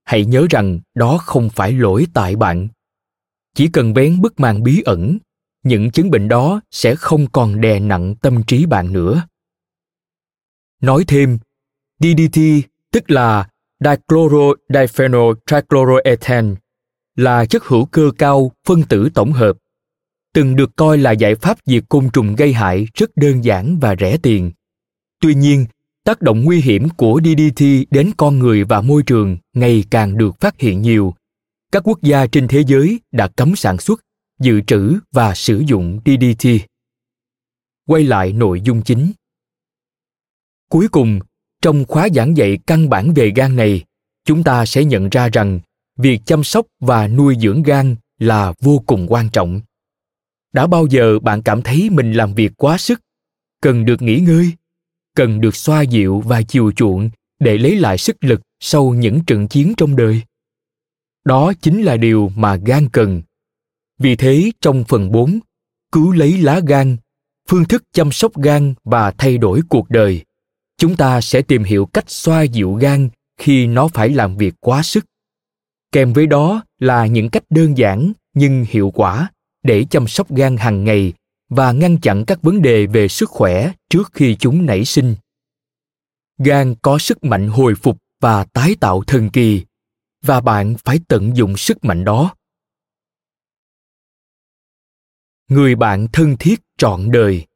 hãy 0.05 0.25
nhớ 0.25 0.47
rằng 0.51 0.81
đó 0.95 1.19
không 1.19 1.51
phải 1.51 1.73
lỗi 1.73 2.07
tại 2.15 2.37
bạn. 2.37 2.69
Chỉ 3.55 3.69
cần 3.69 3.95
bén 3.95 4.21
bức 4.21 4.41
màn 4.41 4.63
bí 4.63 4.83
ẩn, 4.83 5.19
những 5.63 5.91
chứng 5.91 6.11
bệnh 6.11 6.29
đó 6.29 6.61
sẽ 6.71 6.97
không 6.97 7.27
còn 7.33 7.61
đè 7.61 7.81
nặng 7.81 8.15
tâm 8.23 8.43
trí 8.43 8.67
bạn 8.67 8.93
nữa. 8.93 9.23
Nói 10.81 11.05
thêm 11.09 11.39
ddt 12.01 12.41
tức 12.93 13.11
là 13.11 13.49
dichlorodiphenyltrichloroethane, 13.81 16.55
là 17.17 17.45
chất 17.45 17.65
hữu 17.65 17.87
cơ 17.87 18.11
cao 18.19 18.53
phân 18.67 18.83
tử 18.83 19.09
tổng 19.15 19.33
hợp 19.33 19.57
từng 20.37 20.57
được 20.57 20.77
coi 20.77 20.99
là 20.99 21.13
giải 21.13 21.35
pháp 21.35 21.59
diệt 21.67 21.85
côn 21.89 22.09
trùng 22.13 22.37
gây 22.37 22.53
hại 22.53 22.87
rất 22.95 23.11
đơn 23.17 23.45
giản 23.45 23.79
và 23.81 23.97
rẻ 24.01 24.17
tiền 24.17 24.53
tuy 25.21 25.35
nhiên 25.35 25.67
tác 26.05 26.23
động 26.23 26.45
nguy 26.45 26.61
hiểm 26.61 26.89
của 26.97 27.21
DDT 27.25 27.65
đến 27.91 28.11
con 28.17 28.39
người 28.39 28.65
và 28.65 28.81
môi 28.81 29.03
trường 29.03 29.39
ngày 29.55 29.85
càng 29.91 30.19
được 30.19 30.41
phát 30.41 30.61
hiện 30.61 30.83
nhiều. 30.83 31.15
Các 31.73 31.89
quốc 31.89 32.03
gia 32.03 32.27
trên 32.27 32.49
thế 32.49 32.65
giới 32.67 33.01
đã 33.13 33.29
cấm 33.29 33.57
sản 33.57 33.79
xuất, 33.79 34.01
dự 34.41 34.61
trữ 34.61 34.99
và 35.13 35.35
sử 35.35 35.63
dụng 35.67 36.01
DDT. 36.05 36.49
Quay 37.87 38.05
lại 38.05 38.33
nội 38.33 38.61
dung 38.61 38.83
chính. 38.83 39.13
Cuối 40.71 40.89
cùng, 40.89 41.21
trong 41.63 41.85
khóa 41.85 42.09
giảng 42.15 42.37
dạy 42.37 42.59
căn 42.67 42.89
bản 42.89 43.15
về 43.15 43.33
gan 43.37 43.57
này 43.57 43.85
chúng 44.25 44.45
ta 44.45 44.67
sẽ 44.67 44.85
nhận 44.85 45.09
ra 45.09 45.29
rằng 45.29 45.61
việc 45.99 46.21
chăm 46.27 46.45
sóc 46.45 46.67
và 46.81 47.09
nuôi 47.09 47.37
dưỡng 47.41 47.63
gan 47.63 47.97
là 48.19 48.53
vô 48.61 48.83
cùng 48.87 49.07
quan 49.09 49.29
trọng 49.29 49.61
đã 50.53 50.67
bao 50.67 50.87
giờ 50.87 51.19
bạn 51.19 51.43
cảm 51.43 51.63
thấy 51.63 51.91
mình 51.91 52.13
làm 52.13 52.35
việc 52.35 52.53
quá 52.57 52.79
sức? 52.79 53.01
Cần 53.63 53.85
được 53.85 54.03
nghỉ 54.03 54.21
ngơi 54.21 54.53
cần 55.17 55.41
được 55.41 55.57
xoa 55.57 55.83
dịu 55.83 56.21
và 56.21 56.43
chiều 56.43 56.73
chuộng 56.73 57.11
để 57.39 57.59
lấy 57.59 57.77
lại 57.77 57.99
sức 57.99 58.17
lực 58.21 58.41
sau 58.61 58.91
những 58.91 59.25
trận 59.25 59.49
chiến 59.49 59.75
trong 59.77 59.97
đời. 59.97 60.23
Đó 61.25 61.53
chính 61.61 61.83
là 61.83 61.97
điều 61.97 62.33
mà 62.37 62.57
gan 62.57 62.89
cần. 62.89 63.23
Vì 63.99 64.17
thế 64.17 64.51
trong 64.61 64.85
phần 64.89 65.13
4, 65.13 65.39
cứu 65.93 66.13
lấy 66.13 66.39
lá 66.39 66.61
gan, 66.67 66.97
phương 67.49 67.65
thức 67.65 67.85
chăm 67.93 68.13
sóc 68.13 68.37
gan 68.37 68.75
và 68.85 69.11
thay 69.11 69.39
đổi 69.39 69.61
cuộc 69.69 69.91
đời, 69.91 70.25
chúng 70.79 70.97
ta 70.97 71.21
sẽ 71.21 71.43
tìm 71.43 71.65
hiểu 71.65 71.87
cách 71.87 72.11
xoa 72.11 72.43
dịu 72.43 72.75
gan 72.75 73.09
khi 73.41 73.67
nó 73.67 73.89
phải 73.89 74.09
làm 74.09 74.37
việc 74.37 74.55
quá 74.61 74.83
sức. 74.83 75.07
Kèm 75.93 76.13
với 76.13 76.27
đó 76.27 76.63
là 76.79 77.07
những 77.07 77.31
cách 77.31 77.45
đơn 77.51 77.79
giản 77.79 78.13
nhưng 78.35 78.65
hiệu 78.69 78.91
quả 78.95 79.31
để 79.67 79.85
chăm 79.91 80.09
sóc 80.09 80.35
gan 80.35 80.57
hàng 80.57 80.85
ngày 80.85 81.13
và 81.49 81.73
ngăn 81.73 82.01
chặn 82.01 82.25
các 82.27 82.43
vấn 82.43 82.63
đề 82.63 82.87
về 82.87 83.09
sức 83.09 83.31
khỏe 83.31 83.73
trước 83.91 84.11
khi 84.13 84.37
chúng 84.41 84.67
nảy 84.67 84.85
sinh. 84.85 85.15
Gan 86.39 86.75
có 86.83 86.99
sức 86.99 87.25
mạnh 87.25 87.49
hồi 87.49 87.75
phục 87.75 87.99
và 88.21 88.45
tái 88.45 88.77
tạo 88.81 89.03
thần 89.07 89.31
kỳ, 89.31 89.65
và 90.23 90.41
bạn 90.41 90.75
phải 90.85 91.01
tận 91.09 91.37
dụng 91.37 91.57
sức 91.57 91.85
mạnh 91.85 92.05
đó. 92.05 92.35
Người 95.49 95.75
bạn 95.75 96.09
thân 96.13 96.37
thiết 96.39 96.61
trọn 96.79 97.11
đời. 97.11 97.47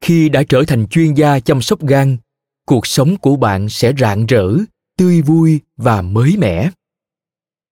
Khi 0.00 0.28
đã 0.28 0.42
trở 0.48 0.62
thành 0.66 0.86
chuyên 0.86 1.14
gia 1.14 1.40
chăm 1.40 1.62
sóc 1.62 1.86
gan, 1.86 2.16
cuộc 2.66 2.86
sống 2.86 3.16
của 3.16 3.36
bạn 3.36 3.68
sẽ 3.68 3.92
rạng 3.98 4.26
rỡ 4.26 4.48
tươi 4.98 5.22
vui 5.22 5.60
và 5.76 6.02
mới 6.02 6.36
mẻ. 6.38 6.70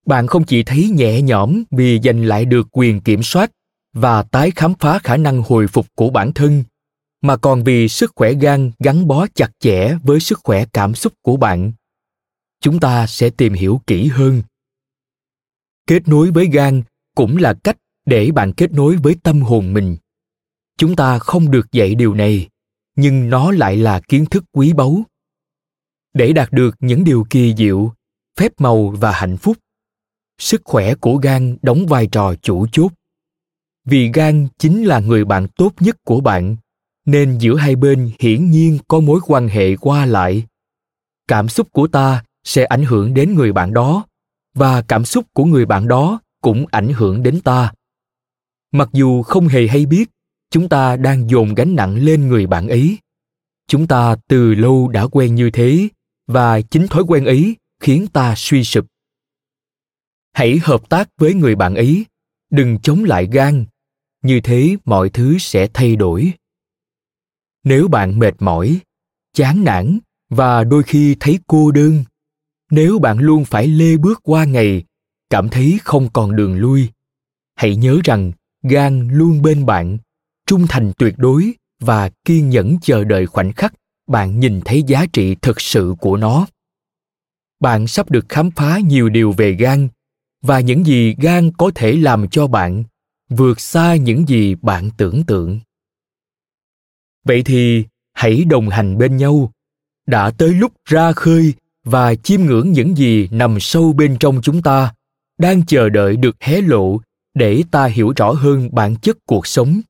Bạn 0.07 0.27
không 0.27 0.45
chỉ 0.45 0.63
thấy 0.63 0.89
nhẹ 0.89 1.23
nhõm 1.23 1.63
vì 1.71 2.01
giành 2.05 2.25
lại 2.25 2.45
được 2.45 2.69
quyền 2.73 3.01
kiểm 3.01 3.23
soát 3.23 3.51
và 3.93 4.23
tái 4.23 4.51
khám 4.51 4.75
phá 4.75 4.99
khả 4.99 5.17
năng 5.17 5.43
hồi 5.43 5.67
phục 5.67 5.87
của 5.95 6.11
bản 6.11 6.33
thân, 6.33 6.65
mà 7.21 7.37
còn 7.37 7.65
vì 7.65 7.89
sức 7.89 8.13
khỏe 8.15 8.33
gan 8.33 8.73
gắn 8.79 9.07
bó 9.07 9.27
chặt 9.35 9.51
chẽ 9.59 9.97
với 10.03 10.21
sức 10.21 10.41
khỏe 10.45 10.65
cảm 10.73 10.95
xúc 10.95 11.13
của 11.23 11.37
bạn. 11.37 11.73
Chúng 12.61 12.81
ta 12.81 13.07
sẽ 13.07 13.31
tìm 13.31 13.53
hiểu 13.53 13.81
kỹ 13.87 14.09
hơn. 14.09 14.43
Kết 15.87 16.09
nối 16.09 16.31
với 16.31 16.47
gan 16.47 16.83
cũng 17.15 17.37
là 17.37 17.55
cách 17.55 17.77
để 18.07 18.31
bạn 18.31 18.53
kết 18.53 18.73
nối 18.73 18.97
với 18.97 19.17
tâm 19.23 19.41
hồn 19.41 19.75
mình. 19.75 19.97
Chúng 20.79 20.97
ta 20.97 21.19
không 21.19 21.51
được 21.51 21.73
dạy 21.73 21.95
điều 21.95 22.15
này, 22.15 22.49
nhưng 22.97 23.31
nó 23.31 23.51
lại 23.51 23.77
là 23.77 24.01
kiến 24.09 24.27
thức 24.27 24.45
quý 24.53 24.73
báu 24.73 25.03
để 26.17 26.33
đạt 26.33 26.53
được 26.53 26.77
những 26.81 27.05
điều 27.05 27.27
kỳ 27.31 27.55
diệu, 27.55 27.93
phép 28.39 28.53
màu 28.59 28.89
và 28.89 29.13
hạnh 29.13 29.37
phúc. 29.37 29.57
Sức 30.39 30.63
khỏe 30.65 30.95
của 30.95 31.17
gan 31.17 31.57
đóng 31.63 31.87
vai 31.87 32.07
trò 32.07 32.35
chủ 32.43 32.67
chốt. 32.73 32.93
Vì 33.85 34.11
gan 34.13 34.49
chính 34.59 34.85
là 34.85 35.01
người 35.01 35.25
bạn 35.25 35.49
tốt 35.49 35.73
nhất 35.81 35.97
của 36.05 36.21
bạn, 36.21 36.57
nên 37.07 37.39
giữa 37.39 37.57
hai 37.57 37.77
bên 37.77 38.11
hiển 38.19 38.51
nhiên 38.51 38.79
có 38.89 39.01
mối 39.01 39.21
quan 39.27 39.49
hệ 39.49 39.77
qua 39.77 40.07
lại. 40.07 40.45
Cảm 41.29 41.49
xúc 41.49 41.73
của 41.73 41.87
ta 41.87 42.25
sẽ 42.45 42.65
ảnh 42.65 42.85
hưởng 42.85 43.15
đến 43.15 43.35
người 43.35 43.53
bạn 43.53 43.73
đó, 43.73 44.05
và 44.55 44.83
cảm 44.83 45.05
xúc 45.05 45.25
của 45.33 45.45
người 45.45 45.67
bạn 45.67 45.89
đó 45.89 46.21
cũng 46.43 46.67
ảnh 46.71 46.93
hưởng 46.93 47.23
đến 47.23 47.41
ta. 47.41 47.73
Mặc 48.73 48.89
dù 48.93 49.23
không 49.23 49.49
hề 49.49 49.67
hay 49.67 49.87
biết, 49.87 50.11
chúng 50.51 50.69
ta 50.69 50.97
đang 50.97 51.31
dồn 51.31 51.55
gánh 51.55 51.75
nặng 51.77 51.97
lên 51.97 52.29
người 52.29 52.47
bạn 52.47 52.69
ấy. 52.69 52.99
Chúng 53.69 53.87
ta 53.87 54.17
từ 54.29 54.55
lâu 54.55 54.89
đã 54.89 55.07
quen 55.07 55.35
như 55.35 55.51
thế 55.51 55.89
và 56.27 56.61
chính 56.61 56.87
thói 56.89 57.03
quen 57.03 57.25
ấy 57.25 57.57
khiến 57.81 58.07
ta 58.13 58.35
suy 58.37 58.65
sụp. 58.65 58.87
Hãy 60.33 60.61
hợp 60.63 60.89
tác 60.89 61.09
với 61.19 61.35
người 61.35 61.55
bạn 61.55 61.75
ấy, 61.75 62.07
đừng 62.51 62.79
chống 62.83 63.05
lại 63.05 63.29
gan, 63.33 63.65
như 64.23 64.41
thế 64.41 64.77
mọi 64.85 65.09
thứ 65.11 65.39
sẽ 65.39 65.69
thay 65.75 65.97
đổi. 65.97 66.33
Nếu 67.65 67.89
bạn 67.89 68.19
mệt 68.19 68.35
mỏi, 68.39 68.81
chán 69.33 69.65
nản 69.65 69.99
và 70.29 70.65
đôi 70.65 70.83
khi 70.83 71.17
thấy 71.21 71.39
cô 71.47 71.71
đơn, 71.71 72.05
nếu 72.71 72.99
bạn 72.99 73.19
luôn 73.19 73.45
phải 73.45 73.67
lê 73.67 73.97
bước 73.97 74.21
qua 74.23 74.45
ngày, 74.45 74.85
cảm 75.31 75.49
thấy 75.49 75.79
không 75.85 76.09
còn 76.13 76.37
đường 76.37 76.59
lui, 76.59 76.89
hãy 77.55 77.77
nhớ 77.77 78.01
rằng 78.05 78.33
gan 78.63 79.09
luôn 79.13 79.43
bên 79.43 79.67
bạn, 79.67 79.99
trung 80.47 80.67
thành 80.69 80.93
tuyệt 80.99 81.15
đối 81.17 81.53
và 81.81 82.11
kiên 82.25 82.51
nhẫn 82.51 82.77
chờ 82.83 83.05
đợi 83.05 83.27
khoảnh 83.27 83.53
khắc 83.53 83.75
bạn 84.07 84.41
nhìn 84.41 84.61
thấy 84.65 84.83
giá 84.83 85.07
trị 85.13 85.37
thực 85.43 85.61
sự 85.61 85.95
của 86.01 86.17
nó. 86.17 86.47
Bạn 87.61 87.87
sắp 87.87 88.11
được 88.11 88.29
khám 88.29 88.51
phá 88.51 88.79
nhiều 88.79 89.09
điều 89.09 89.33
về 89.33 89.53
gan, 89.53 89.89
và 90.43 90.61
những 90.61 90.87
gì 90.87 91.15
gan 91.19 91.53
có 91.53 91.71
thể 91.75 91.93
làm 91.93 92.29
cho 92.29 92.47
bạn 92.47 92.85
vượt 93.29 93.61
xa 93.61 93.97
những 93.97 94.29
gì 94.29 94.55
bạn 94.55 94.91
tưởng 94.97 95.25
tượng. 95.25 95.61
Vậy 97.25 97.43
thì, 97.43 97.85
hãy 98.13 98.45
đồng 98.45 98.69
hành 98.69 98.99
bên 98.99 99.17
nhau. 99.17 99.53
Đã 100.07 100.31
tới 100.31 100.55
lúc 100.55 100.73
ra 100.85 101.13
khơi 101.13 101.55
và 101.85 102.15
chiêm 102.15 102.41
ngưỡng 102.41 102.73
những 102.73 102.97
gì 102.97 103.29
nằm 103.31 103.61
sâu 103.61 103.93
bên 103.93 104.17
trong 104.21 104.41
chúng 104.43 104.63
ta, 104.63 104.95
đang 105.39 105.67
chờ 105.67 105.89
đợi 105.89 106.17
được 106.17 106.37
hé 106.41 106.61
lộ 106.61 107.01
để 107.35 107.63
ta 107.71 107.87
hiểu 107.87 108.13
rõ 108.17 108.33
hơn 108.33 108.69
bản 108.73 108.97
chất 108.97 109.17
cuộc 109.27 109.47
sống. 109.47 109.81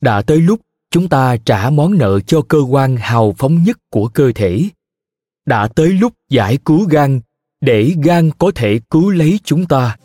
Đã 0.00 0.22
tới 0.22 0.40
lúc 0.40 0.60
chúng 0.90 1.08
ta 1.08 1.36
trả 1.44 1.70
món 1.70 1.98
nợ 1.98 2.20
cho 2.20 2.42
cơ 2.48 2.58
quan 2.58 2.96
hào 2.96 3.34
phóng 3.38 3.62
nhất 3.62 3.78
của 3.90 4.08
cơ 4.08 4.32
thể 4.34 4.68
đã 5.46 5.68
tới 5.68 5.88
lúc 5.88 6.12
giải 6.30 6.58
cứu 6.64 6.86
gan 6.90 7.20
để 7.60 7.94
gan 8.02 8.30
có 8.38 8.52
thể 8.54 8.80
cứu 8.90 9.10
lấy 9.10 9.40
chúng 9.44 9.66
ta 9.66 9.96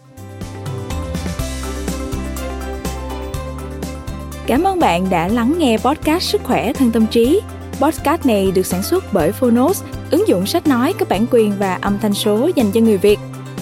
Cảm 4.48 4.64
ơn 4.64 4.80
bạn 4.80 5.10
đã 5.10 5.28
lắng 5.28 5.56
nghe 5.58 5.78
podcast 5.78 6.24
Sức 6.24 6.42
khỏe 6.44 6.74
thân 6.74 6.92
tâm 6.92 7.08
trí. 7.08 7.42
Podcast 7.82 8.26
này 8.26 8.52
được 8.52 8.66
sản 8.66 8.84
xuất 8.84 9.14
bởi 9.14 9.32
Phonos, 9.32 9.84
ứng 10.12 10.28
dụng 10.28 10.46
sách 10.46 10.68
nói 10.68 10.94
có 11.00 11.06
bản 11.10 11.26
quyền 11.32 11.54
và 11.60 11.74
âm 11.74 12.00
thanh 12.00 12.14
số 12.14 12.50
dành 12.56 12.72
cho 12.72 12.82
người 12.82 12.98
Việt. 12.98 13.20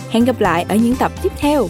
Hẹn 0.09 0.25
gặp 0.25 0.41
lại 0.41 0.65
ở 0.69 0.75
những 0.75 0.95
tập 0.95 1.11
tiếp 1.23 1.31
theo. 1.37 1.67